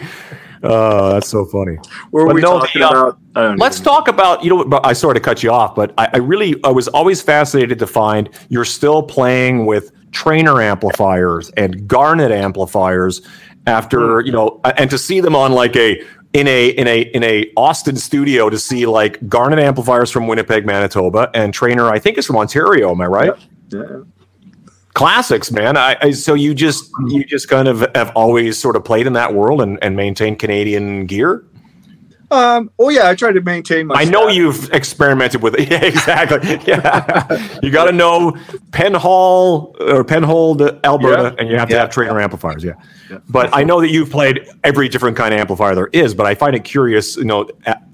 Oh, 0.63 1.13
that's 1.13 1.29
so 1.29 1.45
funny. 1.45 1.75
What 2.11 2.21
were 2.21 2.25
But 2.27 2.35
we 2.35 2.41
no, 2.41 2.59
talking 2.59 2.81
the, 2.81 2.87
uh, 2.87 3.11
about? 3.35 3.59
Let's 3.59 3.77
even- 3.77 3.85
talk 3.85 4.07
about 4.07 4.43
you 4.43 4.49
know. 4.49 4.79
I 4.83 4.93
sort 4.93 5.17
of 5.17 5.23
cut 5.23 5.43
you 5.43 5.51
off, 5.51 5.75
but 5.75 5.93
I, 5.97 6.09
I 6.13 6.17
really 6.17 6.55
I 6.63 6.69
was 6.69 6.87
always 6.87 7.21
fascinated 7.21 7.77
to 7.79 7.87
find 7.87 8.29
you're 8.49 8.65
still 8.65 9.03
playing 9.03 9.65
with 9.65 9.91
Traynor 10.11 10.61
amplifiers 10.61 11.49
and 11.57 11.87
Garnet 11.87 12.31
amplifiers 12.31 13.21
after 13.67 14.21
you 14.21 14.31
know, 14.31 14.59
and 14.77 14.89
to 14.89 14.97
see 14.97 15.19
them 15.19 15.35
on 15.35 15.51
like 15.51 15.75
a 15.75 16.01
in 16.33 16.47
a 16.47 16.69
in 16.69 16.87
a 16.87 17.01
in 17.13 17.23
a 17.23 17.51
Austin 17.55 17.95
studio 17.95 18.49
to 18.49 18.57
see 18.57 18.85
like 18.85 19.27
Garnet 19.27 19.59
amplifiers 19.59 20.09
from 20.09 20.27
Winnipeg, 20.27 20.65
Manitoba, 20.65 21.29
and 21.33 21.53
Traynor 21.53 21.87
I 21.89 21.99
think 21.99 22.17
is 22.17 22.25
from 22.25 22.37
Ontario. 22.37 22.91
Am 22.91 23.01
I 23.01 23.05
right? 23.05 23.33
Yeah. 23.69 23.83
Classics, 24.97 25.51
man. 25.51 25.77
I, 25.77 25.95
I 26.01 26.11
so 26.11 26.33
you 26.33 26.53
just 26.53 26.89
you 27.07 27.23
just 27.23 27.47
kind 27.49 27.67
of 27.67 27.85
have 27.95 28.11
always 28.15 28.57
sort 28.57 28.75
of 28.75 28.83
played 28.83 29.07
in 29.07 29.13
that 29.13 29.33
world 29.33 29.61
and 29.61 29.77
and 29.83 29.95
maintained 29.95 30.39
Canadian 30.39 31.05
gear. 31.05 31.43
Um, 32.29 32.71
oh 32.77 32.89
yeah, 32.89 33.07
I 33.07 33.15
try 33.15 33.31
to 33.31 33.39
maintain 33.39 33.87
my. 33.87 33.95
I 33.95 34.03
know 34.03 34.27
you've 34.27 34.73
experimented 34.73 35.41
with 35.41 35.55
it. 35.57 35.69
Yeah, 35.71 35.83
exactly. 35.85 36.59
Yeah, 36.67 37.57
you 37.63 37.69
got 37.71 37.85
to 37.85 37.93
know 37.93 38.31
Penhall 38.71 39.73
or 39.79 40.03
Penhold, 40.03 40.83
Alberta, 40.83 41.23
Yeah. 41.23 41.35
and 41.39 41.49
you 41.49 41.57
have 41.57 41.69
to 41.69 41.75
Yeah. 41.75 41.81
have 41.81 41.89
Traynor 41.89 42.19
amplifiers. 42.19 42.63
Yeah. 42.65 42.73
Yeah. 43.09 43.19
but 43.29 43.49
I 43.53 43.63
know 43.63 43.79
that 43.79 43.89
you've 43.91 44.09
played 44.09 44.45
every 44.65 44.89
different 44.89 45.15
kind 45.15 45.33
of 45.33 45.39
amplifier 45.39 45.73
there 45.75 45.87
is. 45.93 46.13
But 46.13 46.25
I 46.25 46.35
find 46.35 46.53
it 46.55 46.65
curious, 46.65 47.15
you 47.15 47.23
know, 47.23 47.49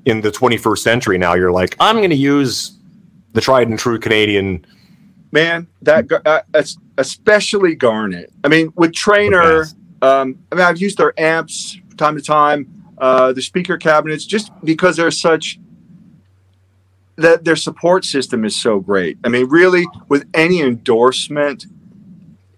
in 0.05 0.21
the 0.21 0.31
21st 0.31 0.79
century 0.79 1.19
now, 1.19 1.35
you're 1.35 1.51
like, 1.51 1.75
I'm 1.79 1.97
going 1.97 2.09
to 2.09 2.15
use 2.15 2.75
the 3.33 3.41
tried 3.41 3.67
and 3.67 3.77
true 3.77 3.99
Canadian. 3.99 4.65
man 5.31 5.67
that 5.83 6.05
uh, 6.25 6.41
es- 6.55 6.77
especially 6.97 7.75
garnet. 7.75 8.31
I 8.43 8.47
mean 8.47 8.71
with 8.75 8.93
Traynor 8.93 9.65
um, 10.03 10.37
i 10.51 10.55
mean 10.55 10.65
i've 10.65 10.81
used 10.81 10.97
their 10.97 11.17
amps 11.19 11.77
from 11.87 11.97
time 11.97 12.15
to 12.15 12.21
time 12.21 12.83
uh, 12.99 13.33
the 13.33 13.41
speaker 13.41 13.77
cabinets 13.77 14.25
just 14.25 14.51
because 14.63 14.95
they're 14.95 15.11
such 15.11 15.59
that 17.15 17.43
their 17.43 17.55
support 17.55 18.05
system 18.05 18.45
is 18.45 18.55
so 18.55 18.79
great. 18.79 19.17
I 19.23 19.29
mean 19.29 19.47
really 19.49 19.85
with 20.09 20.25
any 20.33 20.61
endorsement 20.61 21.65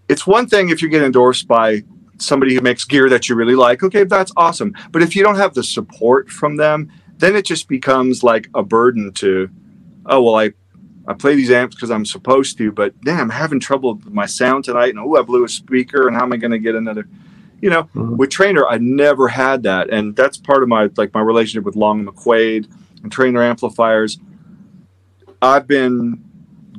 it's 0.10 0.28
one 0.28 0.48
thing 0.48 0.70
if 0.70 0.82
you 0.82 0.90
get 0.90 1.02
endorsed 1.02 1.48
by 1.48 1.84
somebody 2.18 2.54
who 2.54 2.62
makes 2.62 2.86
gear 2.86 3.10
that 3.10 3.28
you 3.30 3.36
really 3.36 3.56
like 3.56 3.84
okay 3.84 4.04
that's 4.04 4.32
awesome. 4.36 4.74
But 4.92 5.02
if 5.02 5.16
you 5.16 5.24
don't 5.24 5.38
have 5.38 5.54
the 5.54 5.64
support 5.64 6.30
from 6.30 6.58
them 6.58 6.92
then 7.18 7.36
it 7.36 7.46
just 7.46 7.68
becomes 7.68 8.24
like 8.24 8.50
a 8.56 8.64
burden 8.64 9.14
to 9.14 9.50
oh 10.08 10.22
well 10.22 10.36
i 10.36 10.52
I 11.08 11.14
play 11.14 11.36
these 11.36 11.51
amps 11.51 11.76
because 11.76 11.91
I'm 11.91 12.06
supposed 12.06 12.58
to, 12.58 12.72
but 12.72 12.99
damn, 13.01 13.20
I'm 13.20 13.30
having 13.30 13.60
trouble 13.60 13.95
with 13.95 14.12
my 14.12 14.26
sound 14.26 14.64
tonight. 14.64 14.89
And 14.89 14.99
oh, 14.99 15.16
I 15.18 15.22
blew 15.22 15.43
a 15.43 15.49
speaker, 15.49 16.08
and 16.08 16.16
how 16.16 16.24
am 16.24 16.34
I 16.34 16.38
going 16.38 16.51
to 16.51 16.60
get 16.60 16.76
another? 16.76 17.08
You 17.62 17.70
know, 17.70 17.84
Mhm. 17.95 18.18
with 18.18 18.30
Traynor, 18.32 18.68
I 18.68 18.78
never 18.80 19.28
had 19.28 19.64
that, 19.64 19.89
and 19.89 20.16
that's 20.16 20.38
part 20.38 20.62
of 20.64 20.70
my 20.70 20.89
like 20.97 21.14
my 21.14 21.22
relationship 21.22 21.64
with 21.66 21.76
Long 21.76 21.99
and 21.99 22.08
McQuade 22.10 22.68
and 23.03 23.12
Traynor 23.12 23.41
amplifiers. 23.43 24.18
I've 25.41 25.68
been 25.68 26.24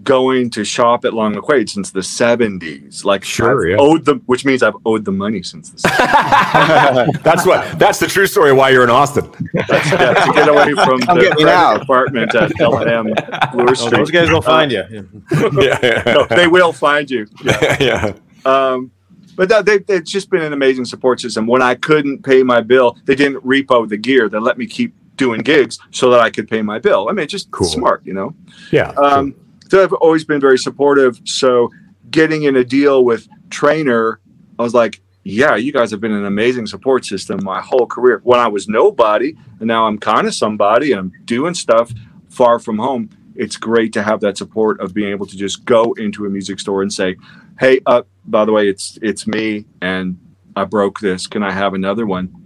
going 0.07 0.49
to 0.51 0.65
shop 0.65 1.05
at 1.05 1.13
Long 1.13 1.35
and 1.35 1.43
McQuade 1.43 1.69
since 1.69 1.91
the 1.91 2.01
'70s. 2.01 3.05
Like, 3.05 3.25
Sure, 3.25 3.65
I've 3.67 3.71
yeah. 3.73 3.77
owed 3.79 4.05
them, 4.07 4.23
which 4.27 4.45
means 4.47 4.63
I've 4.63 4.77
owed 4.87 5.05
the 5.05 5.13
money 5.13 5.43
since 5.43 5.69
the 5.71 5.79
70s. 5.89 7.23
that's 7.23 7.45
what. 7.45 7.79
That's 7.79 7.99
the 7.99 8.07
true 8.07 8.27
story. 8.27 8.53
Why 8.53 8.71
you're 8.71 8.85
in 8.85 8.91
Austin. 8.91 9.31
yeah, 9.53 9.63
to 9.67 10.33
get 10.33 10.49
away 10.49 10.73
from 10.73 11.01
Come 11.01 11.19
the 11.19 11.25
get 11.25 11.37
me 11.37 11.43
credit 11.45 11.59
now. 11.59 11.77
apartment 11.77 12.35
at 12.35 12.59
L&M 12.61 13.05
Bloor 13.53 13.71
Oh, 13.71 13.75
Street. 13.75 13.91
those 13.99 14.11
guys 14.11 14.31
will 14.31 14.41
find 14.43 14.73
you. 14.73 14.85
yeah, 15.61 16.03
No, 16.07 16.27
they 16.27 16.47
will 16.47 16.73
find 16.73 17.11
you. 17.11 17.27
yeah. 17.45 18.13
Um, 18.45 18.91
but 19.37 19.49
that, 19.51 19.67
they, 19.67 19.81
it's 19.89 20.11
just 20.11 20.31
been 20.31 20.43
an 20.43 20.53
amazing 20.55 20.85
support 20.87 21.21
system. 21.21 21.47
When 21.47 21.61
I 21.61 21.75
couldn't 21.75 22.23
pay 22.25 22.43
my 22.43 22.61
bill, 22.63 22.97
they 23.05 23.15
didn't 23.15 23.45
repo 23.45 23.87
the 23.89 23.97
gear. 23.99 24.29
They 24.31 24.39
let 24.39 24.57
me 24.57 24.67
keep 24.67 24.95
doing 25.17 25.41
gigs 25.41 25.79
so 25.91 26.11
that 26.11 26.21
I 26.21 26.31
could 26.31 26.49
pay 26.49 26.63
my 26.63 26.79
bill. 26.79 27.09
I 27.09 27.13
mean, 27.13 27.25
it's 27.25 27.33
just 27.33 27.51
Cool. 27.51 27.67
smart, 27.67 28.03
you 28.07 28.15
know. 28.15 28.35
yeah. 28.71 28.91
Um, 28.91 29.35
so 29.69 29.83
I've 29.83 29.93
always 29.95 30.25
been 30.25 30.41
very 30.41 30.59
supportive. 30.59 31.21
So 31.25 31.71
getting 32.11 32.45
in 32.45 32.57
a 32.57 32.65
deal 32.65 33.05
with 33.05 33.29
Traynor, 33.51 34.21
I 34.59 34.63
was 34.63 34.75
like, 34.75 35.01
yeah, 35.25 35.57
you 35.57 35.73
guys 35.73 35.91
have 35.91 36.01
been 36.01 36.13
an 36.13 36.25
amazing 36.25 36.67
support 36.67 37.05
system 37.05 37.41
my 37.43 37.61
whole 37.61 37.87
career. 37.87 38.21
When 38.23 38.39
I 38.39 38.47
was 38.47 38.69
nobody, 38.69 39.37
and 39.59 39.67
now 39.67 39.87
I'm 39.87 39.99
kind 39.99 40.27
of 40.27 40.35
somebody, 40.35 40.93
and 40.93 41.01
I'm 41.01 41.13
doing 41.25 41.55
stuff 41.55 41.93
far 42.29 42.61
from 42.61 42.79
home. 42.79 43.11
It's 43.35 43.57
great 43.57 43.93
to 43.95 44.03
have 44.03 44.21
that 44.21 44.39
support 44.39 44.81
of 44.81 44.95
being 44.95 45.11
able 45.11 45.27
to 45.27 45.37
just 45.37 45.65
go 45.65 45.93
into 45.95 46.27
a 46.27 46.31
music 46.31 46.61
store 46.61 46.81
and 46.81 46.93
say, 46.93 47.17
"Hey, 47.59 47.81
uh, 47.87 48.03
by 48.25 48.45
the 48.45 48.53
way, 48.53 48.69
it's 48.69 49.01
it's 49.03 49.27
me, 49.27 49.67
and 49.83 50.17
I 50.55 50.65
broke 50.65 51.01
this. 51.01 51.27
Can 51.27 51.43
I 51.43 51.51
have 51.51 51.75
another 51.75 52.07
one?" 52.07 52.46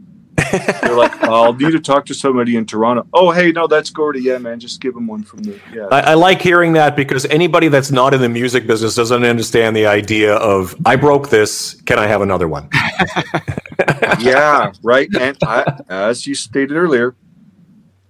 They're 0.82 0.96
like, 0.96 1.22
"I'll 1.22 1.52
need 1.52 1.72
to 1.72 1.80
talk 1.80 2.06
to 2.06 2.14
somebody 2.14 2.56
in 2.56 2.66
Toronto." 2.66 3.06
Oh, 3.12 3.30
hey, 3.30 3.52
no, 3.52 3.66
that's 3.66 3.90
Gordie. 3.90 4.22
Yeah, 4.22 4.38
man, 4.38 4.60
just 4.60 4.80
give 4.80 4.94
him 4.94 5.06
one 5.06 5.22
from 5.22 5.42
the 5.42 5.58
yeah. 5.72 5.86
I, 5.90 6.00
I 6.00 6.14
like 6.14 6.40
hearing 6.40 6.72
that 6.74 6.96
because 6.96 7.24
anybody 7.26 7.68
that's 7.68 7.90
not 7.90 8.14
in 8.14 8.20
the 8.20 8.28
music 8.28 8.66
business 8.66 8.94
doesn't 8.94 9.24
understand 9.24 9.76
the 9.76 9.86
idea 9.86 10.34
of 10.34 10.74
I 10.84 10.96
broke 10.96 11.30
this. 11.30 11.80
Can 11.82 11.98
I 11.98 12.06
have 12.06 12.22
another 12.22 12.48
one? 12.48 12.68
yeah, 14.20 14.72
right. 14.82 15.08
And 15.18 15.36
I, 15.42 15.80
as 15.88 16.26
you 16.26 16.34
stated 16.34 16.76
earlier, 16.76 17.14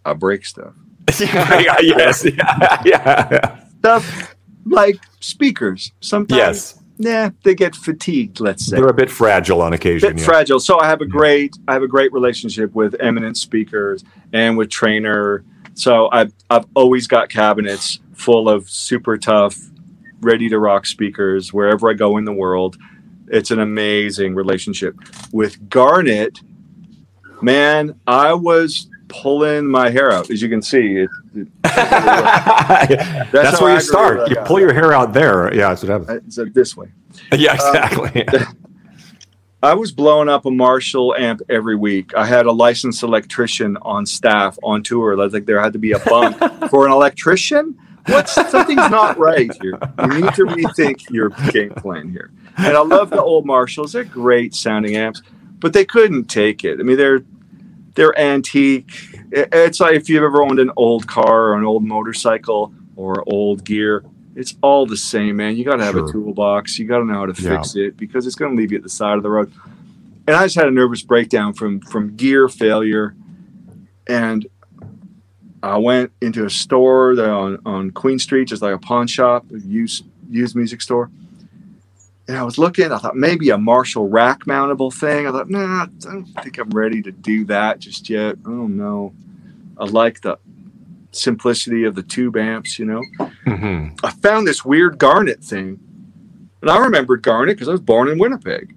I 0.05 0.13
break 0.15 0.45
stuff. 0.45 0.75
yeah, 1.21 1.79
yes, 1.81 2.25
yeah, 2.25 2.83
yeah. 2.85 3.61
Stuff 3.79 4.37
like 4.65 5.01
speakers. 5.21 5.93
Sometimes, 6.01 6.39
yes. 6.39 6.80
Yeah, 7.03 7.31
they 7.45 7.55
get 7.55 7.75
fatigued. 7.75 8.41
Let's 8.41 8.67
say 8.67 8.77
They're 8.77 8.89
a 8.89 8.93
bit 8.93 9.11
fragile 9.11 9.63
on 9.63 9.73
occasion. 9.73 10.11
bit 10.11 10.19
yeah. 10.19 10.25
fragile. 10.25 10.61
So 10.61 10.79
I 10.79 10.87
have 10.87 11.01
a 11.01 11.07
great, 11.07 11.57
I 11.67 11.73
have 11.73 11.83
a 11.83 11.89
great 11.89 12.13
relationship 12.13 12.75
with 12.75 12.95
Eminence 13.01 13.41
speakers 13.41 14.05
and 14.35 14.59
with 14.59 14.69
Traynor. 14.69 15.43
So 15.73 16.11
I've 16.13 16.35
I've 16.51 16.67
always 16.75 17.07
got 17.07 17.31
cabinets 17.31 18.01
full 18.13 18.51
of 18.51 18.69
super 18.69 19.17
tough, 19.17 19.57
ready 20.21 20.51
to 20.51 20.59
rock 20.59 20.85
speakers 20.85 21.55
wherever 21.55 21.89
I 21.89 21.95
go 21.95 22.19
in 22.19 22.27
the 22.27 22.35
world. 22.35 22.77
It's 23.29 23.51
an 23.51 23.61
amazing 23.61 24.35
relationship 24.35 24.95
with 25.33 25.71
Garnet. 25.71 26.41
Man, 27.41 27.99
I 28.07 28.35
was 28.35 28.91
pulling 29.11 29.67
my 29.67 29.91
hair 29.91 30.11
out, 30.11 30.31
as 30.31 30.41
you 30.41 30.49
can 30.49 30.63
see. 30.63 30.97
It, 30.97 31.11
it- 31.35 31.49
that's, 31.63 33.59
how 33.59 33.65
where 33.65 33.75
you 33.75 33.81
start. 33.81 34.31
You 34.31 34.37
pull 34.45 34.59
your 34.59 34.73
hair 34.73 34.93
out 34.93 35.13
there. 35.13 35.53
Yeah, 35.55 35.69
that's 35.69 35.83
what 35.83 35.91
happens. 35.91 36.27
it's 36.27 36.39
uh, 36.39 36.47
this 36.55 36.77
way. 36.77 36.89
Yeah, 37.37 37.55
exactly. 37.55 38.25
I 39.63 39.75
was 39.75 39.93
blowing 39.93 40.29
up 40.29 40.47
a 40.47 40.51
Marshall 40.51 41.15
amp 41.19 41.43
every 41.51 41.77
week. 41.77 42.15
I 42.15 42.25
had 42.25 42.47
a 42.47 42.53
licensed 42.53 43.03
electrician 43.03 43.77
on 43.83 44.07
staff 44.07 44.59
on 44.63 44.83
tour. 44.83 45.17
Like 45.17 45.45
there 45.45 45.61
had 45.61 45.75
to 45.75 45.79
be 45.79 45.93
a 45.93 45.99
bump 45.99 46.39
for 46.71 46.87
an 46.87 46.93
electrician. 46.93 47.77
What's 48.07 48.33
something's 48.33 48.91
not 48.91 49.19
right 49.19 49.53
here? 49.61 49.79
You 49.99 50.21
need 50.21 50.35
to 50.35 50.47
rethink 50.47 51.11
your 51.11 51.29
game 51.51 51.71
plan 51.75 52.11
here. 52.11 52.31
And 52.57 52.75
I 52.77 52.81
love 52.81 53.11
the 53.11 53.23
old 53.23 53.45
Marshalls. 53.45 53.93
They're 53.93 54.05
great 54.05 54.55
sounding 54.55 54.97
amps, 54.97 55.21
but 55.59 55.75
they 55.75 55.85
couldn't 55.85 56.25
take 56.25 56.65
it. 56.65 56.81
I 56.81 56.83
mean, 56.83 56.97
they're 56.97 57.21
they're 58.01 58.19
antique. 58.19 58.91
It's 59.31 59.79
like 59.79 59.95
if 59.95 60.09
you've 60.09 60.23
ever 60.23 60.43
owned 60.43 60.59
an 60.59 60.71
old 60.75 61.07
car 61.07 61.49
or 61.51 61.59
an 61.59 61.65
old 61.65 61.85
motorcycle 61.85 62.73
or 62.97 63.23
old 63.27 63.63
gear. 63.63 64.03
It's 64.35 64.55
all 64.63 64.87
the 64.87 64.97
same, 64.97 65.37
man. 65.37 65.55
You 65.57 65.65
got 65.67 65.77
to 65.77 65.85
have 65.85 65.93
Sure. 65.95 66.09
a 66.09 66.13
toolbox. 66.13 66.79
You 66.79 66.87
got 66.87 67.01
to 67.01 67.05
know 67.05 67.13
how 67.13 67.27
to 67.27 67.43
Yeah. 67.43 67.57
fix 67.57 67.77
it 67.77 67.99
because 67.99 68.27
it's 68.27 68.37
going 68.37 68.53
to 68.53 68.57
leave 68.57 68.73
you 68.73 68.79
at 68.79 68.83
the 68.85 68.89
side 68.89 69.19
of 69.19 69.23
the 69.23 69.29
road. 69.29 69.53
And 70.27 70.35
I 70.35 70.45
just 70.45 70.55
had 70.55 70.67
a 70.67 70.71
nervous 70.71 71.03
breakdown 71.03 71.53
from 71.53 71.81
from 71.81 72.17
gear 72.17 72.49
failure, 72.49 73.15
and 74.07 74.47
I 75.63 75.77
went 75.77 76.13
into 76.23 76.47
a 76.47 76.51
store 76.51 77.21
on 77.21 77.59
on 77.67 77.91
Queen 77.91 78.19
Street, 78.19 78.47
just 78.49 78.63
like 78.63 78.75
a 78.75 78.79
pawn 78.79 79.09
shop, 79.09 79.45
a 79.55 79.59
used 79.59 80.05
used 80.31 80.57
music 80.57 80.81
store. 80.81 81.11
And 82.31 82.39
I 82.39 82.45
was 82.45 82.59
looking. 82.59 82.93
I 82.93 82.99
thought 82.99 83.17
maybe 83.17 83.51
a 83.51 83.59
Marshall 83.59 84.09
rack 84.09 84.45
mountable 84.45 84.95
thing. 84.95 85.27
I 85.27 85.33
thought, 85.33 85.51
nah, 85.51 85.83
I 85.83 85.87
don't 86.01 86.27
think 86.45 86.59
I'm 86.59 86.71
ready 86.71 87.03
to 87.03 87.11
do 87.11 87.45
that 87.47 87.81
just 87.81 88.09
yet. 88.09 88.37
I 88.47 88.49
don't 88.49 88.77
know. 88.77 89.13
I 89.77 89.87
like 89.87 90.21
the 90.21 90.39
simplicity 91.11 91.83
of 91.83 91.97
the 91.97 92.05
tube 92.05 92.37
amps, 92.37 92.79
you 92.79 92.85
know. 92.85 93.03
Mhm. 93.47 93.99
I 94.05 94.11
found 94.13 94.47
this 94.47 94.65
weird 94.65 94.97
Garnet 94.97 95.43
thing, 95.43 95.81
and 96.63 96.71
I 96.71 96.79
remembered 96.79 97.23
Garnet 97.23 97.57
because 97.57 97.67
I 97.67 97.73
was 97.73 97.81
born 97.81 98.07
in 98.09 98.17
Winnipeg. 98.17 98.77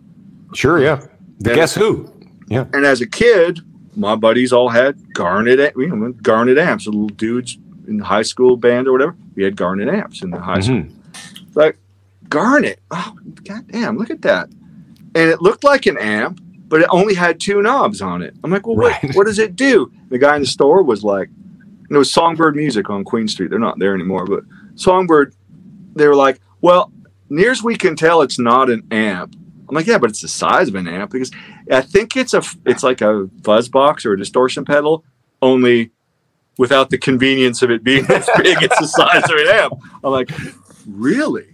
Sure, 0.56 0.80
yeah. 0.82 1.06
Yeah. 1.38 1.54
Guess 1.54 1.76
Who? 1.76 2.12
Yeah. 2.48 2.66
And 2.74 2.86
as 2.88 3.02
a 3.02 3.08
kid, 3.08 3.60
my 3.96 4.16
buddies 4.16 4.52
all 4.52 4.70
had 4.70 5.14
Garnet, 5.14 5.74
you 5.78 5.96
know, 5.96 6.12
Garnet 6.24 6.58
amps. 6.58 6.86
The 6.86 6.92
little 6.92 7.08
dudes 7.08 7.60
in 7.88 8.00
high 8.00 8.24
school 8.24 8.58
band 8.58 8.88
or 8.88 8.94
whatever, 8.94 9.16
we 9.36 9.44
had 9.44 9.56
Garnet 9.56 9.90
amps 9.90 10.24
in 10.24 10.32
the 10.32 10.40
high 10.40 10.60
school. 10.62 10.78
Mhm. 10.78 10.92
Like 11.54 11.78
Garnet, 12.34 12.80
oh 12.92 13.16
goddamn, 13.44 13.98
look 13.98 14.10
at 14.10 14.22
that! 14.24 14.50
And 15.16 15.30
it 15.30 15.42
looked 15.42 15.64
like 15.64 15.86
an 15.86 15.98
amp, 15.98 16.42
but 16.68 16.82
it 16.82 16.88
only 16.90 17.14
had 17.14 17.40
two 17.40 17.62
knobs 17.62 18.02
on 18.02 18.22
it. 18.22 18.36
I'm 18.44 18.52
like, 18.52 18.66
well, 18.66 18.76
Right. 18.76 19.02
what, 19.04 19.16
what 19.16 19.28
does 19.28 19.40
it 19.40 19.56
do? 19.56 19.92
The 20.10 20.18
guy 20.18 20.36
in 20.36 20.42
the 20.42 20.48
store 20.48 20.82
was 20.84 21.04
like, 21.04 21.30
it 21.90 21.96
was 21.96 22.12
Songbird 22.12 22.56
Music 22.56 22.90
on 22.90 23.04
Queen 23.04 23.28
Street. 23.28 23.50
They're 23.52 23.60
not 23.60 23.78
there 23.78 23.94
anymore, 23.94 24.26
but 24.26 24.44
Songbird, 24.76 25.36
they 25.96 26.08
were 26.08 26.16
like, 26.16 26.40
well, 26.62 26.92
near 27.30 27.52
as 27.52 27.62
we 27.62 27.76
can 27.76 27.96
tell, 27.96 28.22
it's 28.24 28.40
not 28.40 28.70
an 28.72 28.82
amp. 28.90 29.36
I'm 29.70 29.76
like, 29.76 29.86
yeah, 29.86 30.00
but 30.00 30.10
it's 30.10 30.22
the 30.22 30.28
size 30.28 30.68
of 30.68 30.76
an 30.76 30.88
amp 30.88 31.12
because 31.12 31.32
I 31.72 31.82
think 31.82 32.18
it's 32.18 32.34
a, 32.34 32.42
it's 32.66 32.82
like 32.84 33.02
a 33.02 33.30
fuzz 33.44 33.70
box 33.70 34.06
or 34.06 34.14
a 34.14 34.18
distortion 34.18 34.66
pedal, 34.66 35.06
only 35.42 35.92
without 36.58 36.90
the 36.90 36.98
convenience 36.98 37.62
of 37.62 37.70
it 37.70 37.84
being 37.84 38.06
as 38.10 38.28
big. 38.38 38.62
It's 38.64 38.80
the 38.80 38.88
size 38.88 39.24
of 39.24 39.38
an 39.38 39.48
amp. 39.48 39.74
I'm 40.04 40.12
like, 40.12 40.32
really? 40.88 41.53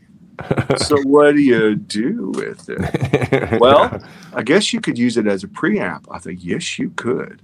So 0.77 1.01
what 1.03 1.33
do 1.33 1.41
you 1.41 1.75
do 1.75 2.31
with 2.35 2.69
it? 2.69 2.79
Well, 3.59 4.01
I 4.33 4.43
guess 4.43 4.71
you 4.71 4.79
could 4.79 4.97
use 4.97 5.17
it 5.17 5.27
as 5.27 5.43
a 5.43 5.47
preamp. 5.47 6.05
I 6.11 6.19
think 6.19 6.43
yes, 6.43 6.79
you 6.79 6.91
could. 6.91 7.41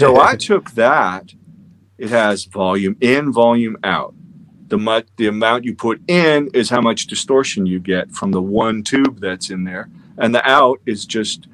so 0.00 0.20
I 0.20 0.36
took 0.38 0.72
that. 0.72 1.34
It 1.98 2.10
has 2.10 2.44
volume 2.44 2.96
in, 3.00 3.32
volume 3.32 3.76
out. 3.84 4.14
The 4.68 4.78
much 4.78 5.06
the 5.16 5.28
amount 5.28 5.64
you 5.64 5.74
put 5.74 6.00
in 6.08 6.50
is 6.52 6.68
how 6.68 6.80
much 6.80 7.06
distortion 7.06 7.66
you 7.66 7.78
get 7.78 8.10
from 8.10 8.32
the 8.32 8.42
one 8.42 8.82
tube 8.82 9.20
that's 9.20 9.50
in 9.50 9.64
there, 9.64 9.88
and 10.18 10.34
the 10.34 10.46
out 10.48 10.80
is 10.86 11.06
just 11.06 11.46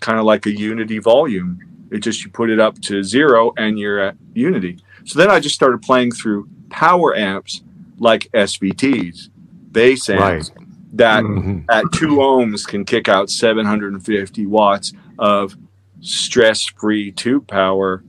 kind 0.00 0.18
of 0.18 0.24
like 0.24 0.46
a 0.46 0.52
unity 0.52 0.98
volume. 0.98 1.58
It 1.90 1.98
just 2.00 2.24
you 2.24 2.30
put 2.30 2.50
it 2.50 2.60
up 2.60 2.80
to 2.82 3.02
zero 3.02 3.52
and 3.56 3.78
you're 3.78 4.00
at 4.00 4.16
unity. 4.34 4.78
So 5.04 5.18
then 5.18 5.30
I 5.30 5.40
just 5.40 5.54
started 5.54 5.82
playing 5.82 6.12
through 6.12 6.48
power 6.70 7.14
amps 7.16 7.62
like 7.98 8.28
SVTs, 8.32 9.28
bass 9.72 10.08
amps 10.10 10.50
that 10.94 11.24
Mhm. 11.24 11.64
at 11.70 11.84
two 11.92 12.16
ohms 12.16 12.66
can 12.66 12.84
kick 12.84 13.08
out 13.08 13.30
750 13.30 14.46
watts 14.46 14.92
of 15.18 15.56
stress-free 16.00 17.12
tube 17.12 17.46
power. 17.46 18.02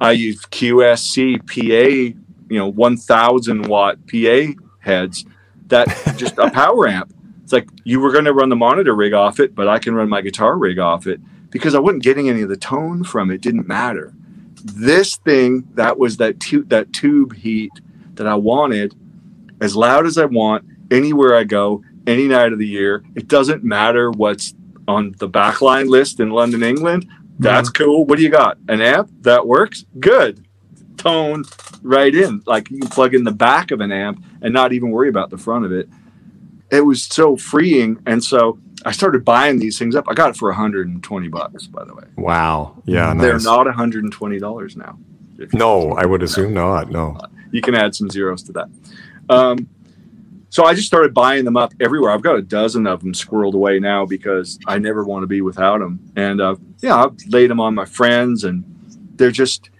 I 0.00 0.12
use 0.12 0.40
QSC 0.50 1.38
PA, 1.46 2.14
you 2.50 2.58
know, 2.58 2.68
1000 2.70 3.66
watt 3.66 3.98
PA 4.10 4.54
heads. 4.80 5.24
That 5.68 5.86
just 6.16 6.38
a 6.38 6.50
power 6.50 6.88
amp. 6.88 7.12
It's 7.42 7.52
like 7.52 7.68
you 7.84 8.00
were 8.00 8.12
going 8.12 8.24
to 8.24 8.32
run 8.32 8.48
the 8.48 8.56
monitor 8.56 8.94
rig 8.94 9.12
off 9.12 9.38
it, 9.40 9.54
but 9.54 9.68
I 9.68 9.78
can 9.78 9.94
run 9.94 10.08
my 10.08 10.20
guitar 10.22 10.56
rig 10.56 10.78
off 10.78 11.06
it 11.06 11.20
because 11.50 11.74
I 11.74 11.78
wasn't 11.78 12.02
getting 12.02 12.28
any 12.28 12.42
of 12.42 12.48
the 12.48 12.56
tone 12.56 13.04
from 13.04 13.30
it. 13.30 13.40
Didn't 13.40 13.68
matter. 13.68 14.12
This 14.64 15.16
thing 15.16 15.64
that 15.74 15.98
was 15.98 16.16
that 16.18 16.40
tu- 16.40 16.64
that 16.68 16.92
tube 16.92 17.34
heat 17.34 17.72
that 18.14 18.26
I 18.26 18.34
wanted, 18.34 18.94
as 19.60 19.76
loud 19.76 20.06
as 20.06 20.16
I 20.16 20.24
want, 20.24 20.64
anywhere 20.90 21.36
I 21.36 21.44
go, 21.44 21.82
any 22.06 22.28
night 22.28 22.52
of 22.52 22.58
the 22.58 22.66
year. 22.66 23.04
It 23.14 23.28
doesn't 23.28 23.64
matter 23.64 24.10
what's 24.10 24.54
on 24.86 25.14
the 25.18 25.28
backline 25.28 25.88
list 25.88 26.20
in 26.20 26.30
London, 26.30 26.62
England. 26.62 27.08
That's 27.38 27.68
cool. 27.70 28.04
What 28.04 28.18
do 28.18 28.22
you 28.22 28.30
got? 28.30 28.58
An 28.68 28.80
amp 28.80 29.10
that 29.22 29.46
works? 29.46 29.84
Good. 29.98 30.46
Tone 30.96 31.44
right 31.82 32.14
in. 32.14 32.42
Like 32.46 32.70
you 32.70 32.78
can 32.80 32.88
plug 32.88 33.14
in 33.14 33.24
the 33.24 33.32
back 33.32 33.70
of 33.70 33.80
an 33.80 33.90
amp 33.90 34.24
and 34.40 34.54
not 34.54 34.72
even 34.72 34.90
worry 34.90 35.08
about 35.08 35.30
the 35.30 35.38
front 35.38 35.64
of 35.64 35.72
it. 35.72 35.88
It 36.70 36.82
was 36.82 37.02
so 37.02 37.36
freeing. 37.36 38.00
And 38.06 38.22
so 38.22 38.58
I 38.84 38.92
started 38.92 39.24
buying 39.24 39.58
these 39.58 39.78
things 39.78 39.96
up. 39.96 40.04
I 40.08 40.14
got 40.14 40.30
it 40.30 40.36
for 40.36 40.48
120 40.48 41.28
bucks, 41.28 41.66
by 41.66 41.84
the 41.84 41.94
way. 41.94 42.04
Wow. 42.16 42.82
Yeah. 42.86 43.14
They're 43.14 43.38
not 43.40 43.66
$120 43.66 44.76
now. 44.76 44.98
No, 45.52 45.92
I 45.92 46.06
would 46.06 46.22
assume 46.22 46.54
not. 46.54 46.90
No. 46.90 47.18
you 47.50 47.60
can 47.60 47.74
add 47.74 47.94
some 47.94 48.08
zeros 48.08 48.42
to 48.44 48.52
that. 48.52 48.68
Um, 49.28 49.68
so 50.54 50.64
I 50.64 50.72
just 50.72 50.86
started 50.86 51.12
buying 51.12 51.44
them 51.44 51.56
up 51.56 51.74
everywhere. 51.80 52.12
I've 52.12 52.22
got 52.22 52.36
a 52.36 52.42
dozen 52.42 52.86
of 52.86 53.00
them 53.00 53.12
squirreled 53.12 53.54
away 53.54 53.80
now 53.80 54.06
because 54.06 54.56
I 54.68 54.78
never 54.78 55.02
want 55.02 55.24
to 55.24 55.26
be 55.26 55.40
without 55.40 55.78
them. 55.80 55.98
And 56.14 56.40
uh, 56.40 56.54
yeah, 56.80 56.94
I've 57.02 57.16
laid 57.28 57.50
them 57.50 57.58
on 57.58 57.74
my 57.74 57.84
friends, 57.84 58.44
and 58.44 58.62
they're 59.16 59.32
just. 59.32 59.70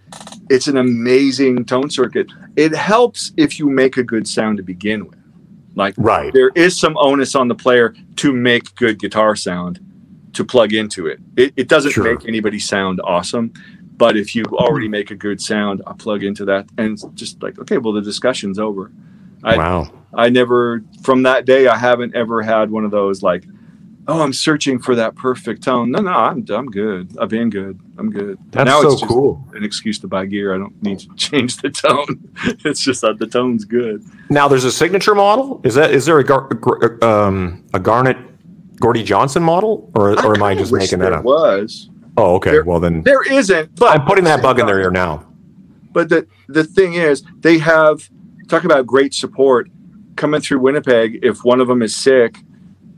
It's 0.51 0.66
an 0.66 0.77
amazing 0.77 1.64
tone 1.64 1.91
circuit. 1.91 2.27
It 2.57 2.75
helps 2.75 3.33
if 3.37 3.59
you 3.59 3.68
make 3.70 3.97
a 3.99 4.03
good 4.03 4.27
sound 4.27 4.57
to 4.57 4.62
begin 4.64 5.07
with. 5.07 5.18
Like 5.77 5.95
Right. 5.97 6.33
there 6.33 6.51
is 6.57 6.77
some 6.79 6.97
onus 6.99 7.35
on 7.37 7.47
the 7.49 7.55
player 7.55 7.95
to 8.16 8.33
make 8.33 8.75
good 8.75 8.99
guitar 8.99 9.35
sound 9.37 9.79
to 10.35 10.45
plug 10.45 10.72
into 10.72 11.07
it. 11.07 11.20
It, 11.37 11.53
it 11.57 11.68
doesn't 11.68 11.93
Sure. 11.93 12.05
make 12.05 12.27
anybody 12.29 12.59
sound 12.59 13.01
awesome, 13.05 13.53
but 13.97 14.16
if 14.16 14.35
you 14.37 14.45
already 14.53 14.89
make 14.89 15.11
a 15.12 15.16
good 15.16 15.41
sound, 15.41 15.83
I 15.87 15.93
plug 15.95 16.22
into 16.25 16.45
that 16.47 16.66
and 16.79 16.99
just 17.16 17.43
like, 17.43 17.59
okay, 17.61 17.79
well, 17.79 17.93
the 17.93 18.03
discussion's 18.03 18.59
over. 18.59 18.91
I- 19.45 19.57
wow. 19.57 19.91
I 20.17 20.29
never, 20.29 20.83
from 21.03 21.23
that 21.25 21.45
day, 21.45 21.67
I 21.67 21.77
haven't 21.77 22.15
ever 22.15 22.43
had 22.43 22.71
one 22.71 22.85
of 22.85 22.91
those 22.91 23.23
like, 23.23 23.45
oh, 24.07 24.23
I'm 24.23 24.33
searching 24.33 24.79
for 24.79 24.95
that 24.95 25.15
perfect 25.17 25.62
tone. 25.62 25.91
No, 25.91 26.01
no, 26.01 26.11
I'm, 26.12 26.45
I'm 26.51 26.67
good. 26.67 27.17
I've 27.19 27.29
been 27.29 27.51
good. 27.51 27.81
I'm 27.99 28.11
good. 28.11 28.39
That's 28.51 28.69
now 28.69 28.83
so 28.83 28.93
it's 28.93 29.01
just 29.01 29.11
cool. 29.11 29.47
an 29.55 29.65
excuse 29.65 29.99
to 30.01 30.09
buy 30.09 30.27
gear. 30.27 30.55
I 30.55 30.59
don't 30.59 30.81
need 30.83 31.01
to 31.01 31.09
change 31.17 31.59
the 31.59 31.71
tone. 31.71 32.31
it's 32.65 32.81
just 32.81 33.01
that 33.01 33.19
the 33.19 33.27
tone's 33.27 33.65
good. 33.65 34.05
Now 34.31 34.49
there's 34.49 34.65
a 34.65 34.73
signature 34.73 35.15
model. 35.15 35.61
Is 35.65 35.75
that 35.75 35.91
is 35.91 36.07
there 36.07 36.19
a 36.19 36.25
gar, 36.25 37.05
um, 37.05 37.65
a 37.73 37.81
Garnet 37.81 38.17
Gordie 38.81 39.03
Johnson 39.05 39.43
model, 39.43 39.91
or 39.95 40.12
or 40.25 40.35
am 40.35 40.43
I 40.43 40.55
just 40.55 40.73
making 40.73 40.99
that 40.99 41.11
there 41.11 41.19
up? 41.19 41.25
Was 41.25 41.89
Oh, 42.17 42.37
okay. 42.37 42.51
There- 42.53 42.65
well 42.65 42.81
then, 42.81 43.03
there 43.03 43.23
isn't, 43.23 43.77
but 43.77 43.99
I'm 43.99 44.07
putting 44.07 44.25
that 44.25 44.43
bug 44.43 44.61
in 44.61 44.67
their 44.67 44.81
ear 44.81 44.91
now. 44.91 45.27
But 45.93 46.09
the 46.09 46.27
the 46.49 46.65
thing 46.65 46.95
is, 46.95 47.23
they 47.41 47.59
have 47.59 48.09
talk 48.49 48.65
about 48.65 48.87
great 48.87 49.15
support 49.15 49.69
coming 50.17 50.41
through 50.41 50.61
Winnipeg. 50.61 51.21
If 51.23 51.45
one 51.45 51.61
of 51.61 51.69
them 51.69 51.83
is 51.83 51.95
sick, 51.95 52.39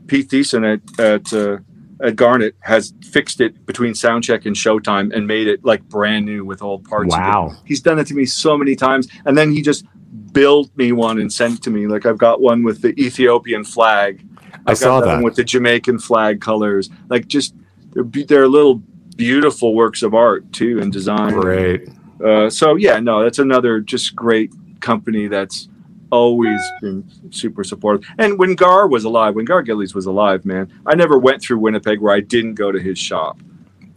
Pete 0.07 0.29
Thiessen 0.29 0.73
at 0.73 0.99
at, 0.99 1.33
uh, 1.33 1.57
at 2.01 2.15
Garnet 2.15 2.55
has 2.61 2.93
fixed 3.11 3.41
it 3.41 3.65
between 3.65 3.93
soundcheck 3.93 4.45
and 4.45 4.55
showtime 4.55 5.13
and 5.15 5.27
made 5.27 5.47
it 5.47 5.63
like 5.65 5.83
brand 5.83 6.25
new 6.25 6.45
with 6.45 6.61
all 6.61 6.79
parts. 6.79 7.13
of 7.13 7.19
it. 7.19 7.23
Wow. 7.23 7.55
he's 7.65 7.81
done 7.81 7.99
it 7.99 8.07
to 8.07 8.13
me 8.13 8.25
so 8.25 8.57
many 8.57 8.75
times, 8.75 9.07
and 9.25 9.37
then 9.37 9.51
he 9.51 9.61
just 9.61 9.85
built 10.31 10.69
me 10.77 10.91
one 10.91 11.19
and 11.19 11.31
sent 11.31 11.55
it 11.55 11.63
to 11.63 11.69
me. 11.69 11.87
Like 11.87 12.05
I've 12.05 12.17
got 12.17 12.41
one 12.41 12.63
with 12.63 12.81
the 12.81 12.89
Ethiopian 12.99 13.63
flag. 13.63 14.23
I 14.53 14.57
I've 14.57 14.65
got 14.65 14.77
saw 14.77 14.99
that. 15.01 15.07
one 15.07 15.23
with 15.23 15.35
the 15.35 15.43
Jamaican 15.43 15.99
flag 15.99 16.41
colors. 16.41 16.89
Like 17.09 17.27
just 17.27 17.55
they're, 17.93 18.03
they're 18.03 18.47
little 18.47 18.81
beautiful 19.15 19.73
works 19.73 20.03
of 20.03 20.13
art 20.13 20.51
too 20.53 20.79
and 20.79 20.93
design. 20.93 21.33
Great. 21.33 21.89
Uh, 22.23 22.49
so 22.49 22.75
yeah, 22.75 22.99
no, 22.99 23.23
that's 23.23 23.39
another 23.39 23.79
just 23.79 24.15
great 24.15 24.51
company 24.79 25.27
that's 25.27 25.67
always 26.11 26.61
been 26.81 27.09
super 27.31 27.63
supportive. 27.63 28.07
And 28.17 28.37
when 28.39 28.55
Gar 28.55 28.87
was 28.87 29.03
alive, 29.03 29.35
when 29.35 29.45
Gar 29.45 29.61
Gillies 29.61 29.93
was 29.93 30.05
alive, 30.05 30.45
man, 30.45 30.71
I 30.85 30.95
never 30.95 31.17
went 31.17 31.41
through 31.41 31.59
Winnipeg 31.59 31.99
where 31.99 32.13
I 32.13 32.19
didn't 32.19 32.55
go 32.55 32.71
to 32.71 32.79
his 32.79 32.97
shop. 32.97 33.39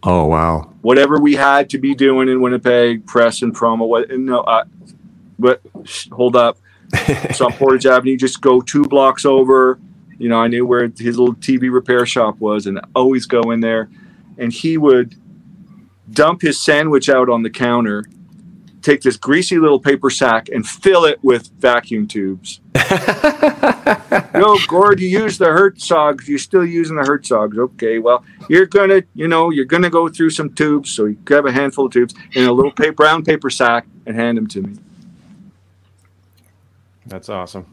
Oh 0.02 0.24
wow. 0.26 0.72
Whatever 0.80 1.18
we 1.18 1.34
had 1.34 1.68
to 1.70 1.78
be 1.78 1.94
doing 1.94 2.28
in 2.28 2.40
Winnipeg, 2.40 3.06
press 3.06 3.42
and 3.42 3.54
promo, 3.54 3.86
what 3.86 4.10
no, 4.10 4.44
I, 4.46 4.62
but 5.38 5.60
sh- 5.84 6.08
hold 6.10 6.36
up. 6.36 6.58
so 7.34 7.46
on 7.46 7.52
Portage 7.52 7.86
Avenue, 7.86 8.16
just 8.16 8.40
go 8.40 8.60
two 8.60 8.84
blocks 8.84 9.24
over. 9.24 9.78
You 10.18 10.28
know, 10.28 10.38
I 10.38 10.48
knew 10.48 10.66
where 10.66 10.82
his 10.82 11.18
little 11.18 11.34
TV 11.34 11.72
repair 11.72 12.04
shop 12.04 12.40
was, 12.40 12.66
and 12.66 12.80
always 12.94 13.26
go 13.26 13.50
in 13.50 13.60
there. 13.60 13.88
And 14.38 14.52
he 14.52 14.76
would 14.76 15.16
dump 16.10 16.42
his 16.42 16.58
sandwich 16.58 17.08
out 17.08 17.28
on 17.28 17.42
the 17.42 17.50
counter, 17.50 18.04
take 18.82 19.02
this 19.02 19.16
greasy 19.16 19.58
little 19.58 19.80
paper 19.80 20.10
sack, 20.10 20.48
and 20.48 20.66
fill 20.66 21.04
it 21.04 21.22
with 21.22 21.50
vacuum 21.58 22.06
tubes. 22.06 22.60
no, 24.34 24.58
Gord, 24.68 25.00
you 25.00 25.08
use 25.08 25.38
the 25.38 25.46
Herzogs. 25.46 26.26
You're 26.26 26.38
still 26.38 26.64
using 26.64 26.96
the 26.96 27.02
Herzogs. 27.02 27.58
Okay, 27.58 27.98
well, 27.98 28.24
you're 28.48 28.66
gonna, 28.66 29.02
you 29.14 29.28
know, 29.28 29.50
you're 29.50 29.64
gonna 29.64 29.90
go 29.90 30.08
through 30.08 30.30
some 30.30 30.50
tubes. 30.50 30.90
So 30.90 31.06
you 31.06 31.14
grab 31.24 31.46
a 31.46 31.52
handful 31.52 31.86
of 31.86 31.92
tubes 31.92 32.14
in 32.34 32.46
a 32.46 32.52
little 32.52 32.72
paper, 32.72 32.92
brown 32.92 33.24
paper 33.24 33.50
sack 33.50 33.86
and 34.06 34.16
hand 34.16 34.38
them 34.38 34.46
to 34.48 34.62
me. 34.62 34.76
That's 37.06 37.28
awesome. 37.28 37.66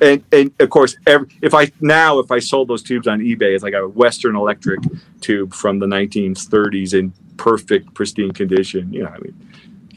and 0.00 0.24
and 0.32 0.52
of 0.60 0.70
course, 0.70 0.96
every, 1.06 1.28
if 1.42 1.54
I 1.54 1.70
now 1.80 2.18
if 2.18 2.30
I 2.30 2.38
sold 2.38 2.68
those 2.68 2.82
tubes 2.82 3.06
on 3.06 3.20
eBay, 3.20 3.54
it's 3.54 3.62
like 3.62 3.74
a 3.74 3.86
Western 3.86 4.36
Electric 4.36 4.80
tube 5.20 5.54
from 5.54 5.78
the 5.78 5.86
1930s 5.86 6.94
in 6.94 7.12
perfect, 7.36 7.94
pristine 7.94 8.32
condition. 8.32 8.92
You 8.92 9.04
know, 9.04 9.08
I 9.08 9.18
mean, 9.18 9.34
get 9.49 9.49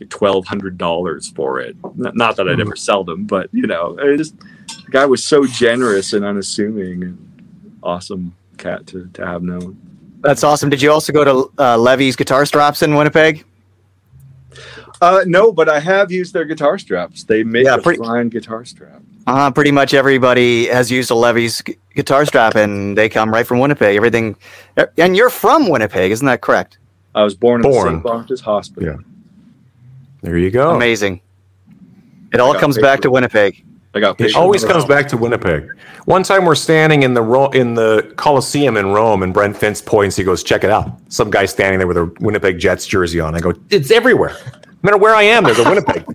twelve 0.10 0.46
hundred 0.48 0.78
dollars 0.78 1.30
for 1.30 1.60
it. 1.60 1.76
Not, 1.96 2.16
not 2.16 2.36
that 2.38 2.48
I'd 2.50 2.60
ever 2.60 2.76
sell 2.76 3.04
them, 3.04 3.26
but 3.26 3.50
you 3.54 3.68
know, 3.68 3.98
it 4.00 4.18
just 4.18 4.38
the 4.40 4.92
guy 4.92 5.06
was 5.06 5.24
so 5.24 5.46
generous 5.46 6.14
and 6.14 6.24
unassuming 6.26 7.04
and 7.04 7.78
awesome 7.84 8.36
cat 8.58 8.88
to, 8.88 9.08
to 9.14 9.26
have 9.26 9.44
known. 9.44 9.78
That's 10.22 10.44
awesome. 10.44 10.70
Did 10.70 10.82
you 10.82 10.92
also 10.92 11.12
go 11.12 11.24
to 11.24 11.52
uh, 11.62 11.78
Levy's 11.78 12.16
Guitar 12.16 12.46
Straps 12.46 12.82
in 12.82 12.96
Winnipeg? 12.96 13.44
Uh, 15.02 15.24
no, 15.28 15.52
but 15.52 15.68
I 15.68 15.80
have 15.80 16.12
used 16.12 16.34
their 16.34 16.46
guitar 16.46 16.78
straps. 16.78 17.24
They 17.26 17.44
make 17.44 17.66
Yeah, 17.66 17.76
a 17.76 17.82
pretty- 17.82 18.00
fine 18.00 18.30
guitar 18.30 18.64
strap. 18.64 19.02
Uh, 19.28 19.52
pretty 19.52 19.72
much 19.72 19.94
everybody 19.94 20.68
has 20.68 20.92
used 20.92 21.10
a 21.12 21.16
Levy's 21.16 21.62
gu- 21.62 21.74
guitar 21.96 22.26
strap, 22.26 22.56
and 22.56 22.98
they 22.98 23.10
come 23.10 23.32
right 23.34 23.46
from 23.48 23.60
Winnipeg. 23.60 23.96
Everything, 23.98 24.36
and 24.98 25.16
you're 25.18 25.30
from 25.30 25.70
Winnipeg, 25.70 26.12
isn't 26.12 26.26
that 26.26 26.42
correct? 26.42 26.78
I 27.16 27.24
was 27.24 27.34
born 27.36 27.66
in 27.66 27.72
St. 27.74 28.04
Boniface 28.04 28.42
Hospital. 28.42 28.84
Yeah. 28.94 28.98
There 30.24 30.38
you 30.38 30.50
go. 30.50 30.72
Amazing. 30.76 31.22
It 32.34 32.40
all 32.40 32.56
comes 32.56 32.78
paid 32.78 32.82
back 32.82 33.02
to 33.02 33.12
Winnipeg. 33.12 33.64
I 33.94 34.00
got 34.00 34.20
It 34.20 34.36
always 34.36 34.66
comes 34.66 34.86
back 34.86 35.08
to 35.10 35.18
Winnipeg. 35.18 35.70
One 36.06 36.24
time 36.24 36.46
we're 36.46 36.56
standing 36.56 37.04
in 37.04 37.14
the 37.14 37.22
Ro- 37.22 37.52
in 37.52 37.76
the 37.76 38.12
Coliseum 38.16 38.76
in 38.76 38.88
Rome, 38.88 39.22
and 39.22 39.32
Brent 39.34 39.56
Fitz 39.56 39.82
points. 39.82 40.16
He 40.16 40.24
goes, 40.24 40.42
"Check 40.42 40.64
it 40.64 40.72
out." 40.72 40.90
Some 41.10 41.30
guy 41.30 41.46
standing 41.46 41.78
there 41.78 41.88
with 41.88 41.98
a 41.98 42.12
Winnipeg 42.20 42.58
Jets 42.58 42.88
jersey 42.88 43.20
on. 43.20 43.36
I 43.36 43.40
go, 43.40 43.54
"It's 43.70 43.92
everywhere. 43.92 44.36
No 44.66 44.80
matter 44.82 44.98
where 44.98 45.14
I 45.14 45.24
am, 45.24 45.44
there's 45.44 45.60
a 45.60 45.64
Winnipeg." 45.70 46.06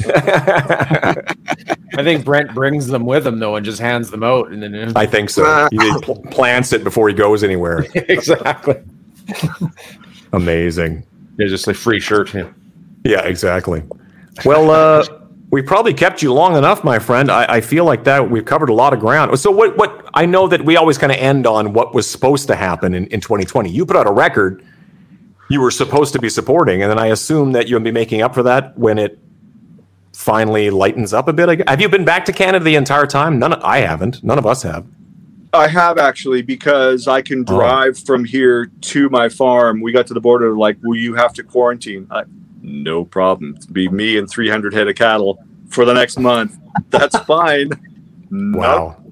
I 0.06 2.02
think 2.02 2.24
Brent 2.24 2.54
brings 2.54 2.86
them 2.88 3.04
with 3.04 3.26
him 3.26 3.38
though 3.38 3.56
and 3.56 3.64
just 3.64 3.80
hands 3.80 4.10
them 4.10 4.22
out, 4.24 4.50
and 4.50 4.62
then 4.62 4.92
I 4.96 5.06
think 5.06 5.30
so. 5.30 5.44
Ah. 5.46 5.68
He 5.70 5.78
pl- 6.00 6.22
plants 6.30 6.72
it 6.72 6.82
before 6.82 7.08
he 7.08 7.14
goes 7.14 7.44
anywhere. 7.44 7.86
exactly. 7.94 8.76
Amazing. 10.32 11.04
Yeah, 11.38 11.46
just 11.48 11.68
a 11.68 11.74
free 11.74 12.00
shirt. 12.00 12.34
Yeah. 12.34 12.48
Yeah, 13.04 13.22
exactly. 13.22 13.82
Well, 14.44 14.70
uh, 14.70 15.06
we 15.50 15.62
probably 15.62 15.94
kept 15.94 16.22
you 16.22 16.32
long 16.32 16.56
enough, 16.56 16.84
my 16.84 16.98
friend. 16.98 17.30
I, 17.30 17.44
I 17.56 17.60
feel 17.60 17.84
like 17.84 18.04
that 18.04 18.30
we've 18.30 18.44
covered 18.44 18.68
a 18.68 18.74
lot 18.74 18.92
of 18.92 19.00
ground. 19.00 19.38
So, 19.38 19.50
what? 19.50 19.76
What? 19.76 20.08
I 20.14 20.26
know 20.26 20.46
that 20.48 20.64
we 20.64 20.76
always 20.76 20.98
kind 20.98 21.10
of 21.12 21.18
end 21.18 21.46
on 21.46 21.72
what 21.72 21.94
was 21.94 22.08
supposed 22.08 22.46
to 22.48 22.56
happen 22.56 22.94
in, 22.94 23.06
in 23.06 23.20
2020. 23.20 23.70
You 23.70 23.86
put 23.86 23.96
out 23.96 24.06
a 24.06 24.12
record. 24.12 24.62
you 25.50 25.60
were 25.60 25.70
supposed 25.70 26.12
to 26.12 26.18
be 26.18 26.28
supporting, 26.28 26.82
and 26.82 26.90
then 26.90 26.98
I 26.98 27.06
assume 27.06 27.52
that 27.52 27.68
you'll 27.68 27.80
be 27.80 27.90
making 27.92 28.20
up 28.20 28.34
for 28.34 28.42
that 28.42 28.76
when 28.78 28.98
it 28.98 29.18
finally 30.12 30.68
lightens 30.70 31.14
up 31.14 31.28
a 31.28 31.32
bit. 31.32 31.66
Have 31.68 31.80
you 31.80 31.88
been 31.88 32.04
back 32.04 32.24
to 32.26 32.32
Canada 32.32 32.64
the 32.64 32.74
entire 32.74 33.06
time? 33.06 33.38
None. 33.38 33.54
Of, 33.54 33.62
I 33.64 33.78
haven't. 33.78 34.22
None 34.22 34.38
of 34.38 34.46
us 34.46 34.62
have. 34.64 34.84
I 35.54 35.68
have 35.68 35.96
actually 35.96 36.42
because 36.42 37.08
I 37.08 37.22
can 37.22 37.40
Oh. 37.48 37.56
drive 37.56 37.98
from 37.98 38.24
here 38.24 38.66
to 38.82 39.08
my 39.08 39.30
farm. 39.30 39.80
We 39.80 39.92
got 39.92 40.06
to 40.08 40.14
the 40.14 40.20
border, 40.20 40.54
like, 40.54 40.76
will 40.82 40.96
you 40.98 41.14
have 41.14 41.32
to 41.34 41.42
quarantine? 41.42 42.06
I, 42.10 42.24
no 42.62 43.04
problem. 43.04 43.54
It'd 43.56 43.72
be 43.72 43.88
me 43.88 44.18
and 44.18 44.28
300 44.28 44.72
head 44.74 44.88
of 44.88 44.94
cattle 44.96 45.38
for 45.68 45.84
the 45.84 45.92
next 45.94 46.18
month. 46.18 46.56
That's 46.90 47.18
fine. 47.26 47.70
Nope. 48.30 48.60
Wow. 48.60 49.04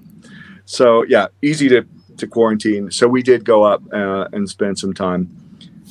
So 0.65 1.03
yeah, 1.05 1.27
easy 1.43 1.69
to 1.71 1.87
to 2.19 2.27
quarantine. 2.27 2.91
So 2.91 3.07
we 3.07 3.23
did 3.23 3.45
go 3.45 3.63
up 3.63 3.83
uh, 3.93 4.29
and 4.33 4.49
spend 4.49 4.79
some 4.79 4.95
time 4.95 5.29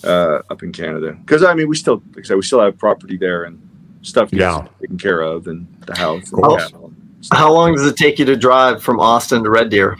uh, 0.03 0.39
up 0.49 0.64
in 0.64 0.72
Canada 0.72 1.14
because 1.22 1.43
I 1.43 1.53
mean 1.53 1.68
we 1.70 1.76
still 1.76 2.01
like 2.16 2.26
I 2.26 2.28
said 2.28 2.36
we 2.38 2.43
still 2.43 2.60
have 2.62 2.78
property 2.78 3.18
there 3.18 3.43
and 3.43 3.62
stuff 4.01 4.30
gets 4.32 4.41
Yeah. 4.41 4.68
taken 4.82 4.97
care 4.97 5.22
of 5.22 5.47
and 5.47 5.68
the 5.86 5.97
house. 5.97 6.32
And 6.32 6.43
course. 6.43 6.64
cattle. 6.64 6.91
How 7.32 7.51
long 7.51 7.74
does 7.76 7.86
it 7.88 7.95
take 7.95 8.20
you 8.20 8.26
to 8.26 8.36
drive 8.36 8.84
from 8.84 8.99
Austin 8.99 9.43
to 9.43 9.49
Red 9.49 9.70
Deer? 9.70 9.97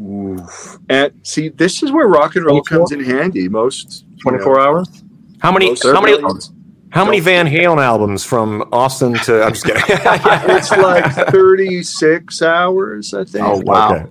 Oof. 0.00 0.78
And 0.88 1.12
see, 1.22 1.48
this 1.48 1.82
is 1.82 1.90
where 1.90 2.06
rock 2.06 2.36
and 2.36 2.44
roll 2.44 2.62
24? 2.62 2.78
comes 2.78 2.92
in 2.92 3.00
handy. 3.04 3.48
Most 3.48 4.04
you 4.08 4.16
know, 4.32 4.38
24 4.38 4.60
hours? 4.60 5.04
How 5.40 5.52
many? 5.52 5.68
most 5.70 5.82
How 5.84 6.00
many? 6.00 6.14
certainly. 6.14 6.40
How 6.90 7.04
many 7.04 7.20
Van 7.20 7.46
Halen 7.46 7.82
albums 7.82 8.24
from 8.24 8.62
Austin 8.72 9.14
to? 9.24 9.42
I'm 9.42 9.52
just 9.52 9.64
kidding. 9.66 9.82
It's 9.88 10.70
like 10.70 11.12
36 11.30 12.42
hours, 12.42 13.12
I 13.12 13.24
think, 13.24 13.44
Oh, 13.44 13.58
wow. 13.64 13.94
Okay. 13.94 14.06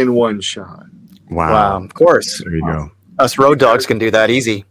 in 0.00 0.14
one 0.14 0.40
shot. 0.40 0.86
Wow. 1.30 1.52
Wow, 1.52 1.84
of 1.84 1.94
course. 1.94 2.42
There 2.42 2.54
you 2.54 2.62
go. 2.62 2.90
Us 3.18 3.38
road 3.38 3.58
dogs 3.58 3.86
can 3.86 3.98
do 3.98 4.10
that 4.10 4.30
easy. 4.30 4.64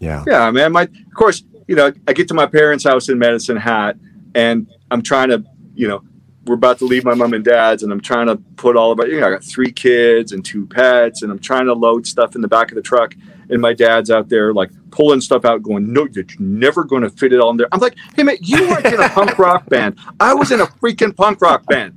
Yeah. 0.00 0.24
Yeah, 0.26 0.50
man. 0.50 0.72
My 0.72 0.82
of 0.82 1.14
course, 1.14 1.42
you 1.68 1.76
know, 1.76 1.92
I 2.08 2.12
get 2.12 2.26
to 2.28 2.34
my 2.34 2.46
parents' 2.46 2.84
house 2.84 3.08
in 3.08 3.18
Medicine 3.18 3.56
Hat, 3.56 3.96
and 4.34 4.66
I'm 4.90 5.02
trying 5.02 5.28
to, 5.28 5.44
you 5.74 5.86
know, 5.88 6.02
we're 6.46 6.54
about 6.56 6.78
to 6.78 6.84
leave 6.86 7.04
my 7.04 7.14
mom 7.14 7.34
and 7.34 7.44
dad's, 7.44 7.84
and 7.84 7.92
I'm 7.92 8.00
trying 8.00 8.26
to 8.26 8.36
put 8.56 8.76
all 8.76 8.90
of 8.90 8.98
it. 9.00 9.08
You 9.10 9.20
know, 9.20 9.28
I 9.28 9.30
got 9.30 9.44
three 9.44 9.70
kids 9.70 10.32
and 10.32 10.44
two 10.44 10.66
pets, 10.66 11.22
and 11.22 11.30
I'm 11.30 11.38
trying 11.38 11.66
to 11.66 11.72
load 11.74 12.06
stuff 12.06 12.34
in 12.34 12.40
the 12.40 12.48
back 12.48 12.70
of 12.72 12.74
the 12.74 12.82
truck, 12.82 13.14
and 13.52 13.60
my 13.60 13.72
dad's 13.72 14.10
out 14.10 14.28
there 14.28 14.52
like 14.52 14.70
pulling 14.90 15.20
stuff 15.20 15.44
out, 15.44 15.62
going, 15.62 15.92
"No, 15.92 16.08
you're 16.10 16.24
never 16.38 16.82
going 16.84 17.02
to 17.02 17.10
fit 17.10 17.32
it 17.32 17.40
all 17.40 17.50
in 17.50 17.58
there." 17.58 17.68
I'm 17.70 17.80
like, 17.80 17.96
"Hey, 18.16 18.24
man, 18.24 18.38
you 18.40 18.68
weren't 18.68 18.86
in 18.86 19.00
a 19.00 19.08
punk 19.10 19.38
rock 19.38 19.68
band. 19.68 19.98
I 20.18 20.34
was 20.34 20.50
in 20.50 20.60
a 20.60 20.66
freaking 20.66 21.14
punk 21.16 21.40
rock 21.40 21.64
band. 21.66 21.96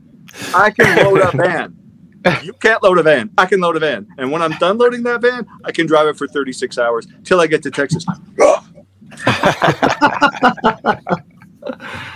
I 0.53 0.69
can 0.69 1.03
load 1.03 1.21
a 1.21 1.35
van." 1.35 1.77
You 2.43 2.53
can't 2.53 2.81
load 2.81 2.97
a 2.97 3.03
van. 3.03 3.29
I 3.37 3.45
can 3.45 3.61
load 3.61 3.75
a 3.75 3.79
van. 3.79 4.07
And 4.17 4.31
when 4.31 4.41
I'm 4.41 4.53
done 4.53 4.79
loading 4.79 5.03
that 5.03 5.21
van, 5.21 5.45
I 5.63 5.71
can 5.71 5.85
drive 5.85 6.07
it 6.07 6.17
for 6.17 6.27
36 6.27 6.75
hours 6.79 7.05
till 7.23 7.39
I 7.39 7.45
get 7.45 7.61
to 7.63 7.69
Texas. 7.69 8.03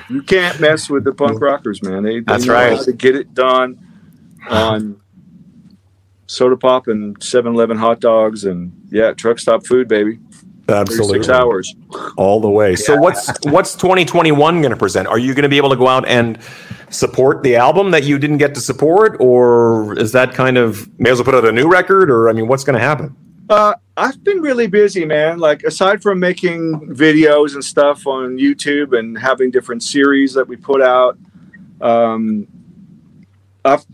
you 0.10 0.24
can't 0.24 0.60
mess 0.60 0.90
with 0.90 1.04
the 1.04 1.14
punk 1.16 1.40
rockers, 1.40 1.84
man. 1.84 2.02
They, 2.02 2.16
they 2.16 2.20
That's 2.22 2.48
right. 2.48 2.80
to 2.82 2.92
get 2.92 3.16
it 3.16 3.36
done 3.36 3.80
on 4.50 5.00
soda 6.30 6.56
pop 6.56 6.88
and 6.88 7.22
7 7.22 7.54
Eleven 7.54 7.78
hot 7.78 8.00
dogs 8.00 8.46
and, 8.46 8.72
yeah, 8.92 9.14
truck 9.14 9.40
stop 9.40 9.66
food, 9.66 9.88
baby. 9.88 10.20
Absolutely. 10.68 11.20
36 11.20 11.30
hours. 11.30 11.76
all 12.16 12.40
the 12.40 12.50
way. 12.50 12.76
So 12.76 12.96
what's 12.96 13.28
what's 13.46 13.74
2021 13.74 14.62
going 14.62 14.70
to 14.70 14.78
present? 14.78 15.08
Are 15.08 15.18
you 15.18 15.34
going 15.34 15.44
to 15.44 15.50
be 15.50 15.58
able 15.58 15.72
to 15.72 15.76
go 15.76 15.88
out 15.88 16.08
and 16.08 16.38
support 16.92 17.42
the 17.42 17.56
album 17.56 17.90
that 17.90 18.04
you 18.04 18.20
didn't 18.20 18.38
get 18.38 18.54
to 18.54 18.62
support, 18.62 19.18
or 19.20 19.98
is 19.98 20.12
that 20.12 20.36
kind 20.36 20.60
of 20.60 20.88
may 21.00 21.10
as 21.10 21.18
well 21.18 21.26
put 21.26 21.34
out 21.34 21.46
a 21.46 21.52
new 21.52 21.68
record? 21.68 22.12
Or 22.12 22.30
I 22.30 22.34
mean, 22.34 22.48
what's 22.48 22.64
going 22.64 22.76
to 22.76 22.86
happen? 22.86 23.16
Uh, 23.50 23.74
I've 23.98 24.24
been 24.24 24.42
really 24.42 24.68
busy, 24.68 25.06
man. 25.06 25.40
Like 25.40 25.64
aside 25.64 26.04
from 26.04 26.20
making 26.20 26.94
videos 26.94 27.56
and 27.56 27.66
stuff 27.66 28.06
on 28.06 28.38
YouTube 28.38 28.96
and 28.98 29.18
having 29.18 29.50
different 29.50 29.82
series 29.82 30.36
that 30.36 30.48
we 30.48 30.56
put 30.56 30.84
out, 30.84 31.18
um, 31.82 32.48
I've 33.66 33.86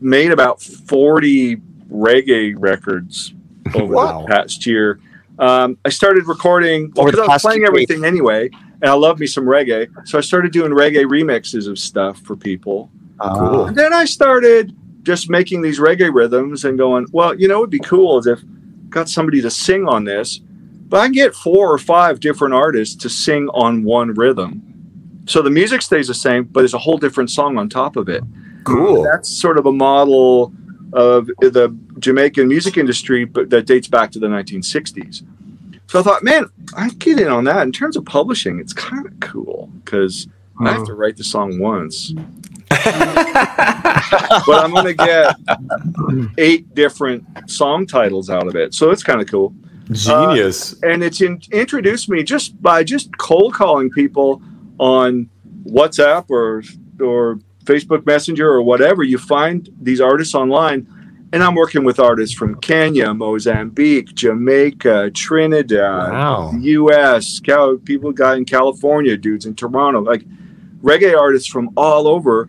made 0.00 0.30
about 0.30 0.60
forty 0.62 1.56
reggae 1.90 2.54
records 2.58 3.32
over 3.74 3.94
Wow. 3.94 4.22
the 4.22 4.28
past 4.28 4.66
year. 4.66 5.00
Um, 5.38 5.78
I 5.84 5.90
started 5.90 6.26
recording 6.26 6.92
well, 6.94 7.06
because 7.06 7.20
I 7.20 7.32
was 7.32 7.42
playing 7.42 7.60
year. 7.60 7.68
everything 7.68 8.04
anyway, 8.04 8.50
and 8.82 8.90
I 8.90 8.94
love 8.94 9.20
me 9.20 9.26
some 9.26 9.44
reggae. 9.44 9.88
So 10.06 10.18
I 10.18 10.20
started 10.20 10.52
doing 10.52 10.72
reggae 10.72 11.04
remixes 11.04 11.68
of 11.68 11.78
stuff 11.78 12.20
for 12.20 12.34
people. 12.36 12.90
Cool. 13.20 13.66
And 13.66 13.76
then 13.76 13.92
I 13.92 14.04
started 14.04 14.74
just 15.02 15.30
making 15.30 15.62
these 15.62 15.78
reggae 15.78 16.12
rhythms 16.12 16.64
and 16.64 16.76
going, 16.76 17.06
well, 17.12 17.34
you 17.34 17.48
know, 17.48 17.58
it'd 17.58 17.70
be 17.70 17.78
cool 17.78 18.18
is 18.18 18.26
if 18.26 18.40
got 18.90 19.08
somebody 19.08 19.40
to 19.42 19.50
sing 19.50 19.86
on 19.86 20.04
this, 20.04 20.38
but 20.88 21.00
I 21.00 21.06
can 21.06 21.12
get 21.12 21.34
four 21.34 21.72
or 21.72 21.78
five 21.78 22.20
different 22.20 22.54
artists 22.54 22.94
to 22.96 23.08
sing 23.08 23.48
on 23.50 23.84
one 23.84 24.14
rhythm. 24.14 24.62
So 25.26 25.42
the 25.42 25.50
music 25.50 25.82
stays 25.82 26.08
the 26.08 26.14
same, 26.14 26.44
but 26.44 26.60
there's 26.60 26.74
a 26.74 26.78
whole 26.78 26.98
different 26.98 27.30
song 27.30 27.58
on 27.58 27.68
top 27.68 27.96
of 27.96 28.08
it. 28.08 28.22
Cool. 28.68 29.02
That's 29.02 29.28
sort 29.28 29.58
of 29.58 29.66
a 29.66 29.72
model 29.72 30.52
of 30.92 31.26
the 31.26 31.76
Jamaican 31.98 32.48
music 32.48 32.76
industry, 32.76 33.24
but 33.24 33.50
that 33.50 33.66
dates 33.66 33.88
back 33.88 34.10
to 34.12 34.18
the 34.18 34.26
1960s. 34.26 35.22
So 35.88 36.00
I 36.00 36.02
thought, 36.02 36.22
man, 36.22 36.46
I 36.76 36.90
get 36.90 37.18
in 37.18 37.28
on 37.28 37.44
that. 37.44 37.62
In 37.62 37.72
terms 37.72 37.96
of 37.96 38.04
publishing, 38.04 38.60
it's 38.60 38.72
kind 38.72 39.06
of 39.06 39.20
cool 39.20 39.70
because 39.84 40.28
I 40.60 40.72
have 40.72 40.84
to 40.84 40.94
write 40.94 41.16
the 41.16 41.24
song 41.24 41.58
once. 41.58 42.12
but 42.68 42.84
I'm 44.48 44.70
going 44.72 44.84
to 44.84 44.94
get 44.94 45.36
eight 46.38 46.74
different 46.74 47.24
song 47.50 47.86
titles 47.86 48.28
out 48.28 48.46
of 48.46 48.56
it. 48.56 48.74
So 48.74 48.90
it's 48.90 49.02
kind 49.02 49.20
of 49.20 49.28
cool. 49.28 49.54
Genius. 49.90 50.74
Uh, 50.74 50.88
and 50.88 51.02
it's 51.02 51.22
in, 51.22 51.40
introduced 51.52 52.10
me 52.10 52.22
just 52.22 52.60
by 52.60 52.84
just 52.84 53.16
cold 53.16 53.54
calling 53.54 53.88
people 53.90 54.42
on 54.78 55.30
WhatsApp 55.64 56.26
or 56.28 56.62
or 57.00 57.38
Facebook 57.68 58.06
Messenger 58.06 58.48
or 58.48 58.62
whatever. 58.62 59.02
You 59.02 59.18
find 59.18 59.68
these 59.80 60.00
artists 60.00 60.34
online, 60.34 60.86
and 61.32 61.42
I'm 61.42 61.54
working 61.54 61.84
with 61.84 62.00
artists 62.00 62.34
from 62.34 62.58
Kenya, 62.60 63.12
Mozambique, 63.12 64.14
Jamaica, 64.14 65.10
Trinidad, 65.10 66.12
wow. 66.12 66.52
U.S. 66.58 67.40
Cal- 67.40 67.76
people 67.76 68.12
got 68.12 68.38
in 68.38 68.46
California, 68.46 69.16
dudes 69.16 69.44
in 69.44 69.54
Toronto, 69.54 70.00
like 70.00 70.24
reggae 70.82 71.16
artists 71.16 71.48
from 71.48 71.70
all 71.76 72.08
over 72.08 72.46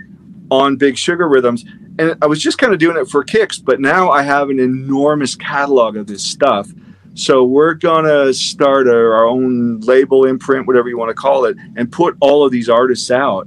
on 0.50 0.78
Big 0.78 0.98
Sugar 0.98 1.28
Rhythms. 1.28 1.66
And 1.98 2.18
I 2.22 2.28
was 2.28 2.42
just 2.42 2.58
kind 2.58 2.72
of 2.72 2.80
doing 2.80 2.96
it 2.96 3.10
for 3.10 3.24
kicks, 3.26 3.60
but 3.60 3.82
now 3.82 4.10
I 4.10 4.24
have 4.24 4.50
an 4.50 4.60
enormous 4.60 5.36
catalog 5.36 5.98
of 5.98 6.08
this 6.08 6.24
stuff. 6.24 6.72
So 7.16 7.44
we're 7.44 7.74
gonna 7.74 8.34
start 8.34 8.88
our, 8.88 9.14
our 9.14 9.26
own 9.26 9.82
label, 9.82 10.26
imprint, 10.26 10.68
whatever 10.68 10.88
you 10.88 10.98
want 10.98 11.10
to 11.10 11.14
call 11.14 11.44
it, 11.44 11.58
and 11.76 11.92
put 11.92 12.16
all 12.22 12.46
of 12.46 12.52
these 12.54 12.70
artists 12.70 13.12
out. 13.12 13.46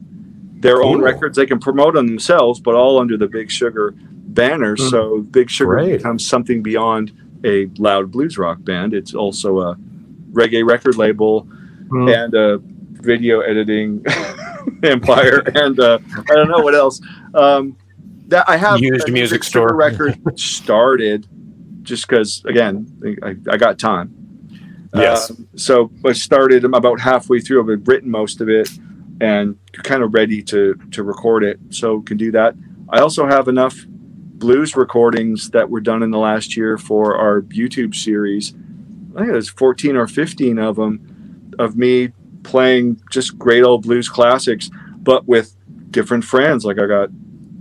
Their 0.62 0.82
own 0.82 1.00
records, 1.02 1.36
they 1.36 1.46
can 1.46 1.58
promote 1.58 1.96
on 1.96 2.06
themselves, 2.06 2.60
but 2.60 2.74
all 2.74 2.98
under 2.98 3.16
the 3.16 3.26
Big 3.26 3.50
Sugar 3.50 3.94
banner. 3.96 4.76
So 4.76 5.20
Big 5.22 5.50
Sugar 5.50 5.72
Great. 5.74 5.96
becomes 5.98 6.26
something 6.26 6.62
beyond 6.62 7.12
a 7.44 7.66
loud 7.78 8.10
blues 8.12 8.38
rock 8.38 8.62
band. 8.64 8.94
It's 8.94 9.12
also 9.14 9.60
a 9.60 9.76
reggae 10.32 10.64
record 10.66 10.96
label 10.96 11.42
Hmm. 11.90 12.08
and 12.08 12.34
a 12.34 12.58
video 12.62 13.40
editing 13.40 14.02
empire, 14.82 15.42
and 15.54 15.78
uh, 15.78 15.98
I 16.30 16.34
don't 16.34 16.48
know 16.48 16.60
what 16.60 16.74
else. 16.74 17.00
Um, 17.34 17.76
that 18.28 18.48
I 18.48 18.56
have 18.56 18.80
Used 18.80 19.10
music 19.12 19.40
Big 19.40 19.44
Sugar 19.44 19.68
store. 19.68 19.74
record 19.76 20.16
started 20.38 21.26
just 21.82 22.08
because 22.08 22.42
again 22.46 22.86
I, 23.22 23.36
I 23.50 23.56
got 23.58 23.78
time. 23.78 24.14
Yes. 24.94 25.30
Um, 25.30 25.48
so 25.56 25.90
I 26.06 26.12
started. 26.12 26.64
I'm 26.64 26.72
about 26.74 27.00
halfway 27.00 27.40
through. 27.40 27.60
I've 27.70 27.86
written 27.88 28.10
most 28.10 28.40
of 28.40 28.48
it 28.48 28.70
and 29.22 29.56
kind 29.84 30.02
of 30.02 30.12
ready 30.12 30.42
to 30.42 30.74
to 30.90 31.02
record 31.02 31.44
it. 31.44 31.58
So 31.70 32.00
can 32.02 32.16
do 32.16 32.32
that. 32.32 32.54
I 32.90 33.00
also 33.00 33.26
have 33.26 33.48
enough 33.48 33.76
blues 33.88 34.74
recordings 34.76 35.50
that 35.50 35.70
were 35.70 35.80
done 35.80 36.02
in 36.02 36.10
the 36.10 36.18
last 36.18 36.56
year 36.56 36.76
for 36.76 37.16
our 37.16 37.42
YouTube 37.42 37.94
series. 37.94 38.54
I 39.14 39.20
think 39.20 39.32
there's 39.32 39.48
14 39.48 39.96
or 39.96 40.08
15 40.08 40.58
of 40.58 40.76
them 40.76 41.54
of 41.58 41.76
me 41.76 42.08
playing 42.42 43.00
just 43.10 43.38
great 43.38 43.62
old 43.62 43.82
blues 43.82 44.08
classics, 44.08 44.68
but 44.98 45.26
with 45.26 45.54
different 45.92 46.24
friends. 46.24 46.64
Like 46.64 46.78
I 46.80 46.86
got 46.86 47.08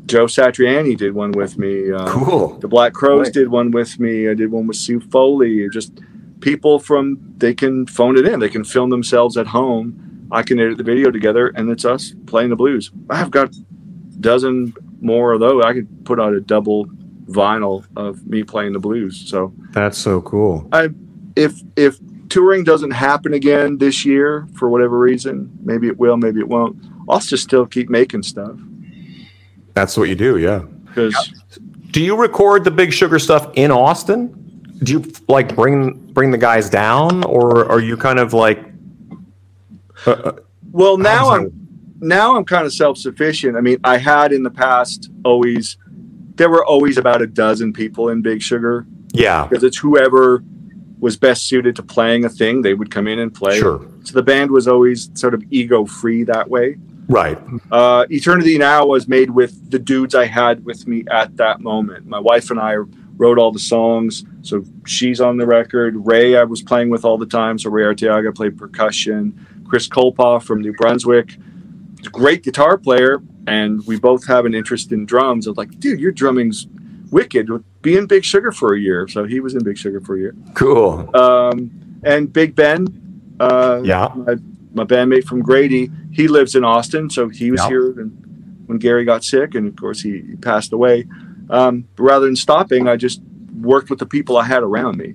Joe 0.08 0.26
Satriani 0.26 0.98
did 0.98 1.14
one 1.14 1.32
with 1.34 1.58
me. 1.58 1.92
Uh, 1.92 2.08
Cool. 2.08 2.58
the 2.60 2.68
Black 2.68 2.94
Crowes 2.94 3.26
Right. 3.28 3.34
did 3.34 3.50
one 3.50 3.70
with 3.72 4.00
me. 4.00 4.28
I 4.28 4.34
did 4.34 4.52
one 4.52 4.66
with 4.66 4.78
Sue 4.78 5.00
Foley. 5.00 5.70
Just 5.70 5.94
people 6.40 6.80
from 6.80 7.20
they 7.38 7.54
can 7.54 7.86
phone 7.86 8.18
it 8.18 8.26
in. 8.28 8.40
They 8.40 8.50
can 8.50 8.64
film 8.64 8.90
themselves 8.90 9.38
at 9.38 9.48
home. 9.48 10.08
I 10.32 10.44
can 10.44 10.60
edit 10.60 10.78
the 10.78 10.84
video 10.84 11.12
together, 11.12 11.48
and 11.50 11.70
it's 11.70 11.86
us 11.86 12.14
playing 12.26 12.50
the 12.50 12.56
blues. 12.56 12.92
I've 13.10 13.32
got 13.32 13.54
a 13.54 13.60
dozen 14.20 14.74
more 15.02 15.34
of 15.34 15.40
those. 15.40 15.64
I 15.64 15.74
could 15.74 16.06
put 16.06 16.20
out 16.20 16.34
a 16.34 16.42
double 16.42 16.86
vinyl 17.26 17.86
of 17.96 18.26
me 18.28 18.44
playing 18.44 18.74
the 18.74 18.80
blues. 18.80 19.30
So 19.30 19.54
That's 19.72 19.98
so 19.98 20.22
cool. 20.22 20.68
I 20.72 20.90
if 21.36 21.62
if 21.76 22.00
touring 22.30 22.64
doesn't 22.64 22.92
happen 22.92 23.34
again 23.34 23.78
this 23.78 24.06
year 24.06 24.48
for 24.56 24.70
whatever 24.70 24.98
reason, 24.98 25.52
maybe 25.64 25.88
it 25.88 25.98
will, 25.98 26.18
maybe 26.18 26.40
it 26.40 26.48
won't. 26.48 26.78
I'll 27.10 27.20
just 27.20 27.44
still 27.44 27.66
keep 27.66 27.90
making 27.90 28.24
stuff 28.24 28.58
That's 29.74 29.98
what 29.98 30.08
you 30.08 30.16
do. 30.16 30.38
Yeah. 30.38 30.60
because 30.86 31.16
Do 31.92 32.02
you 32.02 32.16
record 32.16 32.64
the 32.64 32.72
Big 32.72 32.94
Sugar 32.94 33.20
stuff 33.20 33.50
in 33.56 33.72
Austin? 33.72 34.38
do 34.84 34.94
you 34.94 35.12
like 35.28 35.56
bring 35.56 35.94
bring 36.14 36.32
the 36.32 36.38
guys 36.38 36.70
down, 36.70 37.24
or 37.24 37.70
are 37.72 37.80
you 37.80 37.98
kind 37.98 38.20
of 38.20 38.34
like? 38.34 38.71
Uh, 40.06 40.12
uh, 40.12 40.32
Well, 40.72 40.98
now 40.98 41.30
I'm 41.30 41.52
now 42.00 42.36
I'm 42.36 42.46
kind 42.46 42.66
of 42.66 42.74
self 42.74 42.98
sufficient. 42.98 43.56
I 43.58 43.62
mean, 43.62 43.78
I 43.84 43.98
had 43.98 44.32
in 44.34 44.44
the 44.44 44.50
past 44.50 45.10
always 45.24 45.78
there 46.36 46.50
were 46.50 46.66
always 46.66 46.98
about 46.98 47.22
a 47.22 47.28
dozen 47.28 47.74
people 47.74 48.10
in 48.10 48.22
Big 48.22 48.42
Sugar 48.42 48.88
yeah, 49.14 49.46
because 49.48 49.64
it's 49.64 49.78
whoever 49.78 50.44
was 51.00 51.18
best 51.18 51.48
suited 51.48 51.76
to 51.76 51.84
playing 51.84 52.26
a 52.26 52.30
thing 52.30 52.62
they 52.62 52.74
would 52.74 52.92
come 52.92 53.08
in 53.08 53.20
and 53.20 53.34
play. 53.34 53.60
sure, 53.60 53.86
So 54.04 54.14
the 54.14 54.24
band 54.24 54.52
was 54.52 54.68
always 54.68 55.10
sort 55.16 55.34
of 55.34 55.44
ego 55.50 55.86
free 55.86 56.24
that 56.26 56.50
way. 56.50 56.78
right. 57.08 57.40
Uh, 57.72 58.06
Eternity 58.10 58.58
Now 58.60 58.86
was 58.86 59.08
made 59.08 59.32
with 59.32 59.72
the 59.72 59.80
dudes 59.80 60.14
I 60.14 60.26
had 60.26 60.64
with 60.64 60.88
me 60.88 61.04
at 61.10 61.38
that 61.38 61.60
moment. 61.60 62.06
My 62.06 62.20
wife 62.20 62.52
and 62.52 62.60
I 62.60 62.76
wrote 63.18 63.40
all 63.40 63.52
the 63.52 63.60
songs, 63.60 64.24
so 64.44 64.64
she's 64.86 65.20
on 65.20 65.38
the 65.38 65.46
record. 65.46 65.96
Ray, 66.06 66.38
I 66.38 66.44
was 66.44 66.62
playing 66.62 66.90
with 66.92 67.04
all 67.04 67.18
the 67.18 67.26
time, 67.26 67.58
so 67.58 67.70
Ray 67.70 67.84
Arteaga 67.84 68.34
played 68.34 68.58
percussion. 68.58 69.46
Chris 69.72 69.88
Colepaugh 69.88 70.44
from 70.44 70.60
New 70.60 70.74
Brunswick, 70.74 71.38
great 72.12 72.44
guitar 72.44 72.78
player, 72.78 73.22
and 73.48 73.82
we 73.88 73.98
both 73.98 74.28
have 74.28 74.46
an 74.46 74.54
interest 74.54 74.92
in 74.92 75.06
drums. 75.06 75.48
I 75.48 75.52
was 75.52 75.58
like, 75.58 75.80
dude, 75.80 75.98
your 76.02 76.12
drumming's 76.12 76.68
wicked. 77.10 77.48
Be 77.82 77.96
in 77.96 78.06
Big 78.06 78.26
Sugar 78.26 78.52
for 78.52 78.74
a 78.74 78.80
year. 78.80 79.08
So 79.08 79.24
he 79.24 79.40
was 79.40 79.56
in 79.56 79.64
Big 79.64 79.78
Sugar 79.78 80.02
for 80.02 80.18
a 80.18 80.20
year. 80.20 80.36
Cool. 80.56 81.10
Um, 81.16 81.72
and 82.04 82.34
Big 82.34 82.54
Ben, 82.54 82.86
uh, 83.40 83.80
Yeah. 83.86 84.10
my, 84.14 84.36
my 84.74 84.84
bandmate 84.84 85.24
from 85.24 85.42
Grady, 85.42 85.90
he 86.12 86.28
lives 86.28 86.54
in 86.54 86.66
Austin, 86.66 87.10
so 87.10 87.30
he 87.30 87.50
was 87.50 87.62
Yeah. 87.62 87.70
here 87.70 87.92
and 87.98 88.12
when 88.66 88.78
Gary 88.78 89.06
got 89.06 89.24
sick, 89.24 89.56
and 89.56 89.68
of 89.70 89.78
course 89.78 90.02
he, 90.02 90.20
he 90.22 90.36
passed 90.36 90.74
away. 90.74 91.08
Um, 91.50 91.86
rather 91.98 92.26
than 92.26 92.36
stopping, 92.36 92.90
I 92.90 92.98
just 92.98 93.22
worked 93.62 93.90
with 93.90 94.00
the 94.00 94.06
people 94.06 94.36
I 94.36 94.44
had 94.44 94.64
around 94.64 94.98
me, 94.98 95.14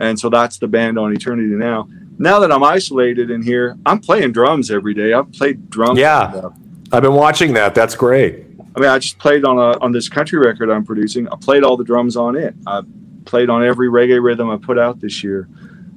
and 0.00 0.18
so 0.18 0.30
that's 0.30 0.56
the 0.58 0.68
band 0.68 0.98
on 0.98 1.12
Eternity 1.12 1.54
now. 1.54 1.86
Now 2.18 2.38
that 2.40 2.52
I'm 2.52 2.62
isolated 2.62 3.30
in 3.30 3.42
here, 3.42 3.76
I'm 3.84 3.98
playing 4.00 4.32
drums 4.32 4.70
every 4.70 4.94
day. 4.94 5.12
I've 5.12 5.32
played 5.32 5.68
drums. 5.70 5.98
Yeah. 5.98 6.50
I've 6.92 7.02
been 7.02 7.14
watching 7.14 7.54
that. 7.54 7.74
That's 7.74 7.96
great. 7.96 8.44
I 8.76 8.80
mean, 8.80 8.90
I 8.90 8.98
just 8.98 9.18
played 9.18 9.44
on 9.44 9.58
a 9.58 9.78
on 9.80 9.92
this 9.92 10.08
country 10.08 10.38
record 10.38 10.70
I'm 10.70 10.84
producing. 10.84 11.28
I 11.28 11.36
played 11.36 11.64
all 11.64 11.76
the 11.76 11.84
drums 11.84 12.16
on 12.16 12.36
it. 12.36 12.54
I 12.66 12.82
played 13.24 13.50
on 13.50 13.64
every 13.64 13.88
reggae 13.88 14.22
rhythm 14.22 14.50
I 14.50 14.56
put 14.56 14.78
out 14.78 15.00
this 15.00 15.22
year. 15.24 15.48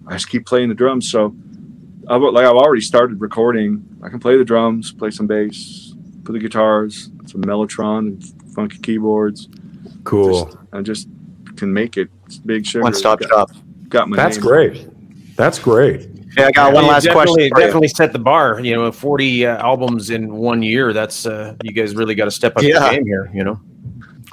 I 0.07 0.13
just 0.13 0.29
keep 0.29 0.45
playing 0.45 0.69
the 0.69 0.75
drums. 0.75 1.11
So, 1.11 1.35
I've, 2.07 2.21
like 2.21 2.45
I've 2.45 2.55
already 2.55 2.81
started 2.81 3.19
recording. 3.19 3.83
I 4.01 4.09
can 4.09 4.19
play 4.19 4.37
the 4.37 4.45
drums, 4.45 4.91
play 4.91 5.11
some 5.11 5.27
bass, 5.27 5.93
play 6.23 6.33
the 6.33 6.39
guitars, 6.39 7.09
some 7.25 7.41
mellotron 7.41 7.99
and 7.99 8.53
funky 8.53 8.77
keyboards. 8.77 9.49
Cool. 10.03 10.45
Just, 10.45 10.57
I 10.71 10.81
just 10.81 11.07
can 11.57 11.73
make 11.73 11.97
it. 11.97 12.09
It's 12.25 12.37
big 12.37 12.65
sugar. 12.65 12.83
One 12.83 12.93
stop 12.93 13.19
got, 13.19 13.29
shop. 13.29 13.51
Got 13.89 14.09
my 14.09 14.15
That's 14.15 14.37
name. 14.37 14.45
great. 14.45 14.87
That's 15.37 15.59
great. 15.59 16.09
Yeah, 16.37 16.47
I 16.47 16.51
got 16.51 16.73
one 16.73 16.83
You 16.83 16.89
last 16.91 17.03
definitely, 17.05 17.49
question. 17.49 17.67
Definitely 17.67 17.87
set 17.89 18.11
the 18.11 18.19
bar. 18.19 18.59
You 18.59 18.75
know, 18.75 18.91
forty 18.91 19.45
uh, 19.45 19.57
albums 19.63 20.09
in 20.09 20.35
one 20.35 20.61
year. 20.61 20.91
That's 20.93 21.25
uh, 21.25 21.55
you 21.63 21.71
guys 21.71 21.95
really 21.95 22.15
got 22.15 22.25
to 22.25 22.31
step 22.31 22.57
up 22.57 22.63
Yeah. 22.63 22.81
your 22.81 22.91
game 22.91 23.05
here. 23.05 23.31
You 23.33 23.43
know, 23.45 23.61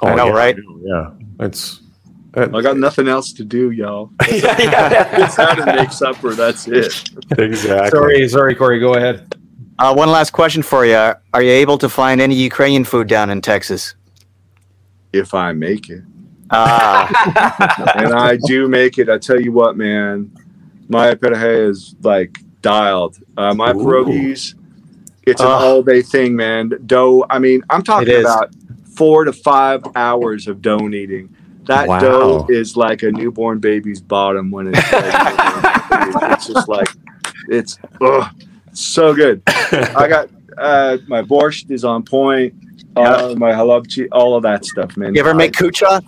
Oh, 0.01 0.07
I 0.09 0.15
know, 0.15 0.27
yeah, 0.27 0.33
right? 0.33 0.57
Yeah. 0.81 1.11
It's. 1.39 1.81
I 2.37 2.47
got 2.61 2.75
nothing 2.77 3.07
else 3.07 3.31
to 3.31 3.45
do, 3.45 3.71
y'all. 3.71 4.11
yeah, 4.29 4.59
yeah, 4.61 5.25
It's 5.25 5.37
how 5.37 5.53
to 5.55 5.65
make 5.73 5.91
supper. 5.93 6.33
That's 6.33 6.67
it. 6.67 7.09
exactly. 7.37 7.89
sorry, 7.97 8.27
sorry, 8.27 8.55
Corey. 8.55 8.79
Go 8.81 8.95
ahead. 8.95 9.33
Uh, 9.79 9.93
one 9.93 10.09
last 10.09 10.31
question 10.31 10.61
for 10.61 10.85
you. 10.85 10.95
Are 10.95 11.41
you 11.41 11.51
able 11.51 11.77
to 11.77 11.87
find 11.87 12.19
any 12.19 12.35
Ukrainian 12.35 12.83
food 12.83 13.07
down 13.07 13.29
in 13.29 13.39
Texas? 13.41 13.95
If 15.13 15.33
I 15.33 15.53
make 15.53 15.89
it. 15.89 16.01
Ah, 16.51 17.93
and 17.95 18.13
I 18.13 18.37
do 18.45 18.67
make 18.67 18.97
it. 18.97 19.07
I 19.09 19.17
tell 19.17 19.39
you 19.39 19.51
what, 19.53 19.77
man, 19.77 20.29
my 20.89 21.15
pereje 21.15 21.69
is 21.69 21.95
like 22.01 22.37
dialed. 22.61 23.17
Uh, 23.37 23.53
my 23.53 23.71
Ooh. 23.71 23.75
pierogies, 23.75 24.55
it's 25.25 25.41
an 25.41 25.47
Ugh. 25.47 25.61
all 25.63 25.83
day 25.83 26.01
thing, 26.01 26.35
man. 26.35 26.71
Dough. 26.85 27.25
I 27.29 27.39
mean, 27.39 27.61
I'm 27.69 27.81
talking 27.83 28.19
about 28.19 28.53
four 28.95 29.23
to 29.25 29.33
five 29.33 29.83
hours 29.95 30.47
of 30.47 30.61
dough 30.61 30.77
kneading. 30.87 31.35
That 31.65 31.87
Wow. 31.87 31.99
dough 31.99 32.45
is 32.49 32.77
like 32.77 33.01
a 33.03 33.11
newborn 33.11 33.59
baby's 33.59 33.99
bottom 34.01 34.51
when 34.51 34.67
it's. 34.73 34.79
it's 36.33 36.47
just 36.47 36.67
like 36.67 36.87
it's 37.49 37.79
ugh, 38.01 38.27
so 38.73 39.13
good. 39.13 39.41
I 39.47 40.07
got 40.09 40.29
uh, 40.57 40.97
my 41.07 41.21
borscht 41.21 41.71
is 41.71 41.83
on 41.83 42.03
point. 42.03 42.53
Uh, 42.95 43.35
my 43.37 43.51
halabchi, 43.51 44.07
all 44.11 44.35
of 44.37 44.43
that 44.43 44.63
stuff, 44.63 44.95
man. 44.95 45.13
you 45.13 45.19
ever 45.19 45.33
make 45.33 45.59
I- 45.61 45.65
kutia? 45.65 46.03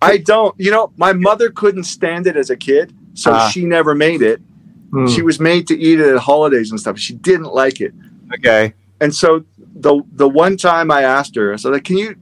I 0.00 0.18
don't. 0.18 0.54
You 0.60 0.70
know, 0.70 0.92
my 0.96 1.12
mother 1.12 1.50
couldn't 1.50 1.84
stand 1.84 2.26
it 2.28 2.36
as 2.36 2.50
a 2.50 2.56
kid, 2.56 2.94
so 3.14 3.32
Ah. 3.32 3.48
she 3.48 3.64
never 3.64 3.94
made 3.94 4.22
it. 4.22 4.40
Hmm. 4.90 5.06
She 5.06 5.22
was 5.22 5.40
made 5.40 5.66
to 5.68 5.78
eat 5.78 6.00
it 6.00 6.06
at 6.14 6.18
holidays 6.18 6.70
and 6.70 6.78
stuff. 6.80 6.98
She 6.98 7.14
didn't 7.14 7.52
like 7.52 7.80
it, 7.80 7.94
Okay. 8.34 8.74
and 9.00 9.14
so 9.14 9.44
the 9.74 10.02
the 10.12 10.28
one 10.28 10.56
time 10.56 10.90
I 10.90 11.02
asked 11.02 11.34
her, 11.36 11.52
I 11.52 11.56
said, 11.56 11.72
like, 11.72 11.84
"Can 11.84 11.96
you? 11.98 12.14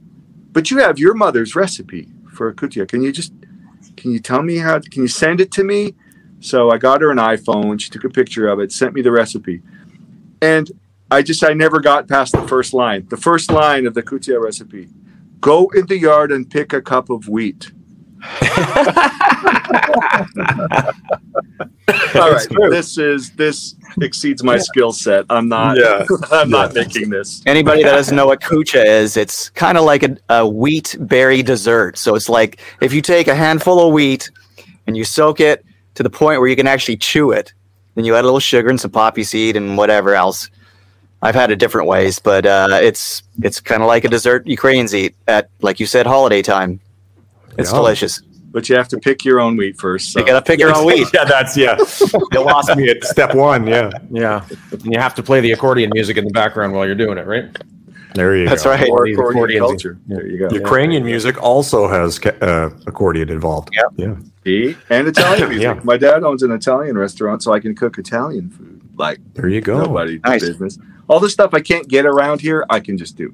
But 0.53 0.69
you 0.71 0.77
have 0.79 0.97
your 0.99 1.13
mother's 1.13 1.55
recipe 1.55 2.07
for 2.33 2.47
a 2.49 2.53
kutia. 2.53 2.87
Can 2.87 3.01
you 3.01 3.11
just? 3.11 3.33
Can 3.97 4.11
you 4.11 4.19
tell 4.19 4.41
me 4.41 4.57
how? 4.57 4.79
Can 4.79 5.01
you 5.03 5.07
send 5.09 5.41
it 5.41 5.51
to 5.53 5.63
me?" 5.63 5.95
So 6.39 6.71
I 6.71 6.77
got 6.77 7.01
her 7.01 7.11
an 7.11 7.17
iPhone. 7.17 7.79
She 7.79 7.89
took 7.89 8.03
a 8.03 8.09
picture 8.09 8.47
of 8.47 8.59
it, 8.59 8.71
sent 8.71 8.93
me 8.93 9.01
the 9.01 9.11
recipe, 9.11 9.61
and 10.41 10.71
I 11.11 11.21
just 11.21 11.43
I 11.43 11.53
never 11.53 11.79
got 11.81 12.07
past 12.07 12.31
the 12.33 12.47
first 12.47 12.73
line. 12.73 13.05
The 13.09 13.17
first 13.17 13.51
line 13.51 13.85
of 13.85 13.93
the 13.93 14.01
kutia 14.01 14.41
recipe: 14.41 14.87
"Go 15.41 15.67
in 15.75 15.85
the 15.87 15.97
yard 15.99 16.31
and 16.31 16.49
pick 16.49 16.71
a 16.73 16.81
cup 16.81 17.09
of 17.09 17.27
wheat." 17.27 17.71
All 22.15 22.31
right, 22.31 22.47
this 22.69 22.97
is 22.97 23.31
this 23.31 23.75
exceeds 24.01 24.43
my 24.43 24.57
skill 24.57 24.91
set. 24.91 25.25
I'm 25.29 25.49
not. 25.49 25.77
Yeah. 25.77 26.05
I'm 26.31 26.49
not 26.49 26.73
making 26.73 27.09
this. 27.09 27.41
Anybody 27.45 27.83
that 27.83 27.91
doesn't 27.91 28.15
know 28.15 28.27
what 28.27 28.41
kutia 28.41 28.85
is, 28.85 29.17
it's 29.17 29.49
kind 29.51 29.77
of 29.77 29.83
like 29.83 30.03
a, 30.03 30.17
a 30.29 30.47
wheat 30.47 30.95
berry 30.99 31.43
dessert. 31.43 31.97
So 31.97 32.15
it's 32.15 32.29
like 32.29 32.59
if 32.81 32.93
you 32.93 33.01
take 33.01 33.27
a 33.27 33.35
handful 33.35 33.85
of 33.85 33.93
wheat 33.93 34.29
and 34.87 34.95
you 34.95 35.03
soak 35.03 35.39
it 35.39 35.65
to 35.95 36.03
the 36.03 36.09
point 36.09 36.39
where 36.39 36.49
you 36.49 36.55
can 36.55 36.67
actually 36.67 36.97
chew 36.97 37.31
it, 37.31 37.53
then 37.95 38.05
you 38.05 38.15
add 38.15 38.21
a 38.23 38.27
little 38.27 38.39
sugar 38.39 38.69
and 38.69 38.79
some 38.79 38.91
poppy 38.91 39.23
seed 39.23 39.55
and 39.55 39.77
whatever 39.77 40.15
else. 40.15 40.49
I've 41.23 41.35
had 41.35 41.51
it 41.51 41.57
different 41.57 41.87
ways, 41.87 42.17
but 42.17 42.45
uh, 42.45 42.79
it's 42.81 43.21
it's 43.43 43.59
kind 43.59 43.83
of 43.83 43.87
like 43.87 44.05
a 44.05 44.09
dessert 44.09 44.47
Ukrainians 44.47 44.95
eat 44.95 45.15
at, 45.27 45.49
like 45.61 45.79
you 45.79 45.85
said, 45.85 46.07
holiday 46.07 46.41
time. 46.41 46.79
It's 47.57 47.69
Yeah. 47.69 47.75
delicious. 47.77 48.21
But 48.51 48.67
you 48.67 48.75
have 48.75 48.89
to 48.89 48.97
pick 48.99 49.23
your 49.23 49.39
own 49.39 49.55
wheat 49.55 49.79
first. 49.79 50.11
So. 50.11 50.19
You 50.19 50.25
gotta 50.25 50.41
pick 50.41 50.59
your 50.59 50.75
own 50.75 50.85
wheat. 50.85 51.07
yeah, 51.13 51.23
that's 51.23 51.55
yeah. 51.55 51.77
You 52.33 52.41
lost 52.43 52.75
me 52.75 52.89
at 52.89 53.03
step 53.05 53.33
one. 53.33 53.65
Yeah. 53.65 53.89
Yeah, 54.09 54.45
and 54.71 54.85
you 54.85 54.99
have 54.99 55.15
to 55.15 55.23
play 55.23 55.39
the 55.39 55.51
accordion 55.53 55.89
music 55.93 56.17
in 56.17 56.25
the 56.25 56.31
background 56.31 56.73
while 56.73 56.85
you're 56.85 56.95
doing 56.95 57.17
it, 57.17 57.25
right? 57.25 57.45
There 58.13 58.35
you 58.35 58.45
That's 58.45 58.63
go. 58.63 58.71
That's 58.71 58.81
right. 58.81 58.89
Or 58.89 59.05
These 59.05 59.17
accordion 59.17 59.63
accordions. 59.63 59.67
culture. 59.83 59.97
There 60.07 60.27
you 60.27 60.37
go. 60.37 60.53
Ukrainian 60.53 61.05
music 61.05 61.41
also 61.41 61.87
has 61.87 62.19
uh, 62.25 62.69
accordion 62.85 63.29
involved. 63.29 63.69
Yep. 63.73 63.85
Yeah. 63.95 64.15
See? 64.43 64.75
And 64.89 65.07
Italian 65.07 65.47
music. 65.55 65.63
Yeah. 65.63 65.79
My 65.85 65.95
dad 65.95 66.23
owns 66.25 66.43
an 66.43 66.51
Italian 66.51 66.97
restaurant, 66.97 67.41
so 67.41 67.53
I 67.53 67.61
can 67.61 67.73
cook 67.73 67.97
Italian 67.97 68.49
food 68.49 68.81
like 68.97 69.19
There 69.35 69.47
you 69.47 69.61
go. 69.61 69.77
nobody 69.81 70.19
Nice. 70.25 70.41
business. 70.41 70.77
All 71.07 71.21
the 71.21 71.29
stuff 71.29 71.53
I 71.53 71.61
can't 71.61 71.87
get 71.87 72.05
around 72.05 72.41
here, 72.41 72.65
I 72.69 72.81
can 72.81 72.97
just 72.97 73.15
do. 73.15 73.33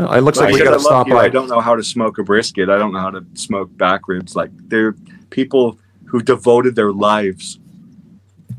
No, 0.00 0.10
it 0.12 0.22
looks 0.22 0.38
like 0.38 0.54
we 0.54 0.58
got 0.58 0.68
I 0.68 0.76
to 0.76 0.80
stop 0.80 1.08
you, 1.08 1.14
by. 1.14 1.24
I 1.24 1.28
don't 1.28 1.48
know 1.48 1.60
how 1.60 1.76
to 1.76 1.84
smoke 1.84 2.16
a 2.16 2.22
brisket. 2.22 2.70
I 2.70 2.78
don't 2.78 2.92
know 2.92 3.00
how 3.00 3.10
to 3.10 3.24
smoke 3.34 3.76
back 3.76 4.08
ribs. 4.08 4.34
Like 4.34 4.50
they're 4.68 4.94
people 5.28 5.78
who 6.06 6.22
devoted 6.22 6.74
their 6.74 6.90
lives 6.90 7.58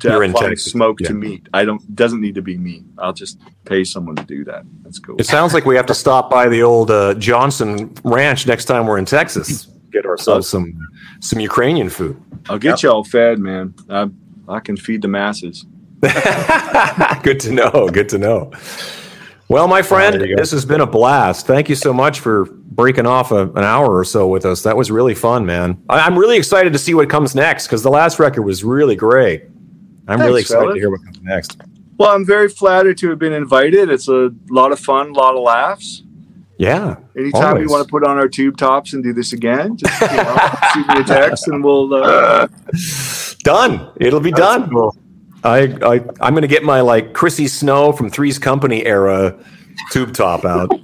to 0.01 0.09
You're 0.09 0.23
applying 0.23 0.55
smoke 0.55 0.99
yeah. 1.01 1.07
to 1.07 1.13
meat. 1.15 1.49
I 1.51 1.65
don't 1.65 1.95
doesn't 1.95 2.21
need 2.21 2.35
to 2.35 2.43
be 2.43 2.57
me. 2.57 2.83
I'll 2.99 3.13
just 3.13 3.39
pay 3.65 3.83
someone 3.83 4.15
to 4.17 4.23
do 4.23 4.43
that. 4.45 4.65
That's 4.83 4.99
cool. 4.99 5.15
It 5.19 5.25
sounds 5.25 5.53
like 5.55 5.65
we 5.65 5.75
have 5.75 5.87
to 5.87 5.95
stop 5.95 6.29
by 6.29 6.47
the 6.47 6.61
old 6.61 6.91
uh, 6.91 7.15
Johnson 7.15 7.93
Ranch 8.03 8.45
next 8.45 8.65
time 8.65 8.85
we're 8.85 8.99
in 8.99 9.05
Texas. 9.05 9.65
Get 9.91 10.05
ourselves 10.05 10.47
some 10.47 10.77
some 11.21 11.39
Ukrainian 11.39 11.89
food. 11.89 12.21
I'll 12.49 12.59
get 12.59 12.83
you 12.83 12.91
all 12.91 13.03
fed, 13.03 13.39
man. 13.39 13.73
I 13.89 14.09
I 14.47 14.59
can 14.59 14.77
feed 14.77 15.01
the 15.01 15.07
masses. 15.07 15.65
Good 17.23 17.39
to 17.41 17.51
know. 17.51 17.89
Good 17.91 18.09
to 18.09 18.17
know. 18.19 18.51
Well, 19.51 19.67
my 19.67 19.81
friend, 19.81 20.15
there 20.15 20.25
you 20.27 20.35
go. 20.37 20.41
this 20.41 20.51
has 20.51 20.63
been 20.63 20.79
a 20.79 20.87
blast. 20.87 21.45
Thank 21.45 21.67
you 21.67 21.75
so 21.75 21.91
much 21.91 22.21
for 22.21 22.45
breaking 22.45 23.05
off 23.05 23.33
a, 23.33 23.49
an 23.49 23.65
hour 23.65 23.97
or 23.97 24.05
so 24.05 24.25
with 24.25 24.45
us. 24.45 24.63
That 24.63 24.77
was 24.77 24.89
really 24.89 25.13
fun, 25.13 25.45
man. 25.45 25.83
I, 25.89 25.99
I'm 25.99 26.17
really 26.17 26.37
excited 26.37 26.71
to 26.71 26.79
see 26.79 26.93
what 26.93 27.09
comes 27.09 27.35
next 27.35 27.67
because 27.67 27.83
the 27.83 27.89
last 27.89 28.17
record 28.17 28.43
was 28.43 28.63
really 28.63 28.95
great. 28.95 29.43
I'm 30.07 30.19
Thanks, 30.19 30.23
really 30.23 30.41
excited 30.41 30.61
fella. 30.61 30.73
to 30.73 30.79
hear 30.79 30.89
what 30.89 31.03
comes 31.03 31.21
next. 31.21 31.61
Well, 31.97 32.11
I'm 32.11 32.25
very 32.25 32.47
flattered 32.47 32.97
to 32.99 33.09
have 33.09 33.19
been 33.19 33.33
invited. 33.33 33.89
It's 33.89 34.07
a 34.07 34.31
lot 34.49 34.71
of 34.71 34.79
fun, 34.79 35.09
a 35.09 35.13
lot 35.13 35.35
of 35.35 35.43
laughs. 35.43 36.03
Yeah. 36.57 36.95
Anytime 37.17 37.43
Always. 37.43 37.63
you 37.63 37.69
want 37.69 37.85
to 37.85 37.91
put 37.91 38.05
on 38.05 38.17
our 38.17 38.29
tube 38.29 38.55
tops 38.55 38.93
and 38.93 39.03
do 39.03 39.11
this 39.11 39.33
again, 39.33 39.75
just 39.75 39.99
you 39.99 40.07
know, 40.15 40.49
shoot 40.73 40.87
me 40.87 41.01
a 41.01 41.03
text 41.03 41.49
and 41.49 41.61
we'll. 41.61 41.93
Uh, 41.93 42.47
Done. 43.43 43.91
It'll 43.99 44.19
be 44.21 44.31
done. 44.31 44.69
I, 45.43 45.75
I 45.83 46.01
I'm 46.21 46.33
gonna 46.33 46.47
get 46.47 46.63
my 46.63 46.81
like 46.81 47.13
Chrissy 47.13 47.47
Snow 47.47 47.91
from 47.91 48.09
Three's 48.09 48.37
Company 48.37 48.85
era 48.85 49.37
tube 49.91 50.13
top 50.13 50.45
out. 50.45 50.71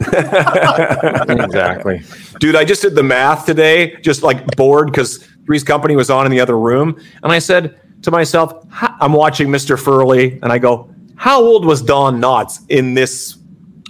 exactly. 1.30 2.02
Dude, 2.40 2.56
I 2.56 2.66
just 2.66 2.82
did 2.82 2.96
the 2.96 3.04
math 3.04 3.46
today, 3.46 3.96
just 4.02 4.24
like 4.24 4.46
bored 4.56 4.92
because 4.92 5.28
Three's 5.46 5.64
Company 5.64 5.96
was 5.96 6.10
on 6.10 6.26
in 6.26 6.32
the 6.32 6.40
other 6.40 6.58
room. 6.58 7.00
And 7.24 7.32
I 7.32 7.40
said 7.40 7.80
to 8.04 8.12
myself, 8.12 8.66
I'm 8.82 9.14
watching 9.14 9.48
Mr. 9.48 9.82
Furley, 9.82 10.40
and 10.44 10.52
I 10.52 10.58
go, 10.58 10.90
How 11.16 11.42
old 11.42 11.66
was 11.66 11.82
Don 11.82 12.22
Knotts 12.22 12.60
in 12.70 12.94
this 12.94 13.38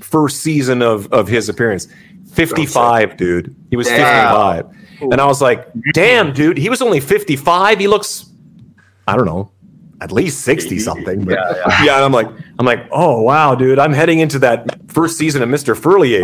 first 0.02 0.42
season 0.42 0.82
of, 0.82 1.12
of 1.14 1.28
his 1.28 1.50
appearance? 1.50 1.88
55, 2.34 3.18
dude. 3.18 3.56
He 3.70 3.76
was 3.76 3.88
Damn. 3.88 4.66
55. 4.70 5.12
And 5.12 5.22
I 5.22 5.26
was 5.26 5.42
like, 5.42 5.68
Damn, 5.94 6.34
dude, 6.34 6.58
he 6.58 6.70
was 6.70 6.82
only 6.82 7.00
55. 7.00 7.80
He 7.80 7.88
looks, 7.88 8.32
I 9.08 9.16
don't 9.16 9.26
know, 9.26 9.52
at 10.02 10.12
least 10.12 10.42
60 10.42 10.80
something. 10.80 11.26
But 11.26 11.36
Yeah, 11.36 11.84
yeah, 11.84 11.96
and 11.96 12.06
I'm 12.06 12.12
like, 12.12 12.28
I'm 12.60 12.66
like, 12.66 12.88
oh 12.92 13.22
wow, 13.22 13.56
dude, 13.56 13.80
I'm 13.80 13.94
heading 13.94 14.20
into 14.20 14.40
that 14.40 14.68
first 14.90 15.18
season 15.18 15.42
of 15.42 15.50
Mr. 15.50 15.76
Furley 15.78 16.16
age. 16.16 16.24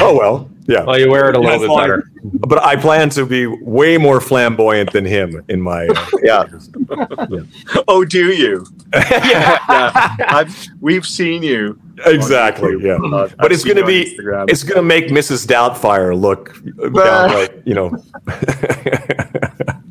oh 0.00 0.16
well, 0.16 0.50
yeah. 0.68 0.84
Well, 0.84 0.98
you 0.98 1.10
wear 1.10 1.28
it 1.30 1.36
a 1.36 1.40
little 1.40 1.58
That's 1.58 1.62
bit 1.62 1.68
fine. 1.68 1.88
better. 1.88 2.10
But 2.48 2.62
I 2.64 2.74
plan 2.76 3.08
to 3.10 3.24
be 3.24 3.46
way 3.46 3.98
more 3.98 4.20
flamboyant 4.20 4.92
than 4.92 5.04
him 5.04 5.44
in 5.48 5.60
my. 5.60 5.86
Uh, 5.86 6.06
Yeah. 6.22 6.44
Oh, 7.88 8.04
do 8.04 8.32
you? 8.32 8.66
yeah. 8.94 9.58
I've 10.28 10.66
we've 10.80 11.06
seen 11.06 11.42
you. 11.44 11.80
exactly. 12.04 12.76
Yeah. 12.80 12.94
Uh, 12.96 13.28
But 13.38 13.46
I've 13.46 13.52
it's 13.52 13.64
going 13.64 13.76
to 13.76 13.86
be 13.86 14.16
Instagram. 14.16 14.50
it's 14.50 14.64
going 14.64 14.76
to 14.76 14.82
make 14.82 15.06
Mrs. 15.08 15.46
Doubtfire 15.46 16.18
look 16.20 16.54
downright, 16.94 17.52
you 17.64 17.74
know. 17.74 17.96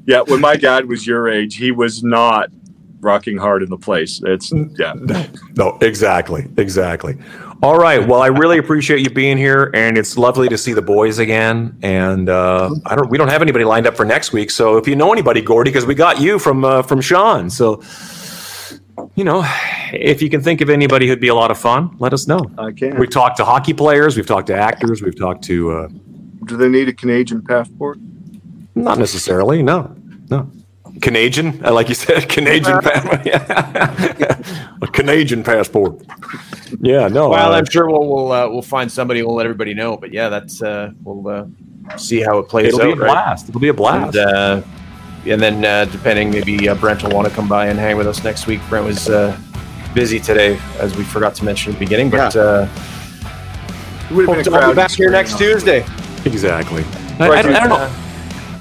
yeah. 0.06 0.22
When 0.22 0.42
my 0.42 0.56
dad 0.56 0.88
was 0.88 1.08
your 1.08 1.30
age, 1.30 1.56
he 1.56 1.72
was 1.72 2.04
not 2.04 2.50
rocking 3.00 3.38
hard 3.38 3.64
in 3.64 3.70
the 3.70 3.78
place. 3.78 4.22
It's 4.26 4.52
yeah. 4.78 4.94
No, 5.56 5.78
exactly, 5.82 6.48
exactly. 6.58 7.16
All 7.66 7.78
right. 7.78 8.08
Well, 8.08 8.22
I 8.22 8.28
really 8.28 8.60
appreciate 8.60 9.00
you 9.00 9.10
being 9.10 9.40
here, 9.40 9.72
and 9.74 9.98
it's 9.98 10.20
lovely 10.20 10.48
to 10.50 10.56
see 10.56 10.74
the 10.74 10.84
boys 10.84 11.18
again. 11.18 11.76
And 11.82 12.30
uh, 12.30 12.70
I 12.86 12.96
don't, 12.96 13.10
we 13.10 13.18
don't 13.18 13.30
have 13.30 13.42
anybody 13.42 13.66
lined 13.66 13.88
up 13.88 13.98
for 13.98 14.06
next 14.06 14.32
week. 14.32 14.52
So 14.52 14.78
if 14.78 14.88
you 14.88 14.96
know 14.96 15.12
anybody, 15.12 15.42
Gordie, 15.42 15.72
because 15.72 15.84
we 15.84 15.96
got 15.96 16.22
you 16.22 16.38
from 16.38 16.64
uh, 16.64 16.84
from 16.84 17.02
Sean. 17.02 17.50
So 17.50 17.82
you 19.16 19.24
know, 19.24 19.44
if 19.92 20.22
you 20.22 20.30
can 20.30 20.42
think 20.42 20.62
of 20.62 20.70
anybody 20.70 21.08
who'd 21.08 21.20
be 21.20 21.30
a 21.30 21.34
lot 21.34 21.50
of 21.50 21.58
fun, 21.58 21.96
let 21.98 22.14
us 22.14 22.28
know. 22.28 22.40
I 22.60 22.72
can. 22.72 23.00
We've 23.00 23.10
talked 23.10 23.38
to 23.38 23.46
hockey 23.46 23.74
players, 23.74 24.16
we've 24.16 24.28
talked 24.28 24.46
to 24.48 24.56
actors, 24.56 25.02
we've 25.02 25.18
talked 25.18 25.44
to 25.46 25.72
uh, 25.72 25.88
Do 26.44 26.58
they 26.58 26.70
need 26.70 26.88
a 26.88 26.94
Canadian 26.94 27.42
passport? 27.42 27.98
not 28.76 29.00
necessarily, 29.00 29.64
no, 29.64 29.96
no. 30.30 30.52
Canadian, 31.02 31.60
like 31.62 31.90
you 31.90 31.96
said, 31.96 32.30
Canadian, 32.30 32.80
pa- 32.82 33.22
yeah. 33.26 34.68
a 34.84 34.88
Canadian 34.88 35.44
passport. 35.44 36.00
Yeah, 36.82 37.08
no. 37.08 37.30
Well, 37.36 37.54
uh, 37.54 37.58
I'm 37.58 37.66
sure 37.66 37.88
we'll 37.90 38.08
we'll 38.08 38.32
uh, 38.32 38.48
we'll 38.50 38.62
find 38.62 38.92
somebody. 38.92 39.22
We'll 39.24 39.36
let 39.36 39.46
everybody 39.46 39.74
know. 39.74 39.98
But 39.98 40.12
yeah, 40.14 40.30
that's 40.30 40.62
uh, 40.62 40.92
we'll 41.04 41.28
uh, 41.28 41.98
see 41.98 42.22
how 42.22 42.40
it 42.40 42.50
plays 42.50 42.74
out. 42.74 42.82
it'll 42.82 42.96
be 42.96 43.02
a 43.02 43.04
right? 43.04 43.12
blast. 43.12 43.50
It'll 43.50 43.62
be 43.62 43.70
a 43.70 43.74
blast. 43.74 44.16
And, 44.16 44.36
uh, 44.36 44.62
and 45.26 45.42
then 45.42 45.66
uh, 45.66 45.86
depending, 45.86 46.30
maybe 46.30 46.70
uh, 46.70 46.76
Brent 46.76 47.04
will 47.04 47.12
want 47.12 47.28
to 47.28 47.34
come 47.34 47.48
by 47.48 47.68
and 47.68 47.80
hang 47.80 47.98
with 47.98 48.08
us 48.08 48.24
next 48.24 48.48
week. 48.48 48.62
Brent 48.70 48.86
was 48.86 49.10
uh, 49.10 49.38
busy 49.94 50.20
today, 50.20 50.60
as 50.80 50.96
we 50.96 51.04
forgot 51.04 51.34
to 51.36 51.46
mention 51.46 51.74
at 51.74 51.80
the 51.80 51.86
beginning. 51.86 52.10
But 52.12 52.36
uh, 52.36 52.68
It 54.10 54.14
would 54.14 54.28
have 54.28 54.36
hope 54.36 54.46
been 54.46 54.54
a 54.54 54.58
crowd 54.58 54.76
back 54.76 54.92
here 54.92 55.10
next 55.10 55.38
Tuesday. 55.38 55.86
Exactly. 56.26 56.84
I, 57.20 57.28
I, 57.28 57.40
I 57.40 57.42
don't 57.44 57.70
know. 57.70 57.96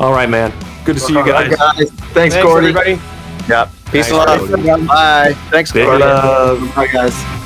All 0.01 0.13
right, 0.13 0.29
man. 0.29 0.53
Good 0.85 0.95
to 0.95 1.01
see 1.01 1.13
you 1.13 1.25
guys. 1.27 1.55
guys. 1.55 1.91
Thanks, 1.91 2.35
Thanks, 2.35 2.37
Gordie. 2.37 2.69
everybody. 2.69 3.01
Yeah. 3.49 3.69
Peace 3.91 4.09
Thanks, 4.09 4.53
and 4.53 4.65
love. 4.65 4.87
Bye. 4.87 5.35
Thanks, 5.51 5.73
Big 5.73 5.85
Gordie. 5.87 6.03
love. 6.05 6.75
Bye, 6.75 6.87
guys. 6.89 7.44